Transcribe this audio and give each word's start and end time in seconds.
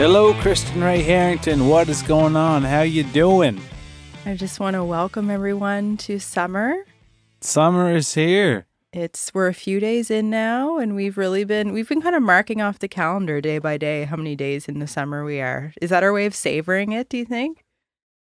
Hello, 0.00 0.32
Kristen 0.40 0.82
Ray 0.82 1.02
Herrington. 1.02 1.68
What 1.68 1.90
is 1.90 2.00
going 2.00 2.34
on? 2.34 2.62
How 2.62 2.80
you 2.80 3.04
doing? 3.04 3.60
I 4.24 4.34
just 4.34 4.58
want 4.58 4.72
to 4.72 4.82
welcome 4.82 5.28
everyone 5.28 5.98
to 5.98 6.18
summer. 6.18 6.86
Summer 7.42 7.94
is 7.94 8.14
here. 8.14 8.64
It's 8.94 9.34
we're 9.34 9.48
a 9.48 9.52
few 9.52 9.78
days 9.78 10.10
in 10.10 10.30
now 10.30 10.78
and 10.78 10.96
we've 10.96 11.18
really 11.18 11.44
been 11.44 11.74
we've 11.74 11.86
been 11.86 12.00
kind 12.00 12.16
of 12.16 12.22
marking 12.22 12.62
off 12.62 12.78
the 12.78 12.88
calendar 12.88 13.42
day 13.42 13.58
by 13.58 13.76
day 13.76 14.04
how 14.04 14.16
many 14.16 14.34
days 14.34 14.68
in 14.68 14.78
the 14.78 14.86
summer 14.86 15.22
we 15.22 15.38
are. 15.38 15.74
Is 15.82 15.90
that 15.90 16.02
our 16.02 16.14
way 16.14 16.24
of 16.24 16.34
savoring 16.34 16.92
it, 16.92 17.10
do 17.10 17.18
you 17.18 17.26
think? 17.26 17.62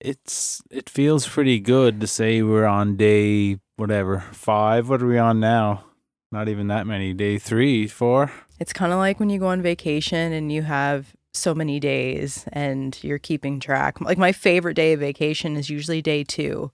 It's 0.00 0.60
it 0.70 0.90
feels 0.90 1.26
pretty 1.26 1.60
good 1.60 1.98
to 2.02 2.06
say 2.06 2.42
we're 2.42 2.66
on 2.66 2.98
day 2.98 3.56
whatever, 3.76 4.20
5. 4.32 4.90
What 4.90 5.00
are 5.00 5.06
we 5.06 5.16
on 5.16 5.40
now? 5.40 5.86
Not 6.30 6.50
even 6.50 6.66
that 6.66 6.86
many. 6.86 7.14
Day 7.14 7.38
3, 7.38 7.86
4. 7.86 8.30
It's 8.60 8.74
kind 8.74 8.92
of 8.92 8.98
like 8.98 9.18
when 9.18 9.30
you 9.30 9.38
go 9.38 9.46
on 9.46 9.62
vacation 9.62 10.30
and 10.34 10.52
you 10.52 10.60
have 10.60 11.14
so 11.34 11.54
many 11.54 11.80
days 11.80 12.44
and 12.52 12.98
you're 13.02 13.18
keeping 13.18 13.60
track. 13.60 14.00
Like 14.00 14.18
my 14.18 14.32
favorite 14.32 14.74
day 14.74 14.92
of 14.92 15.00
vacation 15.00 15.56
is 15.56 15.68
usually 15.68 16.00
day 16.00 16.24
2 16.24 16.70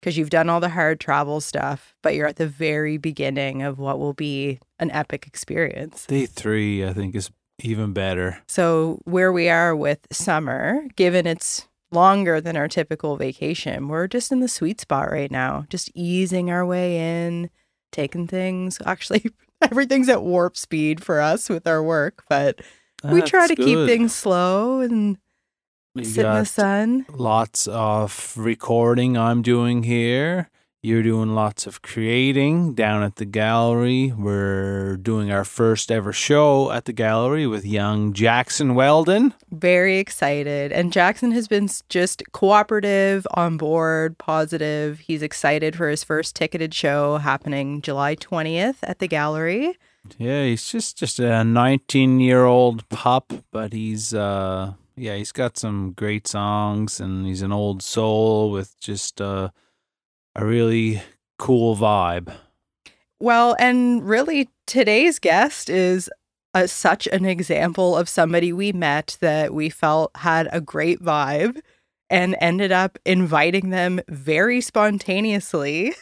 because 0.00 0.16
you've 0.16 0.30
done 0.30 0.48
all 0.48 0.60
the 0.60 0.68
hard 0.68 1.00
travel 1.00 1.40
stuff, 1.40 1.96
but 2.02 2.14
you're 2.14 2.28
at 2.28 2.36
the 2.36 2.46
very 2.46 2.96
beginning 2.96 3.62
of 3.62 3.78
what 3.78 3.98
will 3.98 4.12
be 4.12 4.60
an 4.78 4.90
epic 4.92 5.26
experience. 5.26 6.06
Day 6.06 6.26
3 6.26 6.86
I 6.86 6.92
think 6.92 7.14
is 7.14 7.30
even 7.62 7.92
better. 7.92 8.42
So, 8.48 9.00
where 9.04 9.32
we 9.32 9.48
are 9.48 9.74
with 9.74 10.06
summer, 10.12 10.86
given 10.96 11.26
it's 11.26 11.66
longer 11.90 12.40
than 12.40 12.56
our 12.56 12.68
typical 12.68 13.16
vacation, 13.16 13.88
we're 13.88 14.06
just 14.06 14.30
in 14.30 14.40
the 14.40 14.48
sweet 14.48 14.80
spot 14.80 15.10
right 15.10 15.30
now, 15.30 15.64
just 15.70 15.90
easing 15.94 16.50
our 16.50 16.66
way 16.66 16.98
in, 16.98 17.50
taking 17.92 18.26
things. 18.26 18.78
Actually, 18.84 19.24
everything's 19.62 20.08
at 20.08 20.22
warp 20.22 20.56
speed 20.56 21.02
for 21.02 21.20
us 21.20 21.48
with 21.48 21.66
our 21.66 21.82
work, 21.82 22.24
but 22.28 22.60
we 23.12 23.22
try 23.22 23.46
to 23.46 23.56
keep 23.56 23.86
things 23.86 24.14
slow 24.14 24.80
and 24.80 25.18
We 25.94 26.04
sit 26.04 26.24
in 26.26 26.34
the 26.34 26.44
sun. 26.44 27.06
lots 27.12 27.66
of 27.66 28.34
recording 28.36 29.16
I'm 29.16 29.42
doing 29.42 29.82
here. 29.84 30.50
You're 30.82 31.02
doing 31.02 31.34
lots 31.34 31.66
of 31.66 31.82
creating 31.82 32.74
down 32.74 33.02
at 33.02 33.16
the 33.16 33.24
gallery. 33.24 34.12
We're 34.16 34.96
doing 34.98 35.32
our 35.32 35.42
first 35.44 35.90
ever 35.90 36.12
show 36.12 36.70
at 36.70 36.84
the 36.84 36.92
gallery 36.92 37.44
with 37.48 37.64
young 37.64 38.12
Jackson 38.12 38.76
Weldon. 38.76 39.34
Very 39.50 39.98
excited. 39.98 40.70
And 40.70 40.92
Jackson 40.92 41.32
has 41.32 41.48
been 41.48 41.68
just 41.88 42.22
cooperative, 42.30 43.26
on 43.34 43.56
board, 43.56 44.16
positive. 44.18 45.00
He's 45.00 45.22
excited 45.22 45.74
for 45.74 45.88
his 45.88 46.04
first 46.04 46.36
ticketed 46.36 46.72
show 46.72 47.18
happening 47.18 47.82
July 47.82 48.14
20th 48.14 48.76
at 48.84 49.00
the 49.00 49.08
gallery. 49.08 49.76
Yeah, 50.18 50.44
he's 50.44 50.70
just 50.70 50.98
just 50.98 51.18
a 51.18 51.44
19 51.44 52.20
year 52.20 52.44
old 52.44 52.88
pup, 52.88 53.32
but 53.50 53.72
he's 53.72 54.14
uh 54.14 54.74
yeah 54.96 55.16
he's 55.16 55.32
got 55.32 55.58
some 55.58 55.92
great 55.92 56.26
songs 56.26 57.00
and 57.00 57.26
he's 57.26 57.42
an 57.42 57.52
old 57.52 57.82
soul 57.82 58.50
with 58.50 58.78
just 58.80 59.20
uh, 59.20 59.50
a 60.34 60.44
really 60.44 61.02
cool 61.38 61.76
vibe. 61.76 62.32
Well, 63.18 63.56
and 63.58 64.06
really, 64.06 64.50
today's 64.66 65.18
guest 65.18 65.70
is 65.70 66.10
a, 66.52 66.68
such 66.68 67.06
an 67.08 67.24
example 67.24 67.96
of 67.96 68.08
somebody 68.08 68.52
we 68.52 68.72
met 68.72 69.16
that 69.20 69.54
we 69.54 69.70
felt 69.70 70.10
had 70.16 70.48
a 70.52 70.60
great 70.60 71.00
vibe 71.02 71.60
and 72.08 72.36
ended 72.40 72.70
up 72.72 72.98
inviting 73.04 73.70
them 73.70 74.00
very 74.08 74.60
spontaneously, 74.60 75.92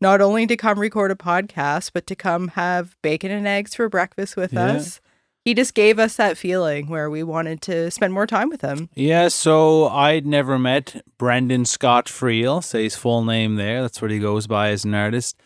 not 0.00 0.20
only 0.20 0.46
to 0.46 0.56
come 0.56 0.78
record 0.78 1.10
a 1.10 1.14
podcast, 1.14 1.90
but 1.92 2.06
to 2.08 2.16
come 2.16 2.48
have 2.48 2.96
bacon 3.02 3.30
and 3.30 3.46
eggs 3.46 3.74
for 3.74 3.88
breakfast 3.88 4.36
with 4.36 4.52
Yeah. 4.52 4.72
us. 4.72 5.00
He 5.44 5.54
just 5.54 5.74
gave 5.74 5.98
us 5.98 6.14
that 6.16 6.38
feeling 6.38 6.86
where 6.88 7.10
we 7.10 7.24
wanted 7.24 7.60
to 7.62 7.90
spend 7.90 8.12
more 8.14 8.28
time 8.28 8.48
with 8.48 8.60
him. 8.60 8.88
Yeah, 8.94 9.26
so 9.26 9.88
I'd 9.88 10.24
never 10.24 10.56
met 10.56 11.02
Brendan 11.18 11.64
Scott 11.64 12.06
Friel, 12.06 12.62
say 12.62 12.84
his 12.84 12.94
full 12.94 13.24
name 13.24 13.56
there. 13.56 13.82
That's 13.82 14.00
what 14.00 14.12
he 14.12 14.20
goes 14.20 14.46
by 14.46 14.68
as 14.68 14.84
an 14.84 14.94
artist 14.94 15.36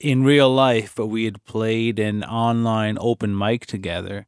in 0.00 0.24
real 0.24 0.50
life, 0.52 0.94
but 0.96 1.08
we 1.08 1.24
had 1.26 1.44
played 1.44 1.98
an 1.98 2.24
online 2.24 2.96
open 2.98 3.36
mic 3.36 3.66
together. 3.66 4.26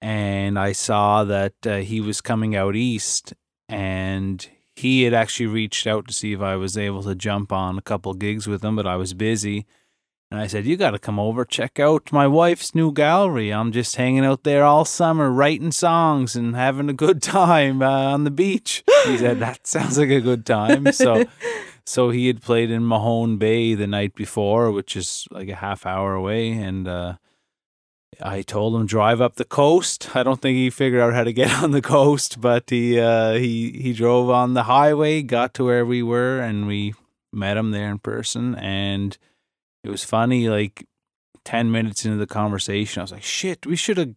And 0.00 0.56
I 0.58 0.70
saw 0.72 1.24
that 1.24 1.54
uh, 1.66 1.78
he 1.78 2.00
was 2.00 2.20
coming 2.20 2.54
out 2.54 2.76
east, 2.76 3.34
and 3.68 4.48
he 4.80 5.02
had 5.02 5.14
actually 5.14 5.46
reached 5.46 5.86
out 5.86 6.08
to 6.08 6.14
see 6.14 6.32
if 6.32 6.40
I 6.40 6.56
was 6.56 6.76
able 6.76 7.02
to 7.02 7.14
jump 7.14 7.52
on 7.52 7.78
a 7.78 7.82
couple 7.82 8.14
gigs 8.14 8.46
with 8.46 8.64
him, 8.64 8.76
but 8.76 8.86
I 8.86 8.96
was 8.96 9.14
busy. 9.14 9.66
And 10.30 10.40
I 10.40 10.46
said, 10.46 10.64
You 10.64 10.76
got 10.76 10.92
to 10.92 10.98
come 10.98 11.18
over, 11.18 11.44
check 11.44 11.78
out 11.78 12.12
my 12.12 12.26
wife's 12.26 12.74
new 12.74 12.92
gallery. 12.92 13.52
I'm 13.52 13.72
just 13.72 13.96
hanging 13.96 14.24
out 14.24 14.44
there 14.44 14.64
all 14.64 14.84
summer, 14.84 15.30
writing 15.30 15.72
songs 15.72 16.36
and 16.36 16.54
having 16.54 16.88
a 16.88 16.94
good 16.94 17.20
time 17.20 17.82
uh, 17.82 18.12
on 18.12 18.24
the 18.24 18.30
beach. 18.30 18.82
He 19.06 19.18
said, 19.18 19.40
That 19.40 19.66
sounds 19.66 19.98
like 19.98 20.10
a 20.10 20.20
good 20.20 20.46
time. 20.46 20.92
So, 20.92 21.24
so 21.84 22.10
he 22.10 22.28
had 22.28 22.40
played 22.40 22.70
in 22.70 22.86
Mahone 22.86 23.38
Bay 23.38 23.74
the 23.74 23.86
night 23.88 24.14
before, 24.14 24.70
which 24.70 24.96
is 24.96 25.26
like 25.30 25.48
a 25.48 25.56
half 25.56 25.84
hour 25.84 26.14
away. 26.14 26.52
And 26.52 26.88
uh, 26.88 27.14
I 28.22 28.42
told 28.42 28.74
him 28.74 28.86
drive 28.86 29.20
up 29.20 29.36
the 29.36 29.44
coast. 29.44 30.14
I 30.14 30.22
don't 30.22 30.40
think 30.40 30.56
he 30.56 30.70
figured 30.70 31.00
out 31.00 31.14
how 31.14 31.24
to 31.24 31.32
get 31.32 31.52
on 31.62 31.70
the 31.70 31.82
coast, 31.82 32.40
but 32.40 32.70
he 32.70 32.98
uh, 32.98 33.34
he 33.34 33.70
he 33.72 33.92
drove 33.92 34.30
on 34.30 34.54
the 34.54 34.64
highway, 34.64 35.22
got 35.22 35.54
to 35.54 35.64
where 35.64 35.86
we 35.86 36.02
were, 36.02 36.40
and 36.40 36.66
we 36.66 36.94
met 37.32 37.56
him 37.56 37.70
there 37.70 37.90
in 37.90 37.98
person. 37.98 38.54
And 38.56 39.16
it 39.84 39.90
was 39.90 40.04
funny. 40.04 40.48
Like 40.48 40.86
ten 41.44 41.70
minutes 41.70 42.04
into 42.04 42.18
the 42.18 42.26
conversation, 42.26 43.00
I 43.00 43.04
was 43.04 43.12
like, 43.12 43.22
"Shit, 43.22 43.66
we 43.66 43.76
should 43.76 43.96
have 43.98 44.14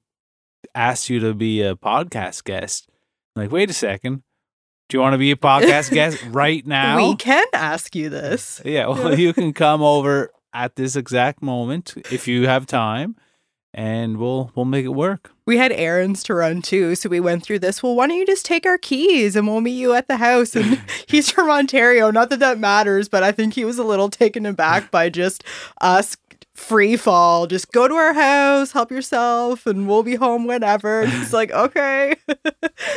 asked 0.75 1.09
you 1.09 1.20
to 1.20 1.34
be 1.34 1.62
a 1.62 1.75
podcast 1.75 2.44
guest." 2.44 2.90
I'm 3.35 3.44
like, 3.44 3.52
wait 3.52 3.70
a 3.70 3.74
second. 3.74 4.24
Do 4.90 4.97
you 4.97 5.02
want 5.02 5.14
to 5.14 5.18
be 5.18 5.31
a 5.31 5.35
podcast 5.35 5.91
guest 5.94 6.24
right 6.30 6.66
now? 6.66 6.97
We 6.97 7.16
can 7.16 7.46
ask 7.53 7.96
you 7.96 8.09
this. 8.09 8.62
Yeah, 8.64 8.88
well, 8.90 9.18
you 9.18 9.34
can 9.34 9.53
come 9.53 9.81
over 9.81 10.31
at 10.53 10.75
this 10.75 10.96
exact 10.96 11.41
moment 11.41 11.96
if 12.12 12.28
you 12.28 12.47
have 12.47 12.68
time, 12.68 13.16
and 13.73 14.17
we'll 14.17 14.51
we'll 14.56 14.66
make 14.66 14.85
it 14.85 14.89
work. 14.89 15.31
We 15.45 15.57
had 15.57 15.72
errands 15.72 16.23
to 16.23 16.35
run 16.35 16.61
too, 16.61 16.95
so 16.95 17.09
we 17.09 17.19
went 17.19 17.44
through 17.44 17.59
this. 17.59 17.81
Well, 17.81 17.95
why 17.95 18.07
don't 18.07 18.17
you 18.17 18.25
just 18.25 18.45
take 18.45 18.66
our 18.66 18.78
keys 18.78 19.35
and 19.35 19.47
we'll 19.47 19.61
meet 19.61 19.72
you 19.72 19.94
at 19.94 20.07
the 20.07 20.17
house? 20.17 20.56
And 20.56 20.81
he's 21.07 21.31
from 21.31 21.50
Ontario. 21.50 22.11
Not 22.11 22.29
that 22.29 22.39
that 22.39 22.59
matters, 22.59 23.09
but 23.09 23.23
I 23.23 23.31
think 23.31 23.53
he 23.53 23.66
was 23.66 23.78
a 23.78 23.84
little 23.84 24.09
taken 24.09 24.45
aback 24.45 24.91
by 24.91 25.09
just 25.09 25.44
us 25.81 26.16
free 26.53 26.95
fall. 26.95 27.47
Just 27.47 27.72
go 27.72 27.88
to 27.88 27.95
our 27.95 28.13
house, 28.13 28.72
help 28.72 28.91
yourself, 28.91 29.66
and 29.66 29.88
we'll 29.88 30.03
be 30.03 30.16
home 30.16 30.45
whenever. 30.45 31.01
And 31.01 31.11
he's 31.11 31.34
like, 31.34 31.51
okay. 31.51 32.16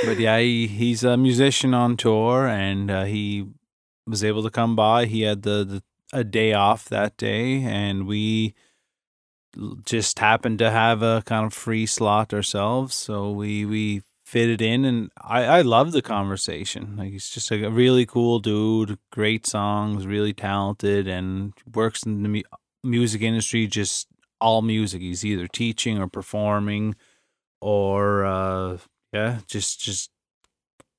But 0.04 0.18
yeah, 0.18 0.38
he, 0.38 0.66
he's 0.66 1.04
a 1.04 1.16
musician 1.16 1.74
on 1.74 1.96
tour, 1.96 2.46
and 2.46 2.90
uh, 2.90 3.04
he 3.04 3.46
was 4.06 4.22
able 4.22 4.42
to 4.42 4.50
come 4.50 4.76
by. 4.76 5.06
He 5.06 5.22
had 5.22 5.42
the, 5.42 5.64
the 5.64 5.82
a 6.12 6.22
day 6.22 6.52
off 6.52 6.84
that 6.88 7.16
day, 7.16 7.62
and 7.62 8.06
we 8.06 8.54
just 9.84 10.18
happened 10.18 10.58
to 10.58 10.70
have 10.70 11.02
a 11.02 11.22
kind 11.26 11.46
of 11.46 11.54
free 11.54 11.86
slot 11.86 12.32
ourselves, 12.32 12.94
so 12.94 13.30
we 13.30 13.64
we 13.64 14.02
fitted 14.24 14.60
in, 14.60 14.84
and 14.84 15.10
I 15.20 15.44
I 15.44 15.62
love 15.62 15.92
the 15.92 16.02
conversation. 16.02 16.96
Like 16.96 17.12
he's 17.12 17.30
just 17.30 17.50
a 17.50 17.70
really 17.70 18.06
cool 18.06 18.38
dude, 18.38 18.98
great 19.12 19.46
songs, 19.46 20.06
really 20.06 20.32
talented, 20.32 21.06
and 21.08 21.52
works 21.72 22.02
in 22.02 22.22
the 22.22 22.28
mu- 22.28 22.42
music 22.82 23.22
industry. 23.22 23.66
Just 23.66 24.08
all 24.40 24.62
music. 24.62 25.00
He's 25.00 25.24
either 25.24 25.46
teaching 25.46 25.98
or 25.98 26.08
performing, 26.08 26.96
or 27.60 28.24
uh, 28.24 28.78
yeah, 29.12 29.40
just 29.46 29.80
just 29.80 30.10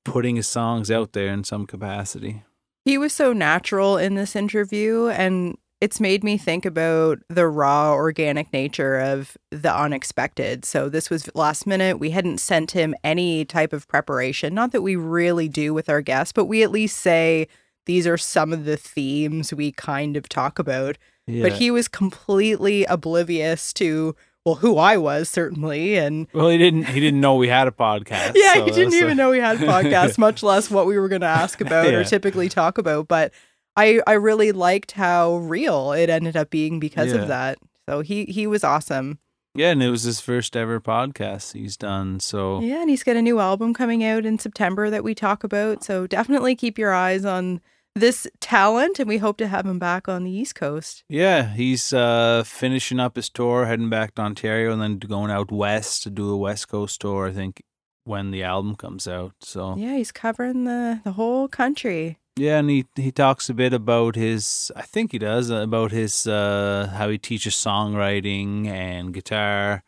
putting 0.04 0.36
his 0.36 0.46
songs 0.46 0.90
out 0.90 1.12
there 1.12 1.32
in 1.32 1.44
some 1.44 1.66
capacity. 1.66 2.42
He 2.84 2.96
was 2.96 3.12
so 3.12 3.32
natural 3.34 3.98
in 3.98 4.14
this 4.14 4.34
interview, 4.34 5.08
and 5.08 5.58
it's 5.80 6.00
made 6.00 6.24
me 6.24 6.36
think 6.36 6.64
about 6.64 7.20
the 7.28 7.46
raw, 7.46 7.92
organic 7.92 8.52
nature 8.52 8.98
of 8.98 9.36
the 9.50 9.74
unexpected. 9.74 10.64
So, 10.64 10.88
this 10.88 11.08
was 11.10 11.34
last 11.34 11.66
minute. 11.66 11.98
We 11.98 12.10
hadn't 12.10 12.38
sent 12.38 12.72
him 12.72 12.94
any 13.04 13.44
type 13.44 13.72
of 13.72 13.86
preparation. 13.88 14.54
Not 14.54 14.72
that 14.72 14.82
we 14.82 14.96
really 14.96 15.48
do 15.48 15.72
with 15.72 15.88
our 15.88 16.00
guests, 16.00 16.32
but 16.32 16.46
we 16.46 16.62
at 16.62 16.70
least 16.70 16.98
say 16.98 17.48
these 17.86 18.06
are 18.06 18.18
some 18.18 18.52
of 18.52 18.64
the 18.64 18.76
themes 18.76 19.52
we 19.54 19.72
kind 19.72 20.16
of 20.16 20.28
talk 20.28 20.58
about. 20.58 20.98
Yeah. 21.26 21.42
But 21.42 21.52
he 21.52 21.70
was 21.70 21.88
completely 21.88 22.84
oblivious 22.84 23.72
to 23.74 24.16
well, 24.44 24.56
who 24.56 24.78
I 24.78 24.96
was 24.96 25.28
certainly, 25.28 25.96
and 25.96 26.26
Well, 26.32 26.48
he 26.48 26.56
didn't. 26.56 26.84
He 26.84 27.00
didn't 27.00 27.20
know 27.20 27.34
we 27.34 27.48
had 27.48 27.68
a 27.68 27.70
podcast. 27.70 28.32
yeah, 28.34 28.54
so 28.54 28.64
he 28.64 28.70
didn't 28.70 28.94
even 28.94 29.16
know 29.16 29.30
we 29.30 29.40
had 29.40 29.62
a 29.62 29.66
podcast, 29.66 30.16
much 30.16 30.42
less 30.42 30.70
what 30.70 30.86
we 30.86 30.98
were 30.98 31.08
going 31.08 31.20
to 31.20 31.26
ask 31.26 31.60
about 31.60 31.92
or 31.92 32.02
typically 32.02 32.48
talk 32.48 32.78
about. 32.78 33.08
But 33.08 33.32
I, 33.78 34.00
I 34.06 34.12
really 34.14 34.52
liked 34.52 34.92
how 34.92 35.36
real 35.36 35.92
it 35.92 36.10
ended 36.10 36.36
up 36.36 36.50
being 36.50 36.78
because 36.80 37.12
Yeah. 37.12 37.20
of 37.22 37.28
that. 37.28 37.58
So 37.88 38.00
he, 38.00 38.24
he 38.26 38.46
was 38.46 38.64
awesome. 38.64 39.18
Yeah, 39.54 39.70
and 39.70 39.82
it 39.82 39.90
was 39.90 40.02
his 40.02 40.20
first 40.20 40.56
ever 40.56 40.78
podcast 40.80 41.54
he's 41.54 41.76
done. 41.76 42.20
So 42.20 42.60
Yeah, 42.60 42.80
and 42.82 42.90
he's 42.90 43.02
got 43.02 43.16
a 43.16 43.22
new 43.22 43.40
album 43.40 43.72
coming 43.74 44.04
out 44.04 44.24
in 44.26 44.38
September 44.38 44.90
that 44.90 45.02
we 45.04 45.14
talk 45.14 45.42
about. 45.42 45.82
So 45.84 46.06
definitely 46.06 46.54
keep 46.54 46.78
your 46.78 46.92
eyes 46.92 47.24
on 47.24 47.60
this 47.94 48.28
talent, 48.40 49.00
and 49.00 49.08
we 49.08 49.18
hope 49.18 49.38
to 49.38 49.48
have 49.48 49.66
him 49.66 49.78
back 49.80 50.06
on 50.08 50.22
the 50.22 50.30
East 50.30 50.54
Coast. 50.54 51.02
Yeah, 51.08 51.52
he's 51.54 51.92
uh, 51.92 52.44
finishing 52.46 53.00
up 53.00 53.16
his 53.16 53.28
tour, 53.28 53.66
heading 53.66 53.90
back 53.90 54.14
to 54.14 54.22
Ontario, 54.22 54.70
and 54.72 54.80
then 54.80 54.98
going 54.98 55.32
out 55.32 55.50
west 55.50 56.04
to 56.04 56.10
do 56.10 56.30
a 56.30 56.36
West 56.36 56.68
Coast 56.68 57.00
tour. 57.00 57.26
I 57.26 57.32
think 57.32 57.62
when 58.04 58.30
the 58.30 58.44
album 58.44 58.76
comes 58.76 59.08
out. 59.08 59.32
So 59.40 59.74
yeah, 59.76 59.92
Yeah, 59.92 59.96
he's 59.96 60.12
covering 60.12 60.64
the 60.64 61.00
the 61.02 61.12
whole 61.12 61.48
country. 61.48 62.18
And 62.40 62.70
he 62.70 62.86
he 62.94 63.10
talks 63.10 63.50
a 63.50 63.54
bit 63.54 63.72
about 63.72 64.14
his. 64.16 64.72
I 64.76 64.82
think 64.82 65.12
he 65.12 65.18
does 65.18 65.50
about 65.50 65.90
his 65.90 66.26
uh, 66.26 66.92
how 66.94 67.08
he 67.08 67.18
teaches 67.18 67.54
songwriting 67.54 68.66
and 68.66 69.12
guitar. 69.12 69.82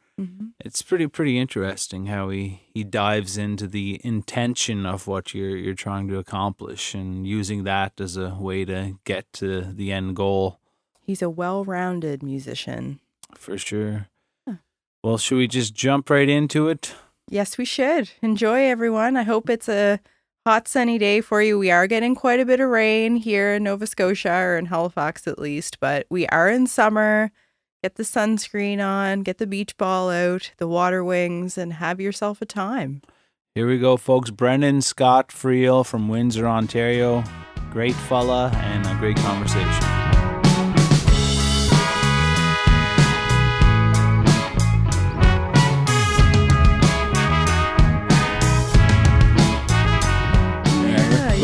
It's 0.62 0.82
pretty 0.82 1.06
pretty 1.06 1.38
interesting 1.38 2.06
how 2.06 2.28
he, 2.28 2.60
he 2.74 2.84
dives 2.84 3.38
into 3.38 3.66
the 3.66 3.98
intention 4.04 4.84
of 4.84 5.06
what 5.06 5.32
you're 5.32 5.56
you're 5.56 5.74
trying 5.74 6.08
to 6.08 6.18
accomplish 6.18 6.94
and 6.94 7.26
using 7.26 7.64
that 7.64 7.98
as 7.98 8.18
a 8.18 8.36
way 8.38 8.66
to 8.66 8.98
get 9.04 9.32
to 9.34 9.62
the 9.62 9.90
end 9.90 10.16
goal. 10.16 10.58
He's 11.00 11.22
a 11.22 11.30
well-rounded 11.30 12.22
musician. 12.22 13.00
For 13.34 13.56
sure. 13.56 14.08
Huh. 14.46 14.56
Well, 15.02 15.16
should 15.16 15.38
we 15.38 15.48
just 15.48 15.74
jump 15.74 16.10
right 16.10 16.28
into 16.28 16.68
it? 16.68 16.94
Yes, 17.26 17.56
we 17.56 17.64
should. 17.64 18.10
Enjoy, 18.20 18.64
everyone. 18.64 19.16
I 19.16 19.22
hope 19.22 19.48
it's 19.48 19.68
a 19.68 20.00
hot, 20.46 20.66
sunny 20.66 20.98
day 20.98 21.20
for 21.20 21.42
you. 21.42 21.58
We 21.58 21.70
are 21.70 21.86
getting 21.86 22.14
quite 22.14 22.40
a 22.40 22.46
bit 22.46 22.60
of 22.60 22.68
rain 22.68 23.16
here 23.16 23.54
in 23.54 23.64
Nova 23.64 23.86
Scotia 23.86 24.32
or 24.32 24.56
in 24.56 24.66
Halifax 24.66 25.26
at 25.26 25.38
least, 25.38 25.78
but 25.80 26.06
we 26.10 26.26
are 26.28 26.48
in 26.48 26.66
summer. 26.66 27.30
Get 27.82 27.96
the 27.96 28.02
sunscreen 28.02 28.84
on, 28.84 29.22
get 29.22 29.38
the 29.38 29.46
beach 29.46 29.76
ball 29.76 30.10
out, 30.10 30.52
the 30.58 30.68
water 30.68 31.02
wings, 31.02 31.56
and 31.56 31.74
have 31.74 32.00
yourself 32.00 32.42
a 32.42 32.46
time. 32.46 33.00
Here 33.54 33.66
we 33.66 33.78
go, 33.78 33.96
folks. 33.96 34.30
Brendan 34.30 34.82
Scott 34.82 35.28
Friel 35.28 35.84
from 35.84 36.08
Windsor, 36.08 36.46
Ontario. 36.46 37.24
Great 37.70 37.94
fella 37.94 38.50
and 38.54 38.86
a 38.86 38.94
great 39.00 39.16
conversation. 39.16 39.99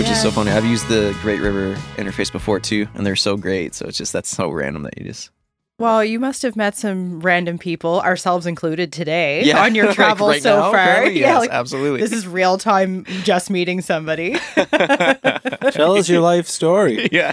Yeah, 0.06 0.12
Which 0.12 0.18
is 0.18 0.22
so 0.22 0.30
funny. 0.30 0.52
I've 0.52 0.64
used 0.64 0.86
the 0.86 1.16
Great 1.20 1.40
River 1.40 1.74
interface 1.96 2.30
before 2.30 2.60
too, 2.60 2.86
and 2.94 3.04
they're 3.04 3.16
so 3.16 3.36
great. 3.36 3.74
So 3.74 3.86
it's 3.86 3.98
just 3.98 4.12
that's 4.12 4.28
so 4.28 4.50
random 4.50 4.84
that 4.84 4.96
you 4.96 5.04
just 5.04 5.30
Well, 5.78 6.02
you 6.02 6.18
must 6.18 6.40
have 6.40 6.56
met 6.56 6.74
some 6.74 7.20
random 7.20 7.58
people, 7.58 8.00
ourselves 8.00 8.46
included, 8.46 8.94
today 8.94 9.52
on 9.52 9.74
your 9.74 9.86
like 9.88 9.98
right 9.98 10.42
so 10.42 10.56
now, 10.56 10.70
far. 10.70 10.80
apparently, 10.80 11.20
yeah, 11.20 11.32
yes, 11.32 11.40
like, 11.40 11.50
absolutely. 11.50 12.00
this 12.00 12.12
is 12.12 12.26
real 12.26 12.56
time 12.56 13.04
just 13.24 13.50
meeting 13.50 13.82
somebody. 13.82 14.36
Tell 15.72 15.98
us 15.98 16.08
your 16.08 16.22
life 16.22 16.46
story. 16.46 17.08
yeah. 17.12 17.30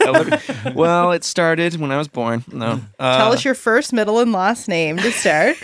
well, 0.76 1.14
it 1.14 1.24
started 1.24 1.78
when 1.78 1.90
I 1.92 1.98
was 1.98 2.10
born. 2.10 2.44
No, 2.52 2.82
uh, 3.00 3.18
Tell 3.18 3.32
us 3.32 3.46
your 3.46 3.56
first, 3.56 3.94
middle, 3.94 4.20
and 4.20 4.34
last 4.34 4.68
name 4.68 4.98
to 4.98 5.12
start. 5.14 5.56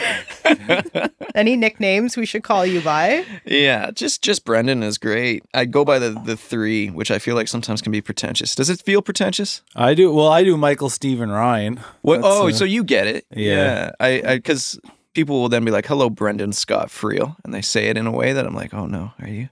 Any 1.36 1.58
nicknames 1.58 2.16
we 2.16 2.26
should 2.26 2.44
call 2.44 2.66
you 2.66 2.80
by? 2.80 3.26
Yeah, 3.44 3.92
just 3.92 4.22
just 4.22 4.46
Brendan 4.46 4.84
is 4.84 4.98
great. 4.98 5.44
I 5.54 5.66
go 5.66 5.84
by 5.84 6.00
the 6.00 6.12
the 6.12 6.38
three, 6.38 6.88
which 6.88 7.12
I 7.12 7.20
feel 7.20 7.36
like 7.36 7.50
sometimes 7.50 7.82
can 7.82 7.92
be 7.92 8.02
pretentious. 8.02 8.56
Does 8.56 8.70
it 8.70 8.82
feel 8.82 9.02
pretentious? 9.02 9.64
I 9.76 9.94
do. 9.96 10.14
Well, 10.14 10.30
I 10.30 10.46
do 10.46 10.56
Michael 10.56 10.90
Stephen 10.90 11.30
Ryan. 11.30 11.82
What? 12.02 12.22
That's, 12.22 12.28
oh, 12.28 12.48
uh, 12.48 12.52
so 12.52 12.69
you 12.70 12.84
get 12.84 13.08
it? 13.08 13.26
yeah. 13.36 13.92
I 14.00 14.22
I 14.26 14.36
because 14.38 14.80
people 15.14 15.42
will 15.42 15.50
then 15.50 15.66
be 15.66 15.72
like, 15.72 15.86
"Hello, 15.88 16.10
Brendan 16.10 16.54
Scott 16.54 16.90
Friel," 16.90 17.36
and 17.44 17.54
they 17.54 17.62
say 17.62 17.88
it 17.88 17.98
in 17.98 18.08
a 18.08 18.12
way 18.12 18.34
that 18.34 18.46
I'm 18.46 18.56
like, 18.56 18.74
"Oh 18.74 18.86
no, 18.86 19.12
are 19.20 19.28
you? 19.28 19.50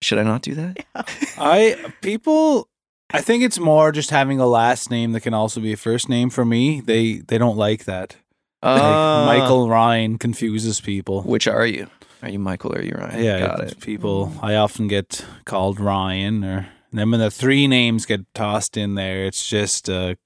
Should 0.00 0.18
I 0.18 0.22
not 0.22 0.42
do 0.42 0.54
that?" 0.54 0.84
I 1.38 1.76
people 2.00 2.68
I 3.12 3.20
think 3.20 3.42
it's 3.42 3.58
more 3.58 3.92
just 3.92 4.10
having 4.10 4.40
a 4.40 4.46
last 4.46 4.90
name 4.90 5.12
that 5.12 5.20
can 5.20 5.34
also 5.34 5.60
be 5.60 5.72
a 5.72 5.76
first 5.76 6.08
name 6.08 6.30
for 6.30 6.44
me. 6.44 6.80
They 6.80 7.14
they 7.26 7.38
don't 7.38 7.56
like 7.56 7.84
that. 7.84 8.16
Like, 8.62 8.80
Uh, 8.80 9.26
Michael 9.26 9.68
Ryan 9.68 10.18
confuses 10.18 10.80
people. 10.80 11.22
Which 11.22 11.48
are 11.48 11.66
you? 11.66 11.88
Are 12.22 12.28
you 12.28 12.38
Michael 12.38 12.72
or 12.72 12.78
are 12.78 12.82
you 12.84 12.94
Ryan? 12.96 13.24
Yeah, 13.24 13.40
got 13.40 13.60
it. 13.64 13.80
people. 13.80 14.32
I 14.40 14.54
often 14.54 14.86
get 14.86 15.24
called 15.44 15.80
Ryan, 15.80 16.44
or 16.44 16.68
and 16.90 16.98
then 16.98 17.10
when 17.10 17.18
the 17.20 17.30
three 17.30 17.66
names 17.66 18.06
get 18.06 18.20
tossed 18.34 18.76
in 18.76 18.94
there, 18.94 19.24
it's 19.26 19.48
just 19.48 19.88
a, 19.88 20.16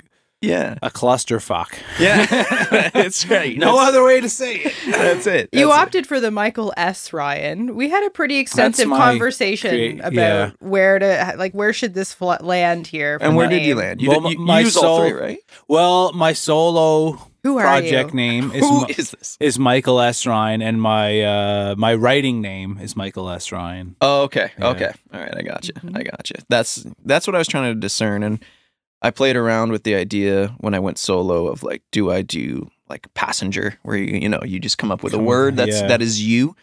Yeah, 0.43 0.77
a 0.83 0.91
clusterfuck. 0.91 1.79
yeah, 1.99 2.27
it's 2.95 3.27
right. 3.29 3.57
No 3.57 3.73
That's- 3.73 3.89
other 3.89 4.05
way 4.05 4.21
to 4.21 4.29
say 4.29 4.57
it. 4.57 4.75
That's 4.87 5.27
it. 5.27 5.49
You 5.53 5.69
That's 5.69 5.79
it. 5.79 5.83
opted 5.83 6.07
for 6.07 6.21
the 6.21 6.31
Michael 6.31 6.75
S. 6.77 7.13
Ryan. 7.13 7.75
We 7.75 7.89
had 7.89 8.05
a 8.05 8.11
pretty 8.11 8.37
extensive 8.39 8.89
conversation 8.89 9.71
crea- 9.71 9.99
about 10.01 10.13
yeah. 10.13 10.51
where 10.61 10.99
to 10.99 11.35
like 11.39 11.53
where 11.55 11.73
should 11.73 11.95
this 11.95 12.13
fl- 12.13 12.35
land 12.41 12.87
here. 12.87 13.17
And 13.21 13.35
where 13.35 13.49
the 13.49 13.59
did 13.59 13.67
you 13.67 13.77
land? 13.77 14.03
You, 14.03 14.11
Well, 14.11 14.21
did, 14.21 14.33
you, 14.33 14.39
my 14.41 14.59
you 14.61 14.65
use 14.67 14.77
all 14.77 15.01
three, 15.09 15.13
right? 15.13 15.39
Well, 15.69 16.13
my 16.13 16.35
solo 16.35 17.13
Who 17.43 17.57
are 17.57 17.63
project 17.63 18.11
you? 18.11 18.17
name 18.17 18.53
is 18.53 18.61
Who 18.61 18.87
Mi- 18.87 18.95
is 18.97 19.11
this? 19.13 19.37
is 19.41 19.59
Michael 19.59 20.01
S. 20.01 20.27
Ryan, 20.27 20.61
and 20.61 20.81
my 20.83 21.23
uh, 21.23 21.75
my 21.79 21.95
writing 21.95 22.43
name 22.43 22.79
is 22.81 22.95
Michael 22.95 23.31
S. 23.31 23.51
Ryan. 23.53 23.97
Oh, 24.03 24.25
okay, 24.25 24.51
Yeah. 24.59 24.69
okay, 24.69 24.93
all 25.15 25.21
right. 25.21 25.35
I 25.35 25.43
got 25.43 25.67
you. 25.67 25.73
Mhm. 25.75 25.97
I 25.99 26.03
got 26.03 26.29
you. 26.29 26.37
That's 26.51 26.87
that's 27.07 27.27
what 27.27 27.35
I 27.35 27.39
was 27.39 27.49
trying 27.49 27.73
to 27.75 27.81
discern, 27.81 28.23
and 28.23 28.39
I 29.07 29.11
played 29.11 29.37
around 29.37 29.71
with 29.71 29.85
the 29.85 29.95
idea 29.95 30.49
when 30.59 30.75
I 30.75 30.81
went 30.81 30.99
solo 30.99 31.47
of 31.47 31.63
like, 31.63 31.83
do 31.93 32.11
I 32.11 32.23
do 32.23 32.69
like 32.89 33.13
passenger, 33.15 33.79
where 33.83 33.97
you 33.97 34.19
you 34.19 34.29
know 34.29 34.41
you 34.45 34.59
just 34.59 34.79
come 34.79 34.91
up 34.91 35.03
with 35.03 35.13
a 35.13 35.17
Come- 35.17 35.27
word 35.27 35.57
that's 35.57 35.81
yeah. 35.81 35.87
that 35.87 36.03
is 36.03 36.21
you, 36.23 36.57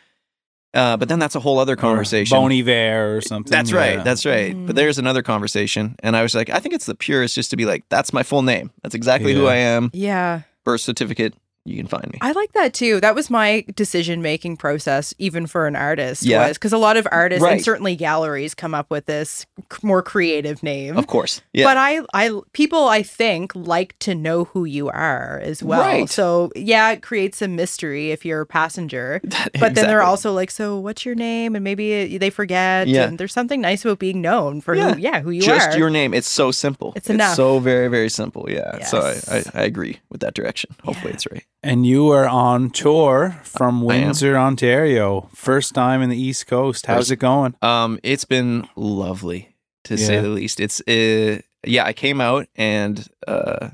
uh, 0.74 0.98
but 0.98 1.07
then 1.07 1.19
that's 1.19 1.36
a 1.36 1.40
whole 1.40 1.57
other 1.60 1.75
conversation. 1.75 2.36
Or 2.36 2.42
Bon 2.42 2.51
Iver 2.51 3.16
or 3.16 3.22
something. 3.22 3.50
That's 3.50 3.72
right. 3.72 3.95
yeah. 3.95 4.04
That's 4.04 4.25
right. 4.25 4.54
Mm. 4.54 4.68
But 4.68 4.75
there's 4.75 4.98
another 4.98 5.22
conversation, 5.22 5.95
and 6.04 6.18
I 6.18 6.22
was 6.22 6.36
like, 6.36 6.50
I 6.50 6.60
think 6.60 6.75
it's 6.75 6.86
the 6.86 6.95
purest 6.95 7.36
just 7.36 7.50
to 7.51 7.57
be 7.57 7.66
like, 7.66 7.84
that's 7.90 8.12
my 8.12 8.24
full 8.24 8.42
name. 8.42 8.72
That's 8.81 8.96
exactly 8.96 9.34
who 9.34 9.48
I 9.48 9.56
am. 9.56 9.89
Yeah. 9.94 10.42
Birth 10.66 10.81
certificate. 10.81 11.34
You 11.65 11.77
can 11.77 11.88
find 11.88 12.12
me. 12.12 12.18
I 12.21 12.33
like 12.33 12.51
that 12.54 12.74
too. 12.74 13.00
That 13.00 13.15
was 13.15 13.30
my 13.30 13.63
decision 13.75 14.21
making 14.21 14.57
process, 14.57 15.13
even 15.18 15.48
for 15.48 15.65
an 15.65 15.77
artist. 15.77 16.24
Yeah. 16.24 16.51
because 16.51 16.74
a 16.74 16.77
lot 16.77 16.98
of 16.98 17.08
artists 17.10 17.46
and 17.46 17.62
certainly 17.63 17.96
galleries 17.96 18.53
come 18.53 18.74
up 18.74 18.91
with 18.91 19.05
this 19.05 19.46
c- 19.72 19.79
more 19.82 20.01
creative 20.03 20.62
name. 20.62 20.98
Of 20.98 21.08
course. 21.08 21.39
Yeah. 21.53 21.63
But 21.63 21.77
I, 21.77 22.01
I, 22.13 22.38
people, 22.51 22.89
I 22.89 23.01
think 23.01 23.55
like 23.55 23.98
to 24.00 24.13
know 24.13 24.43
who 24.43 24.65
you 24.65 24.89
are 24.89 25.39
as 25.41 25.63
well. 25.63 25.79
Right. 25.79 26.10
So 26.10 26.51
yeah, 26.53 26.91
it 26.91 27.01
creates 27.01 27.41
a 27.41 27.48
mystery 27.48 28.12
if 28.12 28.25
you're 28.25 28.41
a 28.41 28.46
passenger. 28.46 29.22
But 29.60 29.75
then 29.75 29.88
they're 29.88 30.01
also 30.03 30.34
like, 30.34 30.51
so 30.51 30.77
what's 30.79 31.05
your 31.05 31.15
name? 31.15 31.55
And 31.55 31.63
maybe 31.63 31.93
it, 31.93 32.20
they 32.20 32.29
forget. 32.29 32.88
Yeah. 32.88 33.05
And 33.08 33.17
there's 33.17 33.32
something 33.32 33.62
nice 33.62 33.86
about 33.86 34.00
being 34.00 34.20
known 34.20 34.60
for 34.60 34.75
Yeah. 34.75 34.93
who, 34.96 35.00
yeah, 35.00 35.22
who 35.22 35.29
you 35.32 35.41
just 35.41 35.62
are. 35.62 35.65
Just 35.67 35.77
your 35.77 35.89
name. 35.89 36.13
It's 36.13 36.27
so 36.27 36.51
simple. 36.51 36.91
It's 36.98 37.10
enough. 37.10 37.36
so 37.36 37.60
very, 37.60 37.88
very 37.88 38.10
simple. 38.10 38.48
Yeah. 38.50 38.84
So 38.84 39.00
I, 39.00 39.38
I, 39.38 39.43
I 39.53 39.63
agree 39.63 40.00
with 40.10 40.20
that 40.22 40.34
direction. 40.34 40.75
Hopefully 40.84 41.12
Yeah. 41.12 41.15
it's 41.15 41.27
right. 41.32 41.43
And 41.63 41.86
you 41.86 42.10
are 42.10 42.27
on 42.27 42.70
tour 42.70 43.39
from. 43.43 43.82
Windsor, 43.82 44.38
Ontario. 44.38 45.29
First 45.34 45.74
time 45.74 46.01
in 46.01 46.10
the 46.10 46.22
East 46.22 46.46
Coast. 46.46 46.86
How's 46.86 47.10
it 47.10 47.17
going? 47.17 47.55
Um, 47.62 48.00
it's 48.03 48.25
been 48.25 48.67
lovely 48.75 49.55
to 49.86 49.98
say 49.98 50.20
the 50.20 50.27
least. 50.27 50.60
It's 50.60 50.82
uh, 50.82 51.41
yeah, 51.65 51.86
I 51.86 51.93
came 51.93 52.20
out 52.20 52.48
and 52.55 53.08
uh, 53.27 53.70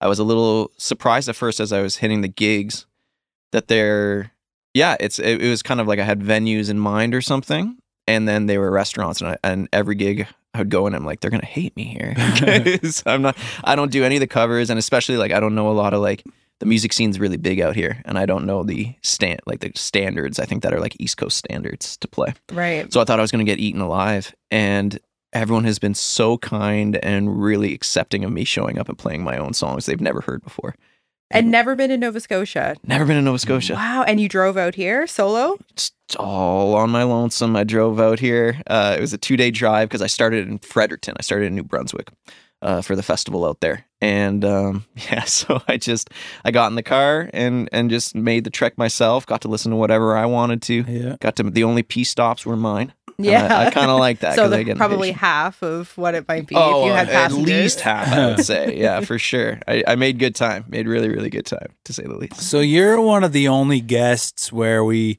I 0.00 0.08
was 0.08 0.18
a 0.18 0.24
little 0.24 0.70
surprised 0.78 1.28
at 1.28 1.36
first 1.36 1.58
as 1.58 1.72
I 1.72 1.82
was 1.82 1.96
hitting 1.96 2.20
the 2.20 2.28
gigs 2.28 2.86
that 3.50 3.68
they're 3.68 4.32
yeah, 4.74 4.96
it's 5.00 5.18
it, 5.18 5.42
it 5.42 5.48
was 5.48 5.62
kind 5.62 5.80
of 5.80 5.86
like 5.86 5.98
I 5.98 6.04
had 6.04 6.20
venues 6.20 6.70
in 6.70 6.78
mind 6.78 7.14
or 7.14 7.20
something, 7.20 7.76
and 8.06 8.26
then 8.26 8.46
they 8.46 8.58
were 8.58 8.70
restaurants, 8.70 9.20
and 9.20 9.30
I, 9.30 9.36
and 9.44 9.68
every 9.72 9.94
gig 9.94 10.26
I 10.54 10.58
would 10.58 10.70
go 10.70 10.86
in, 10.86 10.94
I'm 10.94 11.04
like 11.04 11.20
they're 11.20 11.30
gonna 11.30 11.44
hate 11.44 11.76
me 11.76 11.84
here. 11.84 12.14
I'm 13.06 13.22
not 13.22 13.36
I 13.64 13.76
don't 13.76 13.92
do 13.92 14.04
any 14.04 14.16
of 14.16 14.20
the 14.20 14.26
covers, 14.26 14.70
and 14.70 14.78
especially 14.78 15.16
like 15.16 15.32
I 15.32 15.40
don't 15.40 15.54
know 15.54 15.70
a 15.70 15.72
lot 15.72 15.92
of 15.92 16.00
like 16.00 16.24
the 16.62 16.66
music 16.66 16.92
scene's 16.92 17.18
really 17.18 17.38
big 17.38 17.60
out 17.60 17.74
here, 17.74 18.00
and 18.04 18.16
I 18.16 18.24
don't 18.24 18.46
know 18.46 18.62
the 18.62 18.94
stand 19.02 19.40
like 19.46 19.58
the 19.58 19.72
standards. 19.74 20.38
I 20.38 20.44
think 20.44 20.62
that 20.62 20.72
are 20.72 20.78
like 20.78 20.94
East 21.00 21.16
Coast 21.16 21.36
standards 21.36 21.96
to 21.96 22.06
play. 22.06 22.34
right. 22.52 22.90
So 22.92 23.00
I 23.00 23.04
thought 23.04 23.18
I 23.18 23.22
was 23.22 23.32
going 23.32 23.44
to 23.44 23.50
get 23.50 23.58
eaten 23.58 23.80
alive. 23.80 24.32
And 24.52 24.96
everyone 25.32 25.64
has 25.64 25.80
been 25.80 25.96
so 25.96 26.38
kind 26.38 27.04
and 27.04 27.42
really 27.42 27.74
accepting 27.74 28.22
of 28.22 28.30
me 28.30 28.44
showing 28.44 28.78
up 28.78 28.88
and 28.88 28.96
playing 28.96 29.24
my 29.24 29.38
own 29.38 29.54
songs 29.54 29.86
they've 29.86 30.00
never 30.00 30.20
heard 30.20 30.44
before. 30.44 30.76
And 31.32 31.50
never 31.50 31.74
been 31.74 31.90
to 31.90 31.96
Nova 31.96 32.20
Scotia. 32.20 32.76
Never 32.84 33.06
been 33.06 33.16
in 33.16 33.24
Nova 33.24 33.40
Scotia. 33.40 33.74
Wow. 33.74 34.04
And 34.06 34.20
you 34.20 34.28
drove 34.28 34.56
out 34.56 34.76
here 34.76 35.08
solo? 35.08 35.58
It's 35.70 35.90
all 36.16 36.76
on 36.76 36.90
my 36.90 37.02
lonesome. 37.02 37.56
I 37.56 37.64
drove 37.64 37.98
out 37.98 38.20
here. 38.20 38.62
Uh, 38.68 38.94
it 38.96 39.00
was 39.00 39.12
a 39.12 39.18
two 39.18 39.36
day 39.36 39.50
drive 39.50 39.88
because 39.88 40.02
I 40.02 40.06
started 40.06 40.46
in 40.46 40.58
Fredericton. 40.58 41.16
I 41.18 41.22
started 41.22 41.46
in 41.46 41.56
New 41.56 41.64
Brunswick. 41.64 42.08
Uh, 42.62 42.80
for 42.80 42.96
the 42.96 43.02
festival 43.02 43.44
out 43.44 43.60
there. 43.60 43.84
And 44.00 44.44
um, 44.44 44.84
yeah, 44.96 45.24
so 45.24 45.60
I 45.68 45.76
just 45.76 46.10
I 46.44 46.50
got 46.50 46.68
in 46.68 46.76
the 46.76 46.82
car 46.82 47.28
and 47.34 47.68
and 47.72 47.90
just 47.90 48.14
made 48.14 48.44
the 48.44 48.50
trek 48.50 48.78
myself. 48.78 49.26
Got 49.26 49.42
to 49.42 49.48
listen 49.48 49.70
to 49.70 49.76
whatever 49.76 50.16
I 50.16 50.26
wanted 50.26 50.62
to. 50.62 50.74
Yeah. 50.88 51.16
Got 51.20 51.36
to 51.36 51.42
the 51.44 51.64
only 51.64 51.82
pee 51.82 52.04
stops 52.04 52.46
were 52.46 52.56
mine. 52.56 52.92
And 53.18 53.26
Yeah. 53.26 53.54
I, 53.56 53.66
I 53.66 53.70
kind 53.70 53.90
of 53.90 53.98
like 54.00 54.18
that. 54.20 54.34
so 54.36 54.44
'cause 54.44 54.52
I 54.52 54.56
the, 54.58 54.64
get 54.64 54.76
probably 54.78 55.10
impatient. 55.10 55.20
half 55.20 55.62
of 55.62 55.96
what 55.98 56.14
it 56.14 56.26
might 56.26 56.46
be 56.46 56.54
Oh, 56.56 56.80
if 56.80 56.86
you 56.86 56.92
had 56.94 57.08
at 57.10 57.32
least 57.32 57.80
half, 57.80 58.10
I 58.12 58.26
would 58.28 58.44
say. 58.44 58.76
Yeah, 58.80 59.00
for 59.02 59.18
sure. 59.18 59.60
I, 59.68 59.84
I 59.86 59.94
made 59.96 60.18
good 60.18 60.34
time. 60.34 60.64
Made 60.68 60.88
really, 60.88 61.08
really 61.10 61.30
good 61.30 61.46
time, 61.46 61.68
to 61.84 61.92
say 61.92 62.04
the 62.04 62.14
least. 62.16 62.40
So 62.40 62.60
you're 62.60 63.00
one 63.00 63.22
of 63.22 63.32
the 63.32 63.48
only 63.48 63.80
guests 63.80 64.50
where 64.52 64.82
we 64.82 65.18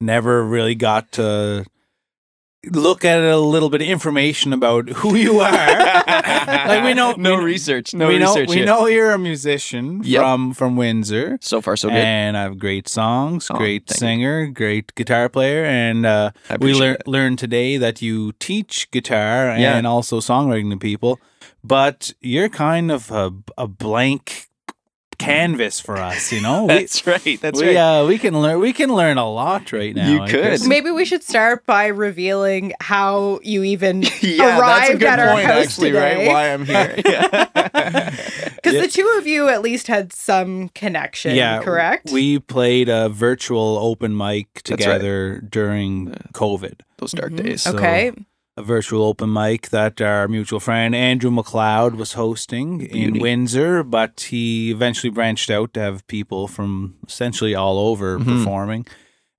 never 0.00 0.44
really 0.44 0.74
got 0.74 1.12
to 1.12 1.64
look 2.70 3.04
at 3.06 3.20
a 3.22 3.38
little 3.38 3.70
bit 3.70 3.80
of 3.80 3.88
information 3.88 4.52
about 4.52 4.88
who 4.88 5.14
you 5.16 5.40
are. 5.40 5.50
like 6.06 6.84
we 6.84 6.92
know 6.94 7.14
no 7.16 7.38
we, 7.38 7.44
research, 7.44 7.94
no 7.94 8.08
we 8.08 8.18
know 8.18 8.34
research. 8.34 8.48
we 8.50 8.56
here. 8.56 8.66
know 8.66 8.86
you're 8.86 9.12
a 9.12 9.18
musician 9.18 10.02
Yep. 10.04 10.20
from 10.20 10.52
from 10.54 10.76
Windsor. 10.76 11.38
So 11.40 11.60
far, 11.62 11.76
so 11.76 11.88
good. 11.88 11.96
and 11.96 12.36
I 12.36 12.42
have 12.42 12.58
great 12.58 12.86
songs, 12.88 13.48
Oh, 13.50 13.56
great 13.56 13.86
thank 13.86 13.96
you. 13.96 14.06
singer, 14.06 14.46
great 14.48 14.94
guitar 14.94 15.28
player, 15.30 15.64
and 15.64 16.04
uh, 16.04 16.32
we 16.60 16.74
lear- 16.74 16.98
learned 17.06 17.38
today 17.38 17.78
that 17.78 18.02
you 18.02 18.32
teach 18.32 18.90
guitar 18.90 19.56
Yeah. 19.56 19.76
and 19.78 19.86
also 19.86 20.20
songwriting 20.20 20.70
to 20.70 20.76
people, 20.76 21.18
but 21.64 22.12
you're 22.20 22.50
kind 22.50 22.90
of 22.92 23.10
a, 23.10 23.32
a 23.56 23.66
blank 23.66 24.49
canvas 25.20 25.78
for 25.78 25.96
us, 25.98 26.32
you 26.32 26.40
know. 26.40 26.64
We- 26.66 26.74
That's 26.74 27.06
right. 27.06 27.40
That's 27.40 27.60
we, 27.60 27.68
right. 27.68 28.00
Uh, 28.00 28.06
we 28.06 28.18
can 28.18 28.40
learn. 28.40 28.58
We 28.58 28.72
can 28.72 28.92
learn 28.94 29.18
a 29.18 29.30
lot 29.30 29.72
right 29.72 29.94
now. 29.94 30.08
You 30.10 30.20
I 30.22 30.30
could. 30.30 30.42
guess. 30.42 30.66
Maybe 30.66 30.90
we 30.90 31.04
should 31.04 31.22
start 31.22 31.64
by 31.66 31.86
revealing 31.86 32.72
how 32.80 33.38
you 33.42 33.62
even 33.62 34.02
yeah, 34.22 34.36
that's 34.36 34.40
a 34.40 34.58
arrived 34.58 35.00
good 35.00 35.08
at 35.08 35.18
our 35.20 35.32
point, 35.34 35.46
house 35.46 35.64
actually, 35.66 35.90
today. 35.92 36.26
right? 36.26 36.28
Why 36.28 36.52
I'm 36.52 36.64
here. 36.64 36.96
Yeah. 37.06 38.10
Because 38.56 38.80
the 38.82 38.88
two 38.88 39.14
of 39.18 39.26
you 39.26 39.48
at 39.48 39.62
least 39.62 39.86
had 39.86 40.12
some 40.12 40.68
connection, 40.70 41.34
Yeah, 41.34 41.62
correct? 41.62 42.10
We 42.12 42.38
played 42.38 42.88
a 42.88 43.08
virtual 43.08 43.78
open 43.78 44.16
mic 44.16 44.48
That's 44.64 44.70
right. 44.70 44.78
together 44.94 45.40
during 45.48 46.08
COVID. 46.32 46.80
Those 46.98 47.12
dark 47.12 47.32
Mhm. 47.32 47.42
days. 47.44 47.62
So- 47.62 47.74
okay. 47.74 48.12
A 48.56 48.62
virtual 48.62 49.02
open 49.04 49.32
mic 49.32 49.68
that 49.70 50.00
our 50.00 50.28
mutual 50.28 50.60
friend 50.60 50.94
Andrew 50.94 51.30
McLeod 51.30 51.94
was 51.96 52.14
hosting 52.14 52.80
in 52.82 53.18
Windsor, 53.18 53.82
but 53.82 54.20
he 54.30 54.70
eventually 54.70 55.10
branched 55.10 55.50
out 55.50 55.72
to 55.74 55.80
have 55.80 56.06
people 56.08 56.48
from 56.48 56.96
essentially 57.06 57.54
all 57.54 57.78
over 57.78 58.18
Mhm. 58.18 58.24
performing. 58.38 58.86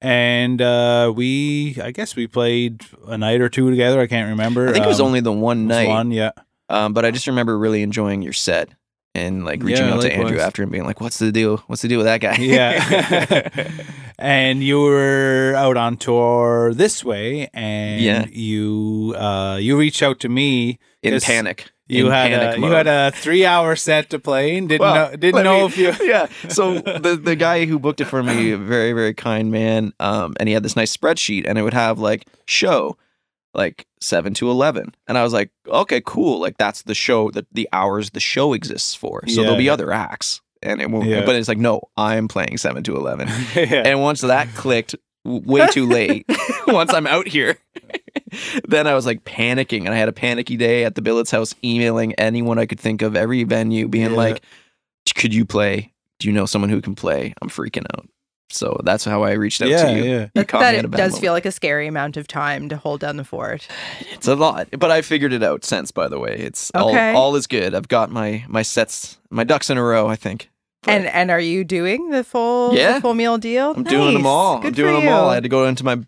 And 0.03 0.62
uh, 0.62 1.13
we, 1.15 1.77
I 1.84 1.91
guess 1.91 2.15
we 2.15 2.25
played 2.25 2.84
a 3.08 3.18
night 3.18 3.41
or 3.41 3.50
two 3.50 3.70
together. 3.70 4.00
I 4.00 4.08
can't 4.08 4.30
remember. 4.30 4.68
I 4.70 4.72
think 4.74 4.86
it 4.86 4.88
was 4.88 5.00
Um, 5.00 5.08
only 5.08 5.20
the 5.20 5.32
one 5.32 5.68
night, 5.68 5.88
One, 5.89 6.10
yeah. 6.12 6.32
um, 6.70 6.94
but 6.94 7.06
I 7.06 7.12
just 7.12 7.27
remember 7.27 7.58
really 7.58 7.84
enjoying 7.84 8.24
your 8.24 8.34
set 8.34 8.70
and 9.13 9.44
like 9.46 9.62
reaching 9.63 9.86
Yeah, 9.88 9.94
out 9.96 10.01
to 10.01 10.13
Andrew 10.13 10.39
after 10.39 10.63
and 10.63 10.72
being 10.72 10.86
like, 10.86 11.01
"What's 11.01 11.20
the 11.20 11.32
deal? 11.32 11.58
What's 11.68 11.82
the 11.82 11.88
deal 11.88 11.98
with 11.98 12.06
that 12.08 12.22
guy?" 12.22 12.36
Yeah. 12.39 13.50
and 14.20 14.63
you 14.63 14.80
were 14.82 15.53
out 15.56 15.77
on 15.77 15.98
tour 15.98 16.74
this 16.74 17.03
way, 17.03 17.50
and 17.53 18.01
Yeah. 18.01 18.25
you 18.32 19.13
uh, 19.18 19.58
you 19.62 19.77
reached 19.77 20.01
out 20.03 20.20
to 20.22 20.30
me. 20.30 20.80
in 21.03 21.20
panic. 21.20 21.72
You 21.88 22.06
in 22.06 22.12
had 22.13 22.32
a, 22.56 22.58
you 22.58 22.68
had 22.72 22.88
a 22.88 23.12
three 23.12 23.46
hour 23.46 23.75
set 23.75 24.10
to 24.12 24.20
play 24.20 24.56
and 24.56 24.70
didn't 24.70 24.80
Well, 24.82 25.10
know 25.12 25.15
didn't 25.18 25.44
know 25.44 25.60
me- 25.60 25.65
if 25.65 25.77
you 25.77 25.91
yeah. 26.08 26.27
So 26.48 26.75
the 26.80 27.20
the 27.22 27.36
guy 27.36 27.65
who 27.65 27.80
booked 27.80 28.00
it 28.00 28.06
for 28.06 28.24
me, 28.24 28.51
a 28.51 28.58
very 28.58 28.94
very 28.94 29.13
kind 29.13 29.51
man, 29.51 29.91
um, 30.00 30.34
and 30.39 30.48
he 30.48 30.53
had 30.53 30.63
this 30.63 30.77
nice 30.77 30.96
spreadsheet, 30.96 31.44
and 31.46 31.58
it 31.58 31.63
would 31.63 31.74
have 31.74 32.00
like 32.00 32.27
show, 32.46 32.96
like 33.53 33.86
seven 34.00 34.34
to 34.36 34.50
eleven, 34.50 34.96
and 35.08 35.17
I 35.17 35.24
was 35.24 35.34
like, 35.34 35.51
okay, 35.67 36.01
cool, 36.05 36.39
like 36.39 36.58
that's 36.58 36.84
the 36.84 36.96
show 36.96 37.29
that 37.31 37.48
the 37.51 37.67
hours 37.74 38.12
the 38.12 38.20
show 38.20 38.53
exists 38.53 38.96
for. 38.96 39.22
So 39.27 39.34
Yeah, 39.34 39.41
there'll 39.43 39.58
be 39.58 39.65
yeah. 39.65 39.74
other 39.74 39.91
acts, 39.91 40.41
and 40.62 40.81
it 40.81 40.89
won't. 40.89 41.08
Yeah. 41.08 41.25
But 41.25 41.36
it's 41.36 41.48
like, 41.48 41.58
no, 41.58 41.81
I'm 41.98 42.27
playing 42.27 42.58
seven 42.58 42.84
to 42.84 42.96
eleven, 42.96 43.27
yeah. 43.55 43.84
and 43.86 44.01
once 44.01 44.22
that 44.22 44.53
clicked, 44.55 44.96
way 45.25 45.67
too 45.67 45.86
late. 45.88 46.25
once 46.67 46.93
I'm 46.93 47.08
out 47.08 47.27
here. 47.27 47.58
then 48.67 48.88
I 48.88 48.93
was 48.93 49.05
like 49.05 49.24
panicking, 49.24 49.86
and 49.86 49.89
I 49.89 49.98
had 49.98 50.10
a 50.10 50.13
panicky 50.13 50.58
day 50.58 50.86
at 50.86 50.96
the 50.96 51.01
Billets 51.01 51.31
house, 51.31 51.53
emailing 51.63 52.13
anyone 52.13 52.60
I 52.60 52.65
could 52.65 52.79
think 52.79 53.01
of, 53.01 53.15
every 53.15 53.43
venue, 53.43 53.88
being 53.88 54.13
like, 54.15 54.41
"Could 55.15 55.34
you 55.34 55.46
play? 55.46 55.93
Do 56.20 56.27
you 56.27 56.34
know 56.34 56.46
someone 56.46 56.70
who 56.70 56.81
can 56.81 56.96
play? 56.96 57.34
I'm 57.41 57.50
freaking 57.50 57.86
out." 57.93 58.08
So 58.53 58.79
that's 58.84 59.03
how 59.05 59.24
I 59.24 59.31
reached 59.34 59.62
out 59.62 59.70
yeah, 59.70 59.86
to 59.86 59.93
you. 59.98 60.03
yeah. 60.03 60.20
You 60.36 60.43
That, 60.43 60.48
that 60.50 60.75
it 60.75 60.91
does 60.91 61.17
feel 61.20 61.34
like 61.34 61.46
a 61.46 61.51
scary 61.51 61.88
amount 61.88 62.17
of 62.17 62.27
time 62.27 62.70
to 62.70 62.77
hold 62.77 63.00
down 63.01 63.17
the 63.17 63.24
fort. 63.24 63.67
It's 64.12 64.27
a 64.27 64.36
lot, 64.36 64.67
but 64.77 64.91
I 64.91 65.01
figured 65.01 65.34
it 65.34 65.43
out 65.43 65.63
since. 65.65 65.91
By 65.91 66.08
the 66.08 66.20
way, 66.20 66.36
it's 66.38 66.72
Okay. 66.75 67.12
all 67.13 67.17
all 67.31 67.36
is 67.36 67.48
good. 67.48 67.74
I've 67.75 67.88
got 67.88 68.12
my 68.12 68.43
my 68.48 68.62
sets, 68.62 69.17
my 69.29 69.43
ducks 69.43 69.70
in 69.70 69.77
a 69.77 69.84
row. 69.84 70.08
I 70.08 70.15
think. 70.15 70.50
But 70.84 70.91
And 70.91 71.05
and 71.08 71.31
are 71.31 71.39
you 71.39 71.63
doing 71.63 72.10
the 72.10 72.24
full 72.24 72.74
Yeah. 72.75 72.93
the 72.96 73.01
full 73.01 73.13
meal 73.13 73.38
deal? 73.38 73.72
I'm 73.75 73.84
doing 73.84 74.13
them 74.13 74.25
all. 74.25 74.60
Good 74.60 74.67
I'm 74.70 74.74
doing 74.74 75.00
them 75.05 75.13
all. 75.13 75.29
I 75.29 75.36
had 75.36 75.43
to 75.43 75.50
go 75.50 75.65
into 75.65 75.84
my 75.84 76.00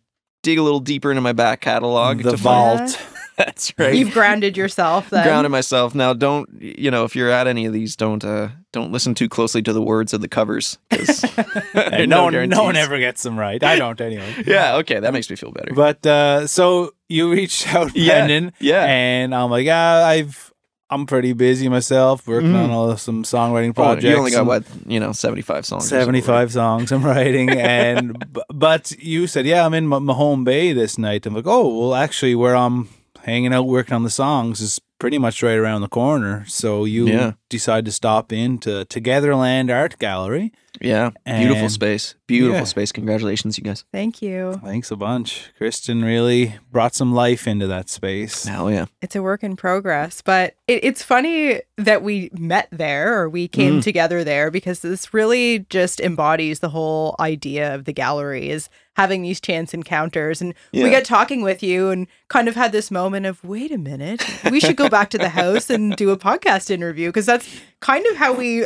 dig 0.42 0.58
a 0.58 0.64
little 0.64 0.80
deeper 0.82 1.12
into 1.12 1.22
my 1.22 1.34
back 1.34 1.62
catalog. 1.62 2.18
the 2.24 2.32
to 2.32 2.38
find- 2.38 2.80
vault. 2.90 3.00
That's 3.38 3.74
right. 3.80 3.96
You've 3.96 4.14
grounded 4.14 4.56
yourself 4.58 5.10
then. 5.12 5.26
grounded 5.26 5.52
myself. 5.52 5.96
Now, 5.96 6.14
don't 6.14 6.50
you 6.62 6.92
know 6.92 7.04
if 7.04 7.16
you're 7.16 7.30
at 7.32 7.48
any 7.48 7.66
of 7.66 7.74
these, 7.74 7.96
don't 7.96 8.24
uh 8.24 8.50
don't 8.74 8.92
listen 8.92 9.16
too 9.16 9.30
closely 9.30 9.62
to 9.62 9.72
the 9.72 9.82
words 9.82 10.14
of 10.14 10.20
the 10.20 10.28
covers 10.28 10.78
because 10.90 11.24
And 11.74 12.10
no, 12.10 12.26
one, 12.26 12.50
no 12.50 12.64
one 12.64 12.76
ever 12.76 13.00
gets 13.00 13.24
them 13.24 13.40
right. 13.40 13.64
I 13.64 13.78
don't 13.80 14.00
anyway. 14.02 14.34
Yeah, 14.46 14.76
okay, 14.78 15.00
that 15.00 15.14
makes 15.14 15.30
me 15.30 15.36
feel 15.38 15.52
better. 15.52 15.74
But 15.74 16.06
uh, 16.06 16.48
so 16.48 16.94
you 17.08 17.32
reached 17.32 17.74
out, 17.74 17.96
Yeah, 17.96 18.26
Brendan, 18.26 18.52
yeah. 18.60 18.84
and 18.86 19.34
I'm 19.34 19.50
like, 19.50 19.68
ah, 19.70 20.04
I've 20.06 20.52
I'm 20.90 21.08
pretty 21.08 21.34
busy 21.34 21.70
myself, 21.70 22.28
working 22.28 22.52
Mhm. 22.52 22.64
on 22.66 22.70
all 22.70 22.98
some 22.98 23.24
songwriting 23.24 23.70
Oh, 23.70 23.74
projects. 23.74 24.04
you 24.06 24.16
only 24.16 24.30
got 24.32 24.46
what 24.46 24.64
you 24.86 25.00
know, 25.00 25.12
seventy 25.12 25.42
five 25.42 25.66
songs. 25.66 25.88
75 25.88 26.52
songs 26.52 26.92
I'm 26.92 27.04
writing 27.04 27.50
and 27.50 28.24
but 28.54 28.92
you 29.00 29.26
said 29.28 29.46
yeah 29.48 29.66
I'm 29.66 29.74
in 29.74 29.88
Ma- 29.88 30.00
Mahone 30.00 30.44
Bay 30.44 30.72
this 30.74 30.98
night 31.00 31.26
I'm 31.26 31.34
like 31.34 31.48
oh 31.48 31.68
well 31.80 31.96
actually 31.96 32.36
where 32.36 32.56
I'm 32.56 32.90
hanging 33.24 33.54
out 33.54 33.66
working 33.66 33.94
on 33.96 34.04
the 34.04 34.10
songs 34.12 34.62
is 34.62 34.80
pretty 35.04 35.18
much 35.18 35.44
right 35.44 35.58
around 35.58 35.82
the 35.82 35.90
corner 35.90 36.46
so 36.48 36.86
you 36.86 37.06
Yeah. 37.10 37.34
decide 37.50 37.84
to 37.84 37.92
stop 37.92 38.32
in 38.32 38.58
to 38.60 38.86
Togetherland 38.86 39.70
Art 39.70 40.00
Gallery 40.00 40.54
Yeah, 40.84 41.12
beautiful 41.26 41.70
space, 41.70 42.16
beautiful 42.28 42.58
Yeah. 42.60 42.64
space. 42.66 42.92
Congratulations, 42.92 43.58
you 43.58 43.64
guys. 43.64 43.86
Thank 43.92 44.22
you. 44.22 44.60
thanks 44.64 44.92
a 44.92 44.96
bunch 44.96 45.52
Kristen 45.58 46.04
really 46.04 46.56
brought 46.72 46.94
some 46.94 47.14
life 47.14 47.48
into 47.48 47.68
that 47.68 47.90
space 47.90 48.44
Hell 48.46 48.70
yeah. 48.70 48.86
It's 49.02 49.16
a 49.16 49.22
work 49.24 49.44
in 49.44 49.56
progress, 49.56 50.22
but 50.22 50.56
it, 50.68 50.84
it's 50.84 51.02
funny 51.02 51.62
that 51.78 52.04
we 52.04 52.30
met 52.38 52.68
there 52.72 53.18
or 53.18 53.30
we 53.30 53.48
came 53.48 53.80
Mm. 53.80 53.84
together 53.84 54.24
there 54.24 54.52
because 54.52 54.80
this 54.80 55.14
really 55.14 55.66
just 55.70 56.00
embodies 56.02 56.60
the 56.60 56.70
whole 56.70 57.16
idea 57.20 57.74
of 57.74 57.86
the 57.86 57.94
gallery 57.94 58.50
is 58.50 58.68
having 58.96 59.22
these 59.24 59.40
chance 59.42 59.74
encounters. 59.74 60.42
And 60.42 60.54
Yeah. 60.72 60.84
we 60.84 60.90
got 60.92 61.06
talking 61.06 61.42
with 61.42 61.64
you 61.64 61.90
and 61.90 62.08
kind 62.28 62.48
of 62.50 62.56
had 62.56 62.72
this 62.74 62.92
moment 62.92 63.26
of, 63.26 63.44
wait 63.44 63.72
a 63.72 63.78
minute, 63.78 64.24
we 64.52 64.60
should 64.60 64.76
go 64.76 64.90
back 64.90 65.10
to 65.12 65.18
the 65.18 65.30
house 65.30 65.70
and 65.70 65.96
do 65.96 66.12
a 66.12 66.18
podcast 66.18 66.70
interview 66.70 67.08
because 67.10 67.26
that's 67.26 67.48
kind 67.80 68.06
of 68.08 68.18
how 68.18 68.34
we 68.34 68.66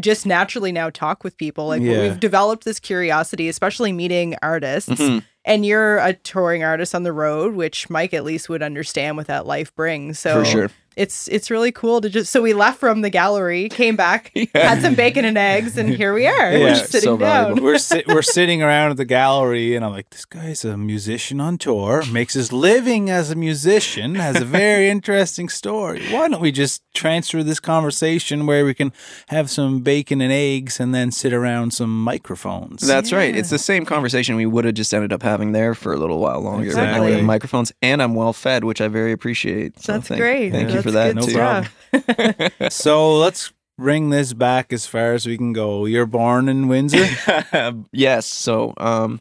just 0.00 0.26
naturally 0.26 0.72
now 0.72 0.90
talk 0.90 1.24
with 1.24 1.36
people. 1.36 1.68
Like 1.68 1.80
Yeah. 1.82 2.02
we've 2.02 2.20
developed 2.20 2.64
this 2.64 2.78
curiosity, 2.78 3.48
especially 3.48 3.92
meeting 3.92 4.34
artists. 4.42 4.90
Mhm. 4.90 5.22
And 5.44 5.64
you're 5.64 5.96
a 5.98 6.12
touring 6.12 6.62
artist 6.62 6.94
on 6.94 7.04
the 7.04 7.12
road, 7.12 7.54
which 7.54 7.88
Mike 7.88 8.12
at 8.12 8.22
least 8.24 8.50
would 8.50 8.62
understand 8.62 9.16
what 9.16 9.28
that 9.28 9.46
life 9.46 9.74
brings. 9.74 10.18
So 10.18 10.40
For 10.40 10.44
sure. 10.44 10.70
It's 10.98 11.28
it's 11.28 11.48
really 11.48 11.70
cool 11.70 12.00
to 12.00 12.10
just 12.10 12.32
so 12.32 12.42
we 12.42 12.52
left 12.52 12.80
from 12.80 13.02
the 13.02 13.10
gallery, 13.10 13.68
came 13.68 13.94
back, 13.94 14.32
had 14.54 14.82
some 14.82 14.96
bacon 14.96 15.24
and 15.24 15.38
eggs, 15.38 15.78
and 15.78 15.88
here 15.88 16.12
we 16.12 16.26
are. 16.26 16.52
Yeah, 16.52 16.58
We're 16.58 16.68
just 16.70 16.90
sitting 16.90 17.10
so 17.10 17.16
down. 17.16 17.62
we're 17.62 17.78
si- 17.78 18.02
we're 18.08 18.20
sitting 18.22 18.62
around 18.62 18.90
at 18.90 18.96
the 18.96 19.04
gallery, 19.04 19.76
and 19.76 19.84
I'm 19.84 19.92
like, 19.92 20.10
this 20.10 20.24
guy's 20.24 20.64
a 20.64 20.76
musician 20.76 21.40
on 21.40 21.56
tour, 21.56 22.02
makes 22.10 22.34
his 22.34 22.52
living 22.52 23.10
as 23.10 23.30
a 23.30 23.36
musician, 23.36 24.16
has 24.16 24.40
a 24.40 24.44
very 24.44 24.88
interesting 24.96 25.48
story. 25.48 26.02
Why 26.10 26.26
don't 26.28 26.40
we 26.40 26.50
just 26.50 26.82
transfer 26.94 27.44
this 27.44 27.60
conversation 27.60 28.46
where 28.46 28.64
we 28.64 28.74
can 28.74 28.92
have 29.28 29.50
some 29.50 29.80
bacon 29.80 30.20
and 30.20 30.32
eggs, 30.32 30.80
and 30.80 30.92
then 30.92 31.12
sit 31.12 31.32
around 31.32 31.72
some 31.74 32.02
microphones? 32.02 32.84
That's 32.84 33.12
right. 33.12 33.36
It's 33.36 33.50
the 33.50 33.58
same 33.58 33.84
conversation 33.84 34.34
we 34.34 34.46
would 34.46 34.64
have 34.64 34.74
just 34.74 34.92
ended 34.92 35.12
up 35.12 35.22
having 35.22 35.52
there 35.52 35.76
for 35.76 35.92
a 35.92 35.96
little 35.96 36.18
while 36.18 36.40
longer. 36.40 36.72
But 36.74 36.84
now 36.84 37.04
we 37.04 37.12
have 37.12 37.22
microphones, 37.22 37.72
and 37.82 38.02
I'm 38.02 38.16
well 38.16 38.32
fed, 38.32 38.64
which 38.64 38.80
I 38.80 38.88
very 38.88 39.12
appreciate. 39.12 39.78
So 39.80 39.92
That's 39.92 40.08
thank, 40.08 40.20
great. 40.20 40.50
Thank 40.50 40.70
you 40.70 40.82
That's 40.82 40.87
for 40.88 40.92
that 40.92 41.14
No 41.16 41.22
too. 41.22 41.30
stuff. 41.30 42.72
so 42.72 43.16
let's 43.18 43.52
bring 43.78 44.10
this 44.10 44.32
back 44.32 44.72
as 44.72 44.86
far 44.86 45.14
as 45.14 45.26
we 45.26 45.36
can 45.36 45.52
go. 45.52 45.84
You're 45.86 46.06
born 46.06 46.48
in 46.48 46.68
Windsor. 46.68 47.06
yes. 47.92 48.26
So, 48.26 48.74
um, 48.76 49.20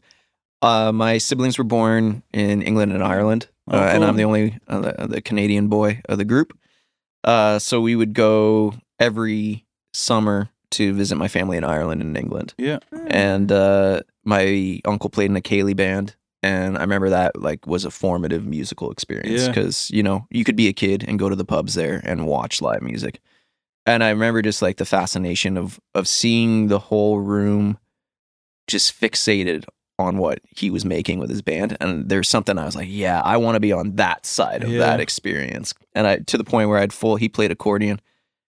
uh, 0.62 0.92
my 0.92 1.20
siblings 1.20 1.58
were 1.58 1.64
born 1.64 2.24
in 2.34 2.62
England 2.64 2.92
and 2.92 3.04
Ireland, 3.04 3.48
Oh, 3.70 3.78
uh, 3.78 3.82
and. 3.84 4.04
I'm 4.04 4.16
the 4.16 4.24
only 4.24 4.58
uh, 4.68 4.80
the, 4.82 5.08
the 5.08 5.22
Canadian 5.22 5.68
boy 5.68 6.02
of 6.10 6.18
the 6.18 6.26
group. 6.26 6.58
Uh, 7.24 7.60
so 7.60 7.80
we 7.82 7.96
would 7.96 8.14
go 8.14 8.74
every 9.00 9.66
summer 9.94 10.50
to 10.72 10.94
visit 10.94 11.16
my 11.16 11.28
family 11.28 11.58
in 11.58 11.64
Ireland 11.64 12.02
and 12.02 12.18
England. 12.18 12.54
Yeah. 12.58 12.80
And 13.08 13.52
uh, 13.52 14.02
my 14.26 14.82
uncle 14.84 15.10
played 15.10 15.30
in 15.30 15.38
a 15.38 15.42
ceili 15.42 15.76
band 15.76 16.16
and 16.44 16.78
I 16.78 16.82
remember 16.82 17.10
that 17.10 17.42
like 17.42 17.66
was 17.68 17.86
a 17.86 17.92
formative 17.92 18.46
musical 18.46 18.92
experience 18.92 19.42
Yeah. 19.42 19.48
because 19.50 19.90
you 19.92 20.04
know 20.04 20.28
you 20.30 20.44
could 20.44 20.56
be 20.56 20.68
a 20.68 20.74
kid 20.74 21.04
and 21.08 21.18
go 21.20 21.30
to 21.30 21.36
the 21.36 21.46
pubs 21.46 21.74
there 21.76 22.02
and 22.04 22.28
watch 22.28 22.62
live 22.62 22.82
music, 22.82 23.20
and 23.86 24.04
I 24.04 24.10
remember 24.10 24.42
just 24.42 24.62
like 24.62 24.78
the 24.78 24.86
fascination 24.86 25.58
of 25.58 25.80
of 25.96 26.08
seeing 26.08 26.68
the 26.68 26.80
whole 26.80 27.20
room 27.20 27.78
just 28.68 29.00
fixated 29.00 29.64
on 30.00 30.18
what 30.20 30.40
he 30.56 30.70
was 30.70 30.86
making 30.86 31.18
with 31.18 31.30
his 31.30 31.42
band 31.42 31.76
and 31.82 32.08
there's 32.10 32.30
something 32.30 32.58
I 32.60 32.66
was 32.66 32.76
like 32.76 32.88
yeah 32.90 33.20
I 33.22 33.38
want 33.38 33.56
to 33.56 33.60
be 33.60 33.72
on 33.72 33.96
that 33.96 34.26
side 34.28 34.64
of 34.64 34.70
Yeah. 34.70 34.80
that 34.82 35.00
experience 35.00 35.74
and 35.96 36.06
I 36.06 36.18
to 36.20 36.38
the 36.38 36.44
point 36.44 36.70
where 36.70 36.78
I'd 36.78 36.94
full 36.94 37.16
he 37.16 37.28
played 37.30 37.50
accordion 37.50 38.00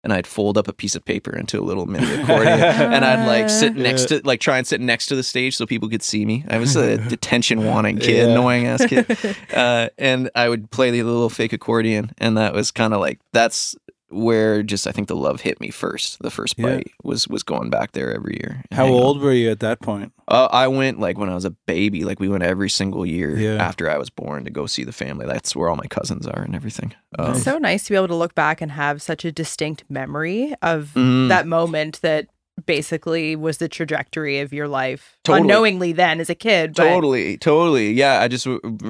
and 0.03 0.11
I'd 0.11 0.25
fold 0.25 0.57
up 0.57 0.67
a 0.67 0.73
piece 0.73 0.95
of 0.95 1.05
paper 1.05 1.35
into 1.35 1.59
a 1.59 1.63
little 1.63 1.85
mini 1.85 2.11
accordion 2.13 2.59
and 2.59 3.05
I'd 3.05 3.25
like 3.27 3.49
sit 3.49 3.75
next 3.75 4.05
to 4.05 4.21
like 4.23 4.39
try 4.39 4.57
and 4.57 4.65
sit 4.65 4.81
next 4.81 5.05
to 5.07 5.15
the 5.15 5.23
stage 5.23 5.55
so 5.57 5.65
people 5.67 5.89
could 5.89 6.01
see 6.01 6.25
me. 6.25 6.43
I 6.49 6.57
was 6.57 6.75
a 6.75 6.97
detention 7.09 7.63
wanting 7.65 7.99
kid 7.99 8.17
Yeah. 8.17 8.31
annoying 8.31 8.65
ass 8.67 8.85
kid. 8.85 9.05
Uh, 9.53 9.89
and 9.97 10.29
I 10.33 10.47
would 10.49 10.71
play 10.71 10.91
the 10.91 11.03
little 11.03 11.29
fake 11.29 11.51
accordion, 11.53 12.11
and 12.17 12.37
that 12.37 12.53
was 12.53 12.71
kind 12.71 12.93
of 12.93 12.99
like 13.01 13.19
that's 13.33 13.75
where 14.11 14.63
just 14.63 14.87
I 14.87 14.91
think 14.91 15.07
the 15.07 15.15
love 15.15 15.41
hit 15.41 15.59
me 15.61 15.69
first. 15.69 16.21
The 16.21 16.29
first 16.31 16.55
Yeah. 16.57 16.65
bite 16.77 16.91
was 17.03 17.27
was 17.27 17.43
going 17.43 17.69
back 17.69 17.93
there 17.93 18.13
every 18.13 18.37
year. 18.41 18.63
How 18.71 18.85
hanging 18.85 18.99
out. 18.99 19.03
old 19.03 19.21
were 19.21 19.33
you 19.33 19.49
at 19.51 19.59
that 19.61 19.79
point? 19.81 20.11
Uh, 20.27 20.47
I 20.51 20.67
went 20.67 20.99
like 20.99 21.17
when 21.17 21.29
I 21.29 21.35
was 21.35 21.45
a 21.45 21.51
baby. 21.67 22.03
Like 22.03 22.19
we 22.19 22.29
went 22.29 22.43
every 22.43 22.69
single 22.69 23.05
year 23.05 23.37
Yeah. 23.37 23.55
after 23.55 23.89
I 23.89 23.97
was 23.97 24.09
born 24.09 24.45
to 24.45 24.49
go 24.51 24.65
see 24.65 24.83
the 24.83 24.91
family. 24.93 25.25
That's 25.25 25.55
where 25.55 25.69
all 25.69 25.75
my 25.75 25.87
cousins 25.87 26.25
are 26.27 26.41
and 26.41 26.55
everything. 26.55 26.93
Um, 27.19 27.31
It's 27.31 27.43
so 27.43 27.57
nice 27.57 27.83
to 27.85 27.89
be 27.91 27.95
able 27.95 28.07
to 28.09 28.15
look 28.15 28.35
back 28.35 28.61
and 28.61 28.71
have 28.71 29.01
such 29.01 29.25
a 29.25 29.31
distinct 29.31 29.83
memory 29.89 30.53
of 30.61 30.91
mhm. 30.95 31.27
that 31.29 31.47
moment 31.47 31.99
that 32.01 32.27
basically 32.65 33.35
was 33.35 33.57
the 33.57 33.67
trajectory 33.69 34.39
of 34.39 34.53
your 34.53 34.67
life 34.67 35.17
Totally. 35.23 35.41
unknowingly 35.41 35.91
then 35.93 36.19
as 36.19 36.29
a 36.29 36.35
kid. 36.35 36.73
But 36.75 36.83
Totally, 36.89 37.37
totally. 37.37 37.91
Yeah, 37.93 38.19
I 38.21 38.27
just 38.27 38.47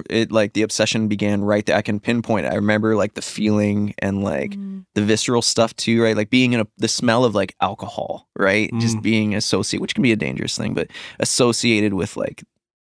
it 0.10 0.32
like 0.32 0.54
the 0.54 0.62
obsession 0.62 1.08
began 1.08 1.42
right 1.44 1.66
there. 1.66 1.76
I 1.78 1.82
can 1.82 2.00
pinpoint. 2.00 2.46
it. 2.46 2.52
I 2.52 2.56
remember 2.56 2.96
like 2.96 3.14
the 3.16 3.22
feeling 3.22 3.94
and 4.00 4.24
like 4.24 4.52
Mm. 4.52 4.86
the 4.96 5.02
visceral 5.02 5.42
stuff 5.42 5.76
too, 5.76 6.02
right? 6.04 6.16
Like 6.16 6.30
being 6.30 6.54
in 6.54 6.62
a 6.62 6.68
the 6.78 6.88
smell 6.88 7.24
of 7.26 7.34
like 7.36 7.56
alcohol, 7.62 8.28
right? 8.38 8.70
Just 8.80 8.98
Mm. 8.98 9.02
being 9.04 9.36
associated, 9.36 9.82
which 9.82 9.94
can 9.96 10.04
be 10.04 10.12
a 10.12 10.16
dangerous 10.16 10.58
thing, 10.58 10.74
but 10.74 10.88
associated 11.20 11.94
with 11.94 12.18
like 12.18 12.44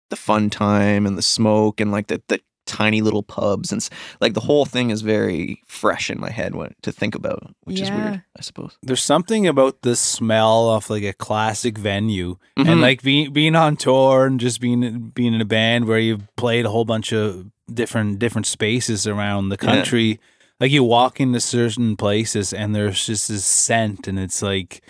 the 0.10 0.16
fun 0.16 0.50
time 0.50 1.06
and 1.08 1.18
the 1.18 1.22
smoke 1.22 1.80
and 1.82 1.92
like 1.92 2.08
the 2.08 2.22
the 2.28 2.40
tiny 2.66 3.02
little 3.02 3.24
pubs 3.24 3.72
and 3.72 3.88
like 4.22 4.34
the 4.34 4.40
whole 4.40 4.66
thing 4.66 4.90
is 4.90 5.02
very 5.02 5.62
fresh 5.66 6.10
in 6.10 6.20
my 6.20 6.30
head 6.30 6.56
when 6.56 6.74
to 6.82 6.92
think 6.92 7.14
about, 7.16 7.54
which 7.66 7.80
is 7.82 7.90
weird, 7.92 8.24
I 8.38 8.42
suppose. 8.42 8.78
There's 8.82 9.04
something 9.04 9.48
about 9.48 9.82
the 9.82 9.96
smell 9.96 10.70
of 10.70 10.90
like 10.90 11.04
a 11.04 11.14
classic 11.14 11.78
venue 11.78 12.38
Mhm. 12.58 12.68
and 12.70 12.82
like 12.82 13.02
being 13.02 13.34
being 13.34 13.56
on 13.56 13.76
tour 13.76 14.26
and 14.26 14.40
just 14.40 14.62
being 14.62 15.10
being 15.14 15.34
in 15.34 15.42
a 15.42 15.46
band 15.46 15.86
where 15.86 16.00
you've 16.00 16.34
played 16.36 16.66
a 16.66 16.70
whole 16.70 16.86
bunch 16.86 17.12
of 17.12 17.46
different 17.74 18.20
different 18.20 18.46
spaces 18.48 19.06
around 19.08 19.50
the 19.50 19.58
Yeah. 19.62 19.74
country. 19.74 20.20
Like 20.60 20.72
you 20.72 20.84
walk 20.84 21.20
into 21.20 21.40
certain 21.42 21.98
places 21.98 22.54
and 22.54 22.74
there's 22.74 23.06
just 23.06 23.28
this 23.28 23.44
scent 23.46 24.08
and 24.08 24.18
it's 24.18 24.42
like 24.42 24.82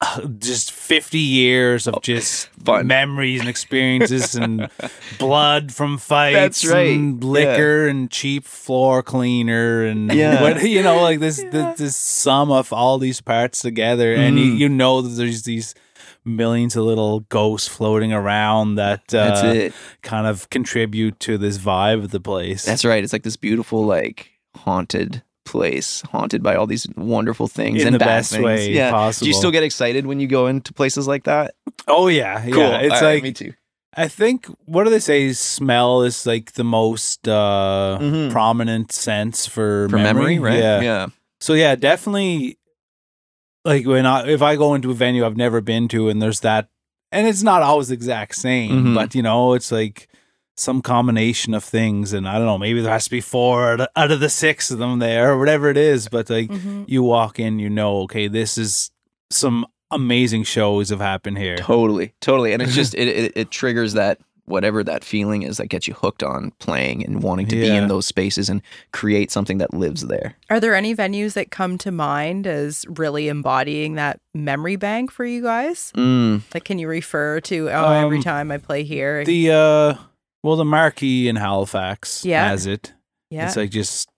just 0.38 0.70
50 0.72 1.18
years 1.18 1.86
of 1.86 2.00
just 2.02 2.46
Fun. 2.64 2.86
memories 2.86 3.40
and 3.40 3.48
experiences 3.48 4.34
and 4.36 4.68
blood 5.18 5.72
from 5.72 5.98
fights 5.98 6.64
right. 6.66 6.94
and 6.96 7.22
liquor 7.24 7.88
and 7.88 8.10
cheap 8.10 8.44
floor 8.44 9.02
cleaner 9.02 9.84
and 9.84 10.12
Yeah. 10.12 10.40
what, 10.42 10.62
you 10.62 10.82
know 10.82 11.02
like 11.02 11.20
this, 11.20 11.36
this 11.50 11.78
this 11.78 11.96
sum 11.96 12.50
of 12.50 12.72
all 12.72 12.98
these 12.98 13.20
parts 13.20 13.60
together 13.60 14.14
and 14.14 14.38
you, 14.38 14.52
Mhm. 14.52 14.58
you 14.58 14.68
know 14.68 15.00
that 15.02 15.10
there's 15.10 15.42
these 15.42 15.74
millions 16.24 16.76
of 16.76 16.84
little 16.84 17.20
ghosts 17.20 17.68
floating 17.68 18.12
around 18.12 18.74
that 18.74 19.14
uh, 19.14 19.70
kind 20.02 20.26
of 20.26 20.50
contribute 20.50 21.18
to 21.20 21.38
this 21.38 21.56
vibe 21.58 22.04
of 22.04 22.10
the 22.10 22.20
place. 22.20 22.64
That's 22.66 22.84
right. 22.84 23.02
It's 23.02 23.12
like 23.14 23.22
this 23.22 23.36
beautiful, 23.36 23.84
like 23.86 24.32
haunted 24.54 25.22
place, 25.48 26.02
haunted 26.12 26.42
by 26.42 26.54
all 26.54 26.66
these 26.66 26.86
wonderful 26.96 27.48
things 27.48 27.80
In 27.82 27.88
and 27.88 27.94
the 27.94 27.98
bad 27.98 28.06
best 28.06 28.32
things. 28.32 28.44
way 28.44 28.70
yeah. 28.72 28.90
possible. 28.90 29.24
Do 29.24 29.28
you 29.30 29.34
still 29.34 29.50
get 29.50 29.62
excited 29.62 30.06
when 30.06 30.20
you 30.20 30.26
go 30.28 30.46
into 30.46 30.72
places 30.72 31.06
like 31.08 31.24
that? 31.24 31.54
oh 31.88 32.08
yeah, 32.08 32.44
yeah. 32.44 32.50
Cool. 32.52 32.62
It's 32.74 32.94
All 32.94 33.02
right, 33.02 33.14
like 33.14 33.22
me 33.22 33.32
too. 33.32 33.52
I 33.96 34.06
think 34.08 34.46
what 34.66 34.84
do 34.84 34.90
they 34.90 35.00
say? 35.00 35.32
Smell 35.32 36.02
is 36.02 36.26
like 36.26 36.52
the 36.52 36.62
most 36.64 37.26
uh, 37.26 37.98
Mhm. 38.00 38.30
prominent 38.30 38.92
sense 38.92 39.46
for 39.46 39.88
For 39.88 39.98
memory, 39.98 40.38
right? 40.38 40.58
Yeah. 40.58 40.80
Yeah. 40.80 41.06
So 41.40 41.54
yeah, 41.54 41.74
definitely. 41.74 42.58
Like 43.64 43.86
when 43.86 44.06
I 44.06 44.26
if 44.28 44.40
I 44.42 44.56
go 44.56 44.74
into 44.74 44.90
a 44.90 44.94
venue 44.94 45.26
I've 45.26 45.36
never 45.36 45.60
been 45.60 45.88
to 45.88 46.08
and 46.08 46.22
there's 46.22 46.40
that, 46.40 46.68
and 47.12 47.26
it's 47.26 47.42
not 47.42 47.62
always 47.62 47.88
the 47.88 47.94
exact 47.94 48.36
same, 48.36 48.70
Mhm. 48.86 48.94
but 48.94 49.14
you 49.14 49.22
know 49.22 49.54
it's 49.54 49.72
like 49.72 50.08
some 50.58 50.82
combination 50.82 51.54
of 51.54 51.62
things, 51.62 52.12
and 52.12 52.28
I 52.28 52.34
don't 52.34 52.46
know, 52.46 52.58
maybe 52.58 52.80
there 52.80 52.92
has 52.92 53.04
to 53.04 53.10
be 53.10 53.20
four 53.20 53.78
out 53.94 54.10
of- 54.10 54.20
the 54.20 54.28
six 54.28 54.70
of 54.70 54.78
them 54.78 54.98
there 54.98 55.30
or 55.32 55.38
whatever 55.38 55.68
it 55.70 55.76
is, 55.76 56.08
but 56.08 56.28
like 56.28 56.48
Mhm. 56.50 56.84
you 56.88 57.02
walk 57.02 57.38
in, 57.38 57.58
you 57.60 57.70
know, 57.70 58.00
okay, 58.02 58.26
this 58.26 58.58
is 58.58 58.90
some 59.30 59.66
amazing 59.90 60.42
shows 60.42 60.90
have 60.90 61.00
happened 61.00 61.38
here. 61.38 61.56
Totally. 61.56 62.12
Totally. 62.20 62.52
And 62.52 62.60
it's 62.60 62.74
just 62.74 62.94
it, 63.02 63.08
it 63.08 63.32
it 63.36 63.50
triggers 63.50 63.92
that 63.94 64.18
whatever 64.46 64.82
that 64.82 65.04
feeling 65.04 65.42
is 65.42 65.58
that 65.58 65.68
gets 65.68 65.86
you 65.86 65.92
hooked 65.94 66.22
on 66.22 66.50
playing 66.58 67.04
and 67.04 67.22
wanting 67.22 67.46
to 67.46 67.54
be 67.54 67.68
in 67.68 67.86
those 67.88 68.06
spaces 68.06 68.48
and 68.48 68.62
create 68.92 69.30
something 69.30 69.58
that 69.58 69.74
lives 69.74 70.06
there. 70.06 70.34
Are 70.50 70.58
there 70.58 70.74
any 70.74 70.94
venues 70.96 71.34
that 71.34 71.50
come 71.50 71.76
to 71.78 71.90
mind 71.92 72.46
as 72.46 72.84
really 72.88 73.28
embodying 73.28 73.94
that 73.96 74.20
memory 74.34 74.76
bank 74.76 75.10
for 75.12 75.26
you 75.26 75.42
guys? 75.42 75.92
Mm. 75.96 76.42
Like, 76.54 76.64
can 76.64 76.78
you 76.78 76.88
refer 76.88 77.40
to, 77.42 77.68
oh, 77.68 77.92
every 77.92 78.16
Um, 78.18 78.22
time 78.22 78.50
I 78.50 78.56
play 78.56 78.84
here? 78.84 79.22
The 79.22 79.50
uh, 79.52 79.94
well, 80.42 80.56
the 80.56 80.64
marquee 80.64 81.28
in 81.28 81.36
Halifax 81.36 82.24
Yeah. 82.24 82.48
has 82.48 82.66
it. 82.66 82.92
yeah. 83.30 83.46
It's 83.46 83.56
like 83.56 83.70
just 83.70 84.08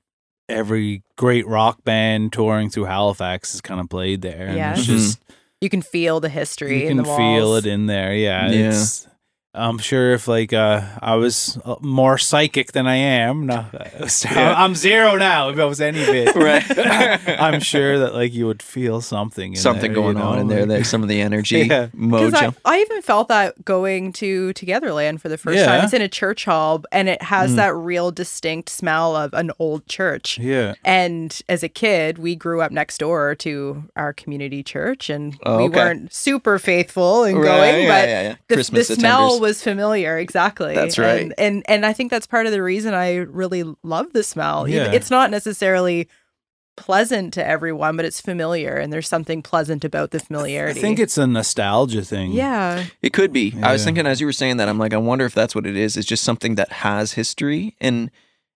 every 0.49 1.03
great 1.17 1.47
rock 1.47 1.85
band 1.85 2.33
touring 2.33 2.71
through 2.71 2.85
Halifax 2.85 3.55
is 3.55 3.61
kind 3.61 3.81
of 3.81 3.89
played 3.89 4.23
there. 4.23 4.47
and 4.49 4.57
Yeah. 4.57 4.73
it's 4.73 4.83
Mhm. 4.83 4.87
just 4.87 5.19
you 5.61 5.69
can 5.69 5.83
feel 5.83 6.21
the 6.21 6.29
history 6.31 6.83
you 6.85 6.89
in 6.89 6.97
can 6.97 7.05
the 7.05 7.17
feel 7.17 7.55
it 7.57 7.67
in 7.67 7.87
there. 7.87 8.15
Yeah, 8.15 8.51
Yeah. 8.51 8.71
It's, 8.71 9.07
I'm 9.53 9.79
sure 9.79 10.13
if 10.13 10.29
like 10.29 10.53
uh, 10.53 10.81
I 11.01 11.17
was 11.17 11.59
uh, 11.65 11.75
more 11.81 12.19
psychic 12.19 12.71
than 12.71 12.87
I 12.87 12.95
am, 12.95 13.47
no, 13.47 13.67
Yeah. 14.25 14.55
I'm 14.57 14.77
zero 14.77 15.17
now. 15.17 15.49
If 15.49 15.59
I 15.59 15.65
was 15.65 15.81
any 15.81 15.99
bit, 16.07 16.37
Right. 16.41 16.63
I'm 17.41 17.59
sure 17.59 17.99
that 17.99 18.15
like 18.15 18.33
you 18.33 18.47
would 18.47 18.63
feel 18.63 19.01
something, 19.01 19.55
in 19.55 19.59
Something 19.59 19.93
there, 19.93 20.03
you 20.03 20.13
going 20.15 20.17
on 20.19 20.39
in 20.39 20.47
there, 20.47 20.61
like- 20.67 20.71
like 20.79 20.85
some 20.85 21.03
of 21.03 21.09
the 21.09 21.21
energy, 21.21 21.63
Yeah. 21.69 21.87
Because 21.87 22.33
mojo. 22.33 22.55
I, 22.65 22.77
I 22.77 22.81
even 22.81 23.03
felt 23.03 23.27
that 23.27 23.65
going 23.65 24.13
to 24.15 24.53
Togetherland 24.55 25.21
for 25.21 25.29
the 25.29 25.37
first 25.37 25.59
Yeah. 25.59 25.67
time. 25.67 25.85
It's 25.85 25.93
in 25.95 26.03
a 26.03 26.09
church 26.09 26.45
hall 26.45 26.85
and 26.93 27.09
it 27.09 27.21
has 27.23 27.53
Mm. 27.53 27.57
that 27.57 27.75
real 27.75 28.13
distinct 28.13 28.69
smell 28.69 29.17
of 29.17 29.35
an 29.35 29.51
old 29.59 29.85
church. 29.89 30.39
Yeah, 30.39 30.75
And 30.85 31.37
as 31.49 31.65
a 31.65 31.69
kid, 31.69 32.19
we 32.19 32.37
grew 32.37 32.61
up 32.61 32.71
next 32.71 32.99
door 32.99 33.35
to 33.37 33.83
our 33.97 34.13
community 34.13 34.63
church 34.63 35.11
and 35.11 35.37
Oh, 35.45 35.57
we 35.59 35.65
okay. 35.65 35.77
weren't 35.77 36.13
super 36.15 36.61
faithful 36.61 37.25
in 37.25 37.35
Right, 37.37 37.45
going, 37.45 37.83
yeah, 37.83 37.89
but 37.89 38.09
yeah, 38.09 38.23
yeah. 38.23 38.35
the, 38.47 38.55
Christmas 38.55 38.87
the 38.87 38.95
smell 38.95 39.40
attenders. 39.41 39.47
was 39.47 39.63
familiar. 39.63 40.19
Exactly. 40.19 40.75
That's 40.75 40.99
right. 40.99 41.23
And, 41.23 41.35
and 41.39 41.63
and 41.69 41.87
I 41.87 41.93
think 41.93 42.11
that's 42.11 42.27
part 42.27 42.47
of 42.47 42.53
the 42.53 42.63
reason 42.63 42.95
I 42.95 43.17
really 43.17 43.65
love 43.83 44.13
the 44.13 44.23
smell. 44.23 44.69
Yeah. 44.69 44.93
It's 44.93 45.11
not 45.11 45.31
necessarily 45.31 46.09
pleasant 46.77 47.35
to 47.35 47.47
everyone, 47.47 47.97
but 47.97 48.07
it's 48.07 48.21
familiar 48.23 48.77
and 48.77 48.91
there's 48.93 49.09
something 49.09 49.43
pleasant 49.43 49.85
about 49.85 50.13
the 50.13 50.21
familiarity. 50.21 50.79
I 50.81 50.83
think 50.83 50.99
it's 50.99 51.19
a 51.19 51.27
nostalgia 51.27 52.03
thing. 52.03 52.33
yeah. 52.33 52.85
It 53.03 53.13
could 53.13 53.33
be. 53.33 53.55
I 53.63 53.73
was 53.73 53.85
thinking 53.85 54.07
as 54.07 54.19
you 54.21 54.27
were 54.27 54.33
saying 54.33 54.57
that, 54.59 54.69
I'm 54.69 54.79
like, 54.79 54.95
I 54.95 54.97
wonder 54.97 55.27
if 55.27 55.35
that's 55.35 55.55
what 55.55 55.67
it 55.67 55.77
is. 55.77 55.97
It's 55.99 56.07
just 56.09 56.25
something 56.25 56.55
that 56.55 56.73
has 56.73 57.13
history 57.13 57.77
and 57.81 58.11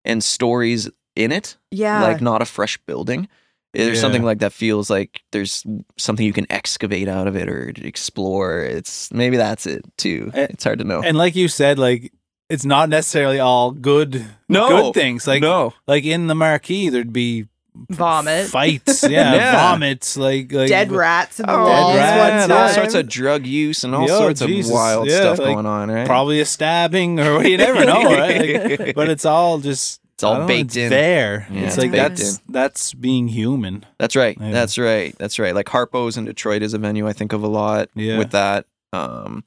and 0.07 0.23
stories 0.25 0.89
in 1.17 1.33
it, 1.33 1.57
Yeah. 1.71 2.03
like 2.03 2.21
not 2.21 2.41
a 2.43 2.45
fresh 2.47 2.79
building. 2.87 3.29
There's 3.75 3.97
Yeah. 3.97 4.01
something 4.03 4.23
like 4.23 4.39
that 4.39 4.53
feels 4.53 4.89
like 4.91 5.23
there's 5.33 5.65
something 5.97 6.25
you 6.25 6.33
can 6.33 6.47
excavate 6.51 7.09
out 7.09 7.27
of 7.27 7.37
it 7.37 7.49
or 7.49 7.73
explore. 7.83 8.61
It's 8.61 9.13
maybe 9.13 9.37
that's 9.37 9.67
it 9.67 9.85
too. 9.97 10.31
Eh, 10.35 10.47
It's 10.51 10.65
hard 10.65 10.79
to 10.79 10.85
know. 10.85 11.03
And 11.03 11.17
like 11.19 11.35
you 11.37 11.49
said, 11.49 11.79
like 11.79 12.13
it's 12.49 12.65
not 12.65 12.89
necessarily 12.89 13.41
all 13.41 13.71
good 13.73 14.25
No. 14.49 14.69
good 14.69 14.95
things. 14.95 15.27
Like 15.27 15.43
no, 15.43 15.73
like 15.87 16.05
in 16.05 16.27
the 16.29 16.35
marquee 16.35 16.89
there'd 16.89 17.13
be 17.13 17.47
Vomit. 17.91 18.47
fights, 18.47 19.03
yeah, 19.09 19.35
Yeah. 19.35 19.53
vomits, 19.71 20.17
like, 20.17 20.53
like 20.53 20.69
Dead 20.69 20.93
rats 20.93 21.41
in 21.41 21.47
the 21.47 21.53
Oh, 21.53 21.65
walls 21.65 21.97
rats, 21.97 22.19
one 22.21 22.31
and 22.41 22.53
time. 22.53 22.63
all 22.63 22.69
sorts 22.69 22.95
of 22.95 23.09
drug 23.09 23.47
use 23.47 23.83
and 23.83 23.93
all 23.97 24.07
Yo, 24.07 24.17
sorts 24.19 24.41
Jesus, 24.43 24.71
of 24.71 24.75
wild 24.75 25.09
yeah, 25.09 25.17
stuff 25.17 25.39
like, 25.41 25.49
going 25.49 25.67
on, 25.67 25.91
right? 25.91 26.07
probably 26.07 26.39
a 26.41 26.45
stabbing 26.45 27.19
or 27.19 27.43
you 27.47 27.57
never 27.57 27.85
know, 27.85 28.05
right? 28.05 28.79
Like, 28.79 28.95
but 28.95 29.09
it's 29.09 29.25
all 29.25 29.59
just 29.59 30.01
It's 30.15 30.23
all 30.23 30.35
I 30.35 30.39
don't 30.39 30.47
baked 30.47 30.67
it's 30.71 30.77
in. 30.77 30.91
there. 30.91 31.47
Yeah, 31.51 31.61
it's 31.63 31.75
it's 31.75 31.79
like 31.79 31.91
baked 31.93 32.17
that's 32.17 32.39
that's 32.49 32.95
being 32.95 33.29
human. 33.29 33.85
That's 33.99 34.15
right. 34.17 34.37
Yeah. 34.41 34.51
That's 34.53 34.79
right. 34.79 35.15
That's 35.19 35.39
right. 35.39 35.55
Like 35.55 35.67
Harpo's 35.67 36.17
in 36.17 36.25
Detroit 36.25 36.63
is 36.63 36.73
a 36.73 36.79
venue 36.79 37.07
I 37.09 37.13
think 37.13 37.33
of 37.33 37.43
a 37.43 37.49
lot 37.49 37.89
Yeah. 37.95 38.19
with 38.19 38.31
that. 38.31 38.67
Um, 38.93 39.45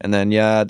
and 0.00 0.12
then 0.12 0.32
yeah, 0.32 0.64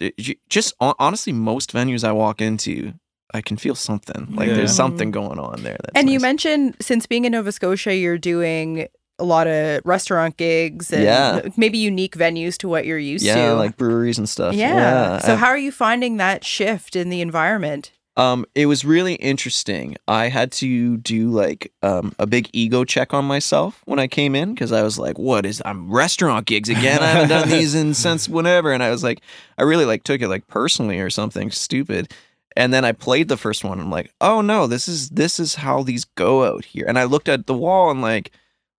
just 0.49 0.75
honestly, 0.81 1.33
most 1.33 1.73
venues 1.73 2.03
I 2.05 2.13
walk 2.13 2.41
into, 2.41 2.95
I 3.33 3.41
can 3.41 3.57
feel 3.57 3.75
something. 3.77 4.27
Like 4.35 4.49
Yeah. 4.49 4.55
there's 4.55 4.75
something 4.75 5.11
going 5.13 5.39
on 5.39 5.63
there. 5.63 5.79
That's 5.81 5.93
and 5.95 6.11
you 6.11 6.19
mentioned 6.21 6.77
since 6.81 7.07
being 7.07 7.25
in 7.25 7.33
Nova 7.33 7.53
Scotia, 7.53 7.95
you're 7.95 8.19
doing 8.19 8.89
a 9.19 9.25
lot 9.25 9.47
of 9.47 9.81
restaurant 9.85 10.37
gigs 10.37 10.93
and 10.93 11.05
Yeah. 11.05 11.43
maybe 11.57 11.79
unique 11.79 12.17
venues 12.17 12.59
to 12.59 12.69
what 12.69 12.87
you're 12.87 12.99
used 12.99 13.25
yeah, 13.25 13.35
to. 13.37 13.41
Yeah, 13.41 13.53
like 13.53 13.77
breweries 13.77 14.19
and 14.19 14.29
stuff. 14.29 14.55
yeah. 14.55 15.19
So 15.21 15.35
I- 15.35 15.37
how 15.37 15.47
are 15.47 15.59
you 15.59 15.71
finding 15.71 16.17
that 16.17 16.45
shift 16.45 16.97
in 16.97 17.09
the 17.09 17.21
environment? 17.21 17.93
Um, 18.17 18.45
it 18.55 18.67
was 18.67 18.85
really 18.85 19.15
interesting. 19.15 19.97
I 20.07 20.29
had 20.29 20.53
to 20.53 20.99
do 20.99 21.31
like 21.31 21.73
um, 21.83 22.15
a 22.19 22.27
big 22.27 22.51
ego 22.53 22.85
check 22.85 23.15
on 23.15 23.25
myself 23.25 23.81
when 23.87 23.99
I 23.99 24.07
came 24.07 24.35
in 24.35 24.53
because 24.53 24.71
I 24.71 24.83
was 24.83 24.99
like, 24.99 25.19
"What 25.19 25.47
is? 25.47 25.63
I'm 25.65 25.91
restaurant 25.91 26.47
gigs 26.47 26.69
again. 26.69 27.03
I 27.03 27.07
haven't 27.07 27.31
done 27.31 27.49
these 27.49 27.75
in 27.75 27.95
since 27.95 28.29
whenever." 28.29 28.73
And 28.73 28.83
I 28.83 28.91
was 28.91 29.03
like, 29.03 29.23
I 29.57 29.63
really 29.63 29.87
like 29.87 30.05
took 30.05 30.21
it 30.21 30.29
like 30.29 30.47
personally 30.47 31.01
or 31.01 31.09
something 31.09 31.51
stupid. 31.51 32.13
And 32.55 32.75
then 32.75 32.85
I 32.85 32.93
played 32.93 33.29
the 33.29 33.39
first 33.39 33.65
one. 33.65 33.81
I'm 33.81 33.91
like, 33.91 34.13
"Oh 34.21 34.43
no, 34.43 34.67
this 34.67 34.89
is 34.89 35.09
this 35.09 35.41
is 35.41 35.55
how 35.55 35.83
these 35.83 36.05
go 36.05 36.45
out 36.45 36.67
here." 36.67 36.85
And 36.87 36.99
I 36.99 37.05
looked 37.05 37.31
at 37.31 37.47
the 37.47 37.55
wall 37.55 37.91
and 37.91 38.03
like, 38.03 38.31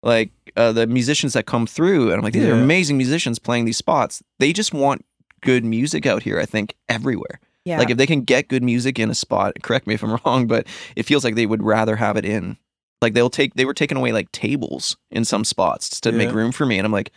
like 0.04 0.30
uh, 0.56 0.70
the 0.70 0.86
musicians 0.86 1.32
that 1.32 1.46
come 1.46 1.66
through, 1.66 2.10
and 2.10 2.18
I'm 2.18 2.22
like, 2.22 2.34
"These 2.34 2.44
are 2.44 2.52
amazing 2.52 2.98
musicians 2.98 3.40
playing 3.40 3.64
these 3.64 3.78
spots. 3.78 4.22
They 4.38 4.52
just 4.52 4.72
want 4.72 5.04
good 5.40 5.64
music 5.64 6.06
out 6.06 6.22
here. 6.22 6.38
I 6.38 6.46
think 6.46 6.76
everywhere." 6.88 7.40
Yeah. 7.64 7.78
Like 7.78 7.90
if 7.90 7.96
they 7.96 8.06
can 8.06 8.22
get 8.22 8.48
good 8.48 8.62
music 8.62 8.98
in 8.98 9.10
a 9.10 9.14
spot, 9.14 9.54
correct 9.62 9.86
me 9.86 9.94
if 9.94 10.02
I'm 10.02 10.18
wrong, 10.24 10.46
but 10.46 10.66
it 10.96 11.04
feels 11.04 11.24
like 11.24 11.34
they 11.34 11.46
would 11.46 11.62
rather 11.62 11.96
have 11.96 12.16
it 12.16 12.24
in. 12.24 12.56
Like 13.02 13.14
they'll 13.14 13.30
take 13.30 13.54
they 13.54 13.64
were 13.64 13.74
taking 13.74 13.96
away 13.98 14.12
like 14.12 14.30
tables 14.32 14.96
in 15.10 15.24
some 15.24 15.44
spots 15.44 16.00
to 16.02 16.12
make 16.12 16.32
room 16.32 16.52
for 16.52 16.64
me, 16.64 16.78
and 16.78 16.86
I'm 16.86 16.92
like, 16.92 17.10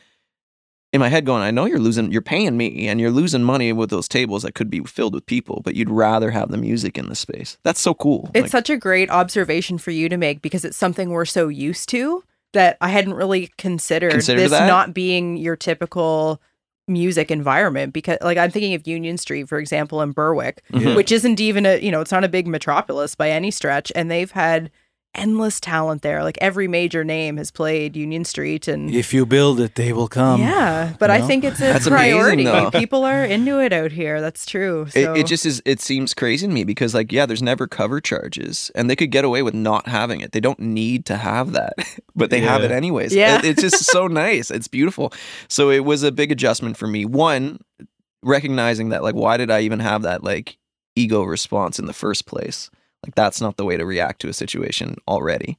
in 0.93 0.99
my 0.99 1.09
head 1.09 1.25
going, 1.25 1.43
I 1.43 1.51
know 1.51 1.65
you're 1.65 1.79
losing, 1.79 2.11
you're 2.11 2.21
paying 2.21 2.55
me, 2.57 2.87
and 2.87 2.99
you're 2.99 3.11
losing 3.11 3.43
money 3.43 3.71
with 3.73 3.89
those 3.89 4.07
tables 4.07 4.43
that 4.43 4.55
could 4.55 4.69
be 4.69 4.79
filled 4.81 5.13
with 5.13 5.25
people, 5.25 5.61
but 5.63 5.75
you'd 5.75 5.89
rather 5.89 6.31
have 6.31 6.49
the 6.49 6.57
music 6.57 6.97
in 6.97 7.07
the 7.09 7.15
space. 7.15 7.57
That's 7.63 7.79
so 7.79 7.93
cool. 7.93 8.31
It's 8.33 8.43
Like, 8.43 8.51
such 8.51 8.69
a 8.69 8.77
great 8.77 9.09
observation 9.09 9.77
for 9.77 9.91
you 9.91 10.07
to 10.09 10.17
make 10.17 10.41
because 10.41 10.63
it's 10.65 10.77
something 10.77 11.09
we're 11.09 11.25
so 11.25 11.49
used 11.49 11.89
to 11.89 12.23
that 12.53 12.77
I 12.79 12.87
hadn't 12.89 13.13
really 13.15 13.51
considered 13.57 14.11
Considered 14.11 14.41
this 14.41 14.51
that? 14.51 14.67
not 14.67 14.93
being 14.93 15.35
your 15.37 15.57
typical 15.57 16.41
music 16.87 17.29
environment 17.29 17.93
because 17.93 18.17
like 18.21 18.37
I'm 18.37 18.51
thinking 18.51 18.73
of 18.73 18.87
Union 18.87 19.17
Street 19.17 19.49
for 19.49 19.59
example 19.59 20.01
in 20.01 20.11
Berwick 20.11 20.61
which 20.71 21.11
isn't 21.11 21.39
even 21.39 21.65
a 21.65 21.79
you 21.79 21.91
know 21.91 22.01
it's 22.01 22.11
not 22.11 22.23
a 22.23 22.29
big 22.29 22.47
metropolis 22.47 23.13
by 23.13 23.29
any 23.29 23.51
stretch 23.51 23.91
and 23.95 24.09
they've 24.09 24.31
had 24.31 24.71
endless 25.17 25.59
talent 25.59 26.01
there 26.03 26.23
like 26.23 26.37
every 26.41 26.67
major 26.67 27.03
name 27.03 27.37
has 27.37 27.51
played 27.51 27.95
Union 27.97 28.23
Street 28.23 28.67
and 28.67 28.89
If 28.93 29.13
you 29.13 29.25
build 29.25 29.59
it, 29.59 29.75
they 29.75 29.91
will 29.91 30.07
come. 30.07 30.39
yeah 30.41 30.93
but 30.99 31.09
I 31.09 31.17
no? 31.17 31.27
think 31.27 31.43
it's 31.43 31.59
a 31.59 31.63
That's 31.63 31.87
amazing, 31.87 32.11
priority 32.19 32.43
though. 32.45 32.71
people 32.71 33.03
are 33.03 33.25
into 33.25 33.59
it 33.59 33.73
out 33.73 33.91
here 33.91 34.21
that's 34.21 34.45
true 34.45 34.85
so 34.89 35.13
It, 35.15 35.21
it 35.21 35.25
just 35.27 35.45
is. 35.45 35.61
It 35.65 35.81
seems 35.81 36.13
crazy 36.13 36.47
to 36.47 36.53
me 36.53 36.63
because, 36.63 36.93
like, 36.93 37.11
yeah, 37.11 37.25
there's 37.25 37.41
never 37.41 37.67
cover 37.67 37.99
charges, 37.99 38.71
and 38.75 38.89
they 38.89 38.95
could 38.95 39.11
get 39.11 39.25
away 39.25 39.41
with 39.41 39.53
not 39.53 39.87
having 39.87 40.21
it. 40.21 40.31
They 40.31 40.39
don't 40.39 40.59
need 40.59 41.05
to 41.07 41.17
have 41.17 41.51
that, 41.53 41.73
but 42.15 42.29
they 42.29 42.39
have 42.41 42.63
it 42.63 42.71
anyways. 42.71 43.13
Yeah. 43.13 43.39
It- 43.39 43.45
it's 43.45 43.61
just 43.61 43.85
so 43.85 44.07
nice. 44.07 44.51
It's 44.51 44.67
beautiful. 44.67 45.11
So 45.49 45.69
it 45.71 45.83
was 45.83 46.03
a 46.03 46.11
big 46.11 46.31
adjustment 46.31 46.77
for 46.77 46.87
me. 46.87 47.05
One, 47.05 47.59
recognizing 48.23 48.89
that, 48.89 49.03
like, 49.03 49.15
why 49.15 49.37
did 49.37 49.51
I 49.51 49.61
even 49.61 49.79
have 49.79 50.01
that 50.03 50.23
like 50.23 50.57
ego 50.95 51.23
response 51.23 51.79
in 51.79 51.85
the 51.85 51.93
first 51.93 52.25
place? 52.25 52.69
Like, 53.05 53.15
that's 53.15 53.41
not 53.41 53.57
the 53.57 53.65
way 53.65 53.77
to 53.77 53.85
react 53.85 54.21
to 54.21 54.29
a 54.29 54.33
situation 54.33 54.97
already. 55.07 55.57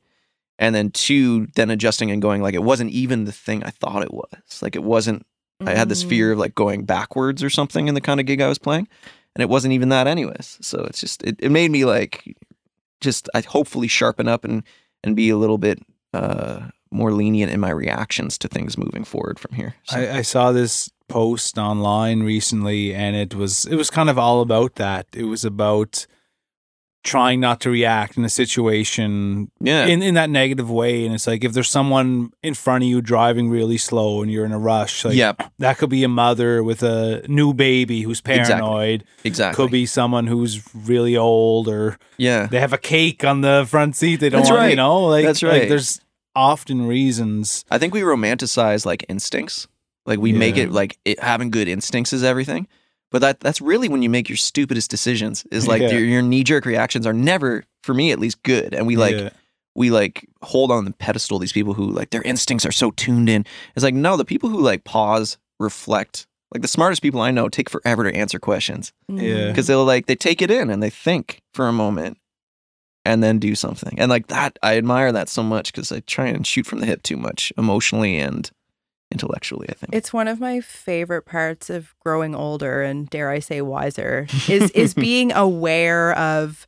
And 0.59 0.75
then 0.75 0.91
two, 0.91 1.47
then 1.55 1.71
adjusting 1.71 2.11
and 2.11 2.21
going 2.21 2.43
like, 2.43 2.55
it 2.55 2.65
wasn't 2.65 2.91
even 2.91 3.25
the 3.25 3.33
thing 3.33 3.63
I 3.63 3.71
thought 3.71 4.03
it 4.03 4.13
was. 4.13 4.61
Like, 4.61 4.75
it 4.75 4.83
wasn't 4.83 5.25
I 5.67 5.75
had 5.75 5.89
this 5.89 6.03
fear 6.03 6.33
of 6.33 6.39
like 6.39 6.55
going 6.55 6.85
backwards 6.85 7.43
or 7.43 7.51
something 7.51 7.89
in 7.89 7.95
the 7.95 8.01
kind 8.01 8.21
of 8.21 8.27
gig 8.27 8.41
I 8.41 8.49
was 8.49 8.59
playing. 8.59 8.89
And 9.35 9.43
it 9.43 9.49
wasn't 9.49 9.75
even 9.75 9.89
that 9.89 10.07
anyways. 10.07 10.59
So 10.61 10.85
it's 10.85 11.01
just 11.01 11.23
it, 11.23 11.37
it 11.41 11.51
made 11.51 11.71
me 11.71 11.85
like 11.85 12.37
just 13.01 13.29
I 13.35 13.41
hopefully 13.41 13.89
sharpen 13.89 14.29
up 14.29 14.45
and 14.45 14.63
and 15.03 15.17
be 15.17 15.31
a 15.31 15.37
little 15.37 15.59
bit 15.59 15.81
uh 16.15 16.69
more 16.91 17.13
lenient 17.13 17.53
in 17.53 17.61
my 17.61 17.71
reactions 17.71 18.39
to 18.39 18.49
things 18.49 18.79
moving 18.79 19.05
forward 19.05 19.39
from 19.39 19.55
here. 19.55 19.75
So, 19.85 19.99
I, 19.99 20.19
I 20.19 20.23
saw 20.23 20.53
this 20.53 20.91
post 21.09 21.59
online 21.59 22.23
recently, 22.23 22.95
and 22.95 23.15
it 23.15 23.35
was 23.35 23.65
it 23.67 23.77
was 23.77 23.91
kind 23.91 24.09
of 24.09 24.19
all 24.19 24.41
about 24.41 24.77
that. 24.77 25.07
It 25.13 25.25
was 25.25 25.45
about 25.45 26.07
trying 27.05 27.41
not 27.41 27.61
to 27.61 27.71
react 27.71 28.17
in 28.17 28.25
a 28.25 28.29
situation 28.29 29.51
yeah. 29.61 29.87
in 29.87 30.03
in 30.03 30.15
that 30.15 30.31
negative 30.31 30.71
way. 30.71 31.05
And 31.07 31.15
it's 31.15 31.27
like 31.27 31.45
if 31.45 31.53
there's 31.53 31.69
someone 31.69 32.33
in 32.43 32.55
front 32.55 32.85
of 32.85 32.91
you 32.91 33.01
driving 33.01 33.49
really 33.49 33.79
slow 33.79 34.23
and 34.23 34.31
you're 34.31 34.45
in 34.45 34.53
a 34.53 34.59
rush, 34.59 35.05
like 35.05 35.15
yeah, 35.15 35.33
that 35.59 35.79
could 35.79 35.91
be 35.91 36.05
a 36.05 36.09
mother 36.09 36.63
with 36.63 36.83
a 36.83 37.25
new 37.29 37.55
baby 37.55 38.03
who's 38.03 38.19
Exactly. 38.21 38.55
paranoid. 38.55 39.05
exactly. 39.25 39.65
Could 39.65 39.73
be 39.73 39.87
someone 39.87 40.27
who's 40.27 40.63
really 40.75 41.17
old, 41.17 41.69
or 41.69 41.99
yeah. 42.17 42.47
they 42.47 42.61
have 42.61 42.73
a 42.73 42.79
cake 42.79 43.25
on 43.25 43.41
the 43.41 43.67
front 43.69 43.97
seat. 43.97 44.17
They 44.17 44.29
don't 44.29 44.41
That's 44.41 44.51
want, 44.51 44.61
right. 44.61 44.71
you 44.71 44.77
know, 44.77 45.05
like 45.07 45.25
That's 45.25 45.43
like, 45.43 45.53
right. 45.53 45.69
there's 45.69 46.01
often 46.35 46.87
reasons. 46.87 47.65
I 47.71 47.79
think 47.79 47.95
we 47.95 48.01
romanticize 48.01 48.85
like 48.85 49.05
instincts. 49.09 49.67
Like 50.05 50.19
we 50.21 50.33
make 50.33 50.57
it 50.57 50.73
like 50.73 50.99
it, 51.05 51.21
having 51.21 51.51
good 51.51 51.69
instincts 51.69 52.13
is 52.13 52.25
everything. 52.25 52.67
But 53.11 53.21
that 53.21 53.41
that's 53.41 53.61
really 53.61 53.89
when 53.89 54.03
you 54.03 54.11
make 54.11 54.29
your 54.29 54.37
stupidest 54.37 54.91
decisions. 54.91 55.45
Is 55.51 55.67
like 55.67 55.81
Yeah. 55.83 55.91
your, 55.91 56.01
your 56.01 56.23
knee 56.23 56.45
jerk 56.45 56.67
reactions 56.67 57.07
are 57.07 57.13
never, 57.13 57.65
for 57.83 57.95
me 57.95 58.13
at 58.13 58.19
least, 58.19 58.43
good. 58.43 58.75
And 58.75 58.87
we 58.87 58.97
like 58.97 59.15
Yeah. 59.17 59.31
we 59.75 59.91
like 59.91 60.29
hold 60.43 60.71
on 60.71 60.85
the 60.85 60.93
pedestal 60.93 61.39
these 61.39 61.53
people 61.53 61.75
who 61.75 61.91
like 61.91 62.11
their 62.11 62.23
instincts 62.23 62.67
are 62.67 62.73
so 62.73 62.91
tuned 62.93 63.29
in. 63.29 63.45
It's 63.75 63.85
like 63.85 63.95
no, 63.95 64.17
the 64.17 64.25
people 64.25 64.51
who 64.51 64.61
like 64.61 64.85
pause, 64.85 65.39
reflect, 65.59 66.27
like 66.53 66.63
the 66.63 66.69
smartest 66.69 67.01
people 67.03 67.21
I 67.21 67.31
know 67.31 67.49
take 67.49 67.71
forever 67.71 68.05
to 68.05 68.15
answer 68.17 68.39
questions 68.39 68.93
mm-hmm. 69.11 69.25
Yeah. 69.25 69.49
because 69.49 69.67
they'll 69.67 69.85
like 69.85 70.07
they 70.07 70.17
take 70.17 70.43
it 70.43 70.51
in 70.51 70.69
and 70.71 70.83
they 70.83 70.91
think 70.91 71.41
for 71.55 71.67
a 71.69 71.73
moment 71.73 72.19
and 73.07 73.23
then 73.23 73.39
do 73.39 73.55
something. 73.55 73.99
And 73.99 74.11
like 74.11 74.27
that, 74.27 74.59
I 74.63 74.77
admire 74.77 75.13
that 75.13 75.31
so 75.31 75.43
much 75.43 75.73
because 75.73 75.91
I 75.91 76.01
try 76.01 76.27
and 76.27 76.47
shoot 76.47 76.67
from 76.67 76.81
the 76.81 76.87
hip 76.87 77.03
too 77.03 77.17
much 77.17 77.55
emotionally 77.57 78.19
and 78.19 78.51
intellectually. 79.11 79.67
I 79.69 79.75
think. 79.75 79.95
It's 79.95 80.13
one 80.13 80.29
of 80.29 80.41
my 80.41 80.61
favorite 80.61 81.23
parts 81.23 81.71
of 81.71 81.95
growing 82.01 82.35
older 82.35 82.83
and 82.83 83.09
dare 83.09 83.31
I 83.31 83.39
say 83.39 83.61
wiser 83.61 84.27
is 84.49 84.71
is 84.73 84.95
being 85.09 85.33
aware 85.33 86.13
of 86.17 86.67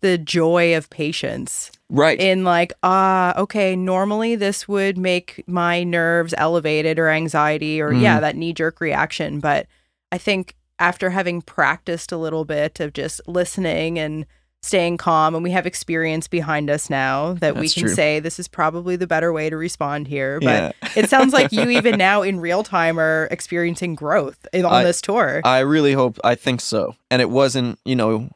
the 0.00 0.16
joy 0.16 0.74
of 0.74 0.88
patience 0.88 1.70
right. 1.90 2.18
in 2.18 2.42
like 2.42 2.72
ah 2.82 3.36
okay 3.36 3.76
normally 3.76 4.34
this 4.34 4.66
would 4.66 4.96
make 4.96 5.44
my 5.46 5.84
nerves 5.84 6.32
elevated 6.38 6.98
or 6.98 7.10
anxiety 7.10 7.82
or 7.82 7.92
yeah 7.92 8.18
that 8.18 8.34
knee 8.34 8.54
jerk 8.54 8.80
reaction 8.80 9.40
but 9.40 9.66
I 10.10 10.16
think 10.16 10.56
after 10.78 11.10
having 11.10 11.42
practiced 11.42 12.10
a 12.12 12.16
little 12.16 12.44
bit 12.46 12.80
of 12.80 12.94
just 12.94 13.20
listening 13.28 13.98
and 13.98 14.24
staying 14.62 14.98
calm 14.98 15.34
and 15.34 15.42
we 15.42 15.50
have 15.50 15.66
experience 15.66 16.28
behind 16.28 16.68
us 16.68 16.90
now 16.90 17.32
that 17.34 17.56
we 17.56 17.68
can 17.68 17.84
true. 17.84 17.94
say 17.94 18.20
this 18.20 18.38
is 18.38 18.46
probably 18.46 18.94
the 18.94 19.06
better 19.06 19.32
way 19.32 19.48
to 19.48 19.56
respond 19.56 20.06
here 20.06 20.38
but 20.40 20.76
yeah. 20.82 20.88
it 20.96 21.08
sounds 21.08 21.32
like 21.32 21.50
you 21.50 21.70
even 21.70 21.96
now 21.96 22.20
in 22.20 22.38
real 22.38 22.62
time 22.62 23.00
are 23.00 23.26
experiencing 23.30 23.94
growth 23.94 24.46
in, 24.52 24.64
on 24.64 24.72
I- 24.72 24.84
this 24.84 25.00
tour. 25.00 25.40
I 25.44 25.60
really 25.60 25.92
hope. 25.92 26.18
I 26.22 26.34
think 26.34 26.60
so. 26.60 26.94
And 27.10 27.20
it 27.22 27.30
wasn't. 27.30 27.78
You 27.84 27.96
know, 27.96 28.30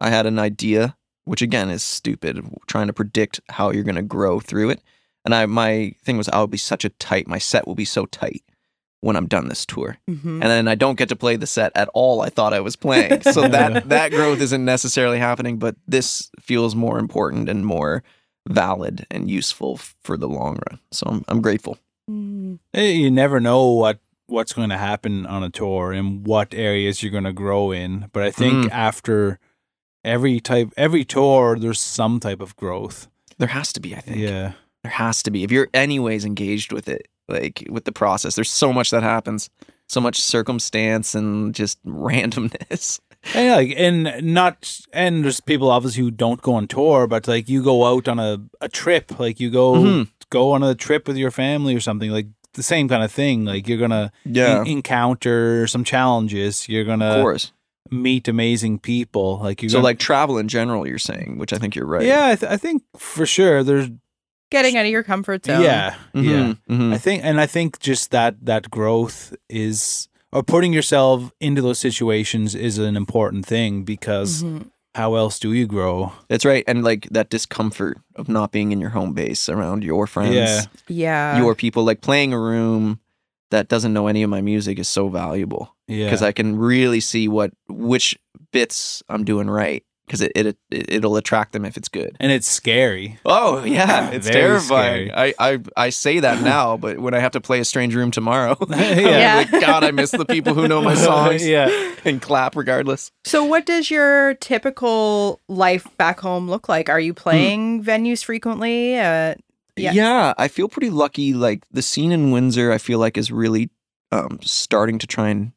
I 0.00 0.10
had 0.10 0.26
an 0.26 0.38
idea, 0.38 0.96
which 1.24 1.42
again 1.42 1.70
is 1.70 1.82
stupid, 1.82 2.44
trying 2.66 2.86
to 2.86 2.92
predict 2.92 3.40
how 3.48 3.70
you're 3.70 3.84
going 3.84 3.96
to 3.96 4.02
grow 4.02 4.40
through 4.40 4.70
it. 4.70 4.82
And 5.24 5.34
I, 5.34 5.46
my 5.46 5.94
thing 6.04 6.16
was, 6.16 6.28
I'll 6.30 6.46
be 6.46 6.58
such 6.58 6.84
a 6.84 6.90
tight. 6.90 7.26
My 7.26 7.38
set 7.38 7.66
will 7.66 7.74
be 7.74 7.84
so 7.84 8.06
tight 8.06 8.42
when 9.00 9.16
I'm 9.16 9.26
done 9.26 9.48
this 9.48 9.64
tour. 9.66 9.98
Mhm. 10.10 10.24
and 10.40 10.42
then 10.42 10.66
I 10.68 10.74
don't 10.74 10.98
get 10.98 11.08
to 11.10 11.16
play 11.16 11.36
the 11.36 11.46
set 11.46 11.70
at 11.76 11.88
all 11.94 12.20
I 12.20 12.30
thought 12.30 12.52
I 12.52 12.60
was 12.60 12.76
playing. 12.76 13.20
So 13.32 13.46
that 13.48 13.88
that 13.88 14.10
growth 14.10 14.40
isn't 14.40 14.64
necessarily 14.64 15.18
happening, 15.18 15.58
but 15.58 15.76
this 15.86 16.30
feels 16.40 16.74
more 16.74 16.98
important 16.98 17.48
and 17.48 17.64
more 17.64 18.02
valid 18.48 19.06
and 19.10 19.30
useful 19.30 19.76
for 20.02 20.16
the 20.16 20.28
long 20.28 20.58
run. 20.68 20.80
So 20.90 21.06
I'm 21.08 21.24
I'm 21.28 21.40
grateful. 21.40 21.78
Mm. 22.10 22.58
You 22.74 23.10
never 23.10 23.40
know 23.40 23.66
what 23.72 24.00
what's 24.26 24.52
going 24.52 24.68
to 24.70 24.76
happen 24.78 25.26
on 25.26 25.42
a 25.42 25.50
tour 25.50 25.92
and 25.92 26.26
what 26.26 26.52
areas 26.54 27.02
you're 27.02 27.12
going 27.12 27.24
to 27.24 27.32
grow 27.32 27.70
in. 27.70 28.08
But 28.12 28.22
I 28.24 28.30
think 28.30 28.66
Mm. 28.66 28.70
after 28.72 29.38
every 30.04 30.38
type, 30.40 30.72
every 30.76 31.04
tour, 31.04 31.58
there's 31.58 31.80
some 31.80 32.20
type 32.20 32.40
of 32.40 32.54
growth. 32.56 33.08
There 33.38 33.48
has 33.48 33.72
to 33.74 33.80
be, 33.80 33.94
I 33.94 34.00
think. 34.00 34.18
Yeah. 34.18 34.52
There 34.82 34.92
has 34.92 35.22
to 35.22 35.30
be. 35.30 35.44
If 35.44 35.50
you're 35.52 35.68
anyways 35.72 36.24
engaged 36.26 36.72
with 36.72 36.88
it, 36.88 37.08
like 37.28 37.66
with 37.70 37.84
the 37.84 37.92
process, 37.92 38.34
there's 38.34 38.50
so 38.50 38.72
much 38.72 38.90
that 38.90 39.02
happens. 39.02 39.50
So 39.90 40.00
much 40.02 40.20
circumstance 40.20 41.14
and 41.14 41.54
just 41.54 41.82
randomness. 41.86 43.00
And 43.34 43.50
like, 43.50 43.74
and 43.78 44.34
not, 44.34 44.80
and 44.92 45.24
there's 45.24 45.40
people 45.40 45.70
obviously 45.70 46.02
who 46.02 46.10
don't 46.10 46.40
go 46.42 46.54
on 46.54 46.68
tour, 46.68 47.06
but 47.06 47.26
like 47.26 47.48
you 47.48 47.62
go 47.62 47.84
out 47.86 48.06
on 48.06 48.18
a, 48.18 48.38
a 48.60 48.68
trip, 48.68 49.18
like 49.18 49.40
you 49.40 49.50
go 49.50 49.72
Mhm. 49.74 50.08
go 50.30 50.52
on 50.52 50.62
a 50.62 50.74
trip 50.74 51.08
with 51.08 51.16
your 51.16 51.30
family 51.30 51.74
or 51.74 51.80
something, 51.80 52.10
like 52.10 52.26
the 52.54 52.62
same 52.62 52.86
kind 52.88 53.02
of 53.02 53.10
thing. 53.10 53.44
Like 53.44 53.66
you're 53.66 53.78
gonna 53.78 54.12
Yeah. 54.24 54.60
en- 54.60 54.66
encounter 54.66 55.66
some 55.66 55.84
challenges. 55.84 56.68
You're 56.68 56.84
gonna 56.84 57.20
course. 57.22 57.52
meet 57.90 58.28
amazing 58.28 58.78
people. 58.80 59.38
Like 59.42 59.62
you 59.62 59.68
So 59.68 59.78
gonna, 59.78 59.84
like 59.84 59.98
travel 59.98 60.38
in 60.38 60.48
general, 60.48 60.86
you're 60.86 60.98
saying, 60.98 61.38
which 61.38 61.52
I 61.52 61.58
think 61.58 61.74
you're 61.74 61.86
right. 61.86 62.04
yeah, 62.06 62.26
I, 62.26 62.36
th- 62.36 62.52
I 62.52 62.56
think 62.56 62.82
for 62.96 63.26
sure 63.26 63.62
there's 63.64 63.88
Getting 64.50 64.76
out 64.76 64.86
of 64.86 64.90
your 64.90 65.02
comfort 65.02 65.44
zone. 65.44 65.62
yeah, 65.62 65.94
yeah. 66.14 66.22
Mhm, 66.22 66.58
mhm. 66.70 66.92
I 66.94 66.98
think, 66.98 67.22
and 67.24 67.40
I 67.40 67.46
think 67.46 67.78
just 67.80 68.10
that 68.12 68.36
that 68.46 68.70
growth 68.70 69.34
is, 69.48 70.08
or 70.32 70.42
putting 70.42 70.72
yourself 70.72 71.30
into 71.40 71.60
those 71.62 71.78
situations 71.78 72.54
is 72.54 72.78
an 72.78 72.96
important 72.96 73.44
thing 73.46 73.82
because 73.84 74.42
Mhm. 74.42 74.70
how 74.94 75.14
else 75.16 75.38
do 75.38 75.52
you 75.52 75.66
grow? 75.66 76.12
That's 76.28 76.44
right. 76.44 76.64
And 76.66 76.82
like 76.82 77.08
that 77.10 77.28
discomfort 77.30 77.98
of 78.16 78.28
not 78.28 78.50
being 78.52 78.72
in 78.72 78.80
your 78.80 78.90
home 78.90 79.12
base 79.12 79.48
around 79.48 79.84
your 79.84 80.06
friends, 80.06 80.34
Yeah. 80.34 80.62
Yeah. 80.88 81.38
your 81.38 81.54
people, 81.54 81.84
like 81.84 82.00
playing 82.00 82.32
a 82.32 82.40
room 82.40 83.00
that 83.50 83.68
doesn't 83.68 83.92
know 83.92 84.06
any 84.08 84.22
of 84.22 84.30
my 84.30 84.40
music 84.40 84.78
is 84.78 84.88
so 84.88 85.08
valuable 85.08 85.74
Yeah. 85.86 86.06
because 86.06 86.22
I 86.22 86.32
can 86.32 86.56
really 86.58 87.00
see 87.00 87.28
what 87.28 87.52
which 87.68 88.18
bits 88.52 89.02
I'm 89.08 89.24
doing 89.24 89.48
right 89.48 89.82
because 90.08 90.20
it, 90.22 90.32
it 90.34 90.46
it 90.46 90.56
it'll 90.90 91.16
attract 91.16 91.52
them 91.52 91.64
if 91.64 91.76
it's 91.76 91.88
good. 91.88 92.16
and 92.18 92.32
it's 92.32 92.48
scary. 92.48 93.18
Oh 93.24 93.62
yeah, 93.64 94.10
it's 94.12 94.26
Very 94.26 94.40
terrifying. 94.40 95.08
scary. 95.10 95.34
I, 95.38 95.52
I 95.54 95.58
I 95.76 95.90
say 95.90 96.20
that 96.20 96.42
now, 96.54 96.76
but 96.76 96.98
when 96.98 97.14
I 97.14 97.18
have 97.20 97.32
to 97.32 97.40
play 97.40 97.60
a 97.60 97.64
strange 97.64 97.94
room 97.94 98.10
tomorrow, 98.10 98.56
Yeah. 98.68 99.44
I'm 99.46 99.52
like 99.52 99.60
God, 99.62 99.84
I 99.84 99.90
miss 99.92 100.10
the 100.10 100.24
people 100.24 100.54
who 100.54 100.66
know 100.66 100.82
my 100.82 100.94
songs 100.94 101.46
yeah. 101.46 101.68
and 102.04 102.20
clap 102.20 102.56
regardless. 102.56 103.10
So, 103.24 103.44
what 103.44 103.66
does 103.66 103.90
your 103.90 104.34
typical 104.34 105.40
life 105.48 105.86
back 105.98 106.20
home 106.20 106.48
look 106.50 106.68
like? 106.68 106.88
Are 106.88 107.00
you 107.00 107.14
playing 107.14 107.84
venues 107.84 108.24
frequently? 108.24 108.98
Uh, 108.98 109.34
Yeah. 109.76 109.92
Yeah. 109.92 110.34
I 110.38 110.48
feel 110.48 110.68
pretty 110.68 110.90
lucky. 110.90 111.34
Like 111.34 111.64
the 111.70 111.82
scene 111.82 112.10
in 112.12 112.32
Windsor, 112.32 112.72
I 112.72 112.78
feel 112.78 112.98
like 112.98 113.16
is 113.16 113.30
really 113.30 113.70
um, 114.10 114.38
starting 114.42 114.98
to 114.98 115.06
try 115.06 115.28
and 115.28 115.52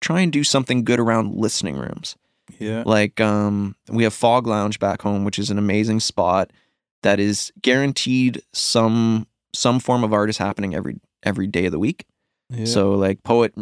try 0.00 0.20
and 0.20 0.32
do 0.32 0.42
something 0.44 0.82
good 0.84 0.98
around 1.00 1.34
listening 1.36 1.76
rooms. 1.76 2.16
Yeah. 2.58 2.82
Like 2.86 3.20
um, 3.20 3.76
we 3.88 4.02
have 4.04 4.14
Phog 4.14 4.46
Lounge 4.46 4.78
back 4.78 5.02
home, 5.02 5.24
which 5.24 5.38
is 5.38 5.50
an 5.50 5.58
amazing 5.58 6.00
spot 6.00 6.50
that 7.02 7.18
is 7.20 7.52
guaranteed 7.62 8.42
some 8.52 9.26
some 9.54 9.80
form 9.80 10.04
of 10.04 10.12
art 10.12 10.28
is 10.30 10.38
happening 10.38 10.74
every 10.74 10.96
every 11.22 11.46
day 11.46 11.66
of 11.66 11.72
the 11.72 11.78
week. 11.78 12.06
yeah. 12.50 12.64
So 12.64 12.92
like 12.92 13.22
poet 13.22 13.54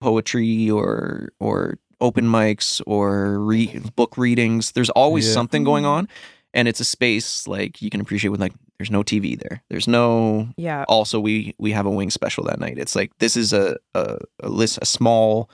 poetry 0.00 0.70
or 0.70 1.30
or 1.40 1.78
open 2.00 2.24
mics 2.26 2.80
or 2.86 3.38
re- 3.40 3.80
book 3.96 4.16
readings. 4.18 4.72
There's 4.72 4.90
always 4.90 5.26
Yeah. 5.26 5.32
something 5.34 5.64
going 5.64 5.86
on, 5.86 6.08
and 6.52 6.68
it's 6.68 6.80
a 6.80 6.84
space 6.84 7.46
like 7.48 7.80
you 7.80 7.90
can 7.90 8.00
appreciate 8.00 8.30
with 8.30 8.40
like 8.40 8.52
there's 8.78 8.90
no 8.90 9.02
TV 9.02 9.38
there. 9.38 9.62
There's 9.70 9.86
no. 9.86 10.48
yeah. 10.56 10.84
Also, 10.88 11.20
we 11.20 11.54
we 11.58 11.70
have 11.72 11.86
a 11.86 11.90
wing 11.90 12.10
special 12.10 12.44
that 12.44 12.58
night. 12.58 12.78
It's 12.78 12.96
like 12.96 13.12
this 13.18 13.36
is 13.36 13.52
a 13.52 13.76
a 13.94 14.18
a, 14.40 14.48
list, 14.48 14.78
a 14.82 14.86
small 14.86 15.48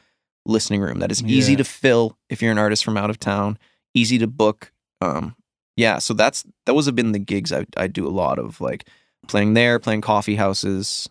listening 0.46 0.80
room 0.80 0.98
that 1.00 1.10
is 1.10 1.22
easy 1.24 1.52
Yeah. 1.52 1.58
to 1.58 1.64
fill 1.64 2.16
if 2.28 2.40
you're 2.42 2.52
an 2.52 2.58
artist 2.58 2.84
from 2.84 2.96
out 2.96 3.10
of 3.10 3.18
town. 3.18 3.58
Easy 3.94 4.18
to 4.18 4.26
book. 4.26 4.72
Um, 5.00 5.34
yeah. 5.76 5.98
So 5.98 6.14
that's 6.14 6.44
those 6.66 6.86
have 6.86 6.94
been 6.96 7.12
the 7.12 7.18
gigs 7.18 7.52
I 7.52 7.66
I 7.76 7.86
do 7.86 8.06
a 8.06 8.10
lot 8.10 8.38
of 8.38 8.60
like 8.60 8.86
playing 9.28 9.54
there, 9.54 9.78
playing 9.78 10.00
coffee 10.00 10.36
houses. 10.36 11.08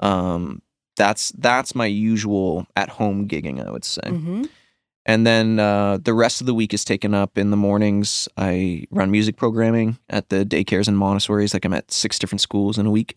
Um, 0.00 0.62
that's 0.96 1.30
that's 1.38 1.74
my 1.74 1.86
usual 1.86 2.66
at 2.76 2.88
home 2.90 3.26
gigging, 3.28 3.64
I 3.66 3.70
would 3.70 3.84
say. 3.84 4.02
hmm 4.08 4.44
And 5.06 5.26
then 5.26 5.58
uh, 5.58 5.98
the 6.02 6.14
rest 6.14 6.40
of 6.40 6.46
the 6.46 6.54
week 6.54 6.72
is 6.74 6.84
taken 6.84 7.14
up 7.14 7.36
in 7.38 7.50
the 7.50 7.56
mornings. 7.56 8.28
I 8.36 8.86
run 8.90 9.10
music 9.10 9.36
programming 9.36 9.98
at 10.08 10.28
the 10.28 10.44
daycares 10.44 10.86
and 10.88 10.96
Montessori's. 10.98 11.54
Like 11.54 11.64
I'm 11.64 11.72
at 11.74 11.90
six 11.90 12.18
different 12.18 12.40
schools 12.40 12.78
in 12.78 12.86
a 12.86 12.90
week. 12.90 13.16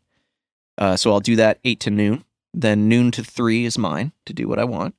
Uh, 0.77 0.95
so 0.95 1.11
I'll 1.11 1.19
do 1.19 1.35
that 1.35 1.59
eight 1.63 1.79
to 1.81 1.89
noon. 1.91 2.23
Then 2.53 2.87
noon 2.89 3.11
to 3.11 3.23
three 3.23 3.65
is 3.65 3.77
mine 3.77 4.13
to 4.25 4.33
do 4.33 4.47
what 4.47 4.59
I 4.59 4.63
want, 4.63 4.95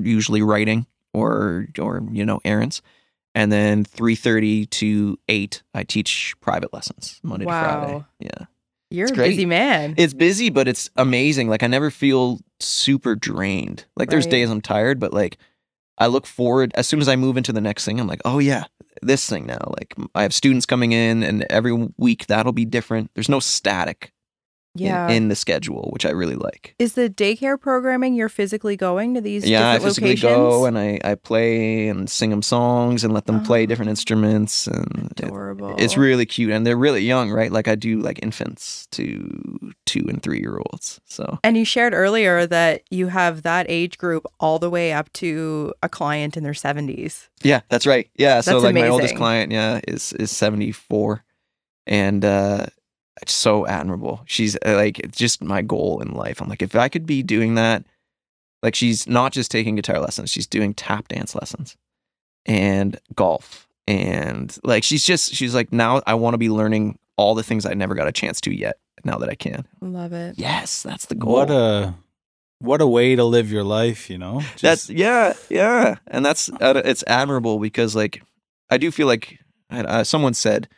usually 0.00 0.42
writing 0.42 0.86
or 1.12 1.66
or 1.78 2.02
you 2.10 2.24
know 2.24 2.40
errands. 2.44 2.82
And 3.34 3.50
then 3.50 3.84
three 3.84 4.14
thirty 4.14 4.66
to 4.66 5.18
eight, 5.28 5.62
I 5.74 5.84
teach 5.84 6.34
private 6.40 6.72
lessons 6.72 7.18
Monday 7.22 7.46
to 7.46 7.50
Friday. 7.50 8.04
Yeah. 8.20 8.46
You're 8.90 9.04
It's 9.04 9.12
a 9.12 9.14
great. 9.14 9.30
busy 9.30 9.46
man. 9.46 9.94
It's 9.96 10.12
busy, 10.12 10.50
but 10.50 10.68
it's 10.68 10.90
amazing. 10.96 11.48
Like 11.48 11.62
I 11.62 11.66
never 11.66 11.90
feel 11.90 12.40
super 12.60 13.14
drained. 13.14 13.86
Like 13.96 14.10
there's 14.10 14.26
days 14.26 14.50
I'm 14.50 14.60
tired, 14.60 15.00
but 15.00 15.14
like 15.14 15.38
I 15.96 16.08
look 16.08 16.26
forward 16.26 16.72
as 16.74 16.86
soon 16.86 17.00
as 17.00 17.08
I 17.08 17.16
move 17.16 17.38
into 17.38 17.52
the 17.54 17.60
next 17.62 17.86
thing, 17.86 17.98
I'm 17.98 18.06
like, 18.06 18.20
oh 18.26 18.38
yeah, 18.38 18.64
this 19.00 19.26
thing 19.26 19.46
now. 19.46 19.72
Like 19.78 19.94
I 20.14 20.22
have 20.22 20.34
students 20.34 20.66
coming 20.66 20.92
in 20.92 21.22
and 21.22 21.46
every 21.48 21.72
week 21.96 22.26
that'll 22.26 22.52
be 22.52 22.66
different. 22.66 23.10
There's 23.14 23.30
no 23.30 23.40
static 23.40 24.11
yeah. 24.74 25.08
in, 25.10 25.28
the 25.28 25.34
schedule, 25.36 25.88
which 25.92 26.04
I 26.06 26.10
really 26.10 26.34
like. 26.34 26.74
Is 26.78 26.94
the 26.94 27.08
daycare 27.10 27.60
programming 27.60 28.14
you're 28.14 28.28
physically 28.28 28.76
going 28.76 29.14
to 29.14 29.20
these 29.20 29.48
yeah, 29.48 29.70
I 29.72 29.78
physically 29.78 30.10
locations? 30.10 30.32
go 30.32 30.64
and 30.64 30.78
I, 30.78 30.98
I 31.04 31.14
play 31.14 31.88
and 31.88 32.08
sing 32.08 32.30
them 32.30 32.42
songs 32.42 33.04
and 33.04 33.12
let 33.12 33.26
them 33.26 33.42
play 33.42 33.62
Oh. 33.62 33.66
different 33.66 33.90
instruments 33.90 34.66
and 34.66 35.12
it- 35.16 35.24
Adorable. 35.24 35.74
it's 35.78 35.96
really 35.96 36.26
cute 36.26 36.50
and 36.50 36.66
they're 36.66 36.76
really 36.76 37.02
young, 37.02 37.30
right? 37.30 37.52
Like 37.52 37.68
I 37.68 37.74
do 37.74 38.00
like 38.00 38.18
infants 38.22 38.86
to 38.92 39.72
two 39.86 40.04
and 40.08 40.22
three 40.22 40.40
year 40.40 40.56
olds. 40.58 41.00
So 41.04 41.38
And 41.44 41.56
you 41.56 41.64
shared 41.64 41.92
earlier 41.94 42.46
that 42.46 42.82
you 42.90 43.08
have 43.08 43.42
that 43.42 43.66
age 43.68 43.98
group 43.98 44.24
all 44.40 44.58
the 44.58 44.70
way 44.70 44.92
up 44.92 45.12
to 45.14 45.72
a 45.82 45.88
client 45.88 46.36
in 46.36 46.42
their 46.44 46.52
70s. 46.54 47.28
Yeah, 47.42 47.60
that's 47.68 47.86
right. 47.86 48.08
Yeah, 48.16 48.40
so 48.40 48.52
That's 48.52 48.64
like 48.64 48.74
my 48.74 48.88
oldest 48.88 49.16
client, 49.16 49.52
yeah, 49.52 49.80
is 49.88 50.12
is 50.14 50.30
seventy 50.30 50.70
four, 50.72 51.24
and 51.86 52.24
uh, 52.24 52.66
it's 53.20 53.34
so 53.34 53.66
admirable. 53.66 54.22
She's 54.26 54.56
uh, 54.64 54.74
like 54.76 54.98
it's 54.98 55.18
just 55.18 55.42
my 55.42 55.62
goal 55.62 56.00
in 56.00 56.12
life. 56.14 56.40
I'm 56.40 56.48
like, 56.48 56.62
if 56.62 56.74
I 56.74 56.88
could 56.88 57.06
be 57.06 57.22
doing 57.22 57.54
that, 57.56 57.84
like 58.62 58.74
she's 58.74 59.06
not 59.06 59.32
just 59.32 59.50
taking 59.50 59.76
guitar 59.76 60.00
lessons, 60.00 60.30
she's 60.30 60.46
doing 60.46 60.72
tap 60.74 61.08
dance 61.08 61.34
lessons, 61.34 61.76
and 62.46 62.98
golf, 63.14 63.68
and 63.86 64.56
like 64.64 64.84
she's 64.84 65.04
just 65.04 65.34
she's 65.34 65.54
like 65.54 65.72
now 65.72 66.00
I 66.06 66.14
want 66.14 66.34
to 66.34 66.38
be 66.38 66.48
learning 66.48 66.98
all 67.16 67.34
the 67.34 67.42
things 67.42 67.66
I 67.66 67.74
never 67.74 67.94
got 67.94 68.08
a 68.08 68.12
chance 68.12 68.40
to 68.42 68.54
yet. 68.54 68.76
Now 69.04 69.18
that 69.18 69.28
I 69.28 69.34
can, 69.34 69.66
Love 69.80 70.12
it. 70.12 70.36
yes, 70.38 70.84
that's 70.84 71.06
the 71.06 71.16
goal. 71.16 71.32
What 71.32 71.50
a 71.50 71.94
what 72.60 72.80
a 72.80 72.86
way 72.86 73.16
to 73.16 73.24
live 73.24 73.50
your 73.50 73.64
life, 73.64 74.08
you 74.08 74.16
know? 74.16 74.40
That's 74.60 74.88
yeah, 74.88 75.32
yeah, 75.50 75.96
and 76.06 76.24
that's 76.24 76.48
uh, 76.48 76.80
it's 76.84 77.02
admirable 77.08 77.58
because 77.58 77.96
like 77.96 78.22
I 78.70 78.78
do 78.78 78.92
feel 78.92 79.08
like 79.08 79.40
uh, 79.70 80.04
someone 80.04 80.34
said 80.34 80.68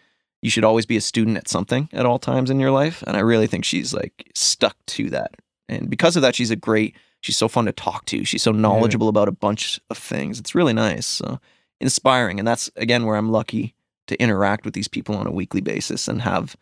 you 0.44 0.50
should 0.50 0.62
always 0.62 0.84
be 0.86 0.96
a 0.96 1.00
student 1.00 1.36
at 1.38 1.48
something 1.48 1.88
at 1.92 2.04
all 2.06 2.18
times 2.18 2.50
in 2.50 2.60
your 2.60 2.70
life, 2.70 3.02
and 3.06 3.16
I 3.16 3.20
really 3.20 3.46
think 3.46 3.64
she's 3.64 3.94
like 3.94 4.30
stuck 4.34 4.76
to 4.88 5.08
that, 5.10 5.32
and 5.68 5.88
because 5.90 6.14
of 6.16 6.22
that, 6.22 6.34
she's 6.36 6.50
a 6.52 6.56
great. 6.56 6.94
She's 7.22 7.38
so 7.38 7.48
fun 7.48 7.64
to 7.64 7.72
talk 7.72 8.04
to. 8.06 8.24
She's 8.26 8.42
so 8.42 8.52
knowledgeable 8.52 9.08
about 9.08 9.28
a 9.28 9.32
bunch 9.32 9.80
of 9.88 9.96
things. 9.96 10.38
It's 10.38 10.54
really 10.54 10.74
nice, 10.74 11.06
so 11.06 11.40
inspiring, 11.80 12.38
and 12.38 12.46
that's 12.46 12.70
again 12.76 13.06
where 13.06 13.16
I'm 13.16 13.32
lucky 13.32 13.74
to 14.08 14.20
interact 14.20 14.66
with 14.66 14.74
these 14.74 14.88
people 14.88 15.16
on 15.16 15.26
a 15.26 15.32
weekly 15.32 15.62
basis 15.62 16.06
and 16.08 16.22
have. 16.22 16.54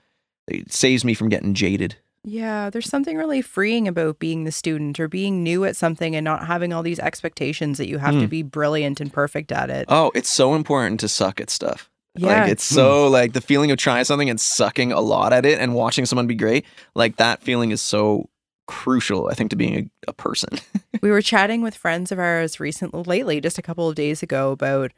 It 0.49 0.73
saves 0.73 1.05
me 1.05 1.15
from 1.15 1.29
getting 1.29 1.55
jaded. 1.55 1.97
Yeah, 2.25 2.71
there's 2.71 2.89
something 2.89 3.17
really 3.17 3.43
freeing 3.43 3.89
about 3.89 4.19
being 4.21 4.45
the 4.45 4.53
student 4.53 5.01
or 5.01 5.09
being 5.09 5.43
new 5.43 5.65
at 5.65 5.75
something 5.77 6.15
and 6.15 6.25
not 6.25 6.47
having 6.47 6.73
all 6.73 6.83
these 6.85 7.01
expectations 7.01 7.79
that 7.79 7.89
you 7.89 7.99
have 7.99 8.15
to 8.15 8.21
Hmm. 8.23 8.27
be 8.27 8.43
brilliant 8.45 9.01
and 9.01 9.13
perfect 9.13 9.51
at 9.51 9.71
it. 9.71 9.87
Oh, 9.89 10.13
it's 10.15 10.31
so 10.31 10.55
important 10.55 11.01
to 11.01 11.09
suck 11.09 11.41
at 11.41 11.51
stuff. 11.51 11.91
Yeah. 12.15 12.43
Like 12.43 12.53
it's 12.53 12.65
so 12.65 13.09
like 13.09 13.33
the 13.33 13.41
feeling 13.41 13.71
of 13.71 13.79
trying 13.79 14.05
something 14.05 14.29
and 14.29 14.41
sucking 14.41 14.93
a 14.93 15.01
lot 15.01 15.33
at 15.33 15.47
it 15.47 15.59
and 15.59 15.75
watching 15.75 16.07
someone 16.07 16.27
be 16.27 16.35
great. 16.35 16.67
Like 16.95 17.17
that 17.17 17.43
feeling 17.43 17.71
is 17.71 17.81
so 17.81 18.29
crucial, 18.67 19.29
I 19.29 19.35
think, 19.35 19.51
to 19.51 19.57
being 19.57 19.91
a, 20.07 20.11
a 20.11 20.13
person. 20.13 20.51
we 21.03 21.11
were 21.11 21.23
chatting 21.23 21.63
with 21.63 21.75
friends 21.75 22.13
of 22.13 22.19
ours 22.19 22.61
recently, 22.61 23.03
lately, 23.05 23.41
just 23.41 23.59
a 23.59 23.63
couple 23.63 23.89
of 23.89 23.95
days 23.95 24.23
ago, 24.23 24.53
about 24.53 24.93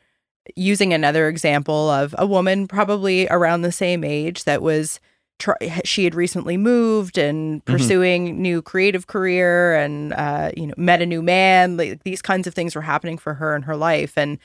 using 0.57 0.92
another 0.92 1.29
example 1.29 1.88
of 1.88 2.14
a 2.18 2.27
woman 2.27 2.66
probably 2.66 3.29
around 3.29 3.62
the 3.62 3.72
same 3.72 4.05
age 4.05 4.44
that 4.44 4.61
was 4.61 5.00
try- 5.38 5.81
she 5.85 6.05
had 6.05 6.14
recently 6.14 6.57
moved 6.57 7.16
and 7.16 7.64
pursuing 7.64 8.40
new 8.42 8.61
creative 8.61 9.07
career 9.07 9.74
and 9.74 10.12
uh, 10.12 10.50
you 10.57 10.66
know 10.66 10.74
met 10.77 11.00
a 11.00 11.07
new 11.07 11.22
man 11.22 11.77
like 11.77 12.03
these 12.05 12.20
kinds 12.22 12.46
of 12.46 12.55
things 12.55 12.74
were 12.74 12.83
happening 12.83 13.18
for 13.18 13.35
her 13.35 13.57
in 13.57 13.62
her 13.62 13.77
life 13.77 14.18
and 14.18 14.38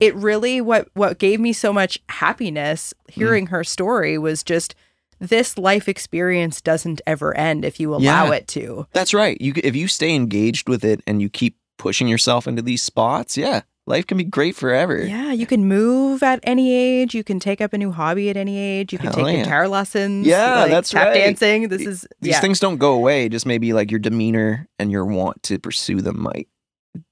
it 0.00 0.14
really 0.14 0.60
what 0.60 0.88
what 0.94 1.18
gave 1.18 1.40
me 1.40 1.52
so 1.52 1.72
much 1.72 1.98
happiness 2.08 2.92
mm. 3.08 3.14
hearing 3.14 3.46
her 3.46 3.64
story 3.64 4.18
was 4.18 4.42
just 4.42 4.74
this 5.18 5.56
life 5.56 5.88
experience 5.88 6.60
doesn't 6.60 7.00
ever 7.06 7.34
end 7.36 7.64
if 7.64 7.80
you 7.80 7.94
allow 7.94 8.26
Yeah. 8.26 8.34
it 8.34 8.48
to 8.48 8.86
That's 8.92 9.14
right. 9.14 9.40
You 9.40 9.54
if 9.56 9.74
you 9.74 9.88
stay 9.88 10.14
engaged 10.14 10.68
with 10.68 10.84
it 10.84 11.00
and 11.06 11.22
you 11.22 11.28
keep 11.28 11.56
pushing 11.78 12.08
yourself 12.08 12.46
into 12.46 12.62
these 12.62 12.82
spots, 12.82 13.36
yeah, 13.36 13.62
life 13.86 14.06
can 14.06 14.18
be 14.18 14.24
great 14.24 14.56
forever. 14.56 15.02
Yeah, 15.06 15.32
you 15.32 15.46
can 15.46 15.66
move 15.66 16.22
at 16.22 16.40
any 16.42 16.74
age. 16.74 17.14
You 17.14 17.24
can 17.24 17.40
take 17.40 17.60
up 17.60 17.72
a 17.72 17.78
new 17.78 17.92
hobby 17.92 18.28
at 18.28 18.36
any 18.36 18.58
age. 18.58 18.92
You 18.92 18.98
can 18.98 19.12
Hell 19.12 19.24
take 19.24 19.36
yeah. 19.36 19.44
guitar 19.44 19.68
lessons. 19.68 20.26
Yeah, 20.26 20.62
like 20.62 20.70
that's 20.70 20.90
tap 20.90 21.08
right. 21.08 21.14
dancing. 21.14 21.68
This 21.68 21.82
is 21.86 22.06
These 22.20 22.32
yeah, 22.32 22.40
things 22.40 22.60
don't 22.60 22.76
go 22.78 22.92
away. 22.94 23.28
Just 23.28 23.46
maybe 23.46 23.72
like 23.72 23.90
your 23.90 24.00
demeanor 24.00 24.68
and 24.78 24.90
your 24.90 25.06
want 25.06 25.42
to 25.44 25.58
pursue 25.58 26.02
them 26.02 26.20
might 26.22 26.48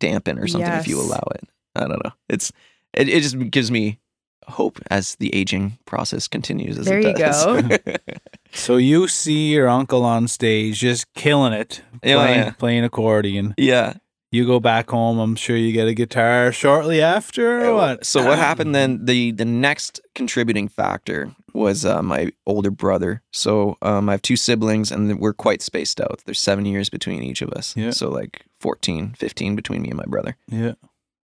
dampen 0.01 0.39
or 0.39 0.47
something 0.47 0.73
if 0.73 0.89
you 0.89 1.01
allow 1.01 1.23
it. 1.35 1.45
I 1.75 1.81
don't 1.81 2.05
know. 2.05 2.13
It's 2.29 2.53
it, 2.95 3.09
it 3.09 3.23
just 3.23 3.39
gives 3.51 3.71
me 3.71 3.99
hope 4.47 4.79
as 4.91 5.15
the 5.17 5.35
aging 5.35 5.79
process 5.87 6.29
continues. 6.29 6.79
As 6.79 6.87
There 6.87 6.99
it 6.99 7.07
you 7.07 7.15
does. 7.15 7.79
So 8.53 8.77
you 8.77 9.09
see 9.09 9.53
your 9.53 9.69
uncle 9.69 10.05
on 10.05 10.29
stage 10.29 10.79
just 10.79 11.13
killing 11.15 11.53
it, 11.53 11.83
Yeah, 12.05 12.15
playing, 12.17 12.39
yeah. 12.39 12.51
playing 12.53 12.85
accordion. 12.85 13.55
yeah. 13.59 13.95
You 14.31 14.45
go 14.47 14.59
back 14.59 14.91
home. 14.91 15.19
I'm 15.21 15.37
sure 15.37 15.57
you 15.57 15.71
get 15.73 15.87
a 15.87 15.95
guitar 15.95 16.51
shortly 16.51 17.01
after. 17.01 17.67
Or 17.67 17.75
what? 17.75 18.05
So 18.05 18.25
what 18.27 18.37
happened 18.37 18.75
then? 18.75 19.05
The 19.05 19.31
the 19.31 19.45
next 19.45 20.01
contributing 20.17 20.67
factor 20.67 21.33
was 21.53 21.85
uh, 21.85 22.03
my 22.03 22.33
older 22.45 22.73
brother. 22.73 23.23
So 23.33 23.77
um, 23.81 24.09
I 24.09 24.13
have 24.13 24.23
two 24.23 24.35
siblings, 24.35 24.91
and 24.91 25.21
we're 25.21 25.35
quite 25.35 25.63
spaced 25.63 26.01
out. 26.01 26.21
There's 26.27 26.41
seven 26.41 26.65
years 26.67 26.91
between 26.91 27.23
each 27.23 27.43
of 27.43 27.51
us. 27.51 27.77
Yeah. 27.77 27.91
So 27.93 28.11
like 28.11 28.45
14, 28.59 29.15
15 29.17 29.55
between 29.55 29.83
me 29.83 29.91
and 29.91 29.99
my 29.99 30.07
brother. 30.09 30.37
Yeah. 30.49 30.73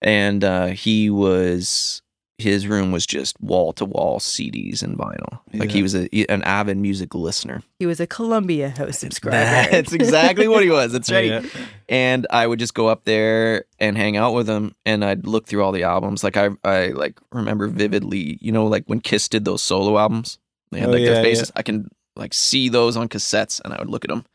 And 0.02 0.44
uh, 0.44 0.66
he 0.68 1.10
was 1.10 2.02
his 2.38 2.66
room 2.66 2.92
was 2.92 3.06
just 3.06 3.40
wall 3.40 3.72
to 3.72 3.84
wall 3.86 4.18
CDs 4.20 4.82
and 4.82 4.98
vinyl. 4.98 5.40
Like 5.54 5.70
he 5.70 5.82
was 5.82 5.94
a, 5.94 6.06
an 6.30 6.42
avid 6.42 6.76
music 6.76 7.14
listener. 7.14 7.62
He 7.78 7.86
was 7.86 7.98
a 7.98 8.06
Columbia 8.06 8.68
House 8.68 8.98
subscriber. 8.98 9.36
That's 9.70 9.94
exactly 9.94 10.46
what 10.46 10.62
he 10.62 10.68
was. 10.68 10.92
That's 10.92 11.10
right. 11.12 11.24
Yeah. 11.24 11.42
And 11.88 12.26
I 12.28 12.46
would 12.46 12.58
just 12.58 12.74
go 12.74 12.88
up 12.88 13.04
there 13.04 13.64
and 13.78 13.96
hang 13.96 14.18
out 14.18 14.34
with 14.34 14.46
him, 14.48 14.74
and 14.84 15.02
I'd 15.02 15.26
look 15.26 15.46
through 15.46 15.64
all 15.64 15.72
the 15.72 15.84
albums. 15.84 16.22
Like 16.22 16.36
I, 16.36 16.50
I 16.62 16.88
like 16.88 17.18
remember 17.32 17.68
vividly. 17.68 18.38
You 18.42 18.52
know, 18.52 18.66
like 18.66 18.84
when 18.84 19.00
Kiss 19.00 19.30
did 19.30 19.46
those 19.46 19.62
solo 19.62 19.98
albums, 19.98 20.38
they 20.72 20.80
had 20.80 20.90
Oh, 20.90 20.92
like 20.92 21.00
yeah, 21.00 21.14
their 21.14 21.22
faces. 21.22 21.50
I 21.56 21.62
can 21.62 21.88
like 22.16 22.34
see 22.34 22.68
those 22.68 22.98
on 22.98 23.08
cassettes, 23.08 23.62
and 23.64 23.72
I 23.72 23.78
would 23.78 23.88
look 23.88 24.04
at 24.04 24.10
them, 24.10 24.26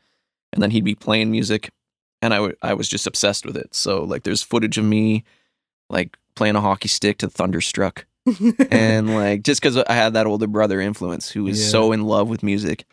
and 0.52 0.60
then 0.60 0.72
he'd 0.72 0.84
be 0.84 0.96
playing 0.96 1.30
music, 1.30 1.70
and 2.20 2.34
I 2.34 2.40
would, 2.40 2.56
I 2.62 2.74
was 2.74 2.88
just 2.88 3.06
obsessed 3.06 3.46
with 3.46 3.56
it. 3.56 3.76
So 3.76 4.02
like, 4.02 4.24
there's 4.24 4.42
footage 4.42 4.76
of 4.76 4.84
me, 4.84 5.22
like 5.92 6.16
playing 6.34 6.56
a 6.56 6.60
hockey 6.60 6.88
stick 6.88 7.18
to 7.18 7.28
Thunderstruck 7.28 8.06
and 8.70 9.14
like 9.14 9.42
just 9.42 9.60
because 9.60 9.76
I 9.76 9.92
had 9.92 10.14
that 10.14 10.26
older 10.26 10.46
brother 10.46 10.80
influence 10.80 11.28
who 11.30 11.44
was 11.44 11.60
Yeah. 11.62 11.68
so 11.70 11.92
in 11.92 12.02
love 12.04 12.28
with 12.28 12.42
music. 12.42 12.84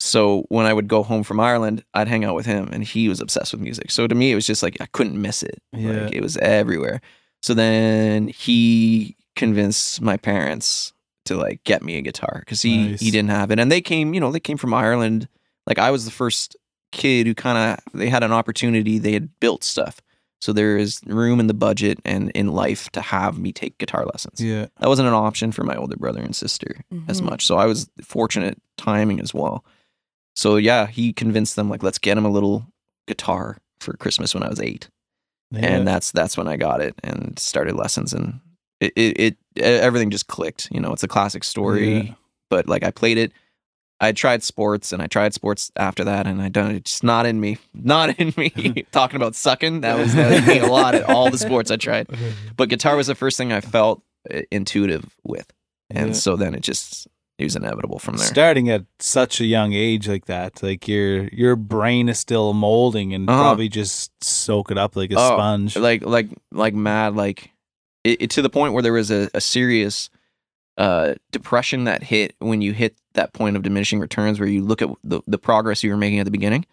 So 0.00 0.44
when 0.48 0.66
I 0.66 0.72
would 0.72 0.88
go 0.88 1.02
home 1.02 1.22
from 1.22 1.38
Ireland, 1.40 1.84
I'd 1.94 2.08
hang 2.08 2.24
out 2.24 2.34
with 2.34 2.46
him, 2.46 2.68
and 2.72 2.82
he 2.84 3.08
was 3.08 3.20
obsessed 3.20 3.52
with 3.52 3.60
music. 3.62 3.90
So 3.90 4.06
to 4.06 4.14
me, 4.14 4.32
it 4.32 4.34
was 4.34 4.46
just 4.46 4.62
like 4.62 4.76
I 4.80 4.86
couldn't 4.86 5.20
miss 5.20 5.42
it. 5.42 5.62
Yeah. 5.72 6.04
Like 6.04 6.12
it 6.14 6.20
was 6.22 6.36
everywhere. 6.38 7.00
So 7.42 7.54
then 7.54 8.28
he 8.28 9.16
convinced 9.36 10.00
my 10.00 10.16
parents 10.16 10.92
to 11.26 11.36
like 11.36 11.62
get 11.64 11.82
me 11.82 11.96
a 11.96 12.02
guitar 12.02 12.40
because 12.40 12.60
he 12.62 12.88
Nice. 12.90 13.00
he 13.00 13.10
didn't 13.10 13.30
have 13.30 13.50
it, 13.50 13.58
and 13.58 13.70
they 13.70 13.80
came, 13.80 14.14
you 14.14 14.20
know, 14.20 14.32
they 14.32 14.40
came 14.40 14.56
from 14.58 14.74
Ireland. 14.74 15.28
Like 15.66 15.78
I 15.78 15.90
was 15.90 16.04
the 16.04 16.10
first 16.10 16.56
kid 16.92 17.26
who 17.26 17.34
kind 17.34 17.56
of 17.78 17.98
they 17.98 18.08
had 18.08 18.22
an 18.24 18.32
opportunity. 18.32 18.98
They 18.98 19.12
had 19.12 19.38
built 19.40 19.64
stuff, 19.64 20.00
so 20.44 20.52
there 20.52 20.76
is 20.76 21.00
room 21.06 21.40
in 21.40 21.46
the 21.46 21.54
budget 21.54 21.98
and 22.04 22.30
in 22.34 22.48
life 22.48 22.90
to 22.90 23.00
have 23.00 23.38
me 23.38 23.50
take 23.50 23.78
guitar 23.78 24.04
lessons 24.12 24.38
Yeah. 24.40 24.66
that 24.78 24.88
wasn't 24.88 25.08
an 25.08 25.14
option 25.14 25.52
for 25.52 25.64
my 25.64 25.74
older 25.74 25.96
brother 25.96 26.20
and 26.20 26.36
sister 26.36 26.84
as 27.08 27.22
Mhm. 27.22 27.30
much. 27.30 27.46
So 27.46 27.56
I 27.56 27.64
was 27.64 27.88
fortunate 28.02 28.60
timing 28.76 29.20
as 29.20 29.32
well. 29.32 29.64
So 30.36 30.56
yeah, 30.56 30.86
he 30.86 31.14
convinced 31.14 31.56
them 31.56 31.70
like 31.70 31.82
let's 31.82 31.98
get 31.98 32.18
him 32.18 32.26
a 32.26 32.30
little 32.30 32.66
guitar 33.08 33.56
for 33.80 33.94
Christmas 33.96 34.34
when 34.34 34.42
I 34.42 34.50
was 34.50 34.60
eight, 34.60 34.90
Yeah. 35.50 35.60
and 35.66 35.88
that's 35.88 36.12
that's 36.12 36.36
when 36.36 36.46
I 36.48 36.56
got 36.58 36.82
it 36.82 36.94
and 37.02 37.38
started 37.38 37.74
lessons 37.74 38.12
and 38.12 38.40
it 38.80 38.92
it, 38.96 39.16
it 39.20 39.36
everything 39.62 40.10
just 40.10 40.26
clicked. 40.26 40.68
You 40.70 40.80
know, 40.80 40.92
it's 40.92 41.02
a 41.04 41.08
classic 41.08 41.42
story, 41.44 41.98
Yeah. 42.08 42.14
but 42.50 42.68
like 42.68 42.82
I 42.84 42.90
played 42.90 43.16
it. 43.16 43.32
I 44.00 44.12
tried 44.12 44.42
sports 44.42 44.92
and 44.92 45.00
I 45.00 45.06
tried 45.06 45.34
sports 45.34 45.70
after 45.76 46.04
that 46.04 46.26
and 46.26 46.42
I 46.42 46.48
don't. 46.48 46.72
It's 46.74 47.02
not 47.02 47.26
in 47.26 47.40
me, 47.40 47.58
not 47.72 48.18
in 48.18 48.34
me. 48.36 48.84
Talking 48.92 49.16
about 49.16 49.34
sucking, 49.34 49.80
that 49.82 49.96
was, 49.96 50.14
that 50.14 50.30
was 50.30 50.46
me 50.46 50.58
a 50.58 50.66
lot 50.66 50.94
at 50.94 51.04
all 51.04 51.30
the 51.30 51.38
sports 51.38 51.70
I 51.70 51.76
tried 51.76 52.08
but 52.56 52.68
guitar 52.68 52.96
was 52.96 53.06
the 53.06 53.14
first 53.14 53.36
thing 53.36 53.52
I 53.52 53.60
felt 53.60 54.02
uh, 54.32 54.40
intuitive 54.50 55.14
with, 55.22 55.46
and 55.90 56.08
Yeah. 56.08 56.14
so 56.14 56.36
then 56.36 56.54
it 56.54 56.60
just 56.62 57.06
it 57.38 57.44
was 57.44 57.56
inevitable 57.56 57.98
from 57.98 58.16
there. 58.16 58.26
Starting 58.26 58.70
at 58.70 58.84
such 59.00 59.40
a 59.40 59.44
young 59.44 59.72
age 59.72 60.06
like 60.08 60.26
that, 60.26 60.62
like 60.62 60.86
your 60.88 61.28
your 61.28 61.56
brain 61.56 62.08
is 62.08 62.18
still 62.18 62.52
molding 62.52 63.12
and 63.14 63.28
Uh-huh. 63.28 63.40
probably 63.42 63.68
just 63.68 64.12
soak 64.22 64.70
it 64.70 64.78
up 64.78 64.96
like 64.96 65.10
a 65.12 65.16
Oh, 65.18 65.36
sponge. 65.36 65.76
like 65.76 66.04
like 66.04 66.28
like 66.52 66.74
mad, 66.74 67.14
like 67.16 67.50
it, 68.04 68.22
it 68.22 68.30
to 68.30 68.42
the 68.42 68.50
point 68.50 68.72
where 68.74 68.82
there 68.82 68.92
was 68.92 69.10
a, 69.10 69.28
a 69.34 69.40
serious 69.40 70.10
uh 70.76 71.14
depression 71.30 71.84
that 71.84 72.02
hit 72.02 72.34
when 72.40 72.60
you 72.62 72.72
hit 72.72 72.96
that 73.14 73.32
point 73.32 73.56
of 73.56 73.62
diminishing 73.62 74.00
returns, 74.00 74.40
where 74.40 74.48
you 74.48 74.62
look 74.62 74.82
at 74.82 74.88
the 75.04 75.20
the 75.26 75.38
progress 75.38 75.82
you 75.84 75.90
were 75.90 75.96
making 75.96 76.18
at 76.18 76.24
the 76.24 76.30
beginning, 76.30 76.66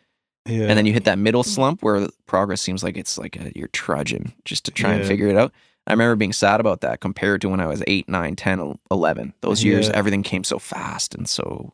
yeah. 0.48 0.64
and 0.68 0.78
then 0.78 0.86
you 0.86 0.94
hit 0.94 1.06
that 1.06 1.20
middle 1.20 1.44
slump 1.44 1.84
where 1.84 2.08
progress 2.26 2.62
seems 2.62 2.84
like 2.84 2.98
it's 2.98 3.18
like 3.18 3.36
a, 3.36 3.52
you're 3.56 3.68
trudging 3.70 4.34
just 4.46 4.66
to 4.66 4.72
try 4.72 4.94
and 4.94 5.06
figure 5.06 5.28
it 5.28 5.38
out. 5.38 5.52
I 5.88 5.94
remember 5.94 6.16
being 6.16 6.34
sad 6.34 6.60
about 6.60 6.82
that 6.82 7.00
compared 7.02 7.42
to 7.42 7.50
when 7.50 7.60
I 7.60 7.66
was 7.66 7.82
8, 7.88 8.08
9, 8.08 8.36
10, 8.36 8.80
11. 8.92 9.34
Those 9.42 9.64
years, 9.64 9.88
Yeah. 9.88 9.96
everything 9.96 10.22
came 10.22 10.44
so 10.44 10.60
fast 10.60 11.16
and 11.16 11.28
so 11.28 11.74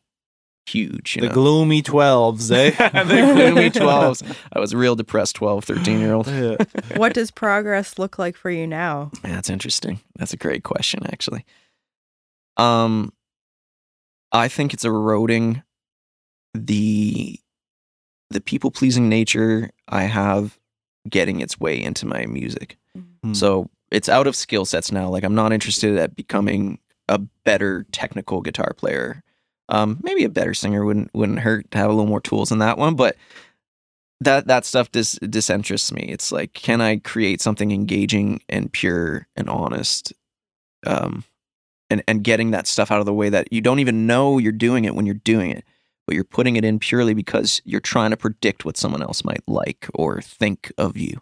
huge. 0.66 1.16
You 1.18 1.22
the 1.24 1.28
know? 1.28 1.34
gloomy 1.34 1.82
twelves, 1.82 2.50
eh? 2.52 2.70
the 3.04 3.34
gloomy 3.34 3.70
12s. 3.70 4.24
I 4.54 4.60
was 4.60 4.72
a 4.74 4.78
real 4.78 4.96
depressed 4.96 5.36
12, 5.36 5.64
13 5.66 6.00
year 6.00 6.14
old. 6.14 6.28
Yeah. 6.28 6.56
what 6.96 7.14
does 7.14 7.32
progress 7.32 8.00
look 8.00 8.18
like 8.18 8.36
for 8.38 8.50
you 8.50 8.66
now? 8.66 9.12
That's 9.24 9.50
interesting. 9.50 10.00
That's 10.18 10.34
a 10.34 10.38
great 10.38 10.64
question, 10.64 11.02
actually. 11.08 11.46
Um, 12.58 13.14
I 14.32 14.48
think 14.48 14.74
it's 14.74 14.86
eroding 14.86 15.64
the 16.54 17.40
the 18.30 18.42
people 18.42 18.72
pleasing 18.72 19.08
nature 19.08 19.70
I 19.88 20.04
have 20.04 20.60
getting 21.10 21.40
its 21.40 21.60
way 21.60 21.82
into 21.82 22.06
my 22.06 22.26
music. 22.26 22.78
Hmm. 23.24 23.34
So 23.34 23.70
it's 23.90 24.10
out 24.10 24.28
of 24.28 24.36
skill 24.36 24.66
sets 24.66 24.92
now. 24.92 25.08
Like 25.10 25.24
I'm 25.24 25.36
not 25.36 25.54
interested 25.54 25.98
at 25.98 26.16
becoming 26.16 26.80
a 27.08 27.20
better 27.46 27.86
technical 27.92 28.42
guitar 28.42 28.74
player. 28.76 29.24
Um, 29.70 30.00
maybe 30.04 30.24
a 30.24 30.30
better 30.30 30.54
singer 30.54 30.86
wouldn't 30.86 31.14
wouldn't 31.14 31.40
hurt 31.40 31.72
to 31.72 31.78
have 31.78 31.90
a 31.90 31.94
little 31.94 32.10
more 32.10 32.22
tools 32.22 32.52
in 32.52 32.60
that 32.60 32.78
one, 32.78 32.96
but 32.96 33.16
that 34.22 34.48
that 34.48 34.66
stuff 34.66 34.92
dis 34.92 35.20
disinterests 35.20 35.92
me. 35.92 36.04
It's 36.04 36.32
like, 36.32 36.54
can 36.54 36.82
I 36.82 36.98
create 36.98 37.42
something 37.42 37.72
engaging 37.72 38.42
and 38.50 38.72
pure 38.72 39.28
and 39.36 39.50
honest? 39.50 40.14
Um, 40.86 41.24
and 41.90 42.04
and 42.08 42.24
getting 42.24 42.52
that 42.52 42.68
stuff 42.68 42.92
out 42.92 43.00
of 43.00 43.06
the 43.06 43.14
way 43.14 43.30
that 43.30 43.52
you 43.52 43.62
don't 43.62 43.80
even 43.80 44.06
know 44.08 44.38
you're 44.38 44.52
doing 44.52 44.86
it 44.86 44.96
when 44.96 45.06
you're 45.06 45.16
doing 45.16 45.52
it, 45.52 45.64
but 46.06 46.16
you're 46.16 46.24
putting 46.24 46.56
it 46.56 46.66
in 46.66 46.80
purely 46.80 47.14
because 47.14 47.62
you're 47.66 47.80
trying 47.82 48.12
to 48.12 48.18
predict 48.18 48.66
what 48.66 48.78
someone 48.78 49.02
else 49.02 49.24
might 49.24 49.44
like 49.48 49.88
or 49.94 50.22
think 50.22 50.72
of 50.78 50.98
you, 50.98 51.22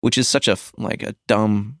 which 0.00 0.16
is 0.18 0.28
such 0.28 0.48
a 0.48 0.56
like 0.76 1.02
a 1.02 1.14
dumb 1.28 1.78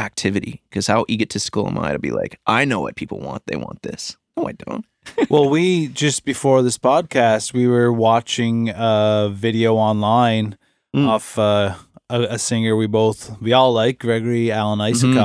activity. 0.00 0.62
Because 0.68 0.86
how 0.86 1.04
egotistical 1.08 1.66
am 1.68 1.78
I 1.78 1.92
to 1.92 1.98
be 1.98 2.10
like, 2.10 2.38
I 2.46 2.64
know 2.64 2.80
what 2.80 2.96
people 2.96 3.20
want. 3.20 3.44
They 3.46 3.56
want 3.56 3.82
this. 3.82 4.16
No, 4.36 4.48
I 4.48 4.52
don't. 4.52 4.84
well, 5.30 5.48
we 5.48 5.88
just 5.88 6.24
before 6.24 6.62
this 6.62 6.78
podcast, 6.78 7.52
we 7.52 7.66
were 7.68 7.92
watching 7.92 8.70
a 8.74 9.30
video 9.32 9.74
online 9.76 10.56
Mm. 10.94 11.08
of 11.08 11.36
uh, 11.40 11.74
a, 12.08 12.20
a 12.34 12.38
singer 12.38 12.76
we 12.76 12.86
both 12.86 13.36
we 13.42 13.52
all 13.52 13.72
like, 13.72 13.98
Gregory 13.98 14.52
Alan 14.52 14.78
Mm-hmm. 14.78 15.18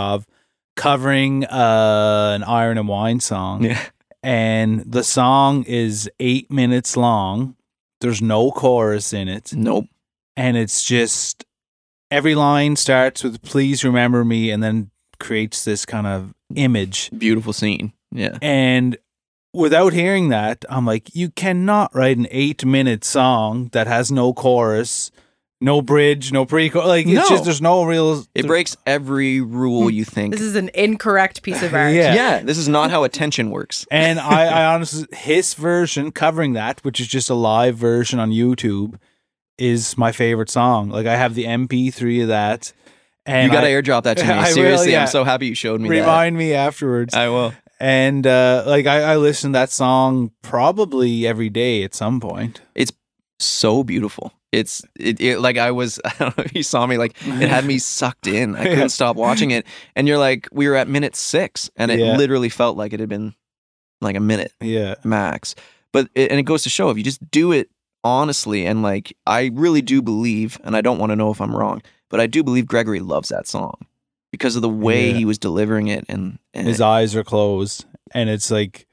Covering 0.79 1.43
uh, 1.45 2.31
an 2.35 2.43
Iron 2.43 2.77
and 2.77 2.87
Wine 2.87 3.19
song, 3.19 3.63
Yeah. 3.65 3.81
and 4.23 4.79
the 4.91 5.03
song 5.03 5.63
is 5.63 6.09
eight 6.19 6.49
minutes 6.49 6.95
long. 6.95 7.55
There's 8.01 8.21
no 8.21 8.49
chorus 8.51 9.11
in 9.11 9.27
it, 9.27 9.51
Nope. 9.53 9.87
and 10.37 10.55
it's 10.55 10.81
just 10.83 11.43
every 12.09 12.33
line 12.33 12.77
starts 12.77 13.23
with 13.25 13.41
"Please 13.41 13.83
remember 13.83 14.23
me," 14.23 14.51
and 14.51 14.63
then 14.63 14.89
creates 15.19 15.65
this 15.65 15.85
kind 15.85 16.07
of 16.07 16.33
image. 16.55 17.09
Beautiful 17.17 17.51
scene. 17.51 17.91
Yeah. 18.13 18.37
And 18.41 18.97
without 19.53 19.91
hearing 19.91 20.29
that, 20.29 20.63
I'm 20.69 20.85
like, 20.85 21.13
you 21.13 21.29
cannot 21.29 21.93
write 21.93 22.17
an 22.17 22.27
eight 22.31 22.63
minute 22.63 23.03
song 23.03 23.69
that 23.73 23.87
has 23.87 24.11
no 24.11 24.31
chorus, 24.33 25.11
no 25.61 25.81
bridge, 25.81 26.31
no 26.31 26.45
pre 26.45 26.69
Like, 26.69 27.05
it's 27.05 27.13
No. 27.15 27.27
just, 27.29 27.43
there's 27.43 27.61
no 27.61 27.83
real. 27.83 28.25
It 28.33 28.47
breaks 28.47 28.77
every 28.85 29.41
rule 29.41 29.89
you 29.89 30.05
think. 30.05 30.31
This 30.33 30.41
is 30.41 30.55
an 30.55 30.69
incorrect 30.73 31.43
piece 31.43 31.61
of 31.61 31.73
art. 31.73 31.93
Yeah. 31.93 32.13
yeah. 32.13 32.39
This 32.41 32.57
is 32.57 32.69
not 32.69 32.91
how 32.91 33.03
attention 33.03 33.49
works. 33.51 33.85
And 33.91 34.19
I, 34.19 34.45
I 34.45 34.65
honestly, 34.73 35.05
his 35.11 35.53
version 35.55 36.11
covering 36.11 36.53
that, 36.53 36.79
which 36.83 36.99
is 37.01 37.07
just 37.07 37.29
a 37.29 37.33
live 37.35 37.75
version 37.75 38.19
on 38.19 38.31
YouTube, 38.31 38.95
is 39.57 39.97
my 39.97 40.11
favorite 40.13 40.49
song. 40.49 40.89
Like, 40.89 41.05
I 41.07 41.17
have 41.17 41.35
the 41.35 41.43
MP3 41.43 42.21
of 42.21 42.27
that. 42.29 42.71
And 43.25 43.47
you 43.47 43.51
got 43.51 43.61
to 43.61 43.67
I- 43.67 43.71
airdrop 43.71 44.03
that 44.03 44.17
to 44.17 44.23
me. 44.27 44.31
I 44.31 44.47
will, 44.47 44.53
Seriously, 44.53 44.91
yeah. 44.93 45.01
I'm 45.01 45.07
so 45.07 45.23
happy 45.25 45.47
you 45.47 45.55
showed 45.55 45.81
me 45.81 45.89
remind 45.89 46.37
me 46.37 46.53
afterwards. 46.53 47.13
that. 47.13 47.19
I 47.25 47.29
will. 47.29 47.53
and 47.81 48.25
uh, 48.25 48.63
like, 48.65 48.85
I, 48.87 49.01
I 49.01 49.15
listen 49.17 49.51
to 49.51 49.59
that 49.59 49.69
song 49.71 50.31
probably 50.41 51.27
every 51.27 51.49
day 51.49 51.83
at 51.83 51.93
some 51.93 52.21
point. 52.21 52.61
It's 52.75 52.93
so 53.39 53.83
beautiful. 53.83 54.31
It's 54.51 54.81
it, 54.99 55.21
it 55.21 55.39
like 55.39 55.57
I 55.57 55.71
was. 55.71 55.99
I 56.05 56.13
don't 56.19 56.37
know 56.37 56.43
if 56.43 56.55
you 56.55 56.63
saw 56.63 56.85
me. 56.87 56.97
Like 56.97 57.15
it 57.25 57.49
had 57.49 57.65
me 57.65 57.77
sucked 57.77 58.27
in. 58.27 58.55
I 58.55 58.63
couldn't 58.69 58.89
stop 58.89 59.15
watching 59.15 59.51
it. 59.51 59.65
And 59.95 60.07
you're 60.07 60.17
like, 60.17 60.47
we 60.51 60.67
were 60.67 60.75
at 60.75 60.87
minute 60.87 61.15
six, 61.15 61.69
and 61.75 61.91
it 61.91 61.99
Yeah. 61.99 62.17
literally 62.17 62.49
felt 62.49 62.75
like 62.77 62.93
it 62.93 62.99
had 62.99 63.09
been 63.09 63.35
like 64.01 64.15
a 64.15 64.19
minute 64.19 64.53
Yeah. 64.61 64.95
max. 65.03 65.55
But 65.91 66.09
it, 66.15 66.31
and 66.31 66.39
it 66.39 66.43
goes 66.43 66.63
to 66.63 66.69
show 66.69 66.89
if 66.89 66.97
you 66.97 67.03
just 67.03 67.29
do 67.31 67.51
it 67.51 67.69
honestly 68.03 68.65
and 68.65 68.81
like 68.81 69.15
I 69.27 69.51
really 69.53 69.81
do 69.81 70.01
believe, 70.01 70.59
and 70.63 70.75
I 70.75 70.81
don't 70.81 70.97
want 70.99 71.11
to 71.11 71.15
know 71.15 71.31
if 71.31 71.41
I'm 71.41 71.55
wrong, 71.55 71.81
but 72.09 72.19
I 72.19 72.27
do 72.27 72.43
believe 72.43 72.65
Gregory 72.65 72.99
loves 73.01 73.29
that 73.29 73.45
song 73.47 73.75
because 74.31 74.55
of 74.55 74.61
the 74.61 74.69
way 74.69 75.09
Yeah. 75.09 75.17
he 75.17 75.25
was 75.25 75.37
delivering 75.37 75.87
it 75.87 76.05
and, 76.09 76.39
and 76.53 76.67
his 76.67 76.79
eyes 76.81 77.15
are 77.15 77.23
closed 77.23 77.85
and 78.13 78.29
it's 78.29 78.49
like 78.51 78.87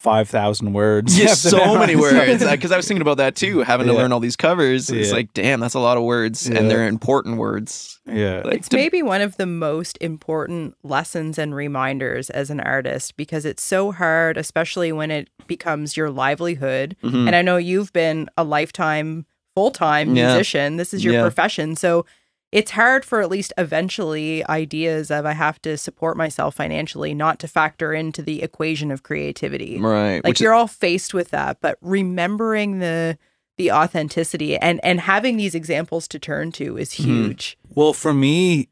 5000 0.00 0.72
words 0.72 1.16
Yeah, 1.16 1.22
You 1.24 1.28
have 1.28 1.38
to 1.38 1.48
so 1.50 1.78
many 1.78 1.94
words. 2.04 2.42
Because 2.42 2.72
I 2.72 2.76
was 2.76 2.88
thinking 2.88 3.02
about 3.02 3.18
that 3.18 3.36
too, 3.36 3.60
having 3.60 3.86
to 3.86 3.92
learn 3.92 4.12
all 4.12 4.20
these 4.20 4.36
covers. 4.36 4.90
It's 4.90 5.12
like, 5.12 5.32
damn, 5.34 5.60
that's 5.60 5.74
a 5.74 5.78
lot 5.80 5.96
of 5.98 6.04
words, 6.04 6.48
Yeah. 6.48 6.58
and 6.58 6.70
they're 6.70 6.88
important 6.88 7.36
words. 7.36 8.00
yeah 8.06 8.40
Like, 8.44 8.54
It's 8.54 8.68
to- 8.70 8.76
maybe 8.76 9.02
one 9.02 9.20
of 9.20 9.36
the 9.36 9.46
most 9.46 9.98
important 10.00 10.74
lessons 10.82 11.38
and 11.38 11.54
reminders 11.54 12.30
as 12.30 12.48
an 12.50 12.60
artist 12.60 13.16
because 13.16 13.44
it's 13.44 13.62
so 13.62 13.92
hard, 13.92 14.36
especially 14.38 14.90
when 14.90 15.10
it 15.10 15.28
becomes 15.46 15.96
your 15.96 16.10
livelihood. 16.10 16.96
Mhm. 17.04 17.26
And 17.26 17.36
I 17.36 17.42
know 17.42 17.58
you've 17.58 17.92
been 17.92 18.28
a 18.38 18.42
lifetime, 18.44 19.26
full 19.54 19.70
time 19.70 20.16
Yeah. 20.16 20.28
musician. 20.32 20.76
This 20.76 20.94
is 20.94 21.04
your 21.04 21.14
Yeah. 21.14 21.22
profession. 21.22 21.76
So 21.76 22.06
it's 22.52 22.72
hard 22.72 23.04
for 23.04 23.20
at 23.20 23.30
least 23.30 23.52
eventually 23.56 24.44
ideas 24.48 25.10
of 25.10 25.24
I 25.24 25.32
have 25.32 25.62
to 25.62 25.76
support 25.76 26.16
myself 26.16 26.56
financially 26.56 27.14
not 27.14 27.38
to 27.40 27.48
factor 27.48 27.92
into 27.92 28.22
the 28.22 28.42
equation 28.42 28.90
of 28.90 29.02
creativity. 29.02 29.78
Right. 29.78 30.16
Like 30.16 30.24
which 30.24 30.40
you're 30.40 30.54
all 30.54 30.66
faced 30.66 31.14
with 31.14 31.30
that, 31.30 31.58
but 31.60 31.78
remembering 31.80 32.78
the 32.80 33.18
the 33.58 33.70
authenticity 33.72 34.56
and 34.56 34.80
and 34.82 35.00
having 35.00 35.36
these 35.36 35.54
examples 35.54 36.08
to 36.08 36.18
turn 36.18 36.50
to 36.52 36.76
is 36.78 36.90
Mhm. 36.94 37.04
huge. 37.04 37.58
Well, 37.68 37.92
for 37.92 38.14
me, 38.14 38.68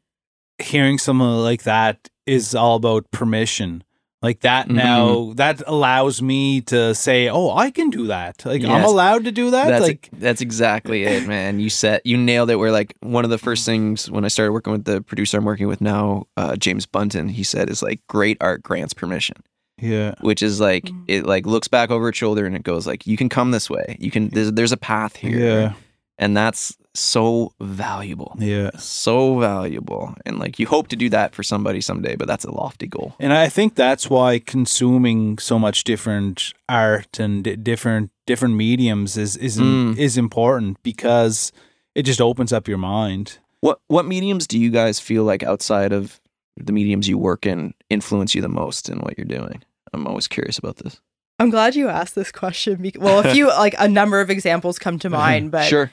hearing 0.61 0.97
someone 0.97 1.41
like 1.43 1.63
that 1.63 2.09
is 2.25 2.53
all 2.55 2.75
about 2.75 3.09
permission. 3.11 3.83
Like 4.21 4.41
that 4.41 4.67
Mhm. 4.67 4.73
now, 4.75 5.31
that 5.35 5.63
allows 5.65 6.21
me 6.21 6.59
to 6.63 6.93
say, 6.93 7.29
"Oh, 7.29 7.51
I 7.55 7.71
can 7.71 7.89
do 7.89 8.07
that. 8.07 8.45
Like 8.45 8.65
I'm 8.65 8.83
allowed 8.83 9.23
to 9.23 9.31
do 9.31 9.51
that." 9.51 9.69
that's 9.69 9.81
like, 9.87 10.09
that's 10.11 10.41
exactly 10.41 11.03
it, 11.03 11.25
man. 11.35 11.61
You 11.61 11.69
said 11.69 12.01
you 12.03 12.17
nailed 12.17 12.49
it. 12.49 12.57
Where 12.57 12.69
like 12.71 12.95
one 12.99 13.23
of 13.23 13.29
the 13.29 13.37
first 13.37 13.65
things 13.65 14.11
when 14.11 14.25
I 14.25 14.27
started 14.27 14.51
working 14.51 14.73
with 14.73 14.83
the 14.83 15.01
producer 15.01 15.37
I'm 15.37 15.45
working 15.45 15.67
with 15.69 15.79
now, 15.79 16.27
uh, 16.35 16.57
James 16.57 16.85
Bunton, 16.85 17.29
he 17.29 17.43
said 17.43 17.69
is 17.69 17.81
like 17.81 18.01
great 18.07 18.35
art 18.41 18.61
grants 18.61 18.93
permission, 18.93 19.37
yeah, 19.81 20.15
which 20.19 20.43
is 20.43 20.59
like 20.59 20.83
Mm. 20.83 21.03
it 21.07 21.25
like 21.25 21.45
looks 21.45 21.69
back 21.69 21.89
over 21.89 22.09
its 22.09 22.17
shoulder 22.17 22.45
and 22.45 22.57
it 22.57 22.63
goes 22.63 22.85
like 22.85 23.07
you 23.07 23.15
can 23.15 23.29
come 23.29 23.51
this 23.51 23.69
way. 23.69 23.95
You 24.01 24.11
can 24.11 24.27
there's 24.31 24.51
there's 24.51 24.73
a 24.73 24.77
path 24.77 25.15
here, 25.15 25.39
yeah, 25.39 25.73
and 26.17 26.35
that's 26.35 26.75
so 26.95 27.53
valuable, 27.61 28.35
yeah. 28.39 28.71
so 28.77 29.39
valuable, 29.39 30.15
and 30.25 30.39
like 30.39 30.59
you 30.59 30.67
hope 30.67 30.87
to 30.89 30.95
do 30.95 31.09
that 31.09 31.35
for 31.35 31.43
somebody 31.43 31.81
someday, 31.81 32.15
but 32.15 32.27
that's 32.27 32.45
a 32.45 32.51
lofty 32.51 32.87
goal. 32.87 33.15
And 33.19 33.31
I 33.33 33.47
think 33.49 33.75
that's 33.75 34.09
why 34.09 34.39
consuming 34.39 35.37
so 35.37 35.59
much 35.59 35.83
different 35.83 36.53
art 36.67 37.19
and 37.19 37.43
di- 37.43 37.55
different 37.55 38.11
different 38.25 38.55
mediums 38.55 39.17
is 39.17 39.37
is 39.37 39.57
Mm. 39.59 39.97
is 39.97 40.17
important 40.17 40.81
because 40.83 41.51
it 41.95 42.03
just 42.03 42.21
opens 42.21 42.51
up 42.53 42.67
your 42.67 42.77
mind. 42.77 43.37
What 43.61 43.79
what 43.87 44.05
mediums 44.05 44.47
do 44.47 44.57
you 44.57 44.69
guys 44.71 44.99
feel 44.99 45.23
like 45.23 45.43
outside 45.43 45.91
of 45.93 46.19
the 46.57 46.73
mediums 46.73 47.07
you 47.07 47.17
work 47.17 47.45
in 47.45 47.73
influence 47.89 48.35
you 48.35 48.41
the 48.41 48.49
most 48.49 48.89
in 48.89 48.99
what 48.99 49.17
you're 49.17 49.25
doing? 49.25 49.63
I'm 49.93 50.05
always 50.07 50.27
curious 50.27 50.57
about 50.57 50.77
this. 50.77 50.99
I'm 51.39 51.49
glad 51.49 51.73
you 51.75 51.87
asked 51.87 52.15
this 52.15 52.31
question. 52.33 52.81
bec- 52.81 52.99
Well, 52.99 53.19
a 53.25 53.31
few 53.33 53.47
like 53.65 53.73
a 53.79 53.87
number 53.87 54.19
of 54.21 54.29
examples 54.29 54.77
come 54.77 54.99
to 54.99 55.09
mind, 55.09 55.51
but 55.55 55.65
sure. 55.65 55.91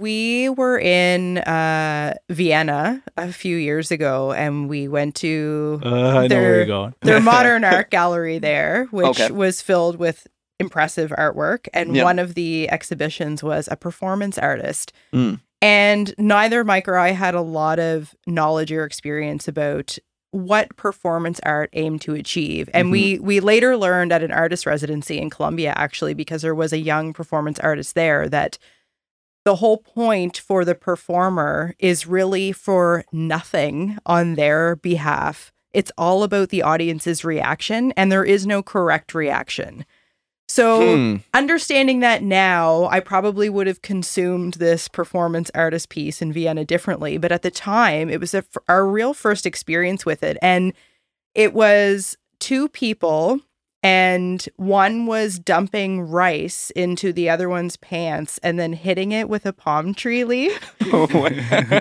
We 0.00 0.48
were 0.50 0.78
in 0.78 1.38
uh, 1.38 2.14
Vienna 2.28 3.02
a 3.16 3.32
few 3.32 3.56
years 3.56 3.90
ago, 3.90 4.32
and 4.32 4.68
we 4.68 4.88
went 4.88 5.14
to 5.16 5.80
Uh, 5.84 5.88
I 6.18 6.26
know 6.26 6.36
where 6.36 6.66
going. 6.66 6.94
their 7.02 7.20
modern 7.34 7.64
art 7.64 7.90
gallery 7.90 8.38
there, 8.38 8.86
which 8.90 9.06
Okay. 9.06 9.30
was 9.30 9.62
filled 9.62 9.96
with 9.98 10.26
impressive 10.60 11.10
artwork. 11.16 11.68
And 11.72 11.94
Yeah. 11.96 12.04
one 12.04 12.18
of 12.18 12.34
the 12.34 12.68
exhibitions 12.70 13.42
was 13.42 13.68
a 13.70 13.76
performance 13.76 14.36
artist. 14.38 14.92
Mm. 15.14 15.40
And 15.62 16.14
neither 16.18 16.62
Mike 16.64 16.88
or 16.88 16.96
I 16.98 17.10
had 17.12 17.34
a 17.34 17.40
lot 17.40 17.78
of 17.78 18.14
knowledge 18.26 18.70
or 18.72 18.84
experience 18.84 19.48
about 19.48 19.98
what 20.32 20.76
performance 20.76 21.40
art 21.44 21.70
aimed 21.72 22.02
to 22.02 22.14
achieve. 22.14 22.68
And 22.74 22.90
we 22.90 23.18
we 23.20 23.40
later 23.40 23.76
learned 23.78 24.12
at 24.12 24.22
an 24.22 24.30
artist 24.32 24.66
residency 24.66 25.18
in 25.18 25.30
Colombia 25.30 25.72
actually 25.74 26.12
because 26.12 26.42
there 26.42 26.54
was 26.54 26.74
a 26.74 26.78
young 26.78 27.14
performance 27.14 27.58
artist 27.60 27.94
there 27.94 28.28
that 28.28 28.58
the 29.46 29.56
whole 29.56 29.78
point 29.78 30.36
for 30.36 30.64
the 30.64 30.74
performer 30.74 31.72
is 31.78 32.04
really 32.04 32.50
for 32.50 33.04
nothing 33.12 33.96
on 34.04 34.34
their 34.34 34.74
behalf. 34.74 35.52
It's 35.72 35.92
all 35.96 36.24
about 36.24 36.48
the 36.48 36.62
audience's 36.62 37.24
reaction, 37.24 37.92
and 37.96 38.10
there 38.10 38.24
is 38.24 38.44
no 38.44 38.60
correct 38.60 39.14
reaction. 39.14 39.86
So, 40.48 40.96
Hmm. 40.96 41.16
understanding 41.32 42.00
that 42.00 42.24
now, 42.24 42.86
I 42.86 42.98
probably 42.98 43.48
would 43.48 43.68
have 43.68 43.82
consumed 43.82 44.54
this 44.54 44.88
performance 44.88 45.48
artist 45.54 45.90
piece 45.90 46.20
in 46.20 46.32
Vienna 46.32 46.64
differently. 46.64 47.16
But 47.16 47.30
at 47.30 47.42
the 47.42 47.50
time, 47.52 48.10
it 48.10 48.18
was 48.18 48.34
a, 48.34 48.44
our 48.68 48.84
real 48.84 49.14
first 49.14 49.46
experience 49.46 50.04
with 50.04 50.24
it. 50.24 50.38
And 50.42 50.72
it 51.36 51.54
was 51.54 52.16
two 52.40 52.68
people, 52.68 53.40
and 53.86 54.48
one 54.56 55.06
was 55.06 55.38
dumping 55.38 56.00
rice 56.00 56.70
into 56.70 57.12
the 57.12 57.30
other 57.30 57.48
one's 57.48 57.76
pants 57.76 58.36
and 58.42 58.58
then 58.58 58.72
hitting 58.72 59.12
it 59.12 59.28
with 59.28 59.46
a 59.46 59.52
palm 59.52 59.94
tree 59.94 60.24
leaf. 60.24 60.74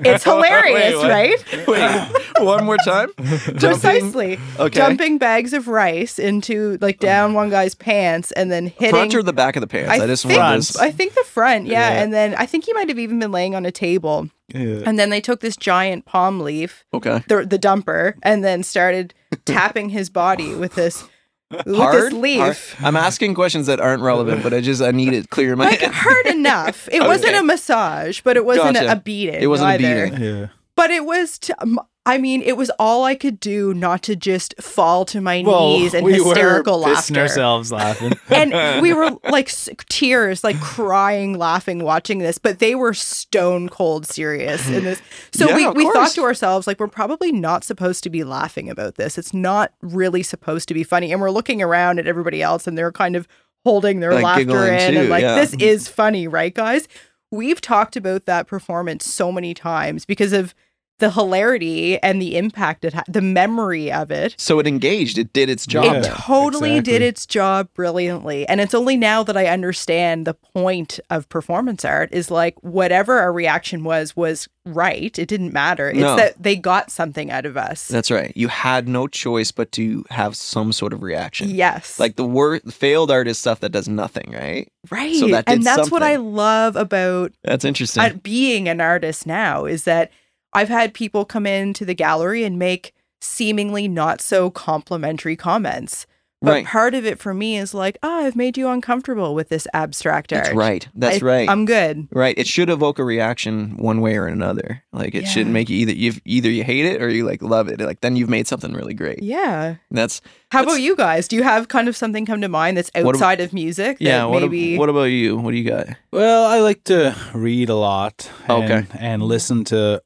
It's 0.05 0.23
hilarious, 0.23 0.95
what? 0.95 1.09
right? 1.09 1.67
Wait, 1.67 2.45
one 2.45 2.63
more 2.63 2.77
time. 2.77 3.09
Dumping- 3.17 3.59
Precisely. 3.59 4.39
Okay. 4.59 4.79
Dumping 4.79 5.17
bags 5.17 5.53
of 5.53 5.67
rice 5.67 6.19
into 6.19 6.77
like 6.79 6.99
down 6.99 7.33
one 7.33 7.49
guy's 7.49 7.73
pants 7.73 8.31
and 8.33 8.51
then 8.51 8.67
hitting 8.67 8.91
Front 8.91 9.15
or 9.15 9.23
the 9.23 9.33
back 9.33 9.55
of 9.55 9.61
the 9.61 9.67
pants? 9.67 9.89
I, 9.89 10.05
just 10.05 10.25
think, 10.25 10.37
want. 10.37 10.75
I 10.79 10.91
think 10.91 11.15
the 11.15 11.23
front, 11.23 11.65
yeah. 11.65 11.89
Yeah. 11.89 12.03
And 12.03 12.13
then 12.13 12.35
I 12.35 12.45
think 12.45 12.65
he 12.65 12.73
might 12.73 12.89
have 12.89 12.99
even 12.99 13.17
been 13.19 13.31
laying 13.31 13.55
on 13.55 13.65
a 13.65 13.71
table. 13.71 14.29
Yeah. 14.53 14.83
And 14.85 14.99
then 14.99 15.09
they 15.09 15.21
took 15.21 15.39
this 15.39 15.57
giant 15.57 16.05
palm 16.05 16.39
leaf, 16.39 16.85
Okay. 16.93 17.23
the, 17.27 17.45
the 17.45 17.57
dumper, 17.57 18.13
and 18.21 18.43
then 18.43 18.61
started 18.61 19.13
tapping 19.45 19.89
his 19.89 20.09
body 20.09 20.53
with 20.53 20.75
this 20.75 21.01
with 21.01 21.09
Hard? 21.51 21.95
this 22.05 22.13
leaf. 22.13 22.73
Hard? 22.73 22.85
I'm 22.87 22.95
asking 22.95 23.35
questions 23.35 23.67
that 23.67 23.79
aren't 23.79 24.01
relevant, 24.01 24.41
but 24.43 24.53
I 24.53 24.61
just 24.61 24.81
I 24.81 24.91
need 24.91 25.13
it 25.13 25.29
clear 25.29 25.51
in 25.53 25.57
my 25.59 25.65
Like 25.65 25.79
head. 25.79 25.91
hard 25.93 26.25
enough. 26.27 26.89
It 26.91 27.01
wasn't 27.07 27.29
Okay. 27.29 27.37
a 27.39 27.43
massage, 27.43 28.21
but 28.21 28.35
it 28.37 28.45
wasn't 28.45 28.73
Gotcha. 28.75 28.89
a, 28.89 28.93
a 28.93 28.95
beating. 28.95 29.41
It 29.41 29.47
wasn't 29.47 29.69
a 29.69 29.73
either. 29.73 30.09
beating. 30.09 30.23
Yeah. 30.23 30.47
But 30.75 30.91
it 30.91 31.05
was. 31.05 31.37
T- 31.39 31.53
m- 31.61 31.79
I 32.07 32.19
mean, 32.19 32.43
it 32.43 32.55
was 32.55 32.69
all 32.77 33.03
I 33.03 33.15
could 33.15 33.39
do 33.39 33.73
not 33.73 34.03
to 34.03 34.15
just 34.15 34.53
fall 34.61 35.05
to 35.05 35.21
my 35.21 35.41
Well, 35.43 35.69
knees 35.69 35.95
and 35.95 36.05
we 36.05 36.13
hysterical 36.13 36.79
were 36.79 36.91
laughter. 36.91 37.19
ourselves 37.19 37.71
laughing. 37.71 38.13
and 38.29 38.81
we 38.81 38.93
were 38.93 39.17
like 39.31 39.49
s- 39.49 39.69
tears, 39.89 40.43
like 40.43 40.59
crying, 40.61 41.35
laughing, 41.37 41.79
watching 41.83 42.19
this, 42.19 42.37
but 42.37 42.59
they 42.59 42.75
were 42.75 42.93
stone 42.93 43.69
cold 43.69 44.05
serious 44.05 44.67
in 44.69 44.83
this. 44.83 45.01
So 45.33 45.49
Yeah, 45.49 45.71
we, 45.71 45.85
we 45.85 45.93
thought 45.93 46.11
to 46.11 46.21
ourselves, 46.21 46.67
like, 46.67 46.79
we're 46.79 46.87
probably 46.87 47.31
not 47.31 47.63
supposed 47.63 48.03
to 48.03 48.11
be 48.11 48.23
laughing 48.23 48.69
about 48.69 48.95
this. 48.95 49.17
It's 49.17 49.33
not 49.33 49.73
really 49.81 50.21
supposed 50.21 50.67
to 50.67 50.75
be 50.75 50.83
funny. 50.83 51.11
And 51.11 51.19
we're 51.19 51.31
looking 51.31 51.61
around 51.61 51.97
at 51.97 52.05
everybody 52.05 52.41
else 52.43 52.67
and 52.67 52.77
they're 52.77 52.91
kind 52.91 53.15
of 53.15 53.27
holding 53.63 53.99
their 53.99 54.13
Like 54.13 54.23
laughter 54.23 54.67
in 54.71 54.93
too, 54.93 54.99
and 54.99 55.09
like, 55.09 55.23
yeah. 55.23 55.35
this 55.35 55.51
mm-hmm. 55.51 55.61
is 55.61 55.87
funny, 55.87 56.27
right, 56.27 56.53
guys? 56.53 56.87
We've 57.31 57.59
talked 57.59 57.95
about 57.95 58.25
that 58.25 58.45
performance 58.45 59.05
so 59.05 59.31
many 59.31 59.55
times 59.55 60.05
because 60.05 60.33
of 60.33 60.53
the 60.99 61.11
hilarity 61.11 62.01
and 62.01 62.21
the 62.21 62.37
impact 62.37 62.85
it 62.85 62.93
had, 62.93 63.03
the 63.07 63.21
memory 63.21 63.91
of 63.91 64.11
it. 64.11 64.33
So 64.37 64.59
it 64.59 64.67
engaged. 64.67 65.17
It 65.17 65.33
did 65.33 65.49
its 65.49 65.65
job. 65.65 65.85
Yeah. 65.85 65.93
It 65.95 66.03
then. 66.03 66.11
totally 66.15 66.79
did 66.79 67.01
its 67.01 67.25
job 67.25 67.67
brilliantly. 67.73 68.47
And 68.47 68.61
it's 68.61 68.73
only 68.73 68.95
now 68.95 69.21
that 69.23 69.35
I 69.35 69.47
understand 69.47 70.25
the 70.25 70.33
point 70.33 70.99
of 71.09 71.27
performance 71.27 71.83
art 71.83 72.09
is 72.13 72.31
like 72.31 72.55
whatever 72.63 73.19
our 73.19 73.33
reaction 73.33 73.83
was, 73.83 74.15
was 74.15 74.47
right. 74.65 75.17
It 75.19 75.27
didn't 75.27 75.51
matter. 75.53 75.89
It's 75.89 75.99
No. 75.99 76.15
that 76.15 76.41
they 76.41 76.55
got 76.55 76.89
something 76.89 77.29
out 77.29 77.45
of 77.45 77.57
us. 77.57 77.87
That's 77.89 78.09
right. 78.09 78.31
You 78.35 78.47
had 78.47 78.87
no 78.87 79.07
choice 79.07 79.51
but 79.51 79.71
to 79.73 80.05
have 80.09 80.35
some 80.35 80.71
sort 80.71 80.93
of 80.93 81.03
reaction. 81.03 81.49
yes. 81.49 81.99
Like 81.99 82.15
the 82.15 82.25
wor- 82.25 82.59
failed 82.61 83.11
art 83.11 83.27
is 83.27 83.37
stuff 83.37 83.59
that 83.59 83.69
does 83.73 83.89
nothing, 83.89 84.31
right? 84.31 84.71
right. 84.89 85.15
so 85.15 85.27
that 85.27 85.45
did 85.45 85.53
and 85.55 85.63
that's 85.63 85.91
what 85.91 86.03
I 86.03 86.15
love 86.15 86.75
about 86.77 87.33
That's 87.43 87.65
interesting. 87.65 88.01
at 88.01 88.23
being 88.23 88.69
an 88.69 88.79
artist 88.79 89.27
now 89.27 89.65
is 89.65 89.83
that 89.83 90.11
I've 90.55 90.69
had 90.69 90.93
people 90.93 91.25
come 91.25 91.45
into 91.45 91.85
the 91.85 91.93
gallery 91.93 92.43
and 92.43 92.57
make 92.57 92.93
seemingly 93.21 93.87
not 93.87 94.21
so 94.21 94.49
complimentary 94.49 95.35
comments. 95.35 96.05
But 96.41 96.51
right. 96.51 96.65
part 96.65 96.93
of 96.93 97.05
it 97.05 97.17
for 97.17 97.33
me 97.33 97.57
is 97.57 97.73
like, 97.73 97.97
oh, 98.03 98.25
I've 98.25 98.35
made 98.35 98.55
you 98.55 98.67
uncomfortable 98.67 99.33
with 99.33 99.49
this 99.49 99.67
abstract 99.73 100.31
art. 100.31 100.43
That's 100.43 100.55
right. 100.55 100.87
That's 100.93 101.23
I- 101.23 101.25
right. 101.25 101.49
I'm 101.49 101.65
good. 101.65 102.07
right. 102.11 102.37
It 102.37 102.45
should 102.45 102.69
evoke 102.69 102.99
a 102.99 103.03
reaction 103.03 103.77
one 103.77 103.99
way 103.99 104.15
or 104.17 104.27
another. 104.27 104.83
Like 104.91 105.15
it 105.15 105.25
should 105.27 105.47
Yeah. 105.47 105.53
make 105.53 105.69
you 105.69 105.77
either 105.77 105.93
you 105.93 106.13
either 106.25 106.49
you 106.51 106.63
hate 106.63 106.85
it 106.85 107.01
or 107.01 107.09
you 107.09 107.25
like 107.25 107.41
love 107.41 107.67
it. 107.69 107.79
Like 107.79 108.01
then 108.01 108.15
you've 108.15 108.29
made 108.29 108.45
something 108.47 108.73
really 108.73 108.93
great. 108.93 109.23
Yeah. 109.23 109.75
That's 109.89 110.21
How 110.51 110.59
That's- 110.59 110.75
about 110.75 110.83
you 110.83 110.95
guys? 110.95 111.27
Do 111.27 111.35
you 111.35 111.41
have 111.43 111.67
kind 111.69 111.87
of 111.87 111.95
something 111.95 112.27
come 112.27 112.41
to 112.41 112.49
mind 112.49 112.77
that's 112.77 112.91
What 112.93 113.01
ab- 113.01 113.07
outside 113.15 113.39
of 113.39 113.51
music? 113.51 113.97
That 113.97 114.05
yeah. 114.05 114.25
What, 114.25 114.43
ab- 114.43 114.51
maybe. 114.51 114.77
what 114.77 114.89
about 114.89 115.05
you? 115.05 115.37
What 115.37 115.49
do 115.51 115.57
you 115.57 115.67
got? 115.67 115.87
Well, 116.11 116.45
I 116.45 116.59
like 116.59 116.83
to 116.83 117.15
read 117.33 117.69
a 117.69 117.75
lot. 117.75 118.29
And, 118.47 118.63
Okay. 118.71 118.87
And 118.99 119.23
listen 119.23 119.63
to, 119.65 120.03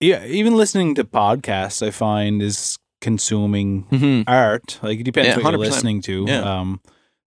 yeah, 0.00 0.24
even 0.24 0.56
listening 0.56 0.94
to 0.96 1.04
podcasts, 1.04 1.86
I 1.86 1.90
find 1.90 2.42
is 2.42 2.78
consuming 3.00 3.84
Mm-hmm. 3.90 4.22
art. 4.28 4.78
Like 4.82 5.00
it 5.00 5.04
depends 5.04 5.28
Yeah, 5.36 5.42
what 5.42 5.50
you're 5.52 5.58
listening 5.60 6.02
to. 6.02 6.24
Yeah. 6.28 6.40
Um, 6.60 6.80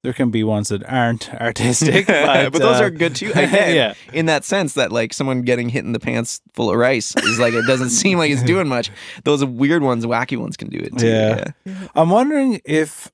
there 0.03 0.11
can 0.13 0.31
be 0.31 0.43
ones 0.43 0.67
that 0.67 0.83
aren't 0.83 1.33
artistic, 1.41 2.07
but, 2.07 2.51
but 2.51 2.59
those 2.61 2.81
uh, 2.81 2.83
are 2.85 2.89
good 2.89 3.15
too. 3.15 3.29
Again, 3.35 3.73
yeah. 3.75 3.93
in 4.11 4.25
that 4.25 4.43
sense 4.43 4.73
that 4.73 4.91
like 4.91 5.13
someone 5.13 5.43
getting 5.43 5.69
hit 5.69 5.85
in 5.85 5.93
the 5.93 5.99
pants 5.99 6.41
full 6.53 6.69
of 6.69 6.75
rice 6.77 7.15
is 7.23 7.39
like 7.39 7.53
it 7.53 7.65
doesn't 7.65 7.89
seem 7.91 8.17
like 8.17 8.29
it's 8.29 8.43
doing 8.43 8.67
much. 8.67 8.91
Those 9.23 9.45
weird 9.45 9.81
ones, 9.81 10.05
wacky 10.05 10.37
ones 10.37 10.57
can 10.57 10.69
do 10.69 10.77
it 10.79 10.97
too. 10.97 11.07
Yeah. 11.07 11.45
I'm 11.95 12.09
wondering 12.09 12.59
if 12.65 13.09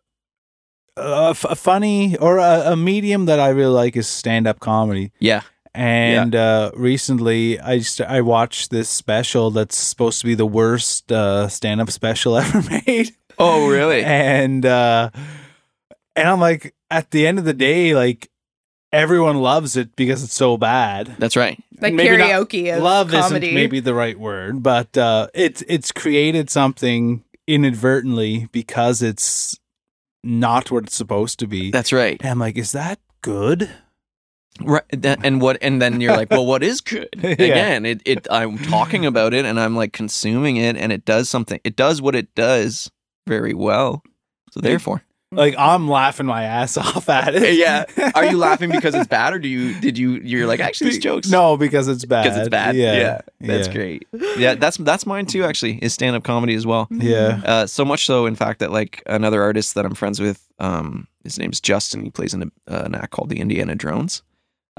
a, 0.98 1.28
f- 1.30 1.46
a 1.46 1.56
funny 1.56 2.18
or 2.18 2.40
a, 2.40 2.72
a 2.72 2.76
medium 2.76 3.26
that 3.28 3.40
I 3.40 3.50
really 3.50 3.74
like 3.74 3.96
is 3.96 4.08
stand 4.08 4.48
up 4.48 4.60
comedy. 4.60 5.12
Yeah. 5.20 5.42
And 5.80 6.36
uh, 6.36 6.72
recently, 6.76 7.58
I 7.60 7.78
just 7.78 8.02
I 8.02 8.20
watched 8.20 8.70
this 8.70 8.90
special 8.90 9.50
that's 9.50 9.78
supposed 9.78 10.20
to 10.20 10.26
be 10.26 10.36
the 10.36 10.46
worst 10.46 11.10
uh, 11.10 11.48
stand 11.48 11.80
up 11.80 11.90
special 11.90 12.36
ever 12.38 12.62
made. 12.86 13.16
Oh, 13.38 13.70
really? 13.70 14.04
and 14.04 14.66
uh, 14.66 15.10
and 16.18 16.28
I'm 16.28 16.42
like, 16.42 16.76
at 16.92 17.12
the 17.12 17.26
end 17.26 17.40
of 17.40 17.46
the 17.46 17.54
day, 17.54 17.96
like 17.96 18.30
everyone 18.92 19.38
loves 19.38 19.78
it 19.78 19.96
because 19.96 20.22
it's 20.22 20.34
so 20.34 20.58
bad. 20.58 21.16
That's 21.18 21.38
right. 21.38 21.58
Like 21.80 21.94
Maybe 21.94 22.10
karaoke 22.18 22.76
of 22.76 22.84
Love 22.84 23.12
comedy. 23.12 23.48
isn't 23.48 23.56
maybe 23.56 23.80
the 23.80 23.94
right 23.94 24.20
word, 24.20 24.62
but 24.62 24.98
uh, 24.98 25.28
it's 25.34 25.64
it's 25.68 25.94
created 25.94 26.50
something 26.50 27.24
inadvertently 27.48 28.50
because 28.52 29.02
it's 29.02 29.58
not 30.26 30.72
what 30.72 30.84
it's 30.86 30.96
supposed 30.96 31.40
to 31.40 31.48
be. 31.48 31.72
That's 31.72 31.94
right. 31.94 32.18
And 32.20 32.32
I'm 32.32 32.40
like, 32.40 32.58
is 32.58 32.74
that 32.74 33.00
good? 33.22 33.70
Right. 34.62 34.84
That, 34.92 35.20
and 35.24 35.42
what? 35.42 35.58
And 35.62 35.82
then 35.82 36.02
you're 36.02 36.16
like, 36.16 36.30
well, 36.32 36.46
what 36.46 36.64
is 36.64 36.82
good? 36.82 37.10
Yeah. 37.24 37.30
Again, 37.32 37.86
it, 37.86 38.02
it. 38.06 38.28
I'm 38.32 38.58
talking 38.58 39.06
about 39.06 39.34
it, 39.34 39.46
and 39.46 39.60
I'm 39.60 39.76
like 39.76 39.94
consuming 39.94 40.58
it, 40.58 40.76
and 40.78 40.92
it 40.92 41.06
does 41.06 41.30
something. 41.30 41.60
It 41.64 41.76
does 41.76 42.02
what 42.02 42.16
it 42.16 42.34
does 42.36 42.92
very 43.28 43.54
well. 43.54 44.04
So 44.52 44.60
therefore, 44.62 45.04
Like 45.32 45.54
I'm 45.58 45.88
laughing 45.88 46.26
my 46.26 46.44
ass 46.44 46.76
off 46.78 47.08
at 47.08 47.36
it. 47.36 47.54
yeah. 47.56 47.86
Are 48.16 48.26
you 48.26 48.38
laughing 48.38 48.72
because 48.72 48.96
it's 48.96 49.08
bad, 49.20 49.34
or 49.34 49.40
do 49.40 49.48
you? 49.48 49.80
Did 49.80 49.98
you? 49.98 50.14
You're 50.16 50.48
like, 50.48 50.60
actually, 50.60 50.90
this 50.90 51.00
joke's 51.00 51.30
No, 51.30 51.56
because 51.56 51.88
it's 51.88 52.04
bad. 52.06 52.24
because 52.24 52.38
it's 52.40 52.50
bad. 52.50 52.76
Yeah, 52.76 53.22
that's 53.40 53.68
yeah. 53.68 53.74
great. 53.74 54.08
Yeah, 54.38 54.56
that's 54.56 54.78
that's 54.78 55.06
mine 55.06 55.28
too. 55.28 55.44
Actually, 55.44 55.76
is 55.84 55.94
stand 55.94 56.16
up 56.16 56.24
comedy 56.24 56.56
as 56.56 56.66
well. 56.66 56.88
Yeah, 56.92 57.42
Uh, 57.46 57.66
so 57.68 57.86
much 57.86 58.06
so, 58.06 58.26
in 58.26 58.36
fact, 58.36 58.60
that 58.60 58.72
like 58.72 59.04
another 59.06 59.42
artist 59.44 59.76
that 59.76 59.86
I'm 59.86 59.94
friends 59.96 60.20
with, 60.20 60.44
um, 60.60 61.08
his 61.24 61.38
name's 61.38 61.62
Justin. 61.62 62.04
He 62.04 62.10
plays 62.10 62.34
in 62.34 62.42
a, 62.44 62.46
uh, 62.74 62.84
an 62.86 62.96
act 62.96 63.12
called 63.12 63.30
the 63.30 63.40
Indiana 63.40 63.76
Drones. 63.76 64.24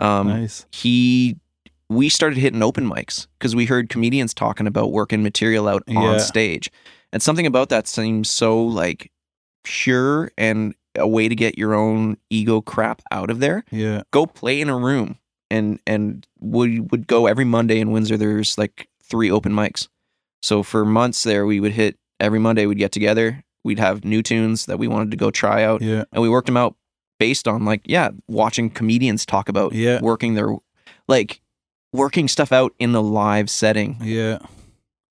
Um, 0.00 0.28
nice. 0.28 0.66
he 0.72 1.36
we 1.88 2.08
started 2.08 2.38
hitting 2.38 2.62
open 2.62 2.88
mics 2.88 3.26
because 3.38 3.54
we 3.56 3.66
heard 3.66 3.88
comedians 3.88 4.32
talking 4.32 4.66
about 4.66 4.92
working 4.92 5.22
material 5.22 5.66
out 5.68 5.82
Yeah. 5.88 5.98
on 5.98 6.20
stage. 6.20 6.70
And 7.12 7.20
something 7.22 7.46
about 7.46 7.68
that 7.70 7.88
seems 7.88 8.30
so 8.30 8.62
like 8.62 9.10
pure 9.64 10.30
and 10.38 10.74
a 10.96 11.06
way 11.06 11.28
to 11.28 11.34
get 11.34 11.58
your 11.58 11.74
own 11.74 12.16
ego 12.30 12.60
crap 12.60 13.02
out 13.10 13.30
of 13.30 13.40
there. 13.40 13.64
Yeah, 13.70 14.02
go 14.12 14.26
play 14.26 14.60
in 14.60 14.68
a 14.68 14.76
room 14.78 15.18
and 15.50 15.80
and 15.86 16.26
we 16.38 16.80
would 16.80 17.06
go 17.06 17.26
every 17.26 17.44
monday 17.44 17.80
in 17.80 17.90
windsor 17.90 18.16
there's 18.16 18.56
like 18.58 18.88
three 19.02 19.30
open 19.30 19.52
mics. 19.52 19.88
So 20.42 20.62
for 20.62 20.84
months 20.84 21.22
there 21.24 21.44
we 21.46 21.60
would 21.60 21.72
hit 21.72 21.98
every 22.20 22.38
monday 22.38 22.66
we'd 22.66 22.78
get 22.78 22.92
together 22.92 23.42
we'd 23.64 23.78
have 23.78 24.04
new 24.04 24.22
tunes 24.22 24.66
that 24.66 24.78
we 24.78 24.88
wanted 24.88 25.10
to 25.10 25.16
go 25.16 25.30
try 25.30 25.62
out 25.64 25.82
yeah, 25.82 26.04
and 26.12 26.22
we 26.22 26.28
worked 26.28 26.46
them 26.46 26.56
out 26.56 26.76
based 27.20 27.46
on 27.46 27.64
like 27.64 27.82
yeah 27.84 28.08
watching 28.26 28.68
comedians 28.70 29.24
talk 29.24 29.48
about 29.48 29.72
Yeah. 29.72 30.00
working 30.00 30.34
their 30.34 30.56
like 31.06 31.40
working 31.92 32.26
stuff 32.28 32.50
out 32.50 32.72
in 32.80 32.90
the 32.92 33.02
live 33.02 33.48
setting 33.50 33.96
yeah. 34.02 34.38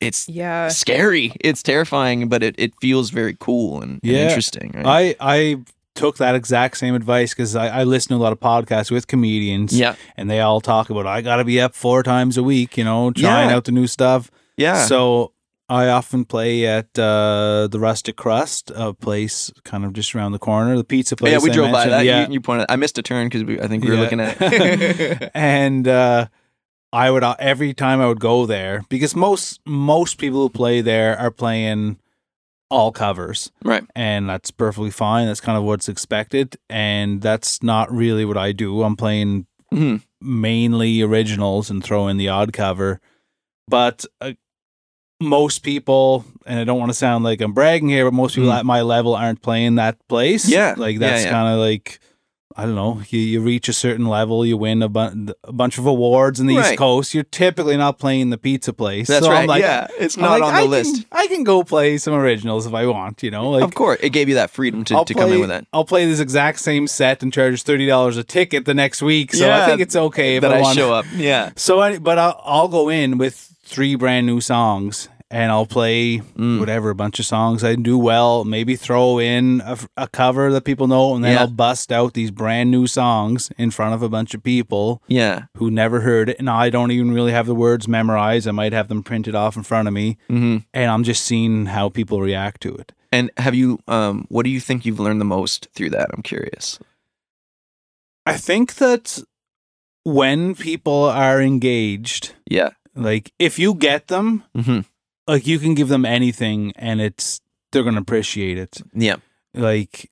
it's 0.02 0.28
Yeah. 0.28 0.68
scary 0.70 1.32
it's 1.40 1.62
terrifying 1.64 2.28
but 2.28 2.44
it, 2.44 2.56
it 2.58 2.74
feels 2.82 3.10
very 3.12 3.36
cool 3.40 3.82
and, 3.82 4.00
and 4.04 4.12
interesting 4.12 4.72
right? 4.76 5.16
I 5.20 5.38
I 5.40 5.58
took 5.96 6.18
that 6.18 6.34
exact 6.36 6.78
same 6.78 6.96
advice 6.96 7.34
because 7.34 7.56
I, 7.58 7.82
I 7.82 7.84
listen 7.84 8.10
to 8.10 8.16
a 8.16 8.24
lot 8.24 8.32
of 8.32 8.40
podcasts 8.40 8.90
with 8.92 9.08
comedians. 9.08 9.78
yeah 9.78 9.96
and 10.18 10.30
they 10.30 10.40
all 10.40 10.62
talk 10.62 10.90
about 10.90 11.06
I 11.06 11.22
got 11.22 11.38
to 11.38 11.44
be 11.46 11.60
up 11.62 11.76
four 11.76 12.04
times 12.04 12.38
a 12.38 12.44
week, 12.44 12.78
you 12.78 12.84
know, 12.86 13.12
trying 13.12 13.50
Yeah. 13.50 13.56
out 13.56 13.66
the 13.66 13.72
new 13.74 13.88
stuff. 13.88 14.32
yeah 14.58 14.86
So 14.86 15.34
I 15.70 15.88
often 15.90 16.26
play 16.26 16.66
at 16.66 16.98
uh, 16.98 17.68
the 17.72 17.80
Rustic 17.80 18.16
Crust, 18.16 18.72
a 18.76 18.94
place 18.94 19.52
kind 19.64 19.86
of 19.86 19.94
just 19.94 20.16
around 20.16 20.32
the 20.32 20.40
corner, 20.40 20.76
the 20.76 20.84
pizza 20.84 21.16
place. 21.16 21.32
yeah 21.32 21.38
we 21.40 21.52
I 21.52 21.54
drove 21.54 21.72
by 21.72 21.88
that 21.90 22.06
Yeah, 22.06 22.26
you, 22.28 22.34
you 22.34 22.42
pointed 22.42 22.66
i 22.70 22.76
missed 22.76 22.98
a 22.98 23.04
turn 23.04 23.30
because 23.30 23.44
i 23.64 23.68
think 23.68 23.84
we 23.84 23.90
were 23.92 23.96
Yeah. 23.96 24.02
looking 24.02 24.20
at 24.20 24.38
it 24.42 25.32
and 25.36 25.88
uh, 25.88 26.28
I 26.92 27.12
would 27.12 27.24
uh, 27.24 27.36
every 27.38 27.74
time 27.76 28.02
I 28.02 28.08
would 28.08 28.20
go 28.20 28.46
there 28.48 28.84
because 28.90 29.16
most 29.16 29.60
most 29.66 30.18
people 30.18 30.42
who 30.42 30.50
play 30.50 30.82
there 30.82 31.18
are 31.20 31.30
playing 31.32 32.00
all 32.72 32.92
covers, 32.92 33.52
right 33.64 33.84
and 33.96 34.28
that's 34.30 34.50
perfectly 34.52 34.92
fine. 34.92 35.28
That's 35.28 35.42
kind 35.42 35.58
of 35.58 35.64
what's 35.64 35.88
expected, 35.90 36.58
and 36.70 37.20
that's 37.22 37.62
not 37.64 37.92
really 37.92 38.26
what 38.26 38.38
I 38.38 38.52
do. 38.54 38.82
I'm 38.84 38.96
playing 38.96 39.46
Mhm. 39.74 40.02
mainly 40.22 41.02
originals 41.04 41.70
and 41.70 41.84
throw 41.84 42.08
in 42.08 42.18
the 42.18 42.28
odd 42.30 42.54
cover. 42.54 43.00
But 43.68 44.06
uh, 44.22 44.34
most 45.20 45.60
people, 45.60 46.26
and 46.46 46.60
I 46.60 46.64
don't 46.64 46.80
want 46.80 46.90
to 46.92 46.98
sound 46.98 47.24
like 47.24 47.42
I'm 47.42 47.54
bragging 47.54 47.90
here, 47.90 48.06
but 48.06 48.14
most 48.14 48.36
people 48.36 48.50
Mm. 48.52 48.60
at 48.60 48.66
my 48.66 48.82
level 48.82 49.16
aren't 49.16 49.42
playing 49.42 49.76
that 49.76 49.98
place. 50.08 50.48
Yeah. 50.48 50.76
Like 50.78 51.00
that's 51.00 51.24
yeah. 51.26 51.32
kind 51.32 51.54
of 51.54 51.60
like, 51.60 52.00
I 52.56 52.64
don't 52.66 52.76
know, 52.76 53.02
you, 53.10 53.20
you 53.20 53.42
reach 53.42 53.70
a 53.70 53.74
certain 53.74 54.06
level, 54.08 54.46
you 54.46 54.58
win 54.58 54.82
a, 54.82 54.90
bu- 54.90 55.34
a 55.44 55.54
bunch 55.54 55.78
of 55.78 55.86
awards 55.86 56.40
in 56.40 56.48
the 56.48 56.56
East 56.56 56.78
Coast. 56.78 57.14
You're 57.14 57.24
typically 57.24 57.78
not 57.78 58.00
playing 58.00 58.32
the 58.32 58.38
pizza 58.38 58.74
place. 58.74 59.08
that's 59.08 59.26
So 59.26 59.32
right 59.32 59.42
I'm 59.42 59.48
like, 59.48 59.62
yeah 59.62 59.88
it's 60.00 60.18
not 60.18 60.40
like, 60.40 60.44
on 60.44 60.54
the 60.54 60.60
I 60.60 60.62
can- 60.64 60.70
list 60.72 61.06
I 61.12 61.28
can 61.28 61.44
go 61.44 61.64
play 61.64 61.98
some 61.98 62.14
originals 62.14 62.66
if 62.66 62.74
I 62.74 62.86
want, 62.88 63.22
you 63.22 63.30
know? 63.32 63.50
Like, 63.52 63.64
of 63.64 63.74
course 63.76 64.00
it 64.02 64.10
gave 64.12 64.30
you 64.30 64.36
that 64.36 64.50
freedom 64.50 64.84
to, 64.86 64.96
I'll 64.96 65.06
to 65.06 65.14
play, 65.14 65.22
come 65.24 65.34
in 65.34 65.40
with 65.42 65.50
that 65.50 65.68
I'll 65.74 65.86
play 65.86 66.06
this 66.06 66.20
exact 66.22 66.60
same 66.60 66.88
set 66.88 67.22
and 67.24 67.32
charge 67.32 67.62
thirty 67.64 67.86
dollars 67.86 68.16
a 68.18 68.24
ticket 68.24 68.64
the 68.66 68.74
next 68.74 69.02
week. 69.02 69.34
So 69.34 69.50
I 69.52 69.66
think 69.66 69.82
it's 69.82 69.96
okay 69.96 70.38
if 70.38 70.42
that 70.42 70.54
I, 70.54 70.62
i 70.62 70.74
show 70.74 70.94
up 70.94 71.06
yeah 71.16 71.52
So, 71.58 71.80
I, 71.82 71.98
but 72.00 72.18
I'll, 72.18 72.42
I'll 72.46 72.68
go 72.70 72.90
in 72.90 73.18
with 73.18 73.49
three 73.70 73.96
brand 73.96 74.26
new 74.26 74.42
songs, 74.42 75.10
and 75.32 75.52
I'll 75.52 75.68
play 75.68 76.22
Mm. 76.36 76.60
whatever 76.60 76.90
a 76.90 76.96
bunch 76.96 77.20
of 77.20 77.26
songs 77.26 77.64
I 77.64 77.76
do 77.76 77.98
well. 78.00 78.44
Maybe 78.44 78.76
throw 78.76 79.20
in 79.20 79.62
a, 79.64 79.78
a 79.96 80.08
cover 80.08 80.52
that 80.52 80.64
people 80.64 80.88
know, 80.88 81.14
and 81.16 81.24
then 81.24 81.34
Yeah. 81.34 81.42
I'll 81.42 81.48
bust 81.66 81.92
out 81.92 82.14
these 82.16 82.32
brand 82.32 82.72
new 82.72 82.88
songs 82.88 83.52
in 83.58 83.70
front 83.72 83.94
of 83.94 84.02
a 84.02 84.10
bunch 84.10 84.34
of 84.34 84.42
people 84.44 85.02
yeah 85.08 85.44
who 85.58 85.70
never 85.70 86.02
heard 86.02 86.30
it. 86.30 86.38
And 86.40 86.50
I 86.50 86.70
don't 86.72 86.92
even 86.92 87.12
really 87.12 87.32
have 87.32 87.46
the 87.46 87.54
words 87.56 87.88
memorized. 87.88 88.48
I 88.48 88.52
might 88.52 88.74
have 88.74 88.88
them 88.88 89.04
printed 89.04 89.36
off 89.36 89.56
in 89.56 89.64
front 89.64 89.88
of 89.88 89.94
me, 89.94 90.18
hmm 90.28 90.58
and 90.74 90.90
I'm 90.92 91.04
just 91.04 91.24
seeing 91.24 91.68
how 91.68 91.90
people 91.90 92.22
react 92.22 92.62
to 92.62 92.74
it. 92.76 92.92
and 93.12 93.30
have 93.38 93.56
you 93.56 93.78
um 93.88 94.26
what 94.30 94.44
do 94.46 94.50
you 94.50 94.60
think 94.60 94.86
you've 94.86 95.00
learned 95.06 95.22
the 95.22 95.34
most 95.38 95.68
through 95.76 95.90
that 95.92 96.10
i'm 96.14 96.22
curious 96.22 96.80
I 98.26 98.38
think 98.38 98.76
that 98.76 99.24
when 100.04 100.54
people 100.56 101.04
are 101.06 101.42
engaged, 101.42 102.34
yeah 102.46 102.70
like 102.96 103.32
if 103.40 103.60
you 103.60 103.74
get 103.74 104.08
them, 104.08 104.44
hmm 104.56 104.80
like 105.28 105.46
you 105.46 105.60
can 105.60 105.76
give 105.76 105.90
them 105.90 106.06
anything 106.06 106.74
and 106.76 107.00
it's 107.00 107.40
they're 107.72 107.84
to 107.96 108.02
appreciate 108.02 108.58
it. 108.58 108.82
yeah 108.94 109.18
Like 109.54 110.10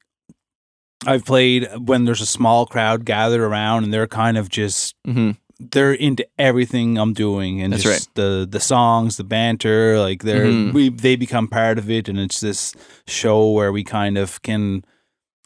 I've 1.05 1.25
played 1.25 1.67
when 1.85 2.05
there's 2.05 2.21
a 2.21 2.25
small 2.25 2.65
crowd 2.65 3.05
gathered 3.05 3.41
around 3.41 3.83
and 3.83 3.93
they're 3.93 4.07
kind 4.07 4.37
of 4.37 4.49
just 4.49 4.95
hmm 5.05 5.31
they're 5.59 5.93
into 5.93 6.23
everything 6.37 6.99
I'm 6.99 7.13
doing 7.13 7.61
and 7.63 7.73
That's 7.73 7.81
just 7.81 8.13
the 8.13 8.47
the 8.49 8.59
songs, 8.59 9.17
the 9.17 9.23
banter, 9.23 9.97
like 9.99 10.21
they're 10.21 10.51
Mhm. 10.51 10.73
we 10.73 10.89
they 10.89 11.15
become 11.15 11.47
part 11.47 11.79
of 11.79 11.89
it 11.89 12.07
and 12.07 12.19
it's 12.19 12.39
this 12.41 12.75
show 13.07 13.51
where 13.51 13.71
we 13.71 13.83
kind 13.83 14.17
of 14.19 14.39
can 14.43 14.83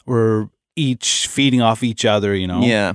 we're 0.04 0.48
each 0.76 1.26
feeding 1.28 1.62
off 1.62 1.82
each 1.82 2.04
other, 2.04 2.34
you 2.34 2.46
know. 2.46 2.62
yeah 2.62 2.92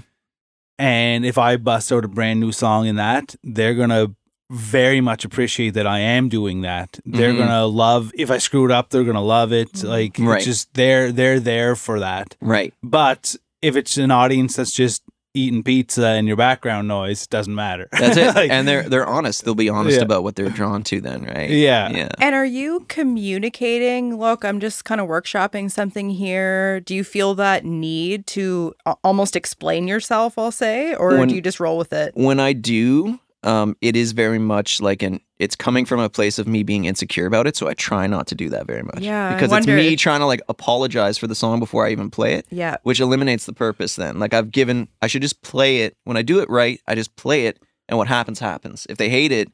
And 0.78 1.26
if 1.26 1.38
I 1.40 1.58
bust 1.58 1.92
out 1.92 2.06
a 2.06 2.08
brand 2.08 2.40
new 2.40 2.52
song 2.52 2.86
in 2.86 2.98
that, 2.98 3.36
they're 3.44 3.74
gonna 3.74 4.14
very 4.50 5.02
much 5.02 5.26
appreciate 5.26 5.72
that 5.74 5.86
I 5.88 6.00
am 6.00 6.30
doing 6.30 6.62
that. 6.62 7.00
They're 7.06 7.34
Mhm. 7.34 7.40
gonna 7.40 7.66
love 7.66 8.12
if 8.16 8.32
I 8.32 8.38
screw 8.38 8.66
it 8.66 8.72
up, 8.72 8.90
they're 8.90 9.04
gonna 9.04 9.22
love 9.24 9.52
it. 9.52 9.84
Like 9.84 10.16
Right. 10.20 10.38
it's 10.38 10.46
just 10.46 10.74
they're 10.74 11.12
they're 11.12 11.40
there 11.40 11.76
for 11.76 12.00
that. 12.00 12.36
right 12.42 12.74
But 12.82 13.36
if 13.62 13.76
it's 13.76 13.98
an 13.98 14.12
audience 14.12 14.56
that's 14.56 14.72
just 14.72 15.04
eating 15.34 15.62
pizza 15.62 16.08
and 16.08 16.28
your 16.28 16.38
background 16.38 16.88
noise, 16.88 17.28
doesn't 17.28 17.54
matter. 17.54 17.88
That's 17.92 18.18
it. 18.18 18.28
Like, 18.36 18.50
and 18.50 18.68
they're 18.68 18.88
they're 18.90 19.06
honest. 19.06 19.44
They'll 19.46 19.54
be 19.54 19.70
honest 19.70 19.98
Yeah. 19.98 20.04
about 20.04 20.24
what 20.24 20.36
they're 20.36 20.50
drawn 20.50 20.82
to 20.84 21.00
then, 21.02 21.24
right? 21.26 21.50
Yeah. 21.50 21.90
Yeah. 21.92 22.10
And 22.20 22.34
are 22.34 22.46
you 22.46 22.86
communicating? 22.88 24.18
Look, 24.18 24.44
I'm 24.44 24.60
just 24.60 24.86
kind 24.86 25.00
of 25.02 25.08
workshopping 25.08 25.70
something 25.70 26.10
here. 26.10 26.80
Do 26.80 26.96
you 26.96 27.04
feel 27.04 27.36
that 27.36 27.66
need 27.66 28.26
to 28.28 28.74
almost 29.04 29.36
explain 29.36 29.88
yourself, 29.88 30.38
I'll 30.38 30.52
say, 30.52 30.96
or 30.96 31.18
When- 31.18 31.28
do 31.28 31.36
you 31.36 31.42
just 31.42 31.60
roll 31.60 31.78
with 31.78 31.94
it? 31.94 32.14
When 32.16 32.40
I 32.40 32.54
do, 32.54 33.20
um, 33.48 33.76
it 33.82 33.96
is 33.96 34.12
very 34.12 34.40
much 34.40 34.82
like 34.82 35.02
an 35.02 35.20
it's 35.40 35.56
coming 35.56 35.86
from 35.86 36.00
a 36.00 36.10
place 36.10 36.40
of 36.40 36.48
me 36.48 36.64
being 36.64 36.86
insecure 36.86 37.26
about 37.28 37.46
it, 37.48 37.56
so 37.56 37.68
I 37.68 37.74
try 37.76 38.08
not 38.08 38.26
to 38.28 38.36
do 38.36 38.50
that 38.50 38.66
very 38.68 38.82
much. 38.84 39.00
Yeah, 39.02 39.30
I 39.30 39.34
Because 39.36 39.52
it's 39.54 39.68
me 39.68 39.74
wondered. 39.76 40.00
trying 40.00 40.20
to 40.20 40.26
like 40.26 40.42
apologize 40.50 41.18
for 41.18 41.28
the 41.28 41.36
song 41.36 41.60
before 41.60 41.86
I 41.86 41.92
even 41.92 42.10
play 42.10 42.34
it. 42.34 42.46
Yeah. 42.50 42.78
Which 42.84 43.00
eliminates 43.00 43.46
the 43.46 43.54
purpose 43.54 43.96
then. 43.96 44.20
Like 44.20 44.34
I've 44.34 44.52
given 44.52 44.88
I 45.02 45.08
should 45.08 45.22
just 45.22 45.42
play 45.44 45.82
it. 45.82 45.96
When 46.06 46.18
I 46.18 46.24
do 46.24 46.40
it 46.40 46.50
right, 46.50 46.82
I 46.88 46.96
just 46.96 47.16
play 47.16 47.46
it 47.46 47.60
and 47.88 47.98
what 47.98 48.08
happens 48.08 48.40
happens. 48.40 48.86
If 48.90 48.98
they 48.98 49.10
hate 49.10 49.32
it, 49.32 49.50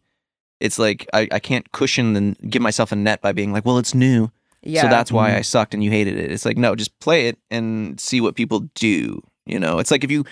it's 0.60 0.80
like 0.80 1.06
I, 1.14 1.28
I 1.32 1.40
can't 1.40 1.70
cushion 1.74 2.16
and 2.16 2.38
give 2.50 2.62
myself 2.62 2.92
a 2.94 2.96
net 2.96 3.22
by 3.22 3.34
being 3.34 3.52
like, 3.52 3.66
well, 3.66 3.78
it's 3.78 3.94
new. 3.94 4.32
Yeah. 4.62 4.84
So 4.84 4.88
that's 4.88 5.12
why 5.12 5.32
Mhm. 5.32 5.38
I 5.38 5.42
sucked 5.42 5.74
and 5.74 5.84
you 5.84 5.92
hated 5.92 6.18
it. 6.18 6.32
It's 6.32 6.46
like 6.46 6.58
no, 6.58 6.76
just 6.76 6.98
play 7.00 7.28
it 7.28 7.38
and 7.52 8.00
see 8.00 8.22
what 8.22 8.36
people 8.36 8.62
do. 8.76 9.22
You 9.46 9.60
know, 9.60 9.80
it's 9.80 9.92
like 9.92 10.06
if 10.06 10.10
you 10.12 10.24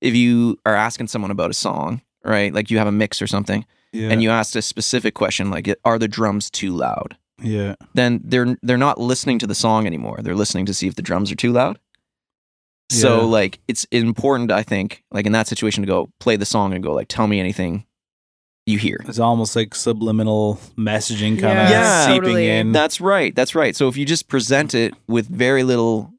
if 0.00 0.14
you 0.14 0.56
are 0.64 0.76
asking 0.76 1.08
someone 1.08 1.32
about 1.32 1.50
a 1.50 1.54
song, 1.54 2.00
right? 2.24 2.52
Like 2.52 2.70
you 2.70 2.78
have 2.78 2.86
a 2.86 2.92
mix 2.92 3.20
or 3.22 3.26
something, 3.26 3.64
Yeah. 3.92 4.10
and 4.10 4.22
you 4.22 4.30
asked 4.30 4.54
a 4.56 4.62
specific 4.62 5.14
question 5.14 5.50
like, 5.50 5.68
"Are 5.84 5.98
the 5.98 6.08
drums 6.08 6.50
too 6.50 6.72
loud?" 6.72 7.16
yeah. 7.42 7.74
Then 7.94 8.20
they're 8.24 8.56
they're 8.62 8.76
not 8.78 8.98
listening 9.00 9.38
to 9.40 9.46
the 9.46 9.54
song 9.54 9.86
anymore. 9.86 10.18
They're 10.22 10.34
listening 10.34 10.66
to 10.66 10.74
see 10.74 10.86
if 10.88 10.94
the 10.94 11.02
drums 11.02 11.32
are 11.32 11.36
too 11.36 11.52
loud. 11.52 11.78
So 12.90 13.20
Yeah. 13.20 13.24
like 13.26 13.60
it's 13.68 13.84
important, 13.92 14.50
I 14.50 14.62
think, 14.62 15.04
like 15.12 15.24
in 15.26 15.32
that 15.32 15.46
situation, 15.48 15.82
to 15.82 15.86
go 15.86 16.10
play 16.18 16.36
the 16.36 16.44
song 16.46 16.74
and 16.74 16.82
go 16.82 16.92
like, 16.92 17.08
"Tell 17.08 17.26
me 17.28 17.38
anything 17.40 17.84
you 18.66 18.78
hear." 18.78 19.00
It's 19.08 19.18
almost 19.20 19.54
like 19.56 19.74
subliminal 19.74 20.58
messaging 20.76 21.38
kind 21.40 21.56
Yeah, 21.56 21.64
of 21.64 21.70
Yeah. 21.70 22.06
seeping 22.06 22.20
totally. 22.22 22.50
in. 22.50 22.72
That's 22.72 23.00
right. 23.00 23.34
That's 23.34 23.54
right. 23.54 23.74
So 23.76 23.88
if 23.88 23.96
you 23.96 24.04
just 24.04 24.26
present 24.28 24.74
it 24.74 24.94
with 25.06 25.28
very 25.28 25.62
little 25.62 26.12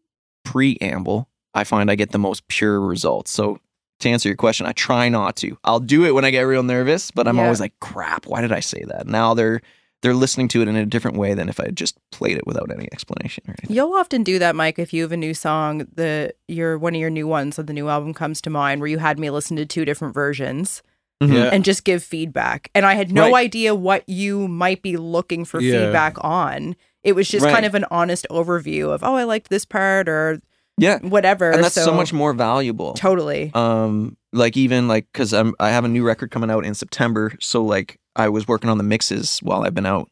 preamble, 0.46 1.28
I 1.54 1.66
find 1.66 1.92
I 1.92 1.96
get 1.96 2.12
the 2.12 2.18
most 2.20 2.48
pure 2.48 2.80
results. 2.80 3.32
So 3.32 3.60
to 4.02 4.10
answer 4.10 4.30
your 4.30 4.36
question, 4.36 4.66
I 4.66 4.72
try 4.74 5.10
not 5.10 5.36
to. 5.38 5.58
I'll 5.64 5.80
do 5.80 6.06
it 6.06 6.14
when 6.14 6.26
I 6.26 6.32
get 6.32 6.42
real 6.42 6.64
nervous, 6.64 7.12
but 7.12 7.28
I'm 7.28 7.38
Yeah. 7.38 7.44
always 7.44 7.60
like, 7.60 7.74
crap, 7.80 8.26
why 8.28 8.42
did 8.42 8.52
I 8.52 8.60
say 8.60 8.84
that? 8.88 9.08
Now 9.08 9.34
they're 9.34 9.62
they're 10.02 10.16
listening 10.16 10.48
to 10.48 10.64
it 10.64 10.68
in 10.68 10.76
a 10.76 10.84
different 10.84 11.16
way 11.18 11.36
than 11.36 11.48
if 11.48 11.60
I 11.60 11.66
had 11.66 11.76
just 11.78 11.96
played 12.12 12.36
it 12.36 12.48
without 12.48 12.72
any 12.72 12.90
explanation 12.92 13.44
or 13.48 13.52
anything. 13.60 13.76
You'll 13.76 13.94
often 13.94 14.24
do 14.24 14.40
that, 14.40 14.56
Mike, 14.56 14.80
if 14.80 14.94
you 14.94 15.04
have 15.04 15.12
a 15.12 15.18
new 15.18 15.36
song, 15.36 15.86
the 15.94 16.34
your 16.48 16.80
one 16.80 16.96
of 16.96 17.00
your 17.00 17.12
new 17.12 17.28
ones 17.28 17.60
of 17.60 17.68
the 17.68 17.74
new 17.74 17.88
album 17.88 18.12
comes 18.16 18.42
to 18.42 18.50
mind 18.50 18.82
where 18.82 18.90
you 18.90 18.98
had 18.98 19.20
me 19.20 19.30
listen 19.30 19.58
to 19.58 19.66
two 19.68 19.86
different 19.86 20.16
versions 20.16 20.82
Mhm. 21.22 21.34
Yeah. 21.36 21.50
and 21.54 21.64
just 21.64 21.84
give 21.84 22.02
feedback. 22.02 22.72
And 22.74 22.84
I 22.84 22.96
had 22.96 23.12
no 23.12 23.26
Right. 23.32 23.36
idea 23.46 23.76
what 23.76 24.02
you 24.10 24.48
might 24.48 24.82
be 24.82 24.98
looking 24.98 25.46
for 25.46 25.62
Yeah. 25.62 25.74
feedback 25.86 26.16
on. 26.22 26.76
It 27.04 27.14
was 27.14 27.30
just 27.30 27.46
Right. 27.46 27.54
kind 27.54 27.66
of 27.68 27.76
an 27.76 27.86
honest 27.92 28.26
overview 28.32 28.90
of, 28.90 29.04
oh, 29.04 29.14
I 29.18 29.24
liked 29.26 29.52
this 29.52 29.66
part 29.66 30.10
or 30.10 30.42
Yeah. 30.82 31.00
whatever. 31.00 31.52
And 31.52 31.64
that's 31.64 31.76
so, 31.76 31.86
So- 31.86 31.94
much 31.94 32.12
more 32.12 32.34
valuable. 32.34 32.94
Totally. 32.94 33.52
um 33.54 34.18
like 34.34 34.56
even 34.56 34.88
like 34.88 35.06
because 35.12 35.34
i'm 35.34 35.54
i 35.60 35.70
have 35.72 35.84
a 35.84 35.90
new 35.90 36.04
record 36.06 36.32
coming 36.32 36.50
out 36.50 36.66
in 36.66 36.74
september 36.74 37.34
so 37.42 37.62
like 37.66 38.00
i 38.16 38.30
was 38.30 38.48
working 38.48 38.70
on 38.70 38.78
the 38.78 38.84
mixes 38.84 39.40
while 39.40 39.64
i've 39.66 39.74
been 39.76 39.86
out 39.86 40.10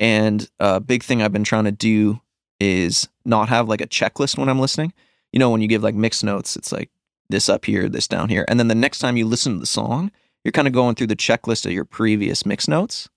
and 0.00 0.50
a 0.58 0.80
big 0.80 1.04
thing 1.04 1.22
i've 1.22 1.32
been 1.32 1.44
trying 1.44 1.62
to 1.64 1.70
do 1.70 2.20
is 2.58 3.08
not 3.24 3.48
have 3.48 3.68
like 3.68 3.80
a 3.80 3.86
checklist 3.86 4.36
when 4.36 4.48
i'm 4.48 4.58
listening 4.58 4.92
you 5.32 5.38
know 5.38 5.48
when 5.48 5.60
you 5.62 5.68
give 5.68 5.80
like 5.82 5.94
mix 5.94 6.24
notes 6.24 6.56
it's 6.56 6.72
like 6.72 6.90
this 7.30 7.48
up 7.48 7.64
here 7.66 7.88
this 7.88 8.08
down 8.08 8.28
here 8.28 8.44
and 8.48 8.58
then 8.58 8.66
the 8.66 8.74
next 8.74 8.98
time 8.98 9.16
you 9.16 9.24
listen 9.24 9.54
to 9.54 9.60
the 9.60 9.66
song 9.66 10.10
you're 10.44 10.50
kind 10.50 10.66
of 10.66 10.74
going 10.74 10.96
through 10.96 11.06
the 11.06 11.14
checklist 11.14 11.64
of 11.66 11.70
your 11.70 11.84
previous 11.84 12.44
mix 12.44 12.66
notes 12.66 13.08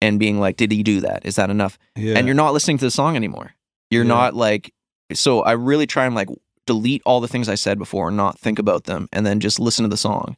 and 0.00 0.20
being 0.20 0.38
like 0.38 0.56
did 0.56 0.70
he 0.70 0.84
do 0.84 1.00
that 1.00 1.24
is 1.26 1.34
that 1.34 1.50
enough 1.50 1.78
Yeah. 1.96 2.16
and 2.16 2.26
you're 2.28 2.34
not 2.36 2.52
listening 2.52 2.78
to 2.78 2.84
the 2.84 2.90
song 2.92 3.16
anymore. 3.16 3.54
You're 3.90 4.04
Yeah. 4.04 4.08
not 4.08 4.34
like 4.34 4.72
so 5.16 5.40
I 5.42 5.52
really 5.52 5.86
try 5.86 6.06
and 6.06 6.14
like 6.14 6.28
delete 6.66 7.02
all 7.04 7.20
the 7.20 7.28
things 7.28 7.48
I 7.48 7.54
said 7.56 7.78
before 7.78 8.08
and 8.08 8.16
not 8.16 8.38
think 8.38 8.58
about 8.58 8.84
them 8.84 9.08
and 9.12 9.26
then 9.26 9.40
just 9.40 9.58
listen 9.58 9.82
to 9.84 9.88
the 9.88 9.96
song 9.96 10.36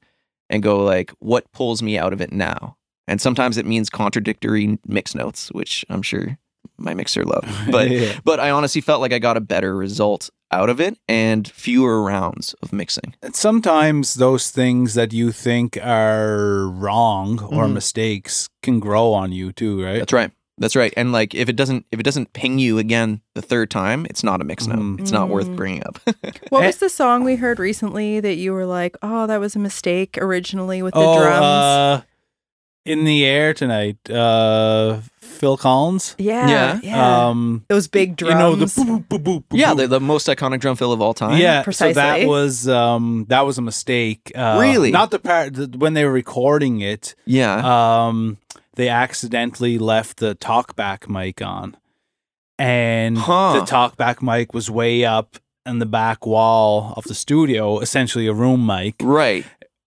and 0.51 0.63
go 0.63 0.83
like 0.83 1.11
what 1.19 1.51
pulls 1.53 1.83
me 1.83 1.99
out 1.99 2.13
of 2.13 2.21
it 2.21 2.33
now. 2.33 2.77
And 3.07 3.21
sometimes 3.21 3.59
it 3.59 3.67
means 3.67 3.91
contradictory 3.91 4.79
mix 4.87 5.15
notes, 5.15 5.49
which 5.53 5.85
I'm 5.91 6.01
sure 6.03 6.39
my 6.79 6.95
mixer 6.95 7.25
loved. 7.25 7.49
But 7.71 7.91
Yeah. 7.91 8.19
but 8.25 8.41
I 8.41 8.51
honestly 8.51 8.81
felt 8.81 9.01
like 9.03 9.13
I 9.13 9.19
got 9.19 9.37
a 9.37 9.41
better 9.41 9.77
result 9.77 10.31
out 10.51 10.71
of 10.71 10.81
it 10.81 10.97
and 11.09 11.47
fewer 11.49 12.03
rounds 12.03 12.55
of 12.63 12.73
mixing. 12.73 13.15
And 13.23 13.35
sometimes 13.37 14.15
those 14.15 14.51
things 14.51 14.95
that 14.95 15.13
you 15.13 15.31
think 15.33 15.77
are 15.85 16.69
wrong 16.69 17.41
or 17.43 17.67
Mhm. 17.67 17.73
mistakes 17.75 18.49
can 18.63 18.81
grow 18.81 19.13
on 19.13 19.33
you 19.33 19.53
too, 19.53 19.83
right? 19.85 19.99
That's 19.99 20.13
right. 20.13 20.31
That's 20.59 20.77
right. 20.77 20.95
And 20.97 21.11
like 21.11 21.35
if 21.35 21.49
it 21.49 21.57
doesn't 21.57 21.85
if 21.91 21.99
it 21.99 22.05
doesn't 22.05 22.33
ping 22.33 22.59
you 22.61 22.79
again 22.79 23.21
the 23.35 23.43
third 23.43 23.71
time, 23.71 24.07
it's 24.09 24.23
not 24.23 24.41
a 24.41 24.45
mix 24.45 24.67
note. 24.69 24.79
Mhm. 24.79 25.01
It's 25.01 25.11
not 25.11 25.29
worth 25.29 25.49
Mm. 25.49 25.57
bringing 25.57 25.83
up. 25.87 25.99
What 26.51 26.63
Eh. 26.63 26.67
was 26.69 26.77
the 26.79 26.89
song 26.89 27.25
we 27.25 27.37
heard 27.37 27.59
recently 27.59 28.21
that 28.21 28.37
you 28.37 28.53
were 28.53 28.65
like, 28.67 28.97
oh, 29.03 29.27
that 29.27 29.41
was 29.41 29.57
a 29.57 29.59
mistake 29.59 30.17
originally 30.21 30.81
with 30.83 30.95
the 30.95 31.01
oh, 31.01 31.19
drums? 31.21 31.43
uh, 31.45 32.01
in 32.87 33.05
the 33.05 33.25
air 33.25 33.55
tonight, 33.55 33.97
uh, 34.11 35.01
Phil 35.19 35.57
Collins. 35.57 36.15
yeah. 36.19 36.49
yeah. 36.49 36.81
Yeah. 36.83 37.29
Um, 37.29 37.65
Those 37.69 37.89
big 37.89 38.15
drums. 38.15 38.35
you 38.35 38.39
know 38.39 38.55
the 38.55 38.67
boop, 38.67 38.87
boop, 38.87 39.07
boop, 39.09 39.23
boop, 39.25 39.45
boop, 39.49 39.59
yeah, 39.59 39.73
the, 39.75 39.87
the 39.89 40.01
most 40.01 40.27
iconic 40.29 40.61
drum 40.61 40.77
fill 40.77 40.93
of 40.93 41.01
all 41.01 41.15
time. 41.15 41.41
yeah. 41.41 41.61
So 41.63 41.65
Precisely. 41.65 41.95
that 41.95 42.27
was 42.29 42.69
um 42.69 43.25
that 43.29 43.47
was 43.47 43.57
a 43.59 43.63
mistake. 43.63 44.31
Uh, 44.37 44.59
Really? 44.61 44.91
Not 44.93 45.11
the 45.11 45.19
part 45.19 45.55
the, 45.55 45.67
when 45.79 45.95
they 45.95 46.05
were 46.05 46.13
recording 46.13 46.81
it. 46.83 47.15
Yeah. 47.25 47.57
Um, 48.07 48.37
they 48.77 48.89
accidentally 48.89 49.79
left 49.79 50.19
the 50.19 50.35
talkback 50.35 51.09
mic 51.09 51.41
on, 51.43 51.77
and 52.59 53.19
Huh. 53.19 53.55
the 53.61 53.67
talkback 53.67 54.23
mic 54.23 54.55
was 54.55 54.71
way 54.71 55.05
up 55.05 55.37
in 55.67 55.79
the 55.79 55.87
back 55.87 56.27
wall 56.27 56.93
of 56.97 57.05
the 57.05 57.15
studio, 57.15 57.79
essentially 57.81 58.27
a 58.27 58.33
room 58.35 58.67
mic. 58.67 58.97
right. 59.03 59.45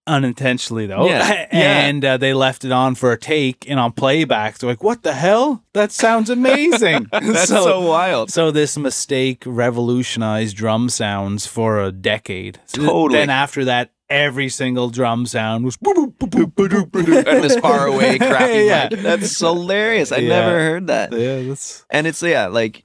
unintentionally 0.08 0.86
though. 0.88 1.06
Yeah, 1.06 1.28
yeah. 1.52 1.86
and 1.86 2.04
uh, 2.06 2.16
they 2.18 2.34
left 2.34 2.64
it 2.64 2.72
on 2.72 2.96
for 2.96 3.12
a 3.12 3.20
take 3.20 3.70
and 3.70 3.78
on 3.78 3.92
playback. 3.92 4.58
They're 4.58 4.70
like, 4.70 4.82
"What 4.82 5.04
the 5.04 5.14
hell? 5.14 5.64
That 5.74 5.92
sounds 5.92 6.30
amazing!" 6.30 7.08
That's 7.12 7.50
so, 7.50 7.82
wild. 7.82 8.32
so 8.32 8.50
this 8.50 8.78
mistake 8.78 9.44
revolutionized 9.46 10.56
drum 10.56 10.88
sounds 10.88 11.46
for 11.46 11.82
a 11.82 11.92
decade. 11.92 12.58
So 12.68 12.86
Totally. 12.86 13.20
Then 13.20 13.30
after 13.30 13.66
that, 13.66 13.92
every 14.10 14.50
single 14.50 14.90
drum 14.90 15.26
sound 15.26 15.66
was 15.66 15.78
and 15.82 17.44
this 17.44 17.58
far 17.58 17.88
away 17.88 18.18
crappy 18.20 18.66
yeah. 18.66 18.88
mic. 18.92 19.00
That's 19.02 19.40
hilarious. 19.40 20.12
I 20.12 20.18
Yeah. 20.18 20.30
never 20.30 20.60
heard 20.60 20.88
that. 20.88 21.12
Yeah, 21.14 21.42
that's 21.44 21.86
And 21.90 22.08
it's 22.08 22.22
yeah, 22.24 22.48
like 22.48 22.84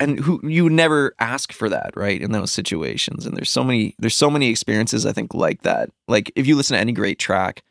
and 0.00 0.20
who 0.20 0.40
you 0.44 0.70
never 0.70 1.14
ask 1.18 1.52
for 1.52 1.68
that, 1.68 1.96
right? 1.96 2.20
In 2.20 2.30
those 2.32 2.52
situations. 2.52 3.26
And 3.26 3.36
there's 3.36 3.50
so 3.50 3.64
many 3.64 3.94
there's 3.98 4.16
so 4.16 4.30
many 4.30 4.48
experiences 4.48 5.04
I 5.06 5.12
think 5.12 5.34
like 5.34 5.62
that. 5.62 5.90
Like 6.06 6.30
if 6.36 6.46
you 6.46 6.54
listen 6.56 6.74
to 6.76 6.80
any 6.80 6.92
great 6.92 7.18
track, 7.18 7.62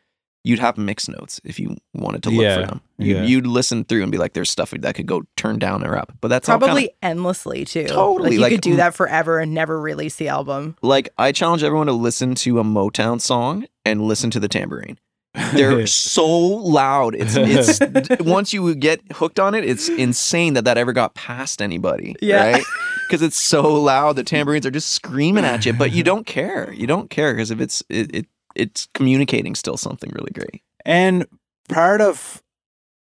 you'd 0.47 0.59
have 0.59 0.77
mixed 0.77 1.09
notes 1.09 1.39
if 1.43 1.59
you 1.59 1.75
wanted 1.93 2.23
to 2.23 2.29
look 2.29 2.41
Yeah, 2.43 2.61
for 2.61 2.67
them. 2.67 2.81
You'd, 2.97 3.15
yeah. 3.17 3.23
you'd 3.23 3.45
listen 3.47 3.83
through 3.83 4.03
and 4.03 4.11
be 4.11 4.17
like, 4.17 4.33
there's 4.33 4.49
stuff 4.49 4.71
that 4.71 4.95
could 4.95 5.05
go 5.05 5.23
turn 5.35 5.59
down 5.59 5.85
or 5.85 5.97
up. 5.97 6.13
But 6.21 6.29
that's 6.29 6.47
all 6.49 6.57
Probably 6.57 6.83
kinda- 6.83 6.93
endlessly 7.03 7.65
too. 7.65 7.85
Totally, 7.87 8.29
Like 8.29 8.33
you 8.33 8.39
like, 8.39 8.51
could 8.53 8.61
do 8.61 8.75
that 8.77 8.95
forever 8.95 9.39
and 9.39 9.53
never 9.53 9.79
release 9.79 10.15
the 10.15 10.29
album. 10.29 10.75
like 10.81 11.09
I 11.17 11.31
challenge 11.31 11.63
everyone 11.63 11.87
to 11.87 11.93
listen 11.93 12.33
to 12.35 12.59
a 12.59 12.63
Motown 12.63 13.19
song 13.21 13.67
and 13.85 14.01
listen 14.01 14.29
to 14.31 14.39
the 14.39 14.47
tambourine. 14.47 14.97
They're 15.53 15.85
so 16.15 16.25
loud. 16.27 17.13
It's 17.13 17.35
it's 17.37 17.79
once 18.23 18.53
you 18.53 18.73
get 18.73 19.01
hooked 19.13 19.39
on 19.39 19.53
it, 19.53 19.63
it's 19.65 19.87
insane 19.89 20.53
that 20.55 20.65
that 20.65 20.77
ever 20.77 20.93
got 20.93 21.13
past 21.13 21.61
anybody. 21.61 22.15
Yeah. 22.21 22.51
Right? 22.53 22.63
Because 23.07 23.21
it's 23.21 23.39
so 23.39 23.73
loud. 23.81 24.17
The 24.17 24.23
tambourines 24.25 24.65
are 24.65 24.71
just 24.71 24.89
screaming 24.89 25.45
at 25.45 25.65
you, 25.65 25.71
but 25.71 25.93
you 25.93 26.03
don't 26.03 26.25
care. 26.25 26.73
You 26.73 26.87
don't 26.87 27.09
care 27.09 27.33
because 27.33 27.51
if 27.51 27.61
it's 27.61 27.81
it, 27.87 28.13
it 28.13 28.25
it's 28.55 28.87
communicating 28.93 29.55
still 29.55 29.77
something 29.77 30.11
really 30.13 30.31
great. 30.33 30.61
and 30.85 31.25
part 31.69 32.01
of 32.01 32.41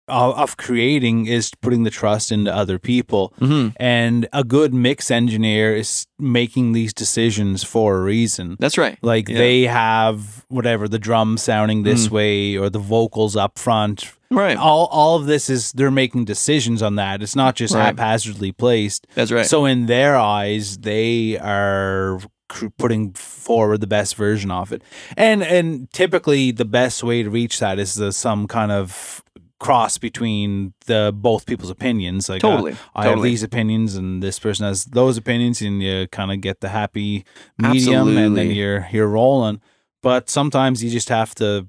of 0.08 0.34
of 0.38 0.56
creating 0.56 1.26
is 1.26 1.50
putting 1.60 1.82
the 1.82 1.90
trust 1.90 2.32
into 2.32 2.50
other 2.54 2.78
people. 2.78 3.34
Mm-hmm. 3.40 3.76
And 3.76 4.26
a 4.32 4.42
good 4.42 4.72
mix 4.72 5.10
engineer 5.10 5.76
is 5.76 6.06
making 6.18 6.72
these 6.72 6.94
decisions 6.94 7.62
for 7.62 7.98
a 7.98 8.02
reason. 8.02 8.56
That's 8.58 8.78
right. 8.78 8.96
Like 9.02 9.28
Yeah. 9.28 9.36
they 9.36 9.62
have 9.64 10.46
whatever 10.48 10.88
the 10.88 10.98
drum 10.98 11.36
sounding 11.36 11.82
this 11.82 12.08
Mm. 12.08 12.10
way 12.10 12.56
or 12.56 12.70
the 12.70 12.78
vocals 12.78 13.36
up 13.36 13.58
front. 13.58 14.10
Right. 14.30 14.56
All 14.56 14.86
all 14.86 15.16
of 15.16 15.26
this 15.26 15.50
is 15.50 15.72
they're 15.72 15.90
making 15.90 16.24
decisions 16.24 16.80
on 16.82 16.94
that. 16.96 17.22
It's 17.22 17.36
not 17.36 17.54
just 17.54 17.74
Right. 17.74 17.84
haphazardly 17.94 18.52
placed. 18.52 19.06
That's 19.14 19.30
right. 19.30 19.44
So 19.44 19.66
in 19.66 19.84
their 19.86 20.16
eyes, 20.16 20.78
they 20.78 21.36
are 21.38 22.18
putting 22.78 23.12
forward 23.12 23.80
the 23.80 23.86
best 23.86 24.16
version 24.16 24.50
of 24.50 24.72
it. 24.72 24.82
And 25.16 25.42
and 25.42 25.90
typically 25.92 26.50
the 26.50 26.64
best 26.64 27.02
way 27.02 27.22
to 27.22 27.30
reach 27.30 27.58
that 27.60 27.78
is 27.78 27.94
the, 27.94 28.12
some 28.12 28.46
kind 28.46 28.72
of 28.72 29.22
cross 29.60 29.98
between 29.98 30.72
the 30.86 31.12
both 31.14 31.44
people's 31.44 31.70
opinions. 31.70 32.28
Like 32.28 32.44
uh, 32.44 32.50
totally. 32.50 32.76
I 32.94 33.06
have 33.08 33.22
these 33.22 33.42
opinions 33.42 33.96
and 33.96 34.22
this 34.22 34.38
person 34.38 34.66
has 34.66 34.84
those 34.84 35.16
opinions 35.16 35.60
and 35.60 35.82
you 35.82 36.06
kind 36.08 36.30
of 36.32 36.40
get 36.40 36.60
the 36.60 36.68
happy 36.68 37.24
medium 37.58 38.06
and 38.16 38.36
then 38.36 38.50
you're 38.50 38.88
you're 38.92 39.08
rolling. 39.08 39.60
But 40.02 40.30
sometimes 40.30 40.82
you 40.82 40.90
just 40.90 41.08
have 41.08 41.34
to 41.36 41.68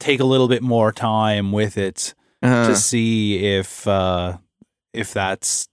take 0.00 0.20
a 0.20 0.24
little 0.24 0.48
bit 0.48 0.62
more 0.62 0.92
time 0.92 1.52
with 1.52 1.76
it 1.78 2.14
Uh, 2.42 2.68
to 2.68 2.76
see 2.76 3.38
if 3.58 3.86
uh 3.86 4.38
if 4.92 5.12
that's 5.12 5.68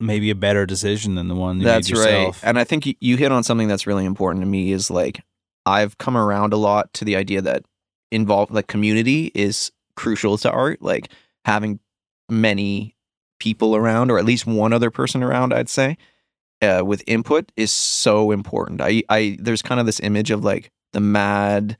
maybe 0.00 0.30
a 0.30 0.34
better 0.34 0.66
decision 0.66 1.14
than 1.14 1.28
the 1.28 1.34
one 1.34 1.58
you 1.58 1.64
That's 1.64 1.92
right. 1.92 2.32
And 2.42 2.58
I 2.58 2.64
think 2.64 2.86
you, 2.86 2.94
you 3.00 3.16
hit 3.16 3.32
on 3.32 3.42
something 3.42 3.68
that's 3.68 3.86
really 3.86 4.04
important 4.04 4.42
to 4.42 4.46
me 4.46 4.72
is 4.72 4.90
like 4.90 5.22
I've 5.66 5.98
come 5.98 6.16
around 6.16 6.52
a 6.52 6.56
lot 6.56 6.92
to 6.94 7.04
the 7.04 7.16
idea 7.16 7.42
that 7.42 7.64
involved 8.10 8.52
like 8.52 8.66
community 8.66 9.30
is 9.34 9.72
crucial 9.96 10.38
to 10.38 10.50
art. 10.50 10.80
Like 10.80 11.10
having 11.44 11.80
many 12.28 12.94
people 13.40 13.76
around, 13.76 14.10
or 14.10 14.18
at 14.18 14.24
least 14.24 14.46
one 14.46 14.72
other 14.72 14.90
person 14.90 15.22
around, 15.22 15.52
I'd 15.52 15.68
say, 15.68 15.96
uh, 16.62 16.82
with 16.84 17.02
input 17.06 17.52
is 17.56 17.70
so 17.70 18.30
important. 18.30 18.80
I, 18.80 19.02
I 19.08 19.36
there's 19.40 19.62
kind 19.62 19.80
of 19.80 19.86
this 19.86 20.00
image 20.00 20.30
of 20.30 20.44
like 20.44 20.70
the 20.92 21.00
mad 21.00 21.76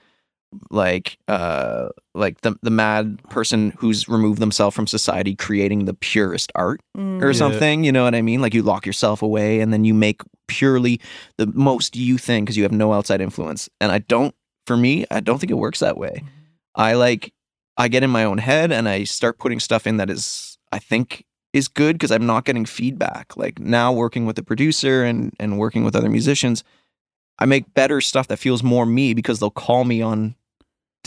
like 0.70 1.18
uh 1.28 1.88
like 2.14 2.40
the 2.40 2.57
the 2.62 2.70
mad 2.70 3.20
person 3.28 3.72
who's 3.78 4.09
removed 4.09 4.40
themselves 4.40 4.74
from 4.74 4.86
society 4.86 5.34
creating 5.36 5.84
the 5.84 5.94
purest 5.94 6.51
art 6.55 6.80
Mm. 6.96 7.22
or 7.22 7.28
Yeah. 7.28 7.32
something. 7.32 7.84
You 7.84 7.92
know 7.92 8.05
what 8.05 8.14
I 8.14 8.22
mean? 8.22 8.40
Like 8.40 8.55
you 8.55 8.62
lock 8.62 8.86
yourself 8.86 9.20
away 9.22 9.61
and 9.61 9.72
then 9.72 9.84
you 9.84 9.92
make 9.94 10.22
purely 10.46 11.01
the 11.36 11.46
most 11.46 11.96
you 11.96 12.16
thing 12.18 12.44
because 12.44 12.57
you 12.57 12.62
have 12.62 12.72
no 12.72 12.92
outside 12.92 13.20
influence. 13.20 13.68
And 13.80 13.92
I 13.92 13.99
don't, 13.99 14.34
for 14.66 14.76
me, 14.76 15.05
I 15.11 15.20
don't 15.20 15.38
think 15.38 15.51
it 15.51 15.55
works 15.59 15.80
that 15.80 15.99
way. 15.99 16.22
I 16.74 16.94
like, 16.94 17.32
I 17.76 17.88
get 17.88 18.03
in 18.03 18.11
my 18.11 18.24
own 18.24 18.38
head 18.38 18.72
and 18.72 18.88
I 18.88 19.05
start 19.05 19.38
putting 19.38 19.61
stuff 19.61 19.86
in 19.86 19.99
that 19.99 20.09
is, 20.11 20.59
I 20.72 20.78
think, 20.78 21.24
is 21.53 21.68
good 21.68 21.94
because 21.96 22.11
I'm 22.11 22.26
not 22.26 22.44
getting 22.46 22.64
feedback. 22.66 23.36
Like 23.36 23.59
now 23.61 23.92
working 23.92 24.26
with 24.26 24.36
the 24.36 24.42
producer 24.42 25.05
and 25.05 25.32
and 25.38 25.59
working 25.59 25.84
with 25.84 25.94
other 25.96 26.11
musicians, 26.11 26.64
I 27.38 27.46
make 27.46 27.72
better 27.74 28.01
stuff 28.01 28.26
that 28.28 28.38
feels 28.38 28.62
more 28.62 28.84
me 28.86 29.14
because 29.14 29.38
they'll 29.40 29.51
call 29.51 29.84
me 29.84 30.03
on 30.03 30.34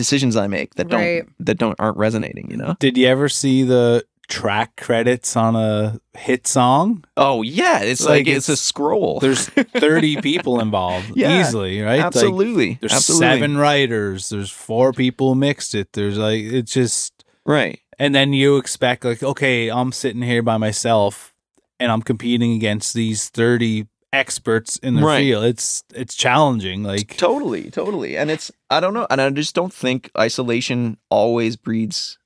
decisions 0.02 0.36
I 0.36 0.48
make 0.48 0.76
that 0.76 0.88
don't 0.90 1.00
Right. 1.02 1.24
that 1.40 1.58
don't 1.58 1.76
aren't 1.80 1.98
resonating. 1.98 2.50
You 2.52 2.58
know? 2.58 2.76
Did 2.80 2.98
you 2.98 3.08
ever 3.08 3.30
see 3.30 3.64
the 3.64 4.04
track 4.28 4.78
credits 4.78 5.36
on 5.36 5.58
a 5.58 6.00
hit 6.18 6.48
song. 6.48 7.04
Oh 7.18 7.42
yeah, 7.42 7.82
it's 7.82 8.02
Like, 8.06 8.26
like, 8.26 8.28
it's, 8.38 8.48
a 8.48 8.56
scroll. 8.56 9.20
There's 9.20 9.50
30 9.50 10.22
people 10.22 10.62
involved 10.62 11.12
Yeah, 11.16 11.42
easily, 11.42 11.82
right? 11.82 11.98
Like, 11.98 12.06
absolutely. 12.06 12.78
there's 12.80 12.94
absolutely. 12.94 13.28
seven 13.28 13.58
writers. 13.58 14.30
There's 14.30 14.50
four 14.50 14.94
people 14.94 15.36
mixed 15.36 15.76
it. 15.76 15.92
There's 15.92 16.18
like 16.18 16.44
it's 16.44 16.72
just, 16.74 17.26
Right. 17.46 17.80
and 18.00 18.16
then 18.16 18.32
you 18.32 18.56
expect 18.56 19.04
like, 19.04 19.22
okay, 19.22 19.70
I'm 19.70 19.92
sitting 19.92 20.22
here 20.22 20.42
by 20.42 20.56
myself, 20.58 21.34
and 21.78 21.92
I'm 21.92 22.02
competing 22.02 22.54
against 22.54 22.94
these 22.94 23.28
30 23.30 23.88
experts 24.14 24.78
in 24.78 24.96
the 24.96 25.02
Right. 25.04 25.20
field. 25.20 25.46
It's 25.46 25.84
it's 25.94 26.16
challenging. 26.16 26.84
Like 26.84 27.18
Totally, 27.18 27.72
totally. 27.72 28.18
And 28.18 28.30
it's 28.30 28.52
I 28.70 28.80
don't 28.80 28.94
know, 28.94 29.08
and 29.10 29.22
I 29.22 29.30
just 29.30 29.56
don't 29.56 29.74
think 29.74 30.12
isolation 30.18 30.98
always 31.10 31.56
breeds 31.56 32.18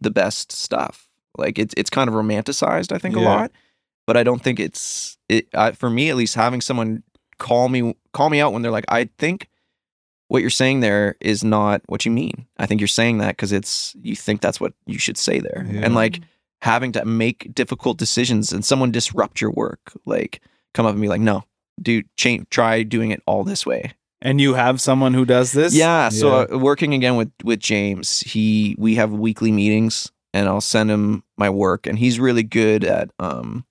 the 0.00 0.10
best 0.10 0.52
stuff. 0.52 1.08
Like 1.36 1.58
it's 1.58 1.74
it's 1.76 1.90
kind 1.90 2.08
of 2.08 2.14
romanticized, 2.14 2.92
I 2.92 2.98
think, 2.98 3.16
a 3.16 3.20
lot. 3.20 3.50
But 4.06 4.16
I 4.16 4.22
don't 4.22 4.42
think 4.42 4.60
it's 4.60 5.16
it 5.28 5.48
I, 5.54 5.72
for 5.72 5.88
me 5.90 6.10
at 6.10 6.16
least 6.16 6.34
having 6.34 6.60
someone 6.60 7.02
call 7.38 7.68
me 7.68 7.94
call 8.12 8.30
me 8.30 8.40
out 8.40 8.52
when 8.52 8.62
they're 8.62 8.70
like, 8.70 8.84
I 8.88 9.08
think 9.18 9.48
what 10.28 10.40
you're 10.40 10.50
saying 10.50 10.80
there 10.80 11.16
is 11.20 11.42
not 11.44 11.82
what 11.86 12.04
you 12.04 12.10
mean. 12.10 12.46
I 12.58 12.66
think 12.66 12.80
you're 12.80 12.88
saying 12.88 13.18
that 13.18 13.36
because 13.36 13.52
it's 13.52 13.94
you 14.02 14.14
think 14.16 14.40
that's 14.40 14.60
what 14.60 14.72
you 14.86 14.98
should 14.98 15.18
say 15.18 15.40
there. 15.40 15.66
Yeah. 15.68 15.80
And 15.82 15.94
like 15.94 16.20
having 16.60 16.92
to 16.92 17.04
make 17.04 17.52
difficult 17.54 17.98
decisions 17.98 18.52
and 18.52 18.64
someone 18.64 18.90
disrupt 18.92 19.40
your 19.40 19.50
work, 19.50 19.92
like 20.06 20.40
come 20.74 20.86
up 20.86 20.92
and 20.92 21.00
be 21.02 21.08
like, 21.08 21.20
no, 21.20 21.44
dude, 21.80 22.06
change, 22.16 22.48
try 22.50 22.82
doing 22.82 23.10
it 23.10 23.22
all 23.26 23.44
this 23.44 23.64
way. 23.66 23.92
and 24.20 24.40
you 24.40 24.54
have 24.54 24.80
someone 24.80 25.14
who 25.14 25.24
does 25.24 25.52
this. 25.52 25.74
Yeah. 25.74 26.08
So 26.08 26.46
uh, 26.52 26.58
working 26.58 26.94
again 26.94 27.16
with 27.16 27.30
with 27.44 27.60
James, 27.60 28.20
he 28.20 28.74
we 28.78 28.94
have 28.96 29.12
weekly 29.12 29.50
meetings, 29.52 30.12
and 30.32 30.48
I'll 30.48 30.60
send 30.60 30.90
him 30.90 31.24
my 31.36 31.50
work, 31.50 31.86
and 31.86 31.98
he's 31.98 32.20
really 32.20 32.42
good 32.44 32.84
at 32.84 33.10
um 33.18 33.64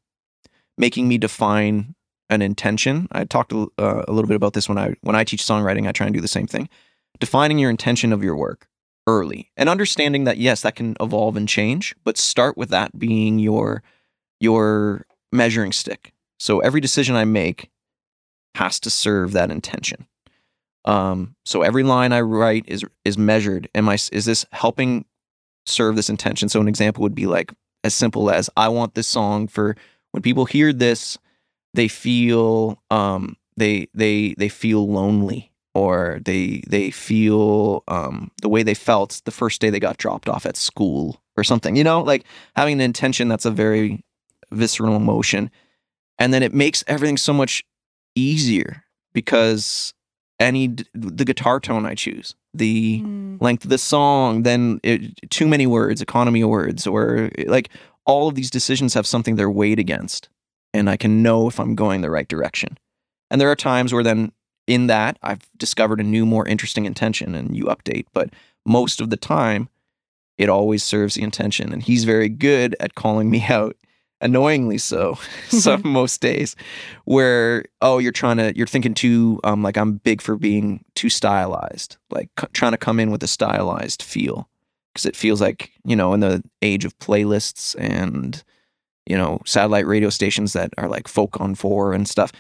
making 0.78 1.08
me 1.08 1.18
define 1.18 1.96
an 2.30 2.42
intention. 2.42 3.08
I 3.12 3.26
talked 3.26 3.54
uh, 3.54 3.68
a 3.78 4.12
little 4.12 4.28
bit 4.28 4.36
about 4.36 4.54
this 4.54 4.68
when 4.70 4.78
I 4.78 4.96
when 5.02 5.16
I 5.16 5.24
teach 5.24 5.44
songwriting. 5.44 5.88
I 5.88 5.92
try 5.92 6.06
and 6.08 6.14
do 6.14 6.22
the 6.22 6.28
same 6.28 6.48
thing, 6.48 6.70
defining 7.20 7.60
your 7.60 7.70
intention 7.70 8.12
of 8.14 8.24
your 8.24 8.36
work 8.36 8.68
early, 9.08 9.52
and 9.58 9.68
understanding 9.70 10.26
that 10.26 10.38
yes, 10.38 10.62
that 10.62 10.76
can 10.76 10.96
evolve 11.00 11.36
and 11.38 11.48
change, 11.48 11.96
but 12.04 12.18
start 12.18 12.58
with 12.58 12.70
that 12.70 12.98
being 13.00 13.40
your 13.40 13.84
your 14.40 15.06
measuring 15.32 15.72
stick. 15.72 16.14
So 16.42 16.60
every 16.60 16.82
decision 16.82 17.16
I 17.16 17.24
make 17.24 17.70
has 18.56 18.80
to 18.80 18.90
serve 18.90 19.32
that 19.34 19.52
intention. 19.52 20.08
Um, 20.86 21.36
so 21.46 21.62
every 21.62 21.84
line 21.84 22.12
I 22.12 22.22
write 22.22 22.66
is 22.68 22.84
is 23.06 23.16
measured. 23.16 23.70
Am 23.76 23.88
I 23.88 23.94
is 24.12 24.26
this 24.26 24.44
helping 24.52 25.06
serve 25.68 25.96
this 25.96 26.10
intention? 26.10 26.50
So 26.50 26.60
an 26.60 26.68
example 26.68 27.04
would 27.04 27.14
be 27.14 27.28
like 27.28 27.54
as 27.84 27.94
simple 27.94 28.32
as 28.32 28.50
I 28.58 28.70
want 28.70 28.96
this 28.96 29.08
song 29.08 29.48
for 29.48 29.76
when 30.14 30.24
people 30.24 30.46
hear 30.46 30.74
this, 30.74 31.20
they 31.76 31.88
feel 31.88 32.82
um 32.90 33.38
they 33.56 33.88
they 33.94 34.34
they 34.36 34.50
feel 34.50 34.90
lonely 34.90 35.52
or 35.76 36.22
they 36.26 36.64
they 36.66 36.90
feel 36.90 37.84
um 37.88 38.32
the 38.42 38.50
way 38.50 38.64
they 38.64 38.74
felt 38.74 39.22
the 39.26 39.32
first 39.32 39.62
day 39.62 39.70
they 39.70 39.80
got 39.80 39.98
dropped 39.98 40.28
off 40.28 40.48
at 40.48 40.58
school 40.58 41.22
or 41.38 41.44
something. 41.44 41.76
You 41.76 41.84
know, 41.84 42.02
like 42.02 42.26
having 42.56 42.74
an 42.74 42.82
intention 42.82 43.28
that's 43.28 43.46
a 43.46 43.52
very 43.52 44.04
visceral 44.50 44.96
emotion. 44.96 45.52
And 46.22 46.32
then 46.32 46.44
it 46.44 46.54
makes 46.54 46.84
everything 46.86 47.18
so 47.18 47.34
much 47.34 47.64
easier 48.16 48.84
because 49.12 49.94
any 50.40 50.68
the 50.94 51.26
guitar 51.26 51.60
tone 51.60 51.86
I 51.86 51.96
choose, 51.96 52.36
the 52.54 53.02
Mm. 53.02 53.42
length 53.42 53.64
of 53.64 53.70
the 53.72 53.78
song, 53.80 54.44
then 54.44 54.80
it, 54.84 55.30
too 55.32 55.48
many 55.48 55.66
words, 55.66 56.00
economy 56.00 56.42
of 56.42 56.50
words, 56.50 56.86
or 56.86 57.32
like 57.48 57.70
all 58.06 58.28
of 58.28 58.36
these 58.36 58.52
decisions 58.52 58.94
have 58.94 59.08
something 59.08 59.36
they're 59.36 59.50
weighed 59.50 59.80
against, 59.80 60.30
and 60.76 60.90
I 60.90 60.98
can 60.98 61.24
know 61.24 61.48
if 61.48 61.60
I'm 61.60 61.74
going 61.74 62.02
the 62.02 62.12
right 62.12 62.28
direction. 62.28 62.78
And 63.32 63.42
there 63.42 63.50
are 63.50 63.56
times 63.56 63.92
where 63.92 64.04
then 64.04 64.32
in 64.68 64.86
that 64.88 65.18
I've 65.24 65.50
discovered 65.58 66.00
a 66.00 66.04
new, 66.04 66.26
more 66.26 66.48
interesting 66.48 66.86
intention, 66.86 67.34
and 67.34 67.56
you 67.56 67.66
update. 67.66 68.06
But 68.14 68.30
most 68.64 69.02
of 69.02 69.10
the 69.10 69.18
time, 69.18 69.70
it 70.38 70.50
always 70.50 70.84
serves 70.84 71.16
the 71.16 71.24
intention, 71.24 71.74
and 71.74 71.82
he's 71.82 72.04
very 72.04 72.30
good 72.30 72.76
at 72.80 72.94
calling 72.94 73.30
me 73.32 73.44
out. 73.50 73.76
Annoyingly 74.22 74.78
so, 74.78 75.18
some 75.50 75.82
most 75.84 76.22
days, 76.22 76.56
where 77.06 77.66
oh 77.82 77.98
you're 77.98 78.12
trying 78.12 78.38
to 78.38 78.56
you're 78.56 78.68
thinking 78.68 78.94
too 78.94 79.40
um 79.44 79.64
like 79.64 79.78
I'm 79.78 79.94
big 79.94 80.22
for 80.22 80.36
being 80.36 80.84
too 80.96 81.10
stylized, 81.10 81.98
like 82.10 82.30
c- 82.40 82.48
trying 82.54 82.72
to 82.72 82.78
come 82.78 83.00
in 83.00 83.12
with 83.12 83.24
a 83.24 83.28
stylized 83.28 84.04
feel. 84.04 84.48
Because 84.94 85.06
it 85.06 85.16
feels 85.16 85.42
like 85.42 85.72
you 85.86 85.96
know 85.96 86.14
in 86.14 86.20
the 86.20 86.44
age 86.62 86.86
of 86.86 86.98
playlists 87.00 87.76
and 87.80 88.44
you 89.06 89.18
know 89.18 89.42
satellite 89.46 89.88
radio 89.88 90.10
stations 90.10 90.54
that 90.54 90.72
are 90.78 90.90
like 90.90 91.08
folk 91.08 91.40
on 91.40 91.56
four 91.56 91.94
and 91.94 92.08
stuff 92.08 92.32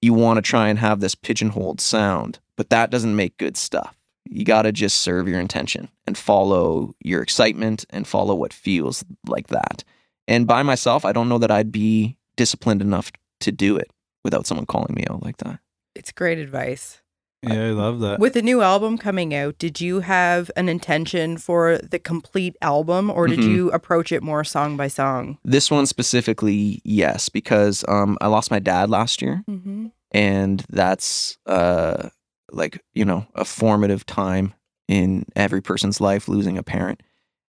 you 0.00 0.12
want 0.12 0.36
to 0.36 0.42
try 0.42 0.68
and 0.68 0.78
have 0.78 1.00
this 1.00 1.14
pigeonholed 1.14 1.80
sound 1.80 2.38
but 2.56 2.70
that 2.70 2.90
doesn't 2.90 3.16
make 3.16 3.36
good 3.38 3.56
stuff. 3.56 3.96
You 4.24 4.44
got 4.44 4.62
to 4.62 4.72
just 4.72 5.00
serve 5.00 5.28
your 5.28 5.40
intention 5.40 5.88
and 6.06 6.16
follow 6.16 6.94
your 7.00 7.22
excitement 7.22 7.84
and 7.90 8.06
follow 8.06 8.34
what 8.34 8.52
feels 8.52 9.04
like 9.26 9.48
that 9.48 9.84
and 10.28 10.46
by 10.46 10.62
myself 10.62 11.04
i 11.04 11.12
don't 11.12 11.28
know 11.28 11.38
that 11.38 11.50
i'd 11.50 11.72
be 11.72 12.16
disciplined 12.36 12.80
enough 12.82 13.10
to 13.40 13.52
do 13.52 13.76
it 13.76 13.90
without 14.24 14.46
someone 14.46 14.66
calling 14.66 14.94
me 14.94 15.04
out 15.10 15.22
like 15.22 15.36
that 15.38 15.58
It's 15.94 16.12
great 16.12 16.38
advice. 16.38 17.00
Yeah, 17.42 17.66
I 17.66 17.70
love 17.72 18.00
that. 18.00 18.18
With 18.20 18.32
the 18.32 18.40
new 18.40 18.62
album 18.62 18.96
coming 18.96 19.34
out, 19.34 19.58
did 19.58 19.78
you 19.78 20.00
have 20.00 20.50
an 20.56 20.66
intention 20.70 21.36
for 21.36 21.76
the 21.76 21.98
complete 21.98 22.56
album 22.62 23.10
or 23.10 23.26
did 23.28 23.40
Mhm. 23.40 23.48
you 23.54 23.70
approach 23.70 24.12
it 24.12 24.22
more 24.22 24.44
song 24.44 24.78
by 24.78 24.88
song? 24.88 25.36
this 25.44 25.70
one 25.70 25.84
specifically 25.86 26.80
yes 26.84 27.28
because 27.28 27.84
um, 27.86 28.16
i 28.22 28.26
lost 28.28 28.50
my 28.50 28.58
dad 28.60 28.88
last 28.88 29.20
year 29.20 29.44
Mm-hmm. 29.46 29.88
and 30.12 30.64
that's 30.70 31.36
uh 31.46 32.08
like 32.50 32.80
you 32.94 33.04
know 33.04 33.26
a 33.34 33.44
formative 33.44 34.06
time 34.06 34.54
in 34.88 35.26
every 35.36 35.60
person's 35.60 36.00
life 36.00 36.28
losing 36.28 36.56
a 36.56 36.62
parent 36.62 37.02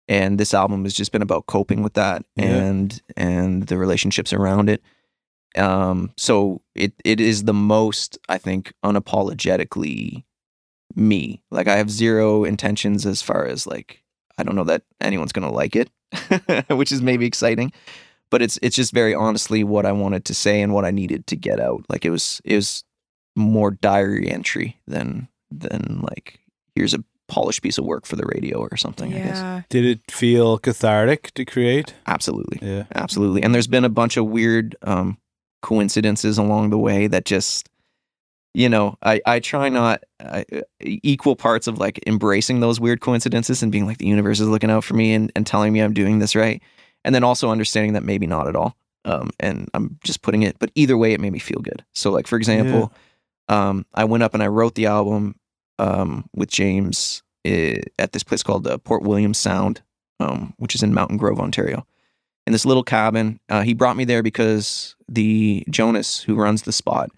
and 0.08 0.38
this 0.38 0.52
album 0.54 0.84
has 0.84 0.94
just 0.94 1.12
been 1.12 1.22
about 1.22 1.46
coping 1.46 1.82
with 1.82 1.94
that 1.94 2.24
Yeah. 2.36 2.44
and 2.46 3.02
and 3.16 3.64
the 3.66 3.78
relationships 3.78 4.32
around 4.32 4.68
it 4.68 4.82
um 5.56 6.10
so 6.16 6.62
it 6.74 6.92
it 7.04 7.20
is 7.20 7.44
the 7.44 7.52
most 7.54 8.18
i 8.28 8.38
think 8.38 8.72
unapologetically 8.84 10.24
me 10.94 11.42
like 11.50 11.68
i 11.68 11.76
have 11.76 11.90
zero 11.90 12.44
intentions 12.44 13.06
as 13.06 13.22
far 13.22 13.46
as 13.46 13.66
like 13.66 14.02
i 14.38 14.42
don't 14.42 14.54
know 14.56 14.64
that 14.64 14.82
anyone's 15.00 15.32
going 15.32 15.46
to 15.48 15.54
like 15.54 15.74
it 15.76 15.90
which 16.70 16.92
is 16.92 17.00
maybe 17.02 17.26
exciting 17.26 17.72
but 18.30 18.40
it's 18.42 18.58
it's 18.62 18.76
just 18.76 18.94
very 18.94 19.14
honestly 19.14 19.62
what 19.62 19.84
I 19.84 19.92
wanted 19.92 20.24
to 20.24 20.32
say 20.34 20.62
and 20.62 20.72
what 20.72 20.86
I 20.86 20.90
needed 20.90 21.26
to 21.26 21.36
get 21.36 21.60
out. 21.60 21.84
Like 21.90 22.06
it 22.06 22.10
was 22.10 22.40
it 22.46 22.56
was 22.56 22.82
more 23.36 23.70
diary 23.72 24.30
entry 24.30 24.80
than 24.86 25.28
than 25.50 26.00
like 26.00 26.40
here's 26.74 26.94
a 26.94 27.04
polished 27.34 27.62
piece 27.62 27.78
of 27.78 27.84
work 27.84 28.04
for 28.06 28.16
the 28.16 28.26
radio 28.34 28.58
or 28.58 28.76
something. 28.76 29.14
I 29.14 29.18
guess 29.18 29.38
Yeah. 29.38 29.62
Did 29.70 29.84
it 29.86 30.00
feel 30.10 30.58
cathartic 30.58 31.32
to 31.34 31.44
create? 31.44 31.94
absolutely, 32.06 32.58
Yeah. 32.60 32.84
absolutely. 32.94 33.42
And 33.42 33.54
there's 33.54 33.66
been 33.76 33.84
a 33.84 33.88
bunch 34.00 34.16
of 34.18 34.26
weird 34.26 34.76
um, 34.82 35.16
coincidences 35.62 36.38
along 36.38 36.70
the 36.70 36.78
way 36.78 37.06
that 37.06 37.24
just 37.24 37.68
you 38.54 38.68
know 38.68 38.96
I 39.02 39.20
I 39.24 39.40
try 39.40 39.68
not 39.70 40.02
I, 40.20 40.44
equal 40.82 41.36
parts 41.36 41.66
of 41.66 41.78
like 41.78 42.00
embracing 42.06 42.60
those 42.60 42.78
weird 42.80 43.00
coincidences 43.00 43.62
and 43.62 43.72
being 43.72 43.86
like 43.86 43.98
the 43.98 44.06
universe 44.06 44.40
is 44.40 44.48
looking 44.48 44.70
out 44.70 44.84
for 44.84 44.94
me 44.94 45.14
and, 45.14 45.32
and 45.34 45.46
telling 45.46 45.72
me 45.72 45.80
I'm 45.80 45.94
doing 45.94 46.18
this 46.18 46.34
right. 46.36 46.60
And 47.04 47.14
then 47.14 47.24
also 47.24 47.50
understanding 47.50 47.94
that 47.94 48.04
maybe 48.04 48.26
not 48.26 48.46
at 48.46 48.54
all. 48.56 48.76
Um, 49.04 49.30
and 49.40 49.68
I'm 49.74 49.98
just 50.04 50.22
putting 50.22 50.42
it, 50.44 50.56
but 50.60 50.70
either 50.76 50.96
way, 50.96 51.12
it 51.12 51.20
made 51.20 51.32
me 51.32 51.40
feel 51.40 51.60
good. 51.60 51.82
So, 51.94 52.12
like 52.12 52.28
for 52.28 52.36
example, 52.36 52.92
um, 53.48 53.84
I 53.94 54.04
went 54.04 54.22
up 54.22 54.34
and 54.34 54.42
I 54.42 54.46
wrote 54.46 54.74
the 54.76 54.86
album 54.86 55.34
um, 55.78 56.28
with 56.34 56.50
James 56.50 57.22
eh, 57.44 57.80
at 57.98 58.12
this 58.12 58.22
place 58.22 58.42
called 58.42 58.66
uh, 58.66 58.78
Port 58.78 59.02
William 59.02 59.34
Sound, 59.34 59.82
um, 60.20 60.54
which 60.58 60.74
is 60.74 60.82
in 60.82 60.94
Mountain 60.94 61.16
Grove, 61.16 61.40
Ontario. 61.40 61.86
In 62.46 62.52
this 62.52 62.66
little 62.66 62.82
cabin, 62.82 63.38
uh, 63.48 63.62
he 63.62 63.74
brought 63.74 63.96
me 63.96 64.04
there 64.04 64.22
because 64.22 64.96
the 65.08 65.64
Jonas, 65.70 66.20
who 66.20 66.34
runs 66.34 66.62
the 66.62 66.72
spot, 66.72 67.10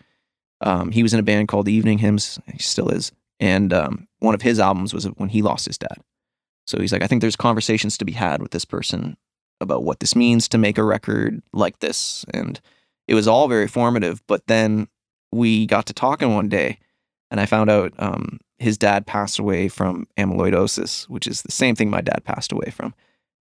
um, 0.61 0.91
he 0.91 1.03
was 1.03 1.15
in 1.15 1.21
a 1.21 1.25
band 1.25 1.49
called 1.49 1.67
the 1.67 1.73
Evening 1.73 1.99
Hymns. 1.99 2.39
He 2.53 2.59
still 2.59 2.89
is, 2.89 3.13
and 3.41 3.73
um, 3.73 4.07
one 4.19 4.35
of 4.35 4.43
his 4.43 4.61
albums 4.61 4.93
was 4.93 5.05
when 5.05 5.31
he 5.31 5.43
lost 5.43 5.67
his 5.67 5.79
dad. 5.79 5.99
So 6.67 6.79
he's 6.79 6.93
like, 6.93 7.03
I 7.03 7.07
think 7.07 7.21
there's 7.21 7.37
conversations 7.37 7.99
to 7.99 8.05
be 8.05 8.13
had 8.13 8.41
with 8.41 8.51
this 8.51 8.65
person 8.65 9.17
about 9.61 9.85
what 9.85 10.01
this 10.01 10.17
means 10.17 10.49
to 10.49 10.59
make 10.59 10.79
a 10.79 10.85
record 10.85 11.43
like 11.53 11.79
this, 11.81 12.25
and 12.33 12.61
it 13.09 13.15
was 13.15 13.29
all 13.29 13.49
very 13.49 13.69
formative. 13.69 14.23
But 14.27 14.47
then 14.47 14.89
we 15.33 15.67
got 15.67 15.87
to 15.87 15.93
talking 15.93 16.35
one 16.35 16.49
day, 16.49 16.79
and 17.35 17.41
I 17.41 17.47
found 17.47 17.69
out 17.69 17.93
um, 17.99 18.39
his 18.61 18.79
dad 18.79 19.07
passed 19.07 19.41
away 19.41 19.67
from 19.69 20.07
amyloidosis, 20.17 21.09
which 21.09 21.27
is 21.27 21.43
the 21.43 21.51
same 21.51 21.75
thing 21.75 21.91
my 21.91 22.01
dad 22.01 22.23
passed 22.25 22.53
away 22.53 22.71
from, 22.71 22.95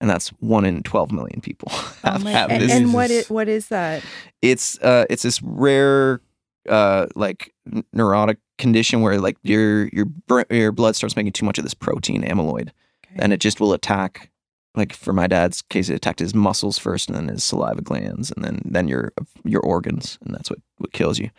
and 0.00 0.08
that's 0.08 0.28
one 0.38 0.64
in 0.64 0.84
twelve 0.84 1.10
million 1.10 1.40
people 1.40 1.68
have, 2.04 2.20
Oh 2.20 2.24
my- 2.24 2.30
have 2.30 2.50
and, 2.50 2.62
this. 2.62 2.70
and 2.72 2.94
what 2.94 3.10
is, 3.10 3.28
what 3.28 3.48
is 3.48 3.66
that? 3.68 4.04
it's 4.42 4.78
uh, 4.78 5.06
it's 5.10 5.24
this 5.24 5.42
rare 5.42 6.20
uh, 6.68 7.06
like 7.16 7.52
neurotic 7.92 8.38
condition 8.58 9.00
where 9.00 9.18
like 9.18 9.36
your 9.42 9.88
your 9.88 10.06
your 10.50 10.70
blood 10.70 10.94
starts 10.94 11.16
making 11.16 11.32
too 11.32 11.44
much 11.44 11.58
of 11.58 11.64
this 11.64 11.74
protein 11.74 12.22
amyloid, 12.22 12.68
Okay. 13.06 13.16
and 13.18 13.32
it 13.32 13.40
just 13.40 13.58
will 13.60 13.72
attack 13.72 14.30
like 14.76 14.92
for 14.92 15.12
my 15.12 15.26
dad's 15.26 15.62
case, 15.62 15.88
it 15.88 15.94
attacked 15.96 16.20
his 16.20 16.32
muscles 16.32 16.78
first, 16.78 17.08
and 17.08 17.16
then 17.16 17.26
his 17.26 17.42
saliva 17.42 17.82
glands, 17.82 18.30
and 18.30 18.44
then 18.44 18.62
then 18.64 18.86
your 18.86 19.12
your 19.44 19.62
organs, 19.62 20.16
and 20.24 20.32
that's 20.32 20.48
what 20.48 20.60
what 20.78 20.92
kills 20.92 21.18
you. 21.18 21.30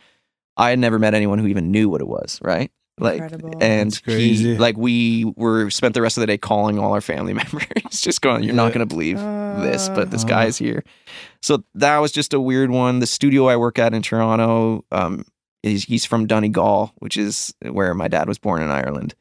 I 0.58 0.70
had 0.70 0.80
never 0.80 1.00
met 1.00 1.14
anyone 1.14 1.40
who 1.40 1.48
even 1.48 1.72
knew 1.72 1.90
what 1.90 2.02
it 2.02 2.08
was, 2.08 2.40
right? 2.44 2.72
Like, 3.00 3.22
Incredible. 3.22 3.54
and 3.62 3.90
That's 3.92 4.00
crazy. 4.02 4.52
he, 4.54 4.58
like 4.58 4.78
we 4.78 5.26
were 5.36 5.70
spent 5.72 5.94
the 5.96 6.02
rest 6.02 6.18
of 6.18 6.22
the 6.22 6.28
day 6.28 6.38
calling 6.38 6.78
all 6.78 6.94
our 6.94 7.02
family 7.02 7.34
members, 7.42 7.66
just 8.02 8.22
going, 8.22 8.44
"You're 8.44 8.54
not 8.54 8.74
going 8.74 8.88
to 8.88 8.94
believe 8.96 9.18
this, 9.18 9.90
but 9.90 10.12
this 10.12 10.24
Uh. 10.24 10.28
guy's 10.28 10.58
here." 10.58 10.84
So 11.42 11.64
that 11.76 11.98
was 11.98 12.12
just 12.12 12.34
a 12.34 12.40
weird 12.40 12.70
one. 12.70 13.00
The 13.00 13.08
studio 13.08 13.48
I 13.48 13.56
work 13.58 13.80
at 13.80 13.94
in 13.94 14.02
Toronto, 14.04 14.86
um, 14.92 15.24
is 15.64 15.86
he's 15.86 16.06
from 16.06 16.28
Donegal, 16.28 16.92
which 17.00 17.18
is 17.18 17.54
where 17.68 17.94
my 17.96 18.08
dad 18.08 18.28
was 18.28 18.38
born 18.38 18.62
in 18.62 18.70
Ireland. 18.70 19.16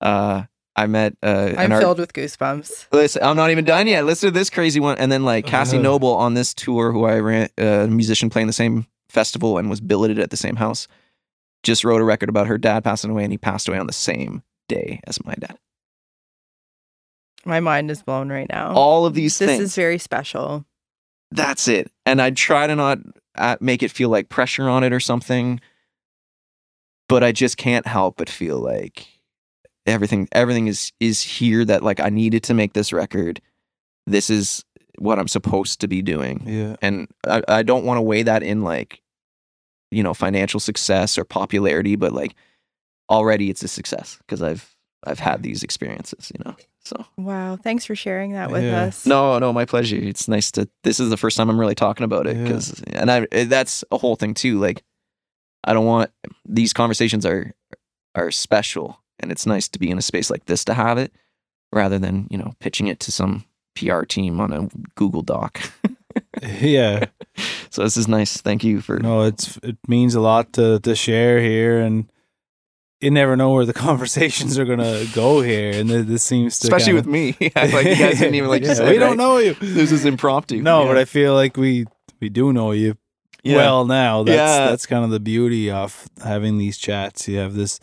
Uh, 0.00 0.44
I 0.76 0.86
met 0.86 1.16
uh, 1.22 1.54
I'm 1.58 1.72
art- 1.72 1.82
filled 1.82 1.98
with 1.98 2.12
goosebumps. 2.12 2.86
Listen, 2.92 3.22
I'm 3.24 3.36
not 3.36 3.50
even 3.50 3.64
done 3.64 3.88
yet. 3.88 4.04
Listen 4.06 4.28
to 4.28 4.30
this 4.38 4.48
crazy 4.48 4.80
one. 4.80 4.96
And 4.98 5.10
then 5.10 5.24
like 5.24 5.44
Cassie 5.44 5.76
Uh-huh. 5.76 5.82
Noble 5.82 6.14
on 6.14 6.34
this 6.34 6.54
tour, 6.54 6.92
who 6.92 7.04
I 7.04 7.18
ran, 7.18 7.48
uh, 7.60 7.64
a 7.64 7.88
musician 7.88 8.30
playing 8.30 8.46
the 8.46 8.52
same 8.52 8.86
festival 9.08 9.58
and 9.58 9.70
was 9.70 9.80
billeted 9.80 10.18
at 10.18 10.30
the 10.30 10.36
same 10.36 10.56
house, 10.56 10.88
just 11.62 11.84
wrote 11.84 12.00
a 12.00 12.04
record 12.04 12.28
about 12.28 12.46
her 12.46 12.58
dad 12.58 12.84
passing 12.84 13.10
away, 13.10 13.24
and 13.24 13.32
he 13.32 13.38
passed 13.38 13.68
away 13.68 13.78
on 13.78 13.86
the 13.86 13.92
same 13.92 14.42
day 14.68 15.00
as 15.06 15.24
my 15.24 15.34
dad. 15.34 15.58
My 17.44 17.60
mind 17.60 17.90
is 17.90 18.02
blown 18.02 18.28
right 18.30 18.48
now. 18.48 18.74
All 18.74 19.06
of 19.06 19.14
these 19.14 19.38
this 19.38 19.48
things. 19.48 19.62
is 19.62 19.74
very 19.74 19.98
special. 19.98 20.64
that's 21.30 21.68
it. 21.68 21.90
And 22.04 22.20
I 22.20 22.30
try 22.30 22.66
to 22.66 22.76
not 22.76 22.98
uh, 23.36 23.56
make 23.60 23.82
it 23.82 23.90
feel 23.90 24.08
like 24.08 24.28
pressure 24.28 24.68
on 24.68 24.84
it 24.84 24.92
or 24.92 25.00
something, 25.00 25.60
but 27.08 27.22
I 27.24 27.32
just 27.32 27.56
can't 27.56 27.86
help 27.86 28.16
but 28.16 28.28
feel 28.28 28.58
like 28.58 29.06
everything 29.86 30.28
everything 30.32 30.66
is 30.66 30.92
is 31.00 31.22
here 31.22 31.64
that 31.64 31.82
like 31.82 32.00
I 32.00 32.10
needed 32.10 32.42
to 32.44 32.54
make 32.54 32.72
this 32.74 32.92
record. 32.92 33.40
This 34.06 34.30
is 34.30 34.64
what 34.98 35.18
I'm 35.18 35.28
supposed 35.28 35.80
to 35.80 35.88
be 35.88 36.02
doing. 36.02 36.42
Yeah. 36.46 36.76
and 36.82 37.08
I, 37.26 37.42
I 37.48 37.62
don't 37.62 37.84
want 37.84 37.98
to 37.98 38.02
weigh 38.02 38.22
that 38.24 38.42
in 38.42 38.62
like 38.62 39.00
you 39.90 40.02
know 40.02 40.12
financial 40.14 40.60
success 40.60 41.16
or 41.16 41.24
popularity 41.24 41.96
but 41.96 42.12
like 42.12 42.34
already 43.10 43.48
it's 43.48 43.62
a 43.62 43.68
success 43.68 44.18
because 44.18 44.42
i've 44.42 44.76
i've 45.06 45.18
had 45.18 45.42
these 45.42 45.62
experiences 45.62 46.30
you 46.36 46.44
know 46.44 46.54
so 46.84 47.04
Wow. 47.16 47.56
Thanks 47.56 47.84
for 47.86 47.94
sharing 47.94 48.32
that 48.32 48.50
with 48.50 48.64
Yeah. 48.64 48.82
us. 48.84 49.06
no 49.06 49.38
no 49.38 49.50
my 49.52 49.64
pleasure 49.64 49.96
it's 49.96 50.28
nice 50.28 50.50
to 50.52 50.68
this 50.84 51.00
is 51.00 51.08
the 51.08 51.16
first 51.16 51.38
time 51.38 51.48
i'm 51.48 51.58
really 51.58 51.74
talking 51.74 52.04
about 52.04 52.26
it 52.26 52.36
Yeah. 52.36 52.42
because 52.42 52.82
and 52.88 53.10
i 53.10 53.26
that's 53.44 53.82
a 53.90 53.96
whole 53.96 54.14
thing 54.16 54.34
too 54.34 54.58
like 54.58 54.82
i 55.64 55.72
don't 55.72 55.86
want 55.86 56.10
these 56.46 56.74
conversations 56.74 57.24
are 57.24 57.54
are 58.14 58.30
special 58.30 59.00
and 59.20 59.32
it's 59.32 59.46
nice 59.46 59.68
to 59.68 59.78
be 59.78 59.88
in 59.90 59.96
a 59.96 60.02
space 60.02 60.28
like 60.28 60.44
this 60.44 60.64
to 60.66 60.74
have 60.74 60.98
it 60.98 61.12
rather 61.72 61.98
than 61.98 62.26
you 62.30 62.36
know 62.36 62.52
pitching 62.60 62.88
it 62.88 63.00
to 63.00 63.10
some 63.10 63.44
pr 63.78 64.04
team 64.04 64.40
on 64.40 64.52
a 64.52 64.68
google 64.94 65.22
doc 65.22 65.60
Yeah. 66.60 67.06
so 67.70 67.82
this 67.82 67.96
is 67.96 68.08
nice 68.08 68.40
thank 68.40 68.64
you 68.64 68.80
for 68.80 68.98
No, 68.98 69.22
it's 69.22 69.56
it 69.62 69.76
means 69.86 70.14
a 70.14 70.20
lot 70.20 70.52
to 70.54 70.80
to 70.80 70.94
share 70.96 71.40
here, 71.40 71.78
and 71.78 72.10
you 73.00 73.10
never 73.12 73.36
know 73.36 73.52
where 73.52 73.64
the 73.66 73.72
conversations 73.88 74.58
are 74.58 74.64
gonna 74.64 75.04
go 75.14 75.40
here, 75.42 75.70
and 75.72 75.88
th- 75.88 76.06
this 76.06 76.22
seems 76.24 76.58
to 76.60 76.66
especially 76.66 76.94
with 76.94 77.04
kinda- 77.04 77.36
me. 77.40 77.50
like 77.54 77.86
you 77.86 77.96
guys 77.96 78.18
didn't 78.18 78.34
even 78.34 78.48
like 78.50 78.64
Yeah, 78.64 78.74
said, 78.74 78.88
we 78.90 78.98
don't 78.98 79.10
right? 79.10 79.16
know 79.16 79.38
you. 79.38 79.54
This 79.54 79.92
is 79.92 80.04
impromptu. 80.04 80.60
No, 80.62 80.82
Yeah. 80.82 80.88
but 80.88 80.98
I 80.98 81.04
feel 81.04 81.34
like 81.34 81.56
we 81.56 81.86
we 82.20 82.28
do 82.30 82.52
know 82.52 82.72
you 82.72 82.96
Yeah. 83.44 83.56
well 83.56 83.84
now. 83.86 84.24
That's 84.24 84.36
Yeah. 84.36 84.70
that's 84.70 84.86
kind 84.86 85.04
of 85.04 85.10
the 85.10 85.20
beauty 85.20 85.70
of 85.70 86.08
having 86.24 86.58
these 86.58 86.78
chats. 86.78 87.28
You 87.28 87.38
have 87.38 87.54
this 87.54 87.78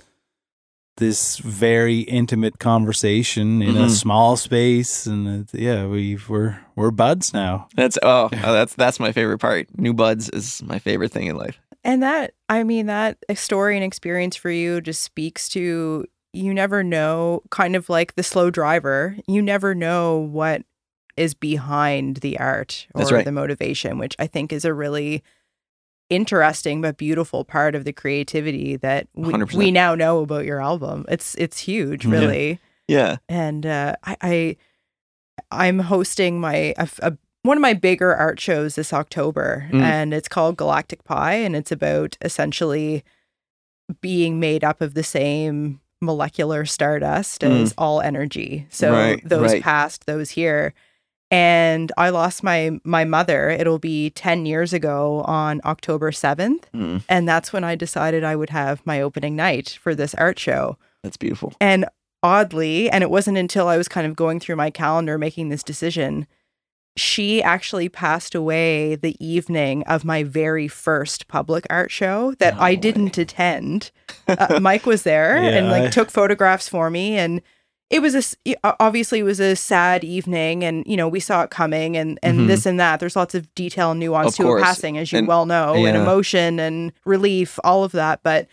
this 0.97 1.37
very 1.39 1.99
intimate 2.01 2.59
conversation 2.59 3.61
in 3.61 3.75
a 3.75 3.85
Mhm. 3.87 3.89
small 3.89 4.37
space, 4.37 5.05
and 5.05 5.27
it, 5.27 5.59
yeah, 5.59 5.85
we 5.85 6.17
we're 6.29 6.57
we're 6.75 6.91
buds 6.91 7.33
now. 7.33 7.67
that's 7.75 7.97
oh, 8.03 8.29
oh, 8.31 8.53
that's 8.53 8.75
that's 8.75 8.99
my 8.99 9.11
favorite 9.11 9.39
part. 9.39 9.67
New 9.77 9.93
buds 9.93 10.29
is 10.29 10.61
my 10.63 10.79
favorite 10.79 11.11
thing 11.11 11.27
in 11.27 11.35
life. 11.35 11.59
And 11.83 12.01
that, 12.01 12.33
I 12.49 12.63
mean, 12.63 12.87
that 12.87 13.17
story 13.35 13.75
and 13.75 13.83
experience 13.83 14.35
for 14.35 14.49
you 14.49 14.81
just 14.81 15.03
speaks 15.03 15.47
to 15.49 16.05
you 16.33 16.53
never 16.53 16.83
know, 16.83 17.41
kind 17.49 17.75
of 17.77 17.87
like 17.89 18.15
the 18.15 18.23
slow 18.23 18.49
driver, 18.49 19.15
you 19.27 19.41
never 19.41 19.73
know 19.73 20.17
what 20.17 20.63
is 21.15 21.33
behind 21.33 22.17
the 22.17 22.37
art 22.39 22.87
or 22.93 22.99
That's 22.99 23.11
right. 23.11 23.23
the 23.23 23.31
motivation, 23.31 23.97
which 23.99 24.15
I 24.19 24.27
think 24.27 24.51
is 24.51 24.65
a 24.65 24.73
really 24.73 25.23
interesting 26.09 26.81
but 26.81 26.97
beautiful 26.97 27.43
part 27.43 27.75
of 27.75 27.83
the 27.83 27.93
creativity 27.93 28.75
that 28.77 29.07
we, 29.15 29.33
100%. 29.33 29.53
we 29.55 29.71
now 29.71 29.95
know 29.95 30.19
about 30.21 30.45
your 30.45 30.61
album. 30.61 31.05
It's 31.09 31.35
it's 31.35 31.59
huge, 31.59 32.05
really. 32.05 32.59
Yeah. 32.87 33.17
and 33.27 33.65
uh, 33.65 33.95
I, 34.03 34.17
I 34.21 34.55
I'm 35.51 35.79
hosting 35.79 36.39
my 36.39 36.73
a, 36.77 36.87
a- 37.01 37.17
one 37.43 37.57
of 37.57 37.61
my 37.61 37.73
bigger 37.73 38.13
art 38.15 38.39
shows 38.39 38.75
this 38.75 38.91
October, 38.93 39.67
Mm. 39.71 39.81
and 39.81 40.13
it's 40.13 40.27
called 40.27 40.57
Galactic 40.57 41.03
Pie, 41.03 41.35
and 41.35 41.55
it's 41.55 41.71
about 41.71 42.17
essentially 42.21 43.03
being 44.01 44.39
made 44.39 44.63
up 44.63 44.81
of 44.81 44.93
the 44.95 45.03
same 45.03 45.79
molecular 46.01 46.65
stardust 46.65 47.43
as 47.43 47.73
all 47.77 48.01
energy. 48.01 48.65
So 48.69 48.91
Mm. 48.91 48.93
Right, 48.93 49.29
those 49.29 49.51
right. 49.53 49.61
past, 49.63 50.05
those 50.07 50.31
here. 50.31 50.73
And 51.35 51.91
I 51.97 52.09
lost 52.11 52.43
my 52.43 52.79
my 52.83 53.03
mother. 53.03 53.49
It'll 53.49 53.77
be 53.79 54.09
10 54.11 54.45
years 54.45 54.71
ago 54.71 55.21
on 55.25 55.59
October 55.65 56.11
7th. 56.11 56.63
Mm, 56.73 57.03
And 57.09 57.27
that's 57.27 57.51
when 57.51 57.63
I 57.65 57.75
decided 57.75 58.23
I 58.23 58.35
would 58.37 58.51
have 58.51 58.81
my 58.85 59.01
opening 59.01 59.35
night 59.35 59.77
for 59.81 59.93
this 59.93 60.13
art 60.15 60.39
show. 60.39 60.77
that's 61.03 61.17
beautiful. 61.17 61.53
And 61.59 61.85
oddly, 62.23 62.89
and 62.89 63.03
it 63.03 63.09
wasn't 63.09 63.37
until 63.37 63.67
I 63.67 63.75
was 63.77 63.87
kind 63.89 64.07
of 64.07 64.15
going 64.15 64.39
through 64.39 64.55
my 64.55 64.69
calendar 64.71 65.17
making 65.17 65.49
this 65.49 65.61
decision, 65.63 66.25
she 66.97 67.43
actually 67.43 67.89
passed 67.89 68.33
away 68.33 68.95
the 68.95 69.15
evening 69.19 69.83
of 69.83 70.05
my 70.05 70.23
very 70.23 70.67
first 70.69 71.27
public 71.27 71.65
art 71.69 71.91
show 71.91 72.33
that 72.39 72.55
No 72.55 72.61
I 72.61 72.69
way. 72.71 72.75
didn't 72.77 73.17
attend. 73.17 73.91
Uh, 74.27 74.59
Mike 74.61 74.85
was 74.85 75.03
there 75.03 75.35
and 75.55 75.69
like 75.69 75.83
I- 75.83 75.89
took 75.89 76.09
photographs 76.09 76.69
for 76.69 76.89
me 76.89 77.17
and 77.17 77.41
it 77.89 78.01
was 78.01 78.35
a 78.45 78.55
obviously 78.79 79.19
it 79.19 79.23
was 79.23 79.39
a 79.39 79.55
sad 79.55 80.03
evening 80.03 80.63
and 80.63 80.83
you 80.87 80.97
know 80.97 81.07
we 81.07 81.19
saw 81.19 81.43
it 81.43 81.49
coming 81.51 81.95
and 81.95 82.17
and 82.23 82.39
Mhm. 82.41 82.47
this 82.47 82.65
and 82.65 82.79
that 82.79 82.99
there's 82.99 83.15
lots 83.15 83.35
of 83.35 83.53
detail 83.55 83.91
and 83.91 83.99
nuance 83.99 84.29
Of 84.29 84.35
to 84.37 84.43
course. 84.43 84.61
a 84.61 84.65
passing 84.65 84.97
as 84.97 85.11
you 85.11 85.19
And- 85.19 85.27
well 85.27 85.45
know 85.45 85.73
and 85.85 85.95
emotion 85.95 86.59
and 86.59 86.91
relief 87.05 87.59
all 87.63 87.83
of 87.83 87.91
that 87.93 88.21
but 88.23 88.47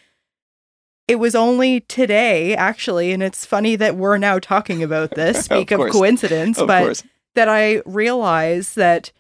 it 1.08 1.16
was 1.16 1.34
only 1.34 1.80
today 1.80 2.54
actually 2.54 3.12
and 3.12 3.22
it's 3.22 3.44
funny 3.46 3.74
that 3.76 3.96
we're 3.96 4.18
now 4.18 4.38
talking 4.38 4.82
about 4.82 5.10
this 5.16 5.44
speak 5.46 5.70
of, 5.70 5.78
course. 5.78 5.92
coincidence 5.92 6.58
Of 6.58 6.66
but 6.66 6.82
course. 6.82 7.02
that 7.34 7.48
i 7.48 7.80
realized 7.86 8.76
that 8.76 9.12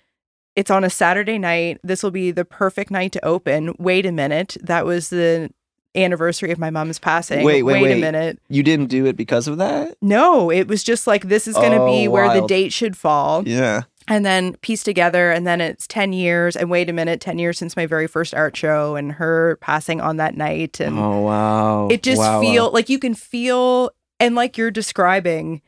it's 0.54 0.70
on 0.70 0.84
a 0.84 0.90
saturday 0.90 1.38
night 1.38 1.78
this 1.82 2.02
will 2.02 2.10
be 2.10 2.30
the 2.30 2.44
perfect 2.44 2.90
night 2.90 3.12
to 3.12 3.24
open 3.24 3.74
wait 3.78 4.04
a 4.04 4.12
minute 4.12 4.56
that 4.60 4.84
was 4.84 5.08
the 5.08 5.50
anniversary 5.94 6.50
of 6.50 6.58
my 6.58 6.70
mom's 6.70 6.98
passing 6.98 7.44
Wait, 7.44 7.62
wait, 7.62 7.80
a 7.80 7.82
wait. 7.82 8.00
minute 8.00 8.38
You 8.48 8.62
didn't 8.62 8.86
do 8.86 9.06
it 9.06 9.16
because 9.16 9.46
of 9.48 9.58
that? 9.58 9.96
no 10.00 10.50
it 10.50 10.66
was 10.68 10.82
just 10.82 11.06
like 11.06 11.28
this 11.28 11.46
is 11.46 11.54
going 11.54 11.72
to 11.72 11.78
Oh, 11.82 11.86
be 11.86 12.08
where 12.08 12.32
the 12.40 12.46
date 12.46 12.72
should 12.72 12.96
fall 12.96 13.46
Yeah. 13.46 13.82
and 14.08 14.24
then 14.24 14.54
piece 14.62 14.82
together 14.82 15.30
and 15.30 15.46
then 15.46 15.60
it's 15.60 15.86
10 15.86 16.12
years 16.14 16.56
and 16.56 16.70
wait 16.70 16.88
a 16.88 16.92
minute 16.94 17.20
10 17.20 17.38
years 17.38 17.58
since 17.58 17.76
my 17.76 17.84
very 17.86 18.06
first 18.06 18.34
art 18.34 18.56
show 18.56 18.96
and 18.96 19.12
her 19.12 19.56
passing 19.60 20.00
on 20.00 20.16
that 20.16 20.34
night 20.36 20.80
and 20.80 20.98
oh 20.98 21.20
wow. 21.20 21.88
it 21.88 22.02
just 22.02 22.18
Wow, 22.18 22.40
wow. 22.40 22.40
feel 22.40 22.70
like 22.72 22.88
you 22.88 22.98
can 22.98 23.14
feel 23.14 23.90
and 24.18 24.34
like 24.34 24.56
you're 24.56 24.70
describing 24.70 25.60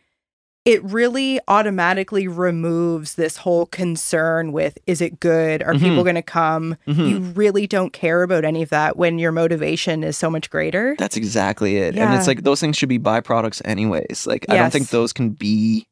it 0.65 0.83
really 0.83 1.39
automatically 1.47 2.27
removes 2.27 3.15
this 3.17 3.37
whole 3.39 3.67
concern 3.67 4.51
with 4.53 4.79
is 4.87 5.01
it 5.01 5.21
good 5.21 5.63
are 5.63 5.75
Mhm. 5.75 5.81
people 5.81 6.03
going 6.03 6.15
to 6.15 6.23
come 6.23 6.77
Mhm. 6.87 7.09
you 7.09 7.19
really 7.35 7.67
don't 7.67 7.93
care 7.93 8.23
about 8.23 8.45
any 8.45 8.63
of 8.63 8.71
that 8.71 8.97
when 8.97 9.19
your 9.19 9.33
motivation 9.33 10.03
is 10.03 10.17
so 10.17 10.31
much 10.31 10.49
greater 10.51 10.95
That's 10.99 11.17
exactly 11.17 11.77
it. 11.77 11.97
And 11.97 12.15
it's 12.15 12.27
like 12.27 12.43
those 12.45 12.61
things 12.61 12.77
should 12.77 12.89
be 12.89 12.99
byproducts 12.99 13.61
anyways. 13.65 14.27
Like 14.27 14.47
I 14.49 14.57
don't 14.57 14.73
think 14.73 14.89
those 14.89 15.13
can 15.13 15.31
be 15.31 15.87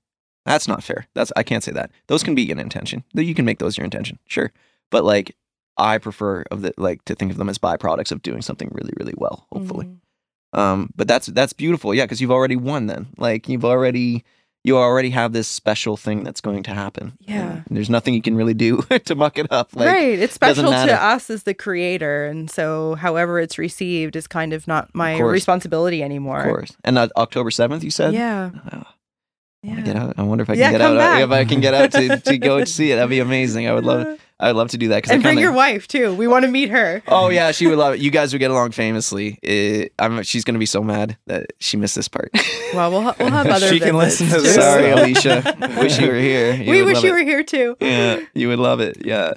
that's 0.46 0.66
not 0.66 0.82
fair. 0.82 1.06
That's 1.14 1.32
I 1.36 1.42
can't 1.44 1.62
say 1.62 1.72
that. 1.72 1.90
Those 2.08 2.22
can 2.24 2.34
be 2.34 2.50
an 2.50 2.58
intention. 2.58 3.04
You 3.14 3.34
can 3.34 3.44
make 3.44 3.58
those 3.60 3.76
your 3.76 3.84
intention. 3.84 4.18
Sure. 4.26 4.50
But 4.90 5.04
like 5.04 5.36
I 5.76 5.98
prefer 5.98 6.42
of 6.50 6.62
the 6.62 6.72
like 6.76 7.04
to 7.06 7.14
think 7.14 7.30
of 7.30 7.38
them 7.38 7.48
as 7.48 7.58
byproducts 7.58 8.10
of 8.12 8.22
doing 8.22 8.42
something 8.42 8.68
really, 8.72 8.92
really 8.98 9.14
well, 9.16 9.46
hopefully. 9.52 9.86
Mm. 9.86 10.58
Um, 10.58 10.90
but 10.96 11.08
that's 11.08 11.28
that's 11.28 11.52
beautiful, 11.54 11.94
yeah, 11.94 12.04
because 12.04 12.20
you've 12.20 12.30
already 12.32 12.56
won. 12.56 12.86
Then, 12.86 13.06
like 13.16 13.48
you've 13.48 13.64
already 13.64 14.22
you 14.64 14.76
already 14.78 15.10
have 15.10 15.32
this 15.32 15.48
special 15.48 15.96
thing 15.96 16.22
that's 16.22 16.40
going 16.40 16.62
to 16.62 16.70
happen. 16.72 17.12
Yeah. 17.20 17.62
And 17.66 17.76
there's 17.76 17.90
nothing 17.90 18.14
you 18.14 18.22
can 18.22 18.36
really 18.36 18.54
do 18.54 18.82
to 19.06 19.14
muck 19.14 19.36
it 19.38 19.50
up. 19.50 19.74
Like, 19.74 19.88
right 19.88 20.18
it's 20.18 20.34
special 20.34 20.70
matter. 20.70 20.92
to 20.92 21.02
us 21.04 21.30
as 21.30 21.42
the 21.42 21.54
creator 21.54 22.26
and 22.26 22.48
so 22.50 22.94
however 22.94 23.40
it's 23.40 23.58
received 23.58 24.14
is 24.14 24.26
kind 24.28 24.52
of 24.52 24.68
not 24.68 24.94
my 24.94 25.16
course. 25.18 25.32
responsibility 25.32 26.02
anymore 26.02 26.40
of 26.40 26.46
course. 26.46 26.76
And 26.84 26.96
uh, 26.98 27.08
October 27.16 27.50
seventh, 27.50 27.82
you 27.82 27.90
said. 27.90 28.14
yeah 28.14 28.50
Oh, 28.72 28.82
I 29.64 29.80
get 29.82 29.94
out. 29.96 30.14
I 30.18 30.22
wonder 30.22 30.42
if 30.42 30.50
I 30.50 30.54
can 30.54 30.60
Yeah, 30.60 30.70
get 30.72 30.80
come 30.80 30.94
out. 30.94 30.98
back. 30.98 31.22
If 31.22 31.30
I 31.30 31.44
can 31.44 31.60
get 31.60 31.72
out 31.74 31.92
to, 31.92 32.18
to 32.18 32.38
go 32.38 32.56
and 32.58 32.68
see 32.76 32.90
it, 32.90 32.96
that'd 32.96 33.08
be 33.10 33.20
amazing. 33.20 33.68
I 33.68 33.72
would 33.74 33.84
love. 33.84 34.06
I 34.06 34.18
would 34.40 34.56
love 34.56 34.70
to 34.70 34.78
do 34.78 34.88
that. 34.88 35.02
'cause 35.02 35.10
I 35.10 35.14
And 35.14 35.22
bring 35.22 35.32
kinda- 35.36 35.42
your 35.42 35.52
wife 35.52 35.86
too. 35.88 36.14
We 36.14 36.26
want 36.26 36.44
to 36.44 36.50
meet 36.50 36.68
her. 36.70 37.02
Oh 37.08 37.28
yeah, 37.30 37.52
she 37.52 37.66
would 37.66 37.78
love 37.78 37.94
it. 37.94 38.00
You 38.00 38.10
guys 38.10 38.32
would 38.32 38.40
get 38.40 38.50
along 38.50 38.72
famously. 38.72 39.38
It, 39.42 39.92
I'm, 39.98 40.22
she's 40.22 40.44
gonna 40.44 40.58
be 40.58 40.66
so 40.66 40.82
mad 40.82 41.16
that 41.26 41.52
she 41.60 41.76
missed 41.76 41.94
this 41.94 42.08
part. 42.08 42.30
Well, 42.72 42.90
we'll, 42.90 43.02
ha- 43.02 43.14
we'll 43.20 43.30
have 43.30 43.46
other. 43.48 43.68
She 43.68 43.80
can 43.80 43.98
listen 43.98 44.28
to 44.28 44.40
this. 44.40 44.54
Sorry, 44.54 44.90
Alicia. 44.92 45.42
Wish 45.78 45.98
you 46.00 46.06
were 46.08 46.14
here. 46.14 46.54
You 46.54 46.70
we 46.70 46.82
wish 46.82 46.94
love 46.94 47.04
you 47.04 47.10
it. 47.10 47.12
were 47.12 47.22
here 47.22 47.42
too. 47.44 47.76
Yeah, 47.82 48.20
you 48.32 48.48
would 48.48 48.58
love 48.58 48.80
it. 48.80 49.04
Yeah, 49.04 49.34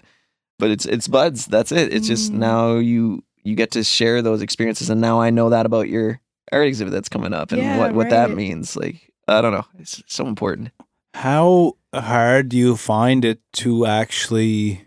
but 0.58 0.72
it's 0.72 0.86
it's 0.86 1.10
buds. 1.10 1.46
That's 1.46 1.74
it. 1.74 1.94
It's 1.94 2.08
just 2.08 2.32
Mm. 2.32 2.38
now 2.38 2.76
you 2.78 3.26
you 3.44 3.56
get 3.56 3.72
to 3.72 3.84
share 3.84 4.22
those 4.22 4.42
experiences, 4.42 4.90
and 4.90 5.02
now 5.02 5.20
I 5.20 5.32
know 5.32 5.50
that 5.50 5.66
about 5.66 5.90
your 5.90 6.22
art 6.54 6.66
exhibit 6.68 6.94
that's 6.94 7.10
coming 7.10 7.34
up, 7.34 7.52
and 7.52 7.62
Yeah, 7.62 7.78
what 7.78 7.94
what 7.94 8.10
that 8.12 8.32
means. 8.32 8.78
Like 8.78 9.12
I 9.28 9.42
don't 9.42 9.52
know. 9.52 9.66
It's 9.80 10.02
so 10.08 10.28
important. 10.28 10.70
How 11.14 11.74
hard 11.94 12.48
do 12.48 12.56
you 12.58 12.78
find 12.78 13.26
it 13.26 13.42
to 13.56 13.86
actually 13.86 14.85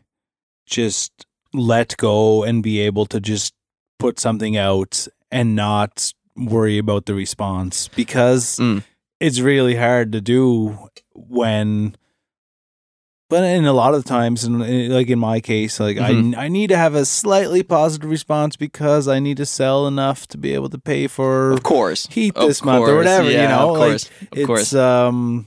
just 0.69 1.27
let 1.55 1.97
go 1.97 2.43
and 2.45 2.63
be 2.63 2.79
able 2.81 3.07
to 3.07 3.21
just 3.21 3.55
put 3.99 4.21
something 4.21 4.57
out 4.57 5.09
and 5.31 5.57
not 5.57 6.13
worry 6.37 6.79
about 6.79 7.07
the 7.07 7.15
response? 7.15 7.89
Because 7.89 8.59
Mm. 8.59 8.85
it's 9.21 9.41
really 9.41 9.75
hard 9.77 10.13
to 10.13 10.21
do 10.21 10.79
when. 11.15 11.97
But 13.31 13.45
in 13.45 13.67
a 13.67 13.75
lot 13.75 13.93
of 13.93 14.05
times, 14.07 14.45
and 14.45 14.59
like 14.91 15.11
in 15.11 15.19
my 15.19 15.41
case, 15.41 15.79
like 15.79 15.99
Mhm. 15.99 16.35
I 16.35 16.45
I 16.45 16.49
need 16.49 16.69
to 16.69 16.79
have 16.79 16.95
a 16.95 17.05
slightly 17.05 17.63
positive 17.63 18.09
response 18.09 18.57
because 18.57 19.07
I 19.07 19.19
need 19.19 19.37
to 19.37 19.45
sell 19.45 19.87
enough 19.87 20.27
to 20.29 20.39
be 20.39 20.55
able 20.55 20.71
to 20.71 20.79
pay 20.79 21.07
for 21.09 21.53
Of 21.53 21.63
course. 21.63 22.07
heat 22.11 22.35
Of 22.37 22.49
this 22.49 22.65
month 22.65 22.89
or 22.89 22.97
whatever. 22.97 23.31
Yeah, 23.31 23.43
you 23.43 23.49
know, 23.49 23.75
of 23.75 23.79
like, 23.79 23.89
course. 23.91 24.05
of 24.33 24.39
it's 24.39 24.47
course. 24.47 24.73
um 24.75 25.47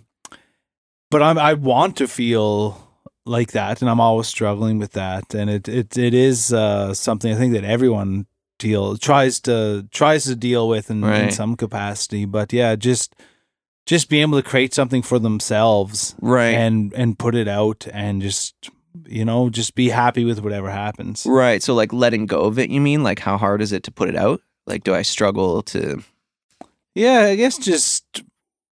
but 1.10 1.24
I'm 1.24 1.40
I 1.40 1.54
want 1.56 1.96
to 1.98 2.08
feel 2.08 2.78
like 3.26 3.52
that 3.52 3.82
and 3.82 3.90
I'm 3.90 4.00
always 4.00 4.28
struggling 4.28 4.80
with 4.80 4.94
that 4.94 5.34
and 5.36 5.50
it 5.50 5.68
it 5.68 5.98
it 5.98 6.14
is 6.14 6.52
uh 6.52 6.94
something 6.94 7.32
I 7.32 7.36
think 7.38 7.54
that 7.54 7.64
everyone 7.64 8.26
deal 8.58 8.98
tries 8.98 9.40
to 9.42 9.88
tries 9.92 10.26
to 10.26 10.36
deal 10.36 10.68
with 10.68 10.90
in, 10.90 11.04
in 11.04 11.32
some 11.32 11.56
capacity 11.56 12.26
but 12.26 12.52
yeah 12.54 12.76
just 12.76 13.16
just 13.86 14.10
being 14.10 14.22
able 14.24 14.42
to 14.42 14.48
create 14.48 14.74
something 14.74 15.02
for 15.02 15.20
themselves 15.20 16.16
right. 16.22 16.56
and 16.56 16.94
and 16.94 17.18
put 17.18 17.36
it 17.36 17.48
out 17.48 17.88
and 17.92 18.22
just 18.22 18.70
you 19.06 19.26
know 19.26 19.50
just 19.50 19.76
be 19.76 19.90
happy 19.90 20.26
with 20.26 20.42
whatever 20.42 20.70
happens 20.70 21.26
Right. 21.28 21.64
So 21.64 21.74
like 21.74 21.94
letting 21.94 22.26
go 22.26 22.42
of 22.42 22.60
it, 22.60 22.70
you 22.70 22.82
mean? 22.82 23.04
Like 23.04 23.20
how 23.20 23.38
hard 23.38 23.62
is 23.62 23.72
it 23.72 23.84
to 23.84 23.92
put 23.92 24.10
it 24.10 24.16
out? 24.16 24.42
Like 24.68 24.84
do 24.84 24.94
I 24.94 25.02
struggle 25.02 25.62
to 25.64 26.04
yeah 26.96 27.22
I 27.22 27.36
guess 27.36 27.58
just 27.58 28.24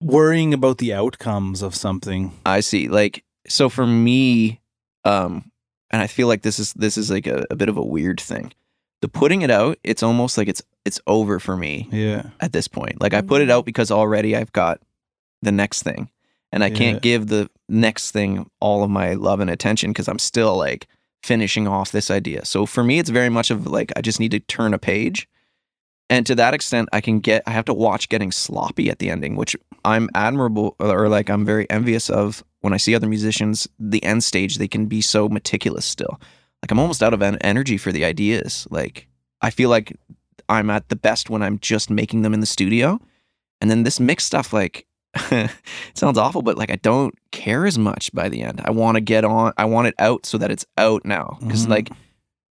worrying 0.01 0.53
about 0.53 0.79
the 0.79 0.93
outcomes 0.93 1.63
of 1.63 1.75
something 1.75 2.33
I 2.45 2.61
see. 2.61 2.89
Like 2.89 3.25
so 3.49 3.69
for 3.69 3.87
me, 3.87 4.61
um, 5.05 5.51
and 5.91 6.03
I 6.03 6.07
feel 6.07 6.29
like 6.29 6.43
this 6.43 6.59
is 6.59 6.73
this 6.75 6.97
is 6.99 7.11
like 7.11 7.27
a, 7.27 7.47
a 7.51 7.57
bit 7.57 7.69
of 7.69 7.77
a 7.77 7.83
weird 7.83 8.21
thing. 8.21 8.53
The 9.03 9.09
putting 9.09 9.43
it 9.43 9.51
out, 9.51 9.79
it's 9.85 10.03
almost 10.03 10.37
like 10.39 10.49
it's 10.49 10.63
it's 10.85 11.01
over 11.07 11.39
for 11.41 11.57
me 11.57 11.89
yeah 11.93 12.31
at 12.41 12.53
this 12.53 12.69
point. 12.69 13.01
Like 13.01 13.15
I 13.15 13.21
put 13.21 13.43
it 13.43 13.51
out 13.51 13.65
because 13.65 13.91
already 13.91 14.35
I've 14.37 14.53
got 14.53 14.81
the 15.43 15.53
next 15.53 15.83
thing. 15.83 16.11
And 16.53 16.63
I 16.65 16.69
Yeah. 16.69 16.75
can't 16.77 17.03
give 17.03 17.27
the 17.27 17.51
next 17.69 18.13
thing 18.13 18.49
all 18.61 18.83
of 18.85 18.91
my 18.91 19.15
love 19.15 19.41
and 19.41 19.51
attention 19.51 19.91
because 19.91 20.09
I'm 20.09 20.19
still 20.19 20.57
like 20.57 20.87
finishing 21.23 21.67
off 21.69 21.91
this 21.93 22.11
idea. 22.11 22.45
So 22.45 22.67
for 22.67 22.83
me, 22.85 22.99
it's 22.99 23.11
very 23.11 23.29
much 23.29 23.51
of 23.51 23.67
like 23.67 23.93
I 23.97 24.01
just 24.01 24.21
need 24.21 24.31
to 24.31 24.41
turn 24.41 24.73
a 24.73 24.79
page. 24.79 25.29
And 26.09 26.25
to 26.27 26.35
that 26.37 26.55
extent, 26.55 26.89
I 26.93 27.01
can 27.01 27.19
get, 27.21 27.43
I 27.47 27.51
have 27.51 27.65
to 27.65 27.75
watch 27.75 28.09
getting 28.09 28.31
sloppy 28.31 28.89
at 28.91 29.01
the 29.01 29.11
ending, 29.11 29.35
which 29.35 29.57
I'm 29.85 30.09
admirable 30.15 30.77
or 30.79 31.09
like 31.09 31.29
I'm 31.29 31.45
very 31.45 31.69
envious 31.69 32.09
of 32.09 32.45
when 32.61 32.73
I 32.73 32.77
see 32.77 32.95
other 32.95 33.09
musicians, 33.09 33.67
the 33.79 34.03
end 34.05 34.23
stage, 34.23 34.59
they 34.59 34.69
can 34.69 34.87
be 34.87 35.01
so 35.01 35.29
meticulous 35.29 35.85
still. 35.85 36.21
Like 36.63 36.71
I'm 36.71 36.79
almost 36.79 37.03
out 37.03 37.13
of 37.13 37.23
en- 37.23 37.39
energy 37.39 37.77
for 37.77 37.91
the 37.93 38.05
ideas. 38.05 38.69
Like 38.71 39.09
I 39.41 39.51
feel 39.51 39.69
like 39.69 39.97
I'm 40.49 40.71
at 40.71 40.89
the 40.91 40.97
best 40.97 41.29
when 41.29 41.43
I'm 41.43 41.59
just 41.59 41.91
making 41.91 42.23
them 42.23 42.35
in 42.35 42.41
the 42.41 42.47
studio. 42.47 43.01
And 43.61 43.69
then 43.71 43.83
this 43.83 43.99
mix 43.99 44.25
stuff, 44.25 44.53
like, 44.53 44.87
it 45.33 45.51
sounds 45.95 46.19
awful, 46.19 46.43
but 46.43 46.57
like 46.59 46.71
I 46.71 46.77
don't 46.77 47.15
care 47.33 47.67
as 47.67 47.79
much 47.79 48.13
by 48.13 48.29
the 48.29 48.43
end. 48.43 48.61
I 48.65 48.71
want 48.71 48.95
to 48.97 49.01
get 49.01 49.25
on, 49.25 49.53
I 49.57 49.65
want 49.65 49.89
it 49.89 49.95
out 49.99 50.25
so 50.27 50.39
that 50.39 50.51
it's 50.53 50.67
out 50.79 51.05
now. 51.05 51.37
because 51.41 51.67
Mhm. 51.67 51.71
like, 51.71 51.91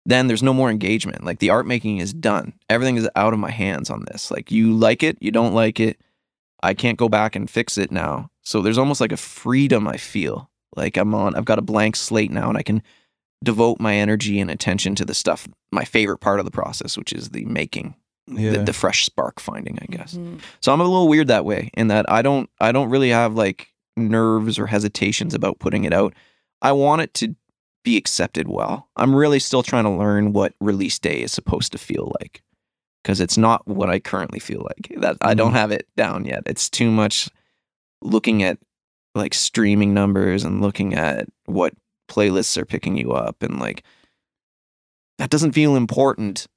then 0.09 0.27
there's 0.27 0.43
no 0.43 0.53
more 0.53 0.69
engagement. 0.69 1.23
Like 1.23 1.39
the 1.39 1.49
art 1.49 1.67
making 1.67 1.97
is 1.97 2.13
done. 2.13 2.53
Everything 2.69 2.97
is 2.97 3.09
out 3.15 3.33
of 3.33 3.39
my 3.39 3.51
hands 3.51 3.89
on 3.89 4.05
this. 4.11 4.31
Like 4.31 4.51
you 4.51 4.73
like 4.73 5.03
it, 5.03 5.17
you 5.21 5.31
don't 5.31 5.53
like 5.53 5.79
it. 5.79 5.99
I 6.61 6.73
can't 6.73 6.97
go 6.97 7.07
back 7.09 7.35
and 7.35 7.49
fix 7.49 7.77
it 7.77 7.91
now. 7.91 8.29
So 8.41 8.61
there's 8.61 8.77
almost 8.77 9.01
like 9.01 9.11
a 9.11 9.17
freedom 9.17 9.87
I 9.87 9.97
feel. 9.97 10.49
Like 10.75 10.97
I'm 10.97 11.13
on 11.15 11.35
I've 11.35 11.45
got 11.45 11.59
a 11.59 11.63
blank 11.63 11.95
slate 11.95 12.31
now 12.31 12.49
and 12.49 12.57
I 12.57 12.63
can 12.63 12.81
devote 13.43 13.79
my 13.79 13.95
energy 13.95 14.39
and 14.39 14.51
attention 14.51 14.95
to 14.95 15.05
the 15.05 15.13
stuff 15.13 15.47
my 15.71 15.85
favorite 15.85 16.17
part 16.19 16.39
of 16.39 16.45
the 16.45 16.51
process, 16.51 16.97
which 16.97 17.13
is 17.13 17.29
the 17.29 17.45
making, 17.45 17.95
yeah 18.27 18.51
the, 18.51 18.57
the 18.65 18.73
fresh 18.73 19.05
spark 19.05 19.39
finding, 19.39 19.79
I 19.81 19.85
guess. 19.85 20.15
Mhm. 20.15 20.39
So 20.61 20.73
I'm 20.73 20.81
a 20.81 20.83
little 20.83 21.07
weird 21.07 21.27
that 21.27 21.45
way 21.45 21.69
in 21.75 21.87
that 21.87 22.05
I 22.11 22.21
don't 22.21 22.49
I 22.59 22.71
don't 22.71 22.89
really 22.89 23.09
have 23.09 23.35
like 23.35 23.69
nerves 23.95 24.57
or 24.59 24.67
hesitations 24.67 25.33
about 25.33 25.59
putting 25.59 25.83
it 25.85 25.93
out. 25.93 26.13
I 26.61 26.71
want 26.73 27.01
it 27.01 27.13
to 27.15 27.35
be 27.83 27.97
accepted 27.97 28.47
well. 28.47 28.89
I'm 28.95 29.15
really 29.15 29.39
still 29.39 29.63
trying 29.63 29.85
to 29.85 29.89
learn 29.89 30.33
what 30.33 30.53
release 30.59 30.99
day 30.99 31.21
is 31.21 31.31
supposed 31.31 31.71
to 31.71 31.77
feel 31.77 32.13
like 32.19 32.41
because 33.03 33.19
it's 33.19 33.37
not 33.37 33.65
what 33.67 33.89
I 33.89 33.99
currently 33.99 34.39
feel 34.39 34.61
like. 34.61 34.99
That 35.01 35.17
I 35.21 35.33
don't 35.33 35.53
have 35.53 35.71
it 35.71 35.87
down 35.95 36.25
yet. 36.25 36.43
It's 36.45 36.69
too 36.69 36.91
much 36.91 37.29
looking 38.01 38.43
at 38.43 38.57
like 39.15 39.33
streaming 39.33 39.93
numbers 39.93 40.43
and 40.43 40.61
looking 40.61 40.93
at 40.93 41.27
what 41.45 41.73
playlists 42.09 42.57
are 42.57 42.65
picking 42.65 42.97
you 42.97 43.11
up 43.11 43.41
and 43.43 43.59
like 43.59 43.83
that 45.17 45.29
doesn't 45.29 45.51
feel 45.51 45.75
important 45.75 46.47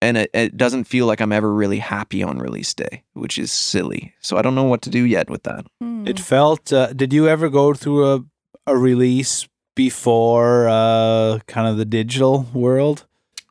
and 0.00 0.16
it, 0.16 0.30
it 0.32 0.56
doesn't 0.56 0.84
feel 0.84 1.06
like 1.06 1.20
I'm 1.20 1.32
ever 1.32 1.52
really 1.52 1.78
happy 1.78 2.22
on 2.22 2.38
release 2.38 2.72
day, 2.72 3.02
which 3.14 3.36
is 3.36 3.50
silly. 3.50 4.14
So 4.20 4.36
I 4.36 4.42
don't 4.42 4.54
know 4.54 4.64
what 4.64 4.82
to 4.82 4.90
do 4.90 5.02
yet 5.04 5.28
with 5.28 5.42
that. 5.42 5.66
Hmm. 5.80 6.06
It 6.06 6.20
felt. 6.20 6.72
Uh, 6.72 6.92
did 6.92 7.12
you 7.12 7.26
ever 7.26 7.48
go 7.48 7.74
through 7.74 8.14
a 8.14 8.24
a 8.68 8.76
release 8.76 9.48
before 9.78 10.68
uh, 10.68 11.38
kind 11.46 11.68
of 11.68 11.76
the 11.76 11.84
digital 11.84 12.48
world? 12.52 13.06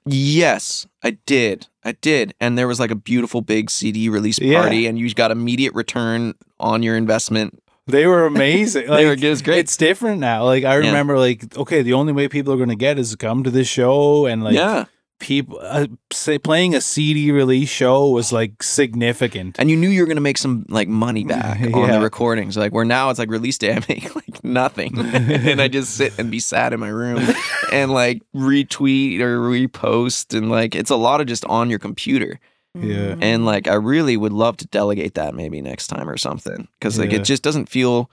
Yes, 0.05 0.85
I 1.01 1.11
did. 1.25 1.67
I 1.85 1.93
did. 1.93 2.33
And 2.41 2.57
there 2.57 2.67
was 2.67 2.81
like 2.81 2.91
a 2.91 2.95
beautiful 2.95 3.39
big 3.41 3.69
CD 3.69 4.09
release 4.09 4.37
Yeah. 4.39 4.59
party, 4.61 4.87
and 4.87 4.99
you 4.99 5.09
got 5.13 5.31
immediate 5.31 5.73
return 5.73 6.33
on 6.59 6.83
your 6.83 6.97
investment. 6.97 7.63
They 7.87 8.05
were 8.05 8.25
amazing. 8.25 8.87
they 8.89 9.05
were, 9.05 9.11
Like, 9.15 9.23
it 9.23 9.29
was 9.29 9.41
great. 9.41 9.59
It's 9.59 9.77
different 9.77 10.19
now. 10.19 10.43
Like 10.43 10.65
I 10.65 10.73
Yeah. 10.79 10.87
remember, 10.87 11.17
like 11.17 11.57
okay, 11.57 11.81
the 11.81 11.93
only 11.93 12.11
way 12.11 12.27
people 12.27 12.51
are 12.53 12.57
going 12.57 12.69
to 12.69 12.75
get 12.75 12.99
is 12.99 13.11
to 13.11 13.17
come 13.17 13.43
to 13.45 13.49
this 13.49 13.67
show, 13.69 14.25
and 14.25 14.43
like 14.43 14.55
yeah. 14.55 14.85
People 15.19 15.59
uh, 15.61 15.87
say 16.11 16.37
playing 16.37 16.75
a 16.75 16.81
CD 16.81 17.31
release 17.31 17.69
show 17.69 18.09
was 18.09 18.31
like 18.31 18.61
significant. 18.63 19.55
And 19.59 19.69
you 19.69 19.75
knew 19.77 19.89
you 19.89 20.01
were 20.01 20.05
going 20.07 20.17
to 20.17 20.21
make 20.21 20.37
some 20.37 20.65
like 20.69 20.87
money 20.87 21.23
back 21.35 21.59
on 21.73 21.89
the 21.89 21.99
recordings. 21.99 22.55
Like 22.57 22.71
where 22.73 22.85
now 22.85 23.09
it's 23.09 23.19
like 23.19 23.29
release 23.29 23.57
day, 23.57 23.73
I 23.73 23.79
make 23.89 24.15
like 24.15 24.43
nothing. 24.43 24.97
and 24.99 25.61
I 25.61 25.67
just 25.67 25.95
sit 25.95 26.17
and 26.19 26.29
be 26.29 26.39
sad 26.39 26.73
in 26.73 26.79
my 26.79 26.89
room 26.89 27.19
and 27.71 27.91
like 27.91 28.21
retweet 28.35 29.19
or 29.19 29.39
repost. 29.39 30.37
And 30.37 30.49
like 30.51 30.75
it's 30.75 30.91
a 30.91 30.95
lot 30.95 31.21
of 31.21 31.27
just 31.27 31.45
on 31.45 31.69
your 31.69 31.79
computer. 31.79 32.39
Yeah. 32.75 33.15
Mhm. 33.15 33.23
And 33.23 33.45
like, 33.45 33.67
I 33.67 33.73
really 33.73 34.17
would 34.17 34.33
love 34.33 34.57
to 34.57 34.67
delegate 34.67 35.15
that 35.15 35.33
maybe 35.33 35.61
next 35.61 35.87
time 35.87 36.07
or 36.07 36.17
something. 36.17 36.67
Cause 36.79 36.99
like, 36.99 37.11
Yeah. 37.11 37.19
it 37.19 37.23
just 37.23 37.41
doesn't 37.41 37.69
feel, 37.69 38.11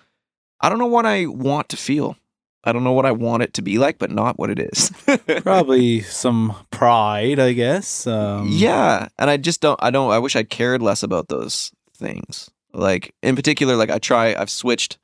I 0.61 0.71
don't 0.71 0.79
know 0.79 0.87
what 0.87 1.05
I 1.05 1.27
want 1.27 1.69
to 1.71 1.77
feel. 1.77 2.17
I 2.65 2.73
don't 2.73 2.85
know 2.85 2.93
what 2.93 3.07
I 3.07 3.13
want 3.13 3.43
it 3.43 3.53
to 3.55 3.63
be 3.63 3.79
like, 3.79 3.99
but 3.99 4.11
not 4.11 4.39
what 4.39 4.51
it 4.51 4.59
is. 4.59 4.91
Probably 5.43 6.01
some 6.01 6.57
pride, 6.71 7.39
I 7.39 7.53
guess. 7.53 8.07
Um, 8.07 8.49
yeah. 8.51 9.09
And 9.19 9.29
I 9.29 9.37
just 9.37 9.61
don't, 9.61 9.79
I 9.83 9.91
don't, 9.91 10.11
I 10.11 10.19
wish 10.19 10.35
I 10.35 10.45
cared 10.45 10.81
less 10.81 11.03
about 11.03 11.29
those 11.29 11.73
things. 11.95 12.51
Like, 12.73 13.15
in 13.23 13.37
particular, 13.37 13.77
like, 13.77 13.91
I 13.91 13.99
try, 13.99 14.35
I've 14.35 14.51
switched 14.51 14.99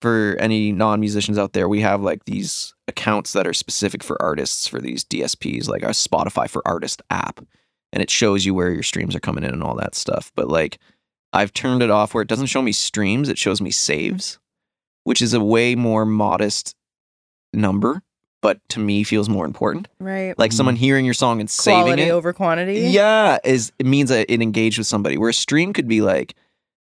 for 0.00 0.36
any 0.38 0.72
non 0.72 1.00
musicians 1.00 1.38
out 1.38 1.52
there. 1.52 1.68
We 1.68 1.80
have 1.80 2.02
like 2.02 2.24
these 2.24 2.74
accounts 2.88 3.32
that 3.32 3.46
are 3.46 3.52
specific 3.52 4.02
for 4.02 4.20
artists 4.22 4.66
for 4.66 4.80
these 4.80 5.04
DSPs, 5.04 5.68
like 5.68 5.82
our 5.82 5.90
Spotify 5.90 6.48
for 6.48 6.62
Artist 6.66 7.02
app. 7.10 7.40
And 7.92 8.02
it 8.02 8.10
shows 8.10 8.44
you 8.44 8.54
where 8.54 8.70
your 8.70 8.84
streams 8.84 9.16
are 9.16 9.20
coming 9.20 9.44
in 9.44 9.52
and 9.52 9.62
all 9.62 9.74
that 9.76 9.94
stuff. 9.94 10.30
But 10.34 10.48
like, 10.48 10.78
I've 11.32 11.52
turned 11.52 11.82
it 11.82 11.90
off 11.90 12.14
where 12.14 12.22
it 12.22 12.28
doesn't 12.28 12.46
show 12.46 12.62
me 12.62 12.72
streams, 12.72 13.28
it 13.28 13.38
shows 13.38 13.60
me 13.60 13.70
saves, 13.70 14.38
which 15.10 15.20
is 15.20 15.34
a 15.34 15.40
way 15.40 15.74
more 15.74 16.06
modest 16.06 16.76
number, 17.52 18.00
but 18.42 18.60
to 18.68 18.78
me 18.78 19.02
feels 19.02 19.28
more 19.28 19.44
important. 19.44 19.88
right. 19.98 20.38
Like 20.38 20.52
someone 20.52 20.76
mm-hmm. 20.76 20.84
hearing 20.84 21.04
your 21.04 21.14
song 21.14 21.40
and 21.40 21.50
saving 21.50 21.80
Quality 21.82 22.02
it. 22.02 22.10
over 22.12 22.32
quantity. 22.32 22.82
Yeah, 22.82 23.38
is 23.42 23.72
it 23.80 23.86
means 23.86 24.10
that 24.10 24.32
it 24.32 24.40
engaged 24.40 24.78
with 24.78 24.86
somebody. 24.86 25.18
Where 25.18 25.30
a 25.30 25.34
stream 25.34 25.72
could 25.72 25.88
be 25.88 26.00
like 26.00 26.36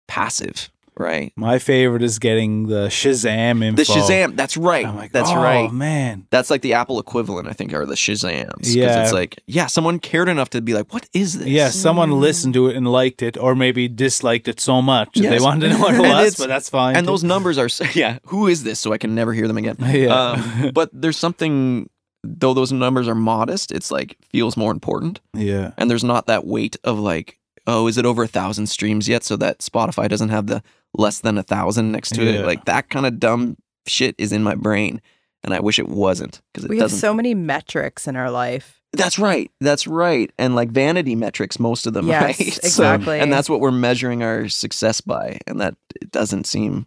passive 0.09 0.71
right? 0.99 1.33
My 1.37 1.59
favorite 1.59 2.03
is 2.03 2.19
getting 2.19 2.67
the 2.69 2.89
Shazam 2.89 3.63
info. 3.65 3.77
The 3.77 3.83
Shazam. 3.85 4.37
That's 4.37 4.57
right. 4.57 4.85
Like, 4.95 5.13
that's 5.13 5.31
oh, 5.31 5.37
right. 5.37 5.73
man. 5.73 6.27
That's 6.31 6.51
like 6.51 6.63
the 6.63 6.75
Apple 6.75 6.99
equivalent, 7.01 7.49
I 7.49 7.53
think, 7.53 7.73
are 7.73 7.87
the 7.87 7.95
Shazams. 7.95 8.75
Yeah. 8.75 9.03
it's 9.03 9.13
like, 9.13 9.39
yeah, 9.47 9.67
someone 9.67 9.99
cared 9.99 10.29
enough 10.29 10.51
to 10.51 10.61
be 10.61 10.75
like, 10.75 10.93
what 10.93 11.09
is 11.13 11.39
this? 11.39 11.49
Yeah, 11.49 11.69
someone 11.71 12.11
Mm. 12.11 12.21
listened 12.21 12.55
to 12.55 12.69
it 12.69 12.77
and 12.77 12.87
liked 12.91 13.23
it, 13.23 13.37
or 13.37 13.55
maybe 13.55 13.89
disliked 13.89 14.49
it 14.49 14.61
so 14.61 14.81
much 14.83 15.15
that 15.15 15.29
they 15.31 15.41
wanted 15.41 15.69
to 15.69 15.75
know 15.75 15.81
what 15.81 15.95
it 15.95 16.01
was, 16.23 16.37
but 16.37 16.49
that's 16.49 16.69
fine. 16.69 16.97
And 16.97 17.05
too. 17.07 17.11
those 17.13 17.25
numbers 17.25 17.59
are, 17.59 17.69
yeah, 17.95 18.19
who 18.27 18.47
is 18.47 18.65
this? 18.65 18.79
So 18.81 18.93
I 18.93 18.99
can 18.99 19.15
never 19.15 19.33
hear 19.33 19.47
them 19.49 19.57
again. 19.59 19.77
Yeah. 19.89 20.15
Um, 20.33 20.71
but 20.75 20.91
there's 20.93 21.17
something, 21.17 21.89
though 22.23 22.55
those 22.55 22.73
numbers 22.73 23.09
are 23.09 23.15
modest, 23.15 23.73
it's 23.73 23.91
like 23.91 24.17
feels 24.31 24.57
more 24.57 24.71
important. 24.71 25.21
yeah. 25.35 25.73
And 25.79 25.91
there's 25.91 26.05
not 26.05 26.27
that 26.27 26.45
weight 26.47 26.77
of 26.85 26.99
like, 26.99 27.39
oh, 27.67 27.87
is 27.87 27.99
it 27.99 28.07
over 28.07 28.23
a 28.23 28.27
thousand 28.29 28.67
streams 28.69 29.09
yet? 29.09 29.25
So 29.25 29.37
that 29.37 29.59
Spotify 29.59 30.09
doesn't 30.09 30.31
have 30.31 30.47
the 30.47 30.63
less 30.95 31.21
than 31.21 31.39
a 31.39 31.43
thousand 31.43 31.93
next 31.93 32.11
to 32.15 32.25
Yeah. 32.25 32.41
it. 32.41 32.47
Like 32.47 32.65
that 32.67 32.89
kind 32.91 33.07
of 33.07 33.19
dumb 33.21 33.57
shit 33.87 34.15
is 34.19 34.33
in 34.33 34.43
my 34.43 34.55
brain. 34.55 35.01
And 35.45 35.55
I 35.55 35.61
wish 35.61 35.79
it 35.79 35.89
wasn't 35.89 36.41
because 36.53 36.69
We 36.69 36.79
have 36.79 36.87
doesn't. 36.87 36.99
so 36.99 37.15
many 37.15 37.33
metrics 37.35 38.09
in 38.09 38.17
our 38.17 38.31
life. 38.31 38.81
That's 38.93 39.19
right. 39.19 39.51
That's 39.61 39.87
right. 39.87 40.33
And 40.39 40.55
like 40.57 40.71
vanity 40.71 41.15
metrics, 41.15 41.61
most 41.61 41.87
of 41.87 41.93
them, 41.95 42.09
Yes, 42.09 42.23
right? 42.23 42.37
So- 42.55 42.61
exactly. 42.65 43.21
and 43.21 43.33
that's 43.33 43.49
what 43.49 43.61
we're 43.61 43.71
measuring 43.71 44.23
our 44.23 44.49
success 44.49 45.01
by. 45.01 45.39
And 45.47 45.61
that 45.61 45.77
it 46.01 46.11
doesn't 46.11 46.47
seem 46.47 46.87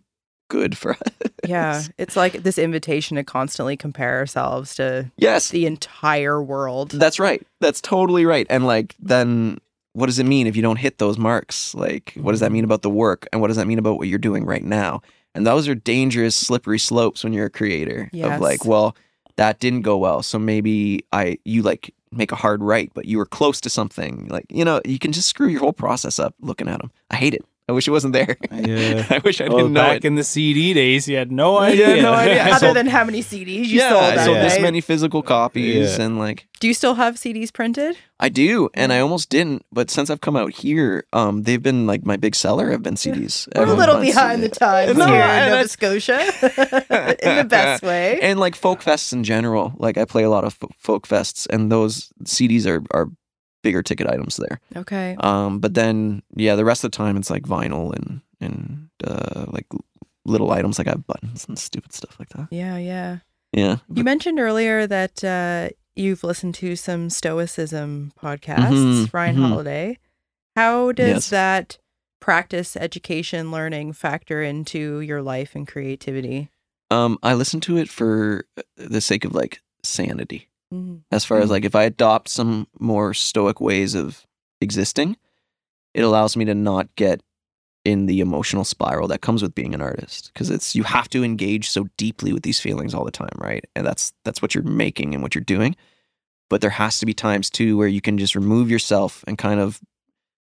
good 0.50 0.78
for 0.78 0.92
us. 1.06 1.14
Yeah, 1.48 1.82
it's 1.98 2.18
like 2.18 2.44
this 2.44 2.58
invitation 2.58 3.16
to 3.16 3.24
constantly 3.24 3.78
compare 3.78 4.18
ourselves 4.18 4.76
to 4.76 5.10
Yes. 5.16 5.50
the 5.50 5.66
entire 5.66 6.44
world. 6.44 6.92
That's 6.92 7.20
right. 7.20 7.46
That's 7.62 7.80
totally 7.82 8.26
right. 8.26 8.48
And 8.50 8.66
like, 8.66 8.96
then 9.00 9.60
what 9.94 10.06
does 10.06 10.20
it 10.20 10.26
mean 10.26 10.48
if 10.48 10.56
you 10.56 10.62
don't 10.62 10.78
hit 10.78 10.98
those 10.98 11.18
marks? 11.18 11.76
Like, 11.76 12.14
what 12.16 12.32
does 12.32 12.40
that 12.40 12.52
mean 12.52 12.60
mm-hmm. 12.60 12.66
about 12.66 12.82
the 12.82 12.90
work? 12.90 13.28
And 13.32 13.42
what 13.42 13.48
does 13.48 13.58
that 13.58 13.68
mean 13.68 13.80
about 13.80 13.98
what 13.98 14.08
you're 14.08 14.20
doing 14.20 14.46
right 14.46 14.64
now? 14.64 15.02
And 15.34 15.46
those 15.46 15.68
are 15.68 15.76
dangerous, 15.76 16.36
slippery 16.36 16.80
slopes 16.80 17.24
when 17.24 17.34
you're 17.34 17.46
a 17.46 17.50
creator 17.50 18.10
Yes. 18.12 18.36
of 18.36 18.42
like, 18.42 18.66
well, 18.66 18.96
that 19.38 19.60
didn't 19.60 19.82
go 19.82 19.98
well. 19.98 20.24
So 20.24 20.38
maybe 20.38 21.06
I, 21.12 21.38
you 21.46 21.62
like 21.62 21.94
make 22.12 22.32
a 22.32 22.36
hard 22.36 22.62
right, 22.62 22.92
but 22.94 23.06
you 23.06 23.18
were 23.18 23.26
close 23.26 23.62
to 23.62 23.70
something. 23.70 24.28
Like, 24.28 24.46
you 24.50 24.66
know, 24.66 24.82
you 24.86 25.00
can 25.00 25.12
just 25.12 25.30
screw 25.30 25.48
your 25.48 25.62
whole 25.62 25.74
process 25.74 26.20
up 26.20 26.36
looking 26.42 26.68
at 26.68 26.80
them. 26.80 26.92
I 27.10 27.16
hate 27.16 27.34
it. 27.34 27.46
I 27.72 27.74
wish 27.74 27.88
it 27.88 27.92
wasn't 27.92 28.12
there. 28.14 28.36
Yeah. 28.52 29.08
I 29.16 29.20
wish 29.24 29.40
I 29.40 29.48
didn't 29.48 29.72
know 29.72 29.80
back 29.82 29.98
it. 30.04 30.06
in 30.06 30.16
the 30.16 30.26
CD 30.26 30.74
days, 30.74 31.08
you 31.08 31.16
had 31.16 31.32
no 31.32 31.62
Yeah, 31.62 31.68
idea. 31.88 32.02
no 32.04 32.14
idea. 32.26 32.44
Other 32.44 32.60
sold- 32.68 32.76
than 32.76 32.88
how 32.88 33.04
many 33.06 33.24
CDs 33.24 33.68
you 33.72 33.80
yeah, 33.80 33.90
sold 33.90 34.04
I 34.04 34.26
sold 34.26 34.38
Yeah. 34.38 34.44
this 34.44 34.60
many 34.60 34.82
physical 34.82 35.22
copies 35.24 35.98
Yeah. 35.98 36.04
and 36.06 36.20
like 36.20 36.48
Do 36.60 36.68
you 36.68 36.74
still 36.74 36.96
have 36.96 37.16
CDs 37.16 37.52
printed? 37.54 37.96
I 38.20 38.30
do, 38.30 38.70
and 38.76 38.94
I 38.94 39.00
almost 39.00 39.30
didn't. 39.30 39.66
But 39.72 39.90
since 39.90 40.12
I've 40.12 40.22
come 40.22 40.36
out 40.36 40.54
here, 40.54 41.06
um, 41.12 41.42
they've 41.44 41.64
been 41.64 41.88
like 41.88 42.06
my 42.06 42.18
big 42.18 42.36
seller. 42.36 42.70
Have 42.70 42.84
been 42.84 42.94
CDs. 42.94 43.48
We're 43.56 43.64
a 43.66 43.74
little 43.74 44.00
behind 44.00 44.44
the 44.44 44.50
times 44.50 44.96
No, 44.96 45.08
here 45.08 45.16
in 45.16 45.50
Nova 45.50 45.66
that's- 45.66 45.72
Scotia, 45.72 46.20
in 47.28 47.36
the 47.38 47.46
best 47.50 47.82
way. 47.84 48.20
and 48.22 48.40
like 48.40 48.56
folk 48.56 48.82
fests 48.84 49.12
in 49.14 49.24
general. 49.24 49.74
Like 49.78 49.98
I 49.98 50.06
play 50.06 50.22
a 50.24 50.30
lot 50.30 50.44
of 50.44 50.54
fo- 50.54 50.70
folk 50.78 51.08
fests, 51.08 51.48
and 51.50 51.72
those 51.72 52.12
CDs 52.26 52.68
are 52.68 52.84
are 52.92 53.10
bigger 53.64 53.82
ticket 53.84 54.08
items 54.08 54.38
there. 54.38 54.60
Okay. 54.76 55.16
Um, 55.20 55.60
but 55.60 55.74
then 55.74 56.24
yeah, 56.36 56.56
the 56.56 56.66
rest 56.66 56.84
of 56.84 56.92
the 56.92 56.98
time 56.98 57.18
it's 57.18 57.30
like 57.30 57.44
vinyl 57.44 57.94
and 57.96 58.22
and 58.40 58.90
uh, 59.04 59.46
like 59.50 59.68
little 60.26 60.52
items 60.52 60.78
like 60.78 60.88
I 60.88 60.92
have 60.92 61.06
buttons 61.08 61.46
and 61.48 61.58
stupid 61.58 61.94
stuff 61.94 62.18
like 62.20 62.30
that. 62.30 62.48
Yeah, 62.52 62.78
yeah. 62.78 63.20
Yeah, 63.54 63.78
You 63.94 64.04
mentioned 64.06 64.40
earlier 64.40 64.88
that 64.88 65.24
uh, 65.26 65.70
you've 65.96 66.24
listened 66.24 66.56
to 66.56 66.76
some 66.78 67.10
Stoicism 67.10 68.14
podcasts, 68.18 69.08
Mhm, 69.08 69.14
Ryan 69.14 69.36
mhm. 69.38 69.50
Holiday. 69.50 69.98
How 70.56 70.92
does 70.94 71.08
Yes. 71.08 71.30
that 71.32 71.78
practice, 72.22 72.78
education, 72.78 73.52
learning 73.52 73.92
factor 73.94 74.42
into 74.42 75.02
your 75.02 75.22
life 75.22 75.54
and 75.56 75.68
creativity? 75.68 76.50
um, 76.92 77.18
I 77.24 77.34
listen 77.34 77.60
to 77.62 77.78
it 77.78 77.90
for 77.90 78.46
the 78.78 79.02
sake 79.02 79.26
of 79.26 79.34
like 79.34 79.60
sanity. 79.84 80.48
Mhm. 80.74 81.02
as 81.12 81.26
far 81.26 81.40
as 81.40 81.48
Mm. 81.48 81.52
like 81.52 81.66
if 81.66 81.76
I 81.76 81.84
adopt 81.84 82.30
some 82.30 82.68
more 82.80 83.14
stoic 83.14 83.60
ways 83.62 83.94
of 83.96 84.26
existing, 84.62 85.18
it 85.94 86.02
allows 86.02 86.38
me 86.38 86.46
to 86.46 86.56
not 86.56 86.96
get 86.96 87.22
in 87.84 88.06
the 88.06 88.20
emotional 88.22 88.64
spiral 88.64 89.08
that 89.08 89.22
comes 89.22 89.42
with 89.42 89.56
being 89.56 89.74
an 89.74 89.82
artist 89.82 90.30
because 90.34 90.50
it's 90.52 90.76
you 90.76 90.84
have 90.84 91.10
to 91.10 91.24
engage 91.24 91.68
so 91.70 91.88
deeply 91.98 92.32
with 92.32 92.44
these 92.44 92.60
feelings 92.60 92.94
all 92.94 93.04
the 93.04 93.12
time, 93.12 93.36
right? 93.38 93.66
And 93.76 93.86
that's 93.86 94.14
that's 94.24 94.42
what 94.42 94.54
you're 94.56 94.64
making 94.64 95.14
and 95.14 95.24
what 95.24 95.34
you're 95.36 95.44
doing. 95.44 95.76
But 96.50 96.62
there 96.62 96.70
has 96.70 97.00
to 97.00 97.06
be 97.06 97.14
times 97.14 97.50
too 97.50 97.78
where 97.78 97.88
you 97.88 98.02
can 98.02 98.18
just 98.18 98.36
remove 98.36 98.70
yourself 98.70 99.24
and 99.28 99.38
kind 99.38 99.60
of 99.60 99.82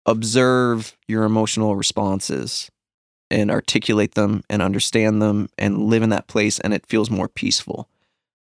observe 0.05 0.97
your 1.07 1.23
emotional 1.23 1.75
responses 1.75 2.69
and 3.31 3.49
articulate 3.49 4.15
them 4.15 4.43
and 4.49 4.61
understand 4.61 5.21
them 5.21 5.49
and 5.57 5.83
live 5.83 6.03
in 6.03 6.09
that 6.09 6.27
place 6.27 6.59
and 6.59 6.73
it 6.73 6.85
feels 6.85 7.09
more 7.09 7.27
peaceful. 7.29 7.89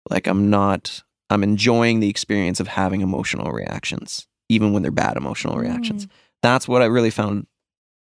Like 0.10 0.28
I'm 0.28 0.50
not 0.50 1.04
I'm 1.32 1.44
enjoying 1.44 2.00
the 2.02 2.10
experience 2.10 2.60
of 2.60 2.68
having 2.68 3.02
emotional 3.02 3.52
reactions, 3.52 4.28
even 4.50 4.74
when 4.74 4.82
they're 4.84 4.92
bad 4.92 5.18
emotional 5.18 5.58
reactions. 5.58 6.08
That's 6.42 6.68
what 6.68 6.82
I 6.82 6.86
really 6.86 7.10
found 7.10 7.48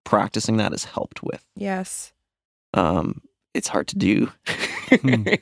practicing 0.04 0.56
that 0.56 0.72
has 0.72 0.84
helped 0.84 1.22
with. 1.22 1.44
Yes. 1.56 2.12
Um, 2.74 3.22
it's 3.54 3.68
hard 3.68 3.88
to 3.88 3.96
do. 3.98 4.30
Hmm. 4.90 5.24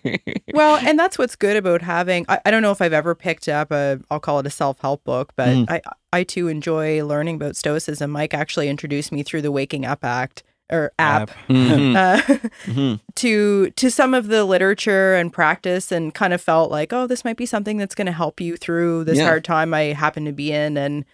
Well, 0.54 0.76
and 0.84 0.98
that's 0.98 1.18
what's 1.18 1.36
good 1.36 1.56
about 1.56 1.82
having. 1.82 2.24
I, 2.28 2.40
I 2.44 2.50
don't 2.50 2.62
know 2.62 2.72
if 2.72 2.82
I've 2.82 2.92
ever 2.92 3.14
picked 3.14 3.48
up 3.48 3.70
a, 3.70 4.00
I'll 4.10 4.18
call 4.18 4.40
it 4.40 4.46
a 4.46 4.50
self 4.50 4.80
help 4.80 5.04
book, 5.04 5.32
but 5.36 5.48
Mhm. 5.50 5.70
I, 5.70 5.80
I 6.12 6.24
too 6.24 6.48
enjoy 6.48 7.04
learning 7.04 7.36
about 7.36 7.54
Stoicism. 7.54 8.10
Mike 8.10 8.34
actually 8.34 8.68
introduced 8.68 9.12
me 9.12 9.22
through 9.22 9.42
the 9.42 9.52
Waking 9.52 9.84
Up 9.86 10.04
Act 10.04 10.42
or 10.70 10.92
app. 10.98 11.30
Mhm, 11.48 11.96
Uh, 11.96 12.20
mhm. 12.66 13.00
to 13.16 13.70
to 13.70 13.90
some 13.90 14.14
of 14.14 14.28
the 14.28 14.44
literature 14.44 15.14
and 15.14 15.32
practice 15.32 15.90
and 15.90 16.14
kind 16.14 16.32
of 16.32 16.40
felt 16.40 16.70
like 16.70 16.92
oh 16.92 17.06
this 17.06 17.24
might 17.24 17.36
be 17.36 17.46
something 17.46 17.76
that's 17.78 17.94
going 17.94 18.06
to 18.06 18.12
help 18.12 18.40
you 18.40 18.56
through 18.56 19.04
this 19.04 19.18
Yeah. 19.18 19.24
hard 19.26 19.44
time 19.44 19.72
i 19.74 19.84
happen 19.94 20.24
to 20.26 20.32
be 20.32 20.52
in 20.52 20.76
and 20.76 21.04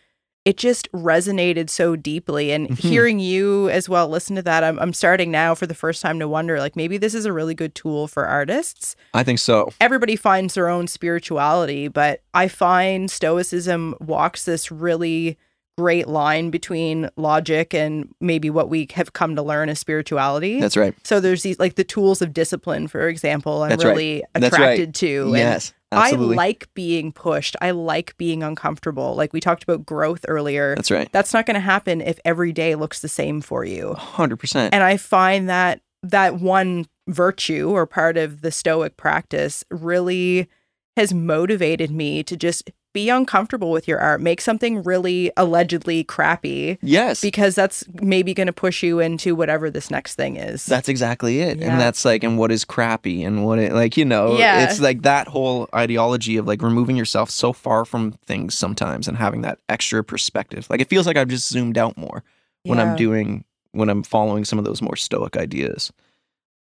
it 0.44 0.58
just 0.58 0.92
resonated 0.92 1.70
so 1.70 1.96
deeply 1.96 2.52
and 2.52 2.68
Mhm. 2.68 2.76
hearing 2.78 3.18
you 3.20 3.70
as 3.70 3.88
well 3.88 4.08
listen 4.08 4.36
to 4.36 4.42
that 4.42 4.62
I'm, 4.62 4.78
I'm 4.78 4.92
starting 4.92 5.30
now 5.30 5.54
for 5.54 5.66
the 5.66 5.74
first 5.74 6.02
time 6.02 6.18
to 6.18 6.28
wonder 6.28 6.58
like 6.58 6.76
maybe 6.76 6.98
this 6.98 7.14
is 7.14 7.24
a 7.24 7.32
really 7.32 7.54
good 7.54 7.74
tool 7.74 8.06
for 8.08 8.26
artists 8.26 8.94
I 9.14 9.22
think 9.22 9.38
so. 9.38 9.72
everybody 9.80 10.16
finds 10.16 10.54
their 10.54 10.68
own 10.68 10.86
spirituality 10.86 11.88
but 11.88 12.20
i 12.34 12.48
find 12.48 13.10
stoicism 13.10 13.94
walks 14.00 14.44
this 14.44 14.70
really 14.70 15.38
great 15.76 16.06
line 16.06 16.50
between 16.50 17.08
logic 17.16 17.74
and 17.74 18.14
maybe 18.20 18.48
what 18.50 18.68
we 18.68 18.86
have 18.94 19.12
come 19.12 19.34
to 19.34 19.42
learn 19.42 19.68
as 19.68 19.78
spirituality 19.78 20.60
That's 20.60 20.76
right. 20.76 20.94
so 21.04 21.18
there's 21.18 21.42
these 21.42 21.58
like 21.58 21.74
the 21.74 21.84
tools 21.84 22.22
of 22.22 22.32
discipline, 22.32 22.86
for 22.88 23.08
example, 23.08 23.62
I'm 23.62 23.70
That's 23.70 23.84
right. 23.84 23.90
really 23.90 24.24
That's 24.34 24.54
attracted 24.54 24.88
right. 24.88 24.94
to. 24.94 25.22
And 25.24 25.36
Yes, 25.36 25.74
absolutely. 25.90 26.34
I 26.34 26.36
like 26.36 26.68
being 26.74 27.12
pushed. 27.12 27.56
I 27.60 27.72
like 27.72 28.16
being 28.16 28.42
uncomfortable. 28.42 29.14
Like 29.14 29.32
we 29.32 29.40
talked 29.40 29.62
about 29.64 29.84
growth 29.84 30.24
earlier. 30.28 30.74
That's 30.76 30.90
right. 30.90 31.10
That's 31.12 31.32
not 31.34 31.46
going 31.46 31.54
to 31.56 31.60
happen 31.60 32.00
if 32.00 32.18
every 32.24 32.52
day 32.52 32.74
looks 32.76 33.00
the 33.00 33.08
same 33.08 33.40
for 33.40 33.64
you. 33.64 33.94
Hundred 33.94 34.36
percent. 34.36 34.74
And 34.74 34.82
I 34.82 34.96
find 34.96 35.48
that 35.48 35.80
that 36.02 36.36
one 36.40 36.86
virtue 37.08 37.70
or 37.70 37.86
part 37.86 38.16
of 38.16 38.42
the 38.42 38.52
stoic 38.52 38.96
practice 38.96 39.64
really 39.70 40.48
has 40.96 41.12
motivated 41.12 41.90
me 41.90 42.22
to 42.22 42.36
just 42.36 42.70
be 42.94 43.10
uncomfortable 43.10 43.70
with 43.70 43.86
your 43.86 43.98
art, 44.00 44.22
make 44.22 44.40
something 44.40 44.82
really 44.82 45.30
allegedly 45.36 46.02
crappy 46.04 46.78
Yes, 46.80 47.20
because 47.20 47.54
that's 47.54 47.84
maybe 48.00 48.32
going 48.32 48.46
to 48.46 48.52
push 48.52 48.82
you 48.82 49.00
into 49.00 49.34
whatever 49.34 49.68
this 49.68 49.90
next 49.90 50.14
thing 50.14 50.36
is. 50.36 50.64
that's 50.64 50.88
exactly 50.88 51.40
it. 51.40 51.58
Yeah. 51.58 51.72
And 51.72 51.80
that's 51.80 52.06
like, 52.06 52.24
and 52.24 52.38
what 52.38 52.50
is 52.50 52.64
crappy, 52.64 53.22
and 53.22 53.44
what 53.44 53.58
it 53.58 53.72
like, 53.74 53.98
you 53.98 54.06
know, 54.06 54.38
Yeah. 54.38 54.64
it's 54.64 54.80
like 54.80 55.02
that 55.02 55.28
whole 55.28 55.68
ideology 55.74 56.38
of 56.38 56.46
like 56.46 56.62
removing 56.62 56.96
yourself 56.96 57.28
so 57.28 57.52
far 57.52 57.84
from 57.84 58.12
things 58.24 58.56
sometimes 58.56 59.06
and 59.08 59.18
having 59.18 59.42
that 59.42 59.58
extra 59.68 60.02
perspective. 60.02 60.66
Like 60.70 60.80
it 60.80 60.88
feels 60.88 61.06
like 61.06 61.18
I've 61.18 61.28
just 61.28 61.48
zoomed 61.50 61.76
out 61.76 61.98
more 61.98 62.24
when 62.62 62.80
I'm 62.80 62.96
doing 62.96 63.44
when 63.72 63.90
I'm 63.90 64.02
following 64.04 64.44
some 64.46 64.58
of 64.58 64.64
those 64.64 64.80
more 64.80 64.96
stoic 64.96 65.36
ideas. 65.36 65.92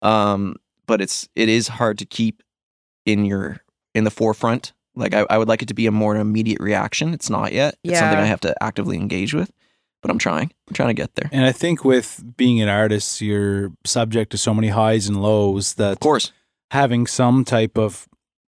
Um, 0.02 0.56
but 0.88 1.02
it's 1.02 1.28
it 1.36 1.50
is 1.50 1.68
hard 1.68 1.98
to 2.00 2.06
keep 2.06 2.42
in 3.06 3.26
your 3.26 3.62
in 3.94 4.04
the 4.06 4.12
forefront. 4.12 4.74
Like 4.96 5.14
I, 5.14 5.26
I 5.30 5.38
would 5.38 5.48
like 5.48 5.62
it 5.62 5.68
to 5.70 5.74
be 5.74 5.88
a 5.88 5.92
more 5.92 6.16
immediate 6.16 6.60
reaction. 6.60 7.14
It's 7.14 7.30
not 7.30 7.54
yet. 7.54 7.76
It's 7.84 7.98
something 8.00 8.18
I 8.20 8.26
have 8.26 8.42
to 8.42 8.56
actively 8.64 8.98
engage 8.98 9.34
with. 9.34 9.52
But 10.02 10.10
I'm 10.10 10.18
trying. 10.18 10.52
I'm 10.68 10.74
trying 10.74 10.90
to 10.90 10.94
get 10.96 11.14
there. 11.16 11.30
And 11.32 11.46
I 11.46 11.52
think 11.52 11.86
with 11.86 12.24
being 12.36 12.60
an 12.60 12.68
artist, 12.70 13.22
you're 13.22 13.72
subject 13.86 14.32
to 14.32 14.38
so 14.38 14.52
many 14.54 14.70
highs 14.70 15.08
and 15.08 15.22
lows 15.22 15.76
that 15.76 15.92
Of 15.94 16.00
course. 16.00 16.32
having 16.72 17.06
some 17.06 17.46
type 17.46 17.78
of 17.78 18.08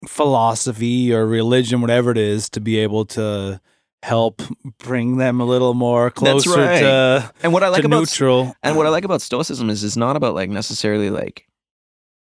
philosophy 0.06 1.12
or 1.12 1.26
religion, 1.26 1.80
whatever 1.80 2.10
it 2.12 2.18
is, 2.18 2.48
to 2.50 2.60
be 2.60 2.78
able 2.78 3.04
to 3.06 3.60
help 4.02 4.42
bring 4.78 5.16
them 5.16 5.40
a 5.40 5.44
little 5.44 5.74
more 5.74 6.04
That's 6.04 6.18
closer 6.44 6.50
right. 6.60 6.80
to, 6.80 7.32
And 7.42 7.52
what 7.52 7.62
I 7.64 7.68
like 7.68 7.84
about 7.84 7.98
neutral. 7.98 8.54
And 8.62 8.76
what 8.76 8.86
I 8.86 8.90
like 8.90 9.04
about 9.04 9.20
Stoicism 9.22 9.68
is 9.70 9.82
it's 9.82 9.96
not 9.96 10.14
about 10.16 10.34
like 10.34 10.50
necessarily 10.50 11.10
like 11.10 11.46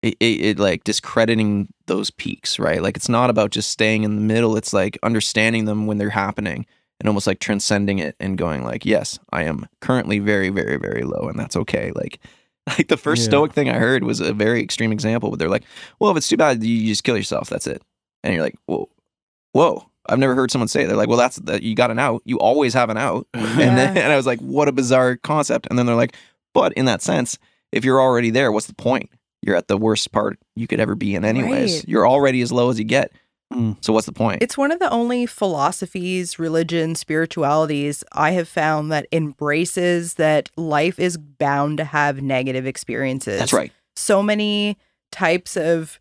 it, 0.04 0.16
it, 0.20 0.42
it 0.42 0.60
like 0.60 0.84
discrediting 0.84 1.74
those 1.88 2.12
peaks, 2.12 2.60
right? 2.60 2.82
Like 2.84 2.96
it's 2.96 3.10
not 3.10 3.30
about 3.32 3.50
just 3.52 3.70
staying 3.72 4.04
in 4.04 4.16
the 4.16 4.22
middle. 4.22 4.56
It's 4.58 4.74
like 4.74 5.00
understanding 5.02 5.66
them 5.66 5.88
when 5.88 5.98
they're 5.98 6.12
happening 6.12 6.66
and 7.00 7.08
almost 7.08 7.26
like 7.26 7.40
transcending 7.40 7.98
it 8.00 8.16
and 8.20 8.38
going 8.38 8.64
like, 8.64 8.86
yes, 8.86 9.18
I 9.32 9.44
am 9.44 9.66
currently 9.82 10.20
very, 10.20 10.50
very, 10.50 10.78
very 10.78 11.02
low, 11.04 11.28
and 11.28 11.40
that's 11.40 11.56
okay. 11.58 11.92
Like 11.96 12.20
Like 12.78 12.88
the 12.88 12.98
first 12.98 13.24
Yeah. 13.24 13.30
stoic 13.30 13.54
thing 13.54 13.70
I 13.70 13.78
heard 13.80 14.04
was 14.04 14.20
a 14.22 14.34
very 14.34 14.62
extreme 14.62 14.92
example, 14.94 15.30
but 15.30 15.40
they're 15.40 15.50
like, 15.50 15.66
"Well, 16.00 16.12
if 16.12 16.18
it's 16.18 16.30
too 16.30 16.38
bad, 16.38 16.64
you 16.64 16.88
just 16.88 17.04
kill 17.04 17.18
yourself. 17.18 17.50
That's 17.50 17.68
it." 17.68 17.82
And 18.24 18.34
you're 18.34 18.44
like, 18.44 18.56
"Whoa, 18.68 18.88
whoa." 19.52 19.90
I've 20.08 20.20
never 20.20 20.36
heard 20.36 20.52
someone 20.52 20.68
say 20.68 20.84
it. 20.84 20.88
They're 20.88 20.96
like, 20.98 21.10
"Well, 21.10 21.18
that's 21.18 21.38
that. 21.38 21.62
You 21.64 21.76
got 21.76 21.92
an 21.92 22.00
out. 22.00 22.22
You 22.26 22.40
always 22.40 22.74
have 22.74 22.90
an 22.90 22.98
out." 22.98 23.28
And 23.34 23.78
then 23.78 23.98
and 23.98 24.12
I 24.14 24.16
was 24.16 24.26
like, 24.26 24.40
"What 24.40 24.68
a 24.70 24.72
bizarre 24.72 25.18
concept." 25.18 25.68
And 25.70 25.78
then 25.80 25.86
they're 25.86 25.96
like, 25.96 26.16
"But 26.54 26.72
in 26.74 26.86
that 26.86 27.02
sense, 27.02 27.38
if 27.74 27.84
you're 27.84 28.02
already 28.02 28.30
there, 28.30 28.50
what's 28.52 28.68
the 28.68 28.76
point? 28.76 29.10
You're 29.46 29.56
at 29.56 29.68
the 29.68 29.78
worst 29.78 30.12
part 30.12 30.40
you 30.56 30.68
could 30.68 30.80
ever 30.80 30.96
be 30.96 31.16
in, 31.16 31.26
anyways. 31.26 31.76
Right. 31.76 31.88
You're 31.88 32.08
already 32.08 32.42
as 32.42 32.52
low 32.52 32.70
as 32.70 32.80
you 32.80 32.86
get. 32.86 33.12
Mm. 33.52 33.78
So 33.82 33.92
what's 33.92 34.06
the 34.06 34.14
point?" 34.14 34.42
It's 34.42 34.58
one 34.58 34.72
of 34.72 34.80
the 34.80 34.90
only 34.90 35.26
philosophies, 35.26 36.40
religions, 36.40 37.00
spiritualities 37.00 38.04
I 38.14 38.32
have 38.32 38.48
found 38.48 38.92
that 38.92 39.08
embraces 39.12 40.16
that 40.16 40.50
life 40.56 40.98
is 40.98 41.18
bound 41.18 41.78
to 41.80 41.84
have 41.84 42.22
negative 42.22 42.66
experiences. 42.66 43.40
That's 43.40 43.54
right. 43.54 43.72
So 43.96 44.24
many 44.24 44.78
types 45.12 45.58
of 45.58 46.00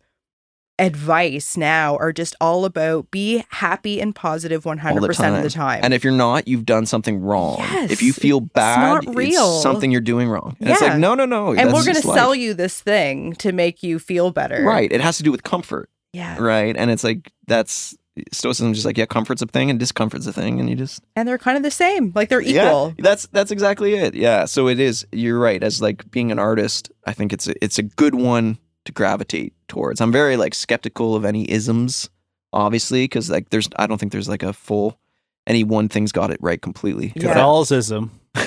advice 0.79 1.57
now 1.57 1.97
are 1.97 2.13
just 2.13 2.35
all 2.41 2.65
about 2.65 3.11
be 3.11 3.45
happy 3.51 4.01
and 4.01 4.15
positive 4.15 4.65
100% 4.65 5.37
of 5.37 5.43
the 5.43 5.51
time. 5.51 5.81
And 5.83 5.95
if 5.95 6.03
you're 6.03 6.13
not, 6.13 6.49
you've 6.49 6.65
done 6.65 6.87
something 6.87 7.21
wrong. 7.21 7.59
Yes. 7.59 7.91
If 7.91 8.03
you 8.03 8.13
feel 8.13 8.41
bad, 8.41 9.05
not 9.05 9.15
real. 9.15 9.61
something 9.61 9.91
you're 9.91 10.01
doing 10.01 10.29
wrong. 10.29 10.57
And 10.61 10.71
it's 10.71 10.81
like, 10.81 10.99
no, 10.99 11.15
no, 11.15 11.25
no. 11.25 11.55
and 11.55 11.73
we're 11.73 11.85
going 11.85 11.97
to 11.97 12.03
sell 12.03 12.35
you 12.35 12.55
this 12.55 12.81
thing 12.81 13.35
to 13.35 13.53
make 13.53 13.83
you 13.83 13.99
feel 13.99 14.31
better. 14.31 14.63
Right. 14.63 14.91
It 14.91 15.01
has 15.01 15.17
to 15.19 15.23
do 15.23 15.31
with 15.31 15.43
comfort. 15.43 15.91
Yeah. 16.13 16.39
Right. 16.39 16.77
And 16.77 16.91
it's 16.91 17.05
like, 17.05 17.33
that's 17.47 17.97
Stoicism, 18.31 18.75
just 18.75 18.85
like, 18.85 18.99
yeah, 18.99 19.07
comfort's 19.07 19.41
a 19.41 19.47
thing 19.47 19.71
and 19.71 19.79
discomfort's 19.79 20.27
a 20.27 20.33
thing. 20.33 20.61
And 20.61 20.69
you 20.69 20.77
just, 20.77 21.03
And 21.17 21.27
they're 21.27 21.39
kind 21.39 21.57
of 21.57 21.63
the 21.63 21.71
same. 21.71 22.13
Like 22.15 22.29
they're 22.29 22.43
equal. 22.43 22.55
Yeah, 22.55 22.93
that's 22.99 23.27
that's 23.29 23.51
exactly 23.51 23.95
it. 23.95 24.15
Yeah. 24.15 24.45
So 24.45 24.69
it 24.69 24.79
is. 24.79 25.07
You're 25.13 25.39
right. 25.39 25.63
As 25.63 25.81
like 25.81 26.11
being 26.11 26.31
an 26.31 26.39
artist, 26.39 26.93
I 27.07 27.15
think 27.15 27.33
it's 27.33 27.49
a, 27.49 27.65
it's 27.65 27.79
a 27.79 27.83
good 27.83 28.15
one 28.15 28.59
to 28.85 28.93
gravitate 28.93 29.55
towards. 29.69 30.01
I'm 30.01 30.13
very 30.13 30.37
like 30.37 30.55
skeptical 30.55 31.15
of 31.15 31.25
any 31.25 31.51
isms, 31.51 32.11
obviously, 32.53 33.05
because 33.05 33.31
like 33.31 33.51
there's 33.51 33.69
I 33.77 33.87
don't 33.87 33.99
think 33.99 34.13
there's 34.13 34.29
like 34.29 34.43
a 34.43 34.53
full 34.53 34.99
any 35.47 35.65
one 35.65 35.89
thing's 35.89 36.13
got 36.13 36.31
it 36.31 36.39
right 36.41 36.61
completely. 36.61 37.13
Yeah. 37.17 37.33
Catholicism. 37.33 38.11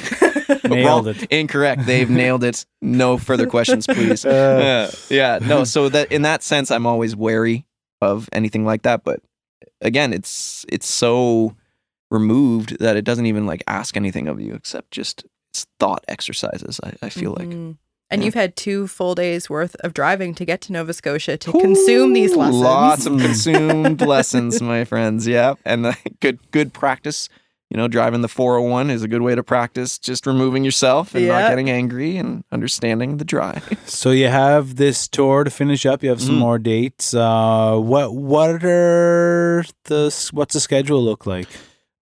Nailed 0.63 1.05
Wrong. 1.05 1.15
it. 1.15 1.23
Incorrect. 1.31 1.85
They've 1.85 2.09
nailed 2.23 2.43
it. 2.43 2.65
No 2.81 3.17
further 3.17 3.47
questions, 3.47 3.85
please. 3.87 4.25
Uh, 4.35 4.89
yeah, 5.09 5.39
yeah. 5.39 5.47
No. 5.47 5.63
So 5.63 5.89
that 5.89 6.11
in 6.11 6.23
that 6.23 6.43
sense, 6.43 6.71
I'm 6.71 6.85
always 6.85 7.15
wary 7.15 7.65
of 8.01 8.29
anything 8.31 8.65
like 8.65 8.83
that. 8.83 9.03
But 9.03 9.19
again, 9.81 10.13
it's 10.13 10.65
it's 10.69 10.87
so 10.87 11.55
removed 12.11 12.79
that 12.79 12.95
it 12.95 13.03
doesn't 13.03 13.25
even 13.25 13.45
like 13.45 13.63
ask 13.67 13.97
anything 13.97 14.27
of 14.27 14.39
you 14.39 14.53
except 14.53 14.91
just 14.91 15.25
it's 15.51 15.65
thought 15.79 16.03
exercises. 16.07 16.79
I, 16.83 16.93
I 17.01 17.09
feel 17.09 17.35
like. 17.37 17.75
And 18.15 18.21
Yeah. 18.21 18.27
you've 18.27 18.33
had 18.33 18.55
two 18.55 18.87
full 18.87 19.13
days 19.13 19.49
worth 19.49 19.75
of 19.81 19.93
driving 19.93 20.33
to 20.35 20.45
get 20.45 20.61
to 20.61 20.71
Nova 20.71 20.93
Scotia 20.93 21.35
to 21.37 21.51
consume 21.51 22.13
these 22.13 22.33
lessons. 22.33 22.61
Lots 22.63 23.05
of 23.05 23.19
consumed 23.19 23.99
lessons, 24.15 24.61
my 24.61 24.85
friends. 24.85 25.27
Yeah, 25.27 25.55
and 25.65 25.85
uh, 25.87 25.93
good 26.21 26.39
good 26.51 26.71
practice. 26.71 27.27
You 27.69 27.77
know, 27.77 27.87
driving 27.89 28.21
the 28.21 28.27
401 28.29 28.89
is 28.91 29.01
a 29.03 29.07
good 29.07 29.21
way 29.23 29.35
to 29.35 29.43
practice 29.43 29.97
just 29.97 30.25
removing 30.27 30.63
yourself 30.63 31.13
and 31.15 31.25
Yeah. 31.25 31.39
not 31.41 31.49
getting 31.49 31.69
angry 31.69 32.15
and 32.15 32.43
understanding 32.53 33.17
the 33.17 33.25
drive. 33.25 33.63
So 33.85 34.11
you 34.11 34.27
have 34.29 34.75
this 34.77 35.07
tour 35.09 35.43
to 35.43 35.49
finish 35.49 35.85
up. 35.85 36.01
You 36.03 36.09
have 36.09 36.21
some 36.21 36.35
Mm. 36.35 36.39
more 36.47 36.59
dates. 36.59 37.13
Uh, 37.13 37.75
what 37.77 38.13
what 38.15 38.63
are 38.63 39.65
the 39.85 40.29
what's 40.31 40.53
the 40.53 40.61
schedule 40.61 41.03
look 41.03 41.25
like? 41.25 41.49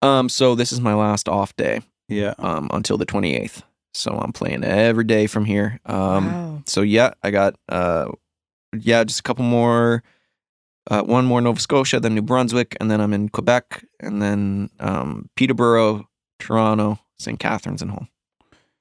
Um, 0.03 0.29
so 0.29 0.55
this 0.55 0.73
is 0.73 0.81
my 0.81 0.95
last 0.95 1.29
off 1.29 1.57
day 1.57 1.81
Yeah. 2.09 2.35
um, 2.39 2.69
until 2.73 2.99
the 2.99 3.07
28th. 3.07 3.63
So 3.95 4.13
I'm 4.13 4.33
playing 4.33 4.65
every 4.65 5.05
day 5.05 5.27
from 5.27 5.45
here. 5.45 5.79
Um, 5.87 6.27
wow. 6.27 6.63
so 6.67 6.81
yeah, 6.83 7.13
I 7.23 7.31
got 7.31 7.57
uh, 7.69 8.07
yeah, 8.77 9.05
just 9.05 9.21
a 9.21 9.23
couple 9.23 9.45
more. 9.45 10.03
Uh, 10.91 11.03
one 11.03 11.25
more 11.25 11.41
Nova 11.41 11.61
Scotia, 11.61 12.01
then 12.01 12.15
New 12.17 12.23
Brunswick, 12.23 12.77
and 12.81 12.91
then 12.91 13.01
I'm 13.01 13.13
in 13.13 13.29
Quebec, 13.29 13.85
and 14.01 14.21
then 14.21 14.69
um, 14.81 15.31
Peterborough, 15.37 16.09
Toronto, 16.41 16.99
St. 17.21 17.39
Catharines, 17.39 17.83
and 17.83 17.93
home. 17.93 18.09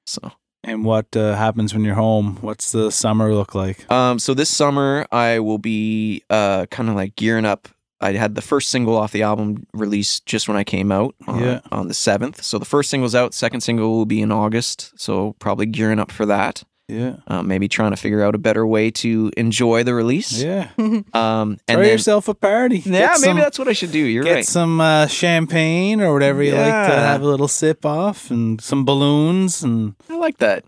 So, 0.04 0.32
And 0.64 0.84
what 0.84 1.14
uh, 1.16 1.36
happens 1.36 1.72
when 1.72 1.84
you're 1.84 1.94
home? 1.94 2.38
What's 2.40 2.72
the 2.72 2.90
summer 2.90 3.32
look 3.32 3.54
like? 3.54 3.88
um, 3.92 4.18
so 4.18 4.34
this 4.34 4.50
summer 4.50 5.06
I 5.12 5.38
will 5.38 5.58
be 5.58 6.24
uh, 6.28 6.66
kind 6.72 6.88
of 6.88 6.96
like 6.96 7.14
gearing 7.14 7.44
up. 7.44 7.68
I 8.02 8.12
had 8.12 8.34
the 8.34 8.42
first 8.42 8.68
single 8.70 8.96
off 8.96 9.12
the 9.12 9.22
album 9.22 9.66
released 9.72 10.26
just 10.26 10.48
when 10.48 10.56
I 10.56 10.64
came 10.64 10.90
out 10.92 11.14
on, 11.26 11.40
Yeah. 11.42 11.60
on 11.70 11.88
the 11.88 11.94
seventh. 11.94 12.42
So 12.42 12.58
the 12.58 12.64
first 12.64 12.90
single's 12.90 13.14
out. 13.14 13.32
Second 13.34 13.60
single 13.62 13.90
will 13.96 14.06
be 14.06 14.20
in 14.20 14.32
August. 14.32 14.92
So 14.96 15.34
probably 15.38 15.66
gearing 15.66 15.98
up 15.98 16.10
for 16.10 16.26
that. 16.26 16.64
Yeah. 16.88 17.16
Uh, 17.26 17.42
maybe 17.42 17.68
trying 17.68 17.92
to 17.92 17.96
figure 17.96 18.22
out 18.22 18.34
a 18.34 18.38
better 18.38 18.66
way 18.66 18.90
to 18.90 19.30
enjoy 19.36 19.82
the 19.84 19.94
release. 19.94 20.42
Yeah. 20.42 20.68
Um, 21.14 21.58
and 21.68 21.76
Throw 21.76 21.82
then, 21.82 21.92
yourself 21.92 22.28
a 22.28 22.34
party. 22.34 22.78
yeah, 22.78 22.92
Get 22.92 23.10
maybe 23.20 23.22
some, 23.22 23.36
that's 23.38 23.58
what 23.58 23.68
I 23.68 23.72
should 23.72 23.92
do. 23.92 23.98
You're 23.98 24.24
right. 24.24 24.28
get 24.30 24.34
right. 24.34 24.46
some 24.46 24.80
uh, 24.80 25.06
champagne 25.06 26.00
or 26.00 26.12
whatever 26.12 26.42
you 26.42 26.52
like 26.52 26.64
to 26.90 26.96
have 26.96 27.22
a 27.22 27.26
little 27.26 27.48
sip 27.48 27.86
off, 27.86 28.30
and 28.30 28.60
some 28.60 28.84
balloons 28.84 29.62
and 29.62 29.94
I 30.10 30.16
like 30.16 30.38
that. 30.38 30.64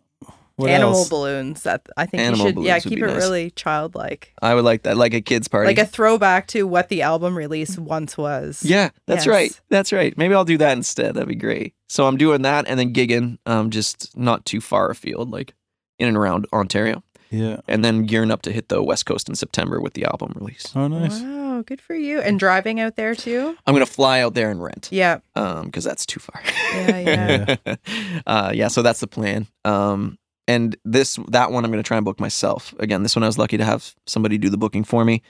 What 0.57 0.71
Animal 0.71 0.95
else? 0.95 1.09
balloons. 1.09 1.63
That 1.65 1.87
I 1.97 2.07
think 2.07 2.23
Animal 2.23 2.47
you 2.47 2.53
should 2.55 2.63
yeah 2.65 2.79
keep 2.79 2.99
it 2.99 3.07
nice. 3.07 3.17
really 3.17 3.51
childlike, 3.51 4.33
I 4.41 4.55
would 4.55 4.65
like 4.65 4.83
that, 4.85 4.97
like 4.97 5.15
a 5.15 5.21
kids 5.21 5.49
party. 5.49 5.67
like 5.67 5.79
a 5.79 5.87
throwback 5.87 6.47
to 6.49 6.65
what 6.67 6.89
the 6.89 7.03
album 7.03 7.37
release 7.37 7.77
once 7.79 8.17
was. 8.17 8.63
yeah, 8.65 8.91
that's 9.07 9.27
Yes. 9.27 9.33
right. 9.33 9.61
That's 9.71 9.93
right. 9.93 10.17
Maybe 10.17 10.35
I'll 10.35 10.45
do 10.45 10.59
that 10.59 10.77
instead. 10.77 11.15
That'd 11.15 11.29
be 11.29 11.35
great. 11.35 11.75
So 11.89 12.07
I'm 12.07 12.17
doing 12.17 12.43
that 12.43 12.67
and 12.69 12.79
then 12.79 12.93
gigging, 12.93 13.39
um, 13.47 13.71
just 13.71 14.17
not 14.17 14.45
too 14.45 14.61
far 14.61 14.91
afield, 14.91 15.31
like 15.31 15.55
in 15.99 16.09
and 16.09 16.17
around 16.17 16.47
Ontario, 16.53 17.03
Yeah. 17.31 17.61
and 17.69 17.85
then 17.85 18.05
gearing 18.07 18.31
up 18.33 18.43
to 18.43 18.53
hit 18.53 18.69
the 18.69 18.83
West 18.83 19.07
Coast 19.07 19.29
in 19.29 19.35
September 19.37 19.81
with 19.81 19.95
the 19.95 20.05
album 20.05 20.33
release. 20.35 20.73
Oh, 20.75 20.89
nice. 20.89 21.21
Wow, 21.21 21.63
good 21.65 21.81
for 21.81 21.95
you. 21.95 22.19
And 22.21 22.39
driving 22.39 22.81
out 22.81 22.97
there 22.97 23.15
too. 23.15 23.57
I'm 23.67 23.75
gonna 23.75 23.87
fly 23.87 24.21
out 24.21 24.35
there 24.35 24.51
and 24.51 24.61
rent, 24.63 24.89
Yeah, 24.91 25.19
um, 25.37 25.67
because 25.67 25.85
that's 25.85 26.05
too 26.07 26.19
far. 26.21 26.43
yeah, 26.75 27.57
yeah. 27.67 27.75
uh, 28.27 28.51
yeah. 28.55 28.69
So 28.69 28.83
that's 28.83 29.01
the 29.01 29.07
plan. 29.07 29.47
Um, 29.65 30.19
and 30.49 30.77
this 30.85 31.19
that 31.29 31.51
one 31.53 31.65
I'm 31.65 31.71
gonna 31.71 31.83
try 31.83 31.97
and 31.97 32.05
book 32.05 32.21
myself. 32.21 32.75
Again, 32.79 33.03
this 33.03 33.17
one 33.17 33.23
I 33.23 33.27
was 33.27 33.39
lucky 33.39 33.57
to 33.57 33.65
have 33.65 33.95
somebody 34.07 34.39
do 34.39 34.51
the 34.51 34.57
booking 34.59 34.85
for 34.85 35.05
me. 35.05 35.23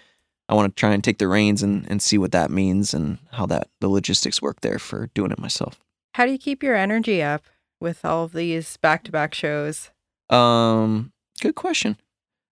I 0.48 0.54
want 0.54 0.76
to 0.76 0.78
try 0.80 0.92
and 0.92 1.02
take 1.02 1.18
the 1.18 1.28
reins 1.28 1.62
and, 1.62 1.90
and 1.90 2.02
see 2.02 2.18
what 2.18 2.32
that 2.32 2.50
means 2.50 2.92
and 2.92 3.18
how 3.32 3.46
that 3.46 3.68
the 3.80 3.88
logistics 3.88 4.42
work 4.42 4.60
there 4.60 4.78
for 4.78 5.06
doing 5.14 5.30
it 5.30 5.38
myself. 5.38 5.80
How 6.14 6.26
do 6.26 6.32
you 6.32 6.38
keep 6.38 6.62
your 6.62 6.74
energy 6.74 7.22
up 7.22 7.44
with 7.80 8.04
all 8.04 8.24
of 8.24 8.32
these 8.34 8.76
back-to-back 8.76 9.32
shows? 9.34 9.90
Um, 10.28 11.12
good 11.40 11.54
question. 11.54 11.96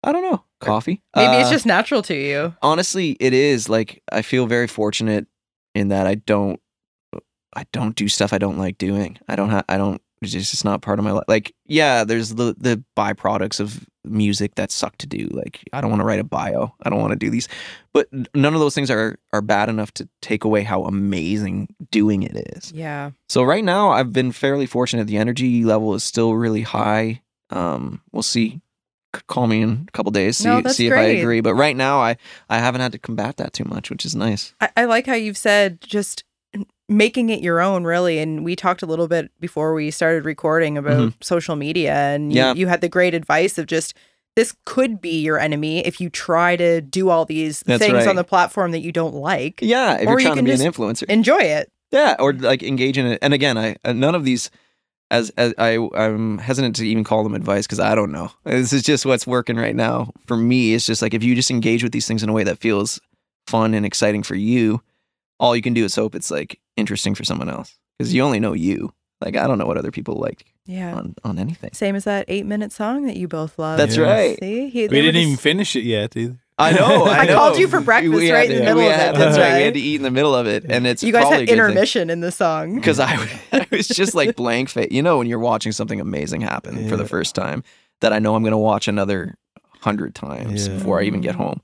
I 0.03 0.11
don't 0.11 0.29
know. 0.29 0.43
Coffee. 0.59 1.01
Maybe 1.15 1.35
it's 1.37 1.47
Uh, 1.49 1.53
just 1.53 1.65
natural 1.65 2.01
to 2.03 2.13
you. 2.15 2.55
honestly, 2.61 3.11
it 3.19 3.33
is 3.33 3.69
like 3.69 4.03
I 4.11 4.21
feel 4.21 4.47
very 4.47 4.67
fortunate 4.67 5.27
in 5.73 5.87
that 5.89 6.07
I 6.07 6.15
don't 6.15 6.59
I 7.55 7.65
don't 7.71 7.95
do 7.95 8.07
stuff 8.09 8.33
I 8.33 8.37
don't 8.37 8.57
like 8.57 8.77
doing. 8.77 9.17
I 9.27 9.35
don't 9.35 9.49
have 9.49 9.65
I 9.69 9.77
don't 9.77 10.01
it's 10.21 10.31
just 10.31 10.53
it's 10.53 10.63
not 10.63 10.81
part 10.81 10.99
of 10.99 11.05
my 11.05 11.11
life. 11.11 11.25
Like 11.27 11.53
yeah, 11.65 12.03
there's 12.03 12.35
the 12.35 12.55
the 12.57 12.83
byproducts 12.95 13.59
of 13.59 13.85
music 14.03 14.55
that 14.55 14.71
suck 14.71 14.97
to 14.97 15.07
do. 15.07 15.27
Like 15.31 15.61
I 15.73 15.81
don't 15.81 15.89
want 15.91 15.99
to 16.01 16.05
write 16.05 16.19
a 16.19 16.23
bio. 16.23 16.73
I 16.83 16.89
don't 16.89 16.99
want 17.01 17.11
to 17.11 17.19
do 17.19 17.29
these. 17.29 17.47
But 17.93 18.07
none 18.35 18.53
of 18.53 18.59
those 18.59 18.73
things 18.75 18.89
are 18.89 19.17
are 19.33 19.41
bad 19.41 19.69
enough 19.69 19.93
to 19.95 20.07
take 20.21 20.43
away 20.43 20.63
how 20.63 20.83
amazing 20.85 21.67
doing 21.91 22.23
it 22.23 22.35
is. 22.55 22.71
Yeah. 22.71 23.11
So 23.29 23.43
right 23.43 23.63
now 23.63 23.89
I've 23.91 24.13
been 24.13 24.31
fairly 24.31 24.65
fortunate. 24.65 25.07
The 25.07 25.17
energy 25.17 25.63
level 25.63 25.93
is 25.93 26.03
still 26.03 26.33
really 26.35 26.61
high. 26.63 27.21
Um, 27.49 28.01
we'll 28.11 28.23
see. 28.23 28.61
C- 29.15 29.21
Call 29.27 29.47
me 29.47 29.61
in 29.61 29.85
a 29.87 29.91
couple 29.91 30.11
days. 30.11 30.37
See, 30.37 30.47
No, 30.49 30.61
that's 30.61 30.75
see 30.75 30.87
if 30.87 30.93
I 30.93 31.03
agree. 31.21 31.41
But 31.41 31.55
right 31.55 31.75
now 31.75 31.99
I 31.99 32.17
I 32.49 32.59
haven't 32.59 32.81
had 32.81 32.91
to 32.93 32.99
combat 32.99 33.37
that 33.37 33.53
too 33.53 33.63
much, 33.65 33.89
which 33.89 34.05
is 34.05 34.15
nice. 34.15 34.53
I, 34.61 34.69
I 34.77 34.85
like 34.85 35.05
how 35.05 35.13
you've 35.15 35.37
said 35.37 35.79
just 35.81 36.23
making 36.89 37.29
it 37.29 37.41
your 37.41 37.59
own, 37.61 37.83
really. 37.83 38.19
And 38.19 38.43
we 38.45 38.55
talked 38.55 38.81
a 38.81 38.85
little 38.85 39.07
bit 39.07 39.31
before 39.39 39.73
we 39.73 39.91
started 39.91 40.25
recording 40.25 40.77
about 40.77 41.13
social 41.21 41.55
media, 41.55 41.93
and 41.95 42.31
you, 42.33 42.39
Mm-hmm. 42.39 42.47
Yeah. 42.57 42.59
you 42.59 42.67
had 42.67 42.81
the 42.81 42.89
great 42.89 43.13
advice 43.13 43.57
of 43.57 43.65
just 43.67 43.93
this 44.35 44.55
could 44.65 45.01
be 45.01 45.19
your 45.21 45.39
enemy 45.39 45.79
if 45.85 45.99
you 45.99 46.09
try 46.11 46.55
to 46.55 46.79
do 46.81 47.09
all 47.09 47.25
these 47.25 47.61
That's 47.61 47.81
things 47.81 47.93
right. 47.93 48.07
on 48.07 48.15
the 48.15 48.23
platform 48.23 48.71
that 48.71 48.81
you 48.81 48.91
don't 48.91 49.15
like. 49.15 49.59
Yeah, 49.61 49.95
if 49.95 50.01
Or 50.07 50.11
you're 50.11 50.19
you 50.19 50.25
trying 50.27 50.35
to 50.35 50.39
can 50.39 50.45
be 50.45 50.51
an 50.63 50.71
influencer. 50.71 51.03
Enjoy 51.09 51.39
it. 51.39 51.71
yeah, 51.91 52.15
or 52.19 52.33
like 52.33 52.61
engage 52.63 52.97
in 52.99 53.07
it. 53.07 53.19
And 53.21 53.33
again, 53.33 53.57
I 53.57 53.75
uh, 53.83 53.93
none 53.93 54.13
of 54.15 54.23
these. 54.23 54.49
As, 55.09 55.29
as 55.37 55.53
I 55.57 55.77
I'm 55.95 56.37
hesitant 56.37 56.75
to 56.75 56.85
even 56.85 57.05
call 57.05 57.23
them 57.23 57.33
advice 57.33 57.65
because 57.65 57.79
I 57.79 57.95
don't 57.95 58.11
know. 58.11 58.29
This 58.43 58.73
is 58.73 58.83
just 58.83 59.05
what's 59.05 59.25
working 59.25 59.55
right 59.55 59.73
now 59.75 60.11
for 60.25 60.35
me. 60.35 60.73
It's 60.73 60.85
just 60.85 61.01
like 61.01 61.13
if 61.13 61.23
you 61.23 61.33
just 61.33 61.49
engage 61.49 61.81
with 61.81 61.93
these 61.93 62.05
things 62.05 62.23
in 62.23 62.27
a 62.29 62.33
way 62.33 62.43
that 62.43 62.59
feels 62.59 62.99
fun 63.47 63.73
and 63.73 63.85
exciting 63.85 64.21
for 64.21 64.35
you, 64.35 64.81
all 65.39 65.55
you 65.55 65.61
can 65.61 65.73
do 65.73 65.85
is 65.85 65.95
hope 65.95 66.13
it's 66.13 66.29
like 66.29 66.59
interesting 66.77 67.15
for 67.15 67.23
someone 67.23 67.49
else 67.49 67.75
because 67.97 68.13
you 68.13 68.21
only 68.23 68.39
know 68.39 68.53
you. 68.53 68.93
Like 69.19 69.35
I 69.35 69.47
don't 69.47 69.57
know 69.57 69.65
what 69.65 69.77
other 69.77 69.91
people 69.91 70.15
like 70.15 70.45
Yeah. 70.67 70.93
on 70.95 71.15
on 71.23 71.39
anything. 71.39 71.71
Same 71.73 71.95
as 71.95 72.03
that 72.03 72.25
eight 72.27 72.45
minute 72.45 72.71
song 72.71 73.07
that 73.07 73.17
you 73.17 73.27
both 73.27 73.57
love. 73.57 73.77
That's 73.77 73.97
Yeah. 73.97 74.03
right. 74.03 74.37
See, 74.39 74.69
he, 74.69 74.81
We 74.87 75.01
didn't 75.01 75.21
even 75.21 75.37
finish 75.37 75.75
it 75.75 75.83
yet 75.83 76.15
either. 76.15 76.37
I 76.59 76.71
know. 76.71 77.03
I, 77.05 77.17
I 77.19 77.25
know. 77.25 77.35
called 77.35 77.57
you 77.57 77.67
for 77.67 77.81
breakfast 77.81 78.13
We 78.15 78.31
right 78.31 78.49
in 78.49 78.57
the 78.59 78.63
middle 78.63 78.77
we 78.79 78.85
of 78.87 78.91
it, 78.93 78.97
That's 78.97 79.35
didn't 79.35 79.39
right. 79.39 79.57
We 79.57 79.63
had 79.63 79.73
to 79.73 79.79
eat 79.79 79.95
in 79.95 80.01
the 80.03 80.11
middle 80.11 80.35
of 80.35 80.45
it, 80.47 80.65
and 80.69 80.85
it's 80.87 81.01
You 81.03 81.11
guys 81.11 81.21
probably 81.21 81.37
had 81.39 81.41
a 81.43 81.45
good 81.47 81.51
thing. 81.53 81.59
intermission 81.65 82.09
in 82.11 82.19
the 82.21 82.31
song. 82.31 82.75
because 82.75 82.99
I, 82.99 83.13
I 83.51 83.65
was 83.71 83.87
just 83.87 84.13
like 84.15 84.35
blank 84.35 84.69
face. 84.69 84.89
You 84.91 85.01
know, 85.01 85.17
when 85.17 85.25
you're 85.27 85.39
watching 85.39 85.71
something 85.71 85.99
amazing 85.99 86.41
happen 86.41 86.87
for 86.89 86.95
the 86.97 87.05
first 87.07 87.33
time, 87.35 87.63
that 88.01 88.13
I 88.13 88.19
know 88.19 88.35
I'm 88.35 88.43
going 88.43 88.51
to 88.51 88.57
watch 88.57 88.87
another 88.87 89.35
hundred 89.81 90.13
times 90.15 90.67
Yeah. 90.67 90.75
before 90.75 90.99
I 90.99 91.03
even 91.03 91.21
get 91.21 91.33
home. 91.35 91.61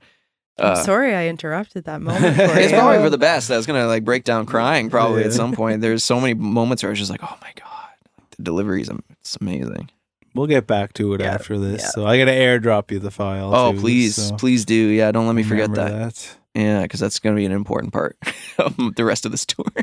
I'm 0.58 0.72
Uh, 0.72 0.74
sorry 0.76 1.14
I 1.14 1.26
interrupted 1.28 1.84
that 1.84 2.00
moment 2.00 2.36
for 2.36 2.42
it's 2.58 2.70
you. 2.72 2.78
probably 2.78 2.98
for 3.02 3.10
the 3.10 3.18
best. 3.18 3.50
I 3.50 3.56
was 3.56 3.66
gonna 3.66 3.86
like 3.86 4.04
break 4.04 4.24
down 4.24 4.46
crying 4.46 4.88
probably 4.90 5.20
Yeah. 5.22 5.26
at 5.28 5.32
some 5.32 5.52
point. 5.52 5.80
There's 5.80 6.04
so 6.04 6.20
many 6.20 6.34
moments 6.58 6.82
where 6.82 6.90
I 6.90 6.92
was 6.92 6.98
just 6.98 7.10
like, 7.10 7.22
oh 7.24 7.36
my 7.42 7.52
god, 7.56 7.94
the 8.36 8.42
deliveries, 8.44 8.88
it's 9.20 9.36
amazing. 9.40 9.90
We'll 10.34 10.46
get 10.48 10.66
back 10.66 10.92
to 10.94 11.14
it 11.14 11.20
Yeah, 11.20 11.32
after 11.34 11.58
this. 11.58 11.82
yeah. 11.82 11.88
So 11.90 12.06
I 12.06 12.18
got 12.18 12.24
to 12.24 12.32
airdrop 12.32 12.90
you 12.90 12.98
the 12.98 13.10
file. 13.12 13.54
oh 13.54 13.72
too, 13.72 13.78
please, 13.80 14.16
so 14.16 14.34
please 14.36 14.64
do. 14.64 14.74
Yeah, 14.74 15.12
don't 15.12 15.26
let 15.26 15.34
me 15.36 15.42
forget 15.44 15.68
remember 15.70 15.98
that. 16.06 16.36
Yeah, 16.54 16.82
because 16.82 17.00
that's 17.00 17.18
gonna 17.18 17.36
be 17.36 17.44
an 17.44 17.52
important 17.52 17.92
part 17.92 18.16
of 18.58 18.94
the 18.94 19.04
rest 19.04 19.26
of 19.26 19.32
this 19.32 19.44
tour. 19.44 19.66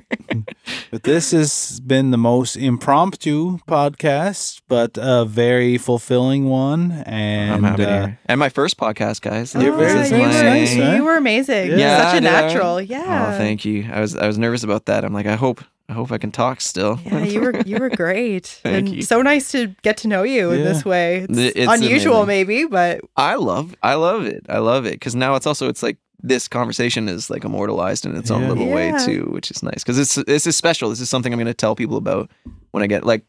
But 0.92 1.04
this 1.04 1.32
has 1.32 1.80
been 1.80 2.12
the 2.12 2.18
most 2.18 2.56
impromptu 2.58 3.60
podcast, 3.60 4.62
but 4.68 4.98
a 5.02 5.24
very 5.26 5.78
fulfilling 5.78 6.50
one. 6.50 6.92
And 7.06 7.54
I'm 7.54 7.64
happy 7.64 7.84
to 7.84 7.90
uh, 7.90 8.00
hear. 8.08 8.20
And 8.26 8.40
my 8.40 8.50
first 8.50 8.78
podcast, 8.78 9.22
guys. 9.22 9.56
Oh, 9.56 9.60
This 9.60 10.06
is 10.08 10.12
you, 10.12 10.18
were, 10.18 10.28
nice, 10.28 10.76
huh? 10.76 10.94
you 10.98 11.04
were 11.06 11.16
amazing. 11.16 11.78
Yeah, 11.80 12.12
Such 12.12 12.18
a 12.18 12.22
natural. 12.22 12.82
Yeah. 12.82 13.34
Oh, 13.34 13.38
thank 13.38 13.64
you. 13.64 13.90
I 13.92 14.02
was 14.02 14.16
I 14.16 14.28
was 14.28 14.38
nervous 14.38 14.64
about 14.64 14.86
that. 14.88 15.06
I'm 15.06 15.14
like, 15.14 15.28
I 15.28 15.36
hope 15.36 15.64
I 15.92 15.94
hope 15.94 16.10
I 16.14 16.18
can 16.18 16.32
talk 16.32 16.62
still. 16.62 17.00
Yeah, 17.06 17.24
you 17.26 17.42
were 17.42 17.60
you 17.66 17.78
were 17.78 17.90
great. 17.90 18.46
Thank 18.64 18.88
and 18.88 18.96
you. 18.96 19.02
so 19.02 19.22
nice 19.22 19.52
to 19.52 19.68
get 19.82 19.98
to 19.98 20.08
know 20.08 20.24
you 20.24 20.50
in 20.52 20.64
this 20.64 20.86
way. 20.86 21.28
It's, 21.30 21.38
It's 21.38 21.70
unusual 21.72 22.22
amazing. 22.24 22.48
maybe, 22.48 22.66
but 22.66 23.02
I 23.18 23.36
love 23.36 23.76
I 23.84 23.96
love 23.96 24.26
it. 24.26 24.46
I 24.48 24.60
love 24.60 24.86
it 24.86 24.94
because 24.94 25.16
now 25.18 25.36
it's 25.36 25.46
also 25.46 25.68
it's 25.68 25.84
like 25.84 25.98
this 26.24 26.48
conversation 26.48 27.10
is 27.10 27.30
like 27.30 27.44
immortalized 27.44 28.06
in 28.06 28.16
its 28.16 28.32
own 28.32 28.44
Yeah. 28.44 28.50
little 28.50 28.70
way 28.70 28.94
too, 29.06 29.28
which 29.34 29.52
is 29.52 29.62
nice 29.64 29.84
because 29.84 30.00
it's 30.00 30.16
this 30.16 30.48
is 30.48 30.56
special. 30.56 30.90
This 30.90 31.02
is 31.02 31.10
something 31.10 31.34
I'm 31.34 31.38
going 31.40 31.48
to 31.48 31.54
tell 31.54 31.76
people 31.76 31.98
about 31.98 32.32
when 32.72 32.84
I 32.84 32.88
get 32.88 33.04
like 33.06 33.26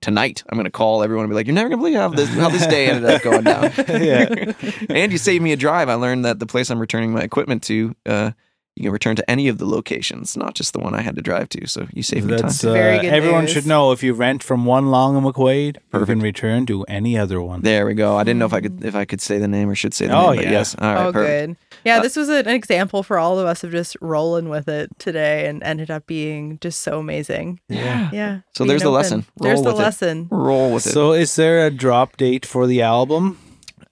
tonight. 0.00 0.44
I'm 0.48 0.56
going 0.56 0.66
to 0.66 0.70
call 0.70 1.02
everyone 1.02 1.24
and 1.24 1.30
be 1.30 1.34
like, 1.34 1.48
"You're 1.48 1.54
never 1.54 1.70
going 1.70 1.80
to 1.80 1.82
believe 1.82 1.96
how 1.98 2.08
this 2.10 2.28
how 2.28 2.50
this 2.50 2.66
day 2.68 2.86
ended 2.86 3.10
up 3.10 3.22
going 3.22 3.42
down." 3.42 3.72
Yeah. 3.88 4.52
and 4.90 5.10
you 5.10 5.18
saved 5.18 5.42
me 5.42 5.50
a 5.50 5.56
drive. 5.56 5.88
I 5.88 5.94
learned 5.94 6.24
that 6.24 6.38
the 6.38 6.46
place 6.46 6.70
I'm 6.70 6.78
returning 6.78 7.10
my 7.10 7.22
equipment 7.22 7.64
to. 7.64 7.96
Uh, 8.06 8.30
you 8.76 8.84
can 8.84 8.92
return 8.92 9.16
to 9.16 9.28
any 9.30 9.48
of 9.48 9.58
the 9.58 9.66
locations, 9.66 10.36
not 10.36 10.54
just 10.54 10.72
the 10.72 10.78
one 10.78 10.94
I 10.94 11.02
had 11.02 11.14
to 11.16 11.22
drive 11.22 11.48
to. 11.50 11.66
So 11.66 11.86
you 11.92 12.02
saved 12.02 12.24
me 12.26 12.32
time. 12.36 12.42
That's 12.46 12.64
uh, 12.64 12.72
Very 12.72 12.98
good 13.00 13.12
everyone 13.12 13.42
news. 13.44 13.52
should 13.52 13.66
know 13.66 13.92
if 13.92 14.02
you 14.02 14.14
rent 14.14 14.42
from 14.42 14.64
one 14.64 14.90
Long 14.90 15.16
and 15.16 15.26
McQuade, 15.26 15.76
you 15.92 16.06
can 16.06 16.20
return 16.20 16.64
to 16.66 16.84
any 16.84 17.18
other 17.18 17.42
one. 17.42 17.60
There 17.62 17.84
we 17.84 17.94
go. 17.94 18.16
I 18.16 18.24
didn't 18.24 18.38
know 18.38 18.46
if 18.46 18.54
I 18.54 18.60
could 18.60 18.82
if 18.84 18.94
I 18.94 19.04
could 19.04 19.20
say 19.20 19.38
the 19.38 19.48
name 19.48 19.68
or 19.68 19.74
should 19.74 19.92
say 19.92 20.06
the 20.06 20.16
Oh, 20.16 20.28
name. 20.28 20.36
But 20.36 20.44
yeah. 20.46 20.50
yes. 20.52 20.74
All 20.78 20.94
right. 20.94 21.06
oh, 21.06 21.12
perfect. 21.12 21.46
good. 21.48 21.56
Yeah, 21.84 21.98
Uh, 21.98 22.02
this 22.02 22.16
was 22.16 22.28
an 22.28 22.48
example 22.48 23.02
for 23.02 23.18
all 23.18 23.38
of 23.38 23.46
us 23.46 23.64
of 23.64 23.70
just 23.72 23.96
rolling 24.00 24.48
with 24.48 24.68
it 24.68 24.90
today, 24.98 25.46
and 25.46 25.62
ended 25.62 25.90
up 25.90 26.06
being 26.06 26.58
just 26.60 26.80
so 26.80 27.00
amazing. 27.00 27.60
Yeah. 27.68 28.08
Yeah. 28.12 28.40
So 28.54 28.64
being 28.64 28.68
there's 28.68 28.82
the 28.82 28.88
open. 28.88 28.94
lesson. 28.94 29.26
There's 29.38 29.60
the 29.62 29.70
with 29.70 29.80
it. 29.80 29.82
lesson. 29.82 30.28
Roll 30.30 30.72
with 30.74 30.86
it. 30.86 30.90
So, 30.92 31.12
is 31.12 31.34
there 31.36 31.66
a 31.66 31.70
drop 31.70 32.16
date 32.16 32.46
for 32.46 32.66
the 32.66 32.80
album? 32.82 33.38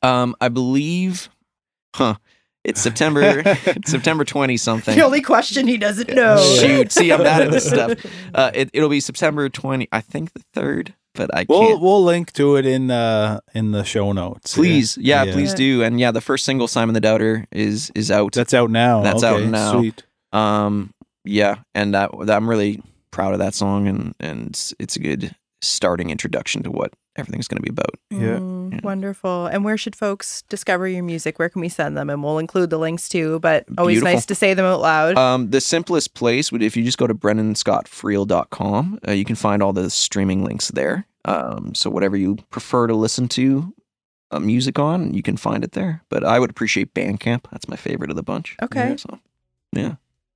Um, 0.02 0.34
I 0.40 0.48
believe, 0.48 1.28
huh? 1.94 2.14
It's 2.64 2.80
September 2.80 3.42
September 3.86 4.24
twenty 4.24 4.56
something. 4.56 4.94
The 4.96 5.04
only 5.04 5.22
question 5.22 5.66
he 5.66 5.76
doesn't 5.78 6.10
know. 6.10 6.36
Shoot, 6.60 6.92
see, 6.92 7.12
I'm 7.12 7.22
bad 7.22 7.42
at 7.42 7.50
this 7.50 7.66
stuff. 7.68 7.98
Uh, 8.34 8.50
it, 8.54 8.70
it'll 8.72 8.88
be 8.88 9.00
September 9.00 9.48
twenty. 9.48 9.88
I 9.92 10.00
think 10.00 10.32
the 10.34 10.42
third, 10.52 10.94
but 11.14 11.34
I 11.34 11.46
We'll 11.48 11.60
can't. 11.68 11.80
we'll 11.80 12.04
link 12.04 12.32
to 12.34 12.56
it 12.56 12.66
in 12.66 12.90
uh 12.90 13.40
in 13.54 13.70
the 13.72 13.84
show 13.84 14.12
notes. 14.12 14.54
Please, 14.54 14.98
yeah, 15.00 15.22
Yeah. 15.24 15.32
please 15.32 15.54
do. 15.54 15.82
And 15.82 15.98
yeah, 15.98 16.10
the 16.10 16.20
first 16.20 16.44
single, 16.44 16.68
Simon 16.68 16.94
the 16.94 17.00
Doubter, 17.00 17.46
is 17.52 17.90
is 17.94 18.10
out. 18.10 18.32
That's 18.32 18.52
out 18.54 18.70
now. 18.70 19.02
That's 19.02 19.22
out 19.24 19.42
now. 19.44 19.78
Sweet. 19.78 20.02
Um, 20.32 20.92
yeah, 21.24 21.56
and 21.74 21.94
that, 21.94 22.10
that 22.26 22.36
I'm 22.36 22.48
really 22.50 22.82
proud 23.10 23.32
of 23.32 23.38
that 23.38 23.54
song, 23.54 23.86
and 23.88 24.14
and 24.20 24.48
it's, 24.48 24.74
it's 24.78 24.96
a 24.96 25.00
good 25.00 25.34
starting 25.62 26.10
introduction 26.10 26.62
to 26.64 26.70
what 26.70 26.92
everything's 27.18 27.48
going 27.48 27.56
to 27.56 27.62
be 27.62 27.70
about. 27.70 27.94
Yeah. 28.10 28.38
Mm, 28.38 28.72
Yeah. 28.74 28.80
Wonderful. 28.82 29.46
And 29.46 29.64
where 29.64 29.76
should 29.76 29.96
folks 29.96 30.42
discover 30.48 30.86
your 30.88 31.02
music? 31.02 31.38
Where 31.38 31.48
can 31.48 31.60
we 31.60 31.68
send 31.68 31.96
them? 31.96 32.10
And 32.10 32.22
we'll 32.22 32.38
include 32.38 32.70
the 32.70 32.78
links 32.78 33.08
too, 33.08 33.38
but 33.40 33.64
always 33.78 33.96
Beautiful. 33.96 34.14
nice 34.14 34.26
to 34.26 34.34
say 34.34 34.54
them 34.54 34.64
out 34.66 34.80
loud. 34.80 35.16
Um, 35.16 35.50
the 35.50 35.60
simplest 35.60 36.14
place 36.14 36.52
would 36.52 36.62
if 36.62 36.76
you 36.76 36.84
just 36.84 36.98
go 36.98 37.06
to 37.06 37.14
brendanscottfriel.com, 37.14 38.98
uh, 39.06 39.12
you 39.12 39.24
can 39.24 39.36
find 39.36 39.62
all 39.62 39.72
the 39.72 39.90
streaming 39.90 40.44
links 40.44 40.68
there. 40.68 41.06
Um, 41.24 41.74
so 41.74 41.90
whatever 41.90 42.16
you 42.16 42.36
prefer 42.50 42.86
to 42.86 42.94
listen 42.94 43.28
to 43.28 43.74
uh, 44.30 44.38
music 44.40 44.78
on, 44.78 45.14
you 45.14 45.22
can 45.22 45.36
find 45.36 45.64
it 45.64 45.72
there. 45.72 46.02
But 46.08 46.24
I 46.24 46.38
would 46.38 46.50
appreciate 46.50 46.94
Bandcamp. 46.94 47.44
That's 47.50 47.68
my 47.68 47.76
favorite 47.76 48.10
of 48.10 48.16
the 48.16 48.22
bunch. 48.22 48.56
Okay. 48.62 48.90
Yeah, 48.90 48.96
so, 48.96 49.18
yeah. 49.72 49.94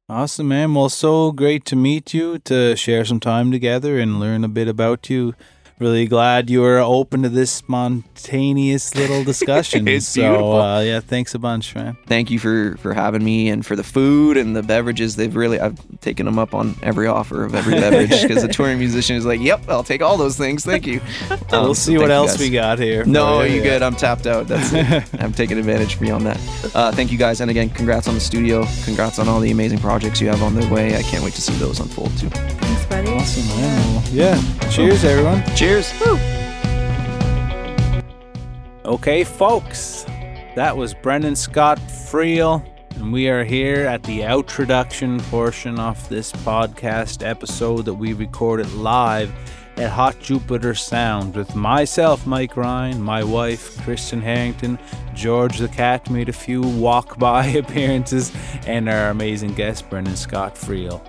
Awesome, 0.08 0.48
man. 0.48 0.74
Well, 0.74 0.88
so 0.90 1.32
great 1.32 1.64
to 1.66 1.76
meet 1.76 2.12
you, 2.12 2.38
to 2.40 2.76
share 2.76 3.04
some 3.04 3.20
time 3.20 3.50
together 3.50 3.98
and 3.98 4.20
learn 4.20 4.44
a 4.44 4.48
bit 4.48 4.68
about 4.68 5.08
you. 5.08 5.34
Really 5.82 6.06
glad 6.06 6.48
you 6.48 6.60
were 6.60 6.78
open 6.78 7.22
to 7.24 7.28
this 7.28 7.50
spontaneous 7.50 8.94
little 8.94 9.24
discussion. 9.32 9.88
It's 9.88 10.06
so, 10.06 10.20
beautiful. 10.20 10.60
uh, 10.60 10.80
yeah, 10.80 11.00
thanks 11.00 11.34
a 11.34 11.40
bunch, 11.40 11.74
man. 11.74 11.96
Thank 12.06 12.30
you 12.30 12.38
for 12.38 12.76
for 12.76 12.94
having 12.94 13.24
me 13.24 13.48
and 13.48 13.66
for 13.66 13.74
the 13.74 13.82
food 13.82 14.36
and 14.36 14.54
the 14.54 14.62
beverages. 14.62 15.16
They've 15.16 15.34
really 15.34 15.58
I've 15.58 15.80
taken 16.00 16.24
them 16.24 16.38
up 16.38 16.54
on 16.54 16.76
every 16.84 17.08
offer 17.08 17.44
of 17.44 17.56
every 17.56 17.74
beverage 17.74 18.22
because 18.22 18.42
the 18.42 18.48
touring 18.52 18.78
musician 18.78 19.16
is 19.16 19.26
like, 19.26 19.40
"Yep, 19.40 19.68
I'll 19.68 19.82
take 19.82 20.02
all 20.02 20.16
those 20.16 20.38
things. 20.38 20.64
Thank 20.64 20.86
you." 20.86 21.00
Um, 21.52 21.64
we'll 21.64 21.74
so 21.74 21.90
see 21.90 21.98
what 21.98 22.10
else 22.10 22.38
we 22.38 22.48
got 22.48 22.78
here. 22.78 23.04
No, 23.04 23.42
you 23.42 23.56
yeah. 23.56 23.62
good. 23.62 23.82
I'm 23.82 23.94
tapped 23.94 24.26
out. 24.26 24.48
That's 24.48 24.72
it. 24.72 25.20
I'm 25.20 25.32
taking 25.32 25.58
advantage 25.58 25.96
for 25.96 26.04
beyond 26.04 26.24
that. 26.24 26.40
Uh, 26.74 26.92
thank 26.92 27.12
you 27.12 27.18
guys, 27.18 27.42
and 27.42 27.50
again, 27.50 27.68
congrats 27.68 28.08
on 28.08 28.14
the 28.14 28.20
studio. 28.20 28.64
Congrats 28.84 29.18
on 29.18 29.28
all 29.28 29.38
the 29.38 29.50
amazing 29.50 29.78
projects 29.78 30.18
you 30.20 30.28
have 30.28 30.42
on 30.42 30.54
the 30.54 30.66
way. 30.68 30.96
I 30.96 31.02
can't 31.02 31.22
wait 31.22 31.34
to 31.34 31.42
see 31.42 31.52
those 31.54 31.78
unfold 31.78 32.16
too. 32.16 32.30
Thanks, 32.92 33.08
buddy. 33.08 33.18
Awesome, 33.18 33.48
man. 33.48 33.94
Well, 33.94 34.04
yeah. 34.12 34.68
Cheers, 34.70 35.04
everyone. 35.04 35.42
Cheers. 35.56 35.92
Okay, 38.84 39.24
folks, 39.24 40.04
that 40.56 40.76
was 40.76 40.92
Brendan 40.92 41.34
Scott 41.34 41.78
Friel, 41.78 42.62
and 42.96 43.10
we 43.10 43.30
are 43.30 43.44
here 43.44 43.86
at 43.86 44.02
the 44.02 44.24
outroduction 44.24 45.20
portion 45.20 45.78
of 45.78 46.06
this 46.10 46.32
podcast 46.32 47.26
episode 47.26 47.86
that 47.86 47.94
we 47.94 48.12
recorded 48.12 48.70
live 48.74 49.32
at 49.78 49.88
Hot 49.88 50.18
Jupiter 50.20 50.74
Sound 50.74 51.34
with 51.34 51.56
myself, 51.56 52.26
Mike 52.26 52.58
Ryan, 52.58 53.00
my 53.00 53.24
wife, 53.24 53.80
Kristen 53.84 54.20
Herrington, 54.20 54.78
George 55.14 55.56
the 55.58 55.68
Cat 55.68 56.10
made 56.10 56.28
a 56.28 56.34
few 56.34 56.60
walk 56.60 57.18
by 57.18 57.46
appearances, 57.62 58.32
and 58.66 58.86
our 58.86 59.08
amazing 59.08 59.54
guest, 59.54 59.88
Brendan 59.88 60.16
Scott 60.16 60.56
Friel. 60.56 61.00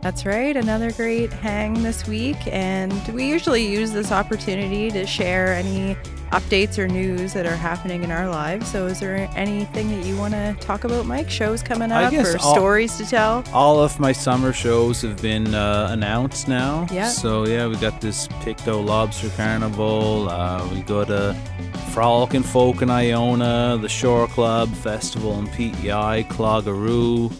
That's 0.00 0.24
right. 0.24 0.56
Another 0.56 0.92
great 0.92 1.32
hang 1.32 1.82
this 1.82 2.06
week. 2.06 2.36
And 2.46 2.92
we 3.08 3.26
usually 3.28 3.66
use 3.66 3.90
this 3.92 4.12
opportunity 4.12 4.90
to 4.92 5.06
share 5.06 5.48
any 5.54 5.96
updates 6.30 6.78
or 6.78 6.86
news 6.86 7.32
that 7.32 7.46
are 7.46 7.56
happening 7.56 8.04
in 8.04 8.10
our 8.10 8.28
lives. 8.28 8.70
So, 8.70 8.86
is 8.86 9.00
there 9.00 9.28
anything 9.34 9.88
that 9.90 10.06
you 10.06 10.16
want 10.16 10.34
to 10.34 10.56
talk 10.60 10.84
about, 10.84 11.06
Mike? 11.06 11.28
Shows 11.30 11.62
coming 11.62 11.90
up 11.90 12.12
or 12.12 12.38
all- 12.38 12.54
stories 12.54 12.96
to 12.98 13.06
tell? 13.06 13.42
All 13.52 13.80
of 13.80 13.98
my 13.98 14.12
summer 14.12 14.52
shows 14.52 15.02
have 15.02 15.20
been 15.20 15.54
uh, 15.54 15.88
announced 15.90 16.46
now. 16.46 16.86
Yeah. 16.92 17.08
So 17.08 17.46
yeah, 17.46 17.66
we 17.66 17.76
got 17.76 18.00
this 18.00 18.28
Pictou 18.42 18.74
Lobster 18.74 19.30
Carnival. 19.30 20.28
Uh, 20.28 20.68
we 20.72 20.82
go 20.82 21.04
to 21.04 21.34
Frolic 21.92 22.34
and 22.34 22.44
Folk 22.46 22.82
in 22.82 22.90
Iona, 22.90 23.78
the 23.80 23.88
Shore 23.88 24.28
Club 24.28 24.72
Festival 24.76 25.38
in 25.38 25.48
PEI, 25.48 26.24
Cloggeroo. 26.30 27.32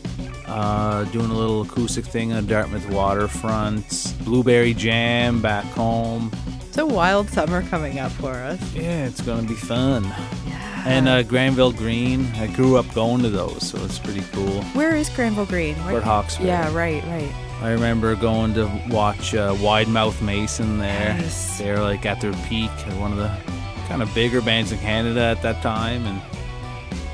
Uh, 0.49 1.05
doing 1.05 1.31
a 1.31 1.35
little 1.35 1.63
acoustic 1.63 2.05
thing 2.07 2.33
on 2.33 2.47
Dartmouth 2.47 2.89
waterfront. 2.91 4.15
Blueberry 4.25 4.73
Jam 4.75 5.43
back 5.43 5.65
home. 5.67 6.33
It's 6.69 6.79
a 6.79 6.87
wild 6.87 7.29
summer 7.29 7.63
coming 7.69 7.99
up 7.99 8.11
for 8.13 8.33
us. 8.33 8.61
Yeah, 8.75 9.07
it's 9.07 9.21
gonna 9.21 9.47
be 9.47 9.55
fun. 9.55 10.05
Yeah. 10.47 10.83
And 10.87 11.09
uh, 11.09 11.23
Granville 11.23 11.73
Green. 11.73 12.25
I 12.37 12.47
grew 12.47 12.77
up 12.77 12.93
going 12.95 13.23
to 13.23 13.29
those, 13.31 13.69
so 13.69 13.83
it's 13.85 13.99
pretty 13.99 14.23
cool. 14.33 14.63
where 14.73 14.97
is 14.97 15.11
Granville 15.11 15.45
Green? 15.47 15.75
Where- 15.85 16.01
Hawkesbury. 16.01 16.49
Yeah, 16.49 16.73
right, 16.75 17.03
right. 17.05 17.33
I 17.61 17.73
remember 17.73 18.15
going 18.15 18.55
to 18.55 18.71
watch 18.89 19.35
uh, 19.35 19.55
Wide 19.61 19.89
Mouth 19.89 20.23
Mason 20.23 20.79
there. 20.79 21.17
Yes. 21.19 21.59
They're 21.59 21.81
like 21.81 22.07
at 22.07 22.21
their 22.21 22.33
peak, 22.49 22.71
one 23.01 23.11
of 23.11 23.19
the 23.19 23.37
kind 23.89 24.01
of 24.01 24.15
bigger 24.15 24.41
bands 24.41 24.71
in 24.71 24.79
Canada 24.79 25.21
at 25.21 25.43
that 25.43 25.61
time. 25.61 26.07
And 26.07 26.23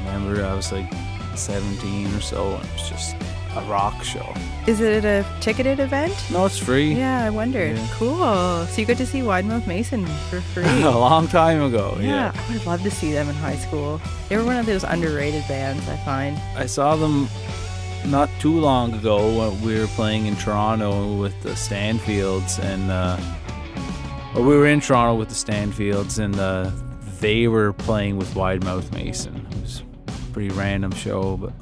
I 0.07 0.15
remember 0.15 0.45
I 0.45 0.53
was 0.55 0.71
like 0.71 0.91
17 1.39 2.15
or 2.15 2.21
so, 2.21 2.55
and 2.55 2.65
it's 2.75 2.89
just 2.89 3.17
a 3.57 3.63
rock 3.69 4.03
show. 4.03 4.35
Is 4.67 4.81
it 4.81 5.05
a 5.05 5.25
ticketed 5.41 5.79
event? 5.79 6.13
No, 6.31 6.45
it's 6.47 6.59
free. 6.59 6.93
Yeah, 6.95 7.25
I 7.25 7.31
wondered. 7.31 7.77
Yeah. 7.77 7.89
Cool. 7.93 8.67
So 8.67 8.81
you 8.81 8.87
get 8.87 8.99
to 8.99 9.07
see 9.07 9.23
Wide 9.23 9.45
Mouth 9.45 9.67
Mason 9.67 10.05
for 10.29 10.41
free. 10.41 10.65
a 10.83 10.91
long 10.91 11.29
time 11.29 11.63
ago. 11.63 11.97
Yeah, 12.01 12.07
Yeah. 12.07 12.33
I 12.35 12.39
would 12.49 12.57
have 12.59 12.67
loved 12.67 12.85
to 12.85 12.91
see 12.91 13.13
them 13.13 13.29
in 13.29 13.35
high 13.37 13.57
school. 13.57 14.01
They 14.29 14.37
were 14.37 14.45
one 14.45 14.57
of 14.57 14.67
those 14.67 14.83
underrated 14.85 15.45
bands, 15.47 15.89
I 15.89 15.97
find. 15.99 16.37
I 16.57 16.67
saw 16.67 16.97
them 16.97 17.29
not 18.07 18.29
too 18.41 18.59
long 18.59 18.93
ago 18.95 19.39
when 19.51 19.61
we 19.63 19.79
were 19.79 19.87
playing 19.89 20.27
in 20.27 20.35
Toronto 20.37 21.15
with 21.17 21.41
the 21.43 21.51
Stanfields, 21.51 22.59
and 22.59 22.91
uh, 22.91 23.19
or 24.35 24.43
we 24.43 24.57
were 24.57 24.67
in 24.67 24.81
Toronto 24.81 25.15
with 25.15 25.29
the 25.29 25.35
Stanfields, 25.35 26.19
and 26.19 26.35
uh, 26.39 26.71
they 27.21 27.47
were 27.49 27.73
playing 27.73 28.17
with 28.17 28.35
Wide 28.35 28.65
Mouth 28.65 28.93
Mason. 28.93 29.47
It 29.53 29.61
was 29.63 29.81
a 29.81 29.94
pretty 30.35 30.51
random 30.51 30.91
show, 30.93 31.37
but 31.39 31.53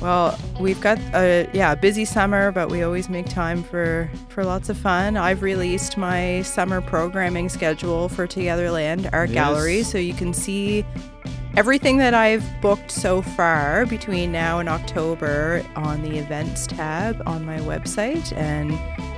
Well, 0.00 0.38
we've 0.58 0.80
got 0.80 0.98
a 1.14 1.48
yeah 1.52 1.74
busy 1.74 2.04
summer, 2.04 2.50
but 2.52 2.70
we 2.70 2.82
always 2.82 3.08
make 3.08 3.28
time 3.28 3.62
for 3.62 4.08
for 4.30 4.44
lots 4.44 4.68
of 4.68 4.78
fun. 4.78 5.16
I've 5.16 5.42
released 5.42 5.96
my 5.98 6.42
summer 6.42 6.80
programming 6.80 7.48
schedule 7.48 8.08
for 8.08 8.26
Togetherland 8.26 9.10
Art 9.12 9.30
Yes. 9.30 9.34
Gallery, 9.34 9.82
so 9.82 9.98
you 9.98 10.14
can 10.14 10.32
see 10.32 10.84
everything 11.56 11.98
that 11.98 12.14
I've 12.14 12.44
booked 12.62 12.90
so 12.90 13.20
far 13.20 13.84
between 13.84 14.32
now 14.32 14.58
and 14.60 14.68
October 14.70 15.62
on 15.76 16.00
the 16.02 16.16
events 16.18 16.66
tab 16.66 17.20
on 17.26 17.44
my 17.44 17.58
website. 17.58 18.32
And 18.36 18.72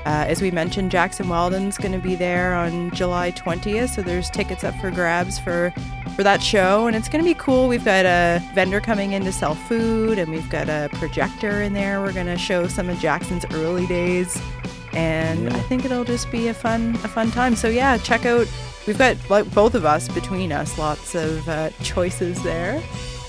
uh, 0.05 0.27
as 0.27 0.43
we 0.43 0.51
mentioned, 0.51 0.91
Jackson 0.91 1.29
Weldon's 1.29 1.79
going 1.79 1.93
to 1.93 1.99
be 2.01 2.17
there 2.17 2.55
on 2.55 2.91
July 2.91 3.31
20th, 3.31 3.91
so 3.95 4.03
there's 4.03 4.29
tickets 4.31 4.65
up 4.65 4.75
for 4.81 4.91
grabs 4.91 5.39
for 5.39 5.73
for 6.15 6.23
that 6.23 6.43
show, 6.43 6.87
and 6.87 6.95
it's 6.97 7.09
going 7.09 7.23
to 7.23 7.29
be 7.29 7.35
cool. 7.35 7.69
We've 7.69 7.85
got 7.85 8.05
a 8.07 8.41
vendor 8.55 8.81
coming 8.81 9.13
in 9.13 9.25
to 9.25 9.33
sell 9.33 9.55
food, 9.55 10.19
and 10.19 10.31
we've 10.31 10.49
got 10.49 10.69
a 10.69 10.89
projector 10.95 11.63
in 11.63 11.73
there. 11.73 12.01
We're 12.01 12.13
going 12.13 12.27
to 12.27 12.39
show 12.39 12.67
some 12.69 12.89
of 12.89 12.99
Jackson's 12.99 13.45
early 13.53 13.87
days, 13.87 14.41
and 14.93 15.45
Yeah. 15.45 15.57
I 15.57 15.61
think 15.61 15.85
it'll 15.85 16.05
just 16.05 16.31
be 16.31 16.49
a 16.49 16.55
fun 16.55 16.95
a 17.05 17.09
fun 17.09 17.31
time. 17.31 17.57
So 17.57 17.69
yeah, 17.69 17.97
check 17.99 18.25
out. 18.27 18.47
We've 18.87 18.99
got 18.99 19.17
like 19.31 19.51
both 19.55 19.75
of 19.75 19.85
us 19.85 20.09
between 20.09 20.53
us, 20.53 20.79
lots 20.79 21.15
of 21.15 21.49
uh, 21.49 21.71
choices 21.83 22.43
there, 22.43 22.83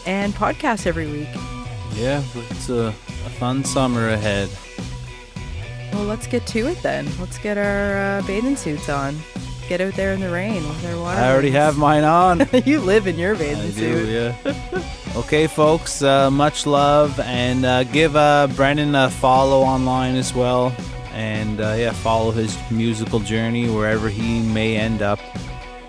and 0.06 0.34
podcasts 0.34 0.86
every 0.86 1.07
week. 1.07 1.30
Yeah, 1.94 2.22
it's 2.52 2.70
a, 2.70 2.88
a 2.88 3.30
fun 3.40 3.64
summer 3.64 4.10
ahead. 4.10 4.49
Well, 5.94 6.03
let's 6.03 6.28
get 6.28 6.45
to 6.48 6.68
it 6.68 6.82
then. 6.84 7.07
Let's 7.22 7.38
get 7.38 7.57
our 7.57 7.98
uh, 8.20 8.22
bathing 8.28 8.57
suits 8.57 8.90
on. 8.90 9.16
Get 9.68 9.82
out 9.82 9.94
there 9.96 10.14
in 10.14 10.20
the 10.20 10.30
rain 10.30 10.68
with 10.68 10.86
our 10.86 11.00
water. 11.00 11.20
I 11.20 11.32
already 11.32 11.50
have 11.52 11.76
mine 11.76 12.04
on. 12.04 12.48
you 12.66 12.82
live 12.82 13.08
in 13.08 13.18
your 13.18 13.36
bathing 13.36 13.66
I 13.66 13.70
suit. 13.72 14.06
do, 14.06 14.12
yeah. 14.12 14.92
okay, 15.16 15.48
folks, 15.48 16.04
uh, 16.04 16.30
much 16.30 16.68
love, 16.68 17.20
and 17.22 17.66
uh, 17.66 17.84
give 17.86 18.16
uh, 18.16 18.48
Brendan 18.56 18.94
a 18.94 19.10
follow 19.10 19.62
online 19.62 20.16
as 20.16 20.36
well, 20.36 20.76
and 21.14 21.60
uh, 21.60 21.74
yeah, 21.78 21.94
follow 21.94 22.30
his 22.30 22.56
musical 22.70 23.20
journey 23.20 23.68
wherever 23.68 24.08
he 24.08 24.42
may 24.42 24.78
end 24.78 25.02
up. 25.02 25.20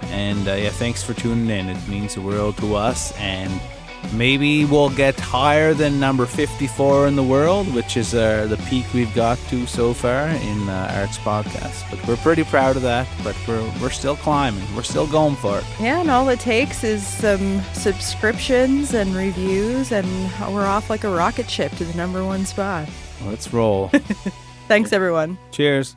And 0.04 0.48
uh, 0.48 0.54
yeah, 0.54 0.70
thanks 0.70 1.02
for 1.02 1.12
tuning 1.12 1.50
in. 1.50 1.68
It 1.68 1.88
means 1.88 2.14
the 2.14 2.22
world 2.22 2.56
to 2.58 2.76
us, 2.76 3.12
and 3.18 3.60
maybe 4.12 4.64
we'll 4.64 4.90
get 4.90 5.18
higher 5.18 5.74
than 5.74 6.00
number 6.00 6.26
54 6.26 7.06
in 7.06 7.16
the 7.16 7.22
world, 7.22 7.72
which 7.74 7.96
is 7.96 8.14
uh, 8.14 8.46
the 8.46 8.56
peak 8.68 8.86
we've 8.94 9.14
got 9.14 9.38
to 9.48 9.66
so 9.66 9.92
far 9.92 10.28
in 10.28 10.68
uh, 10.68 10.98
Arts 10.98 11.18
Podcast. 11.18 11.88
But 11.90 12.06
we're 12.06 12.16
pretty 12.16 12.44
proud 12.44 12.76
of 12.76 12.82
that. 12.82 13.06
But 13.22 13.36
we're 13.46 13.68
we're 13.80 13.90
still 13.90 14.16
climbing. 14.16 14.64
We're 14.74 14.82
still 14.82 15.06
going 15.06 15.36
for 15.36 15.58
it. 15.58 15.64
Yeah, 15.80 16.00
and 16.00 16.10
all 16.10 16.28
it 16.28 16.40
takes 16.40 16.84
is 16.84 17.06
some 17.06 17.62
subscriptions 17.72 18.94
and 18.94 19.14
reviews, 19.14 19.92
and 19.92 20.06
we're 20.52 20.66
off 20.66 20.90
like 20.90 21.04
a 21.04 21.10
rocket 21.10 21.50
ship 21.50 21.72
to 21.72 21.84
the 21.84 21.94
number 21.96 22.24
one 22.24 22.46
spot. 22.46 22.88
Let's 23.24 23.52
roll. 23.52 23.88
Thanks, 24.68 24.92
everyone. 24.92 25.38
Cheers. 25.52 25.96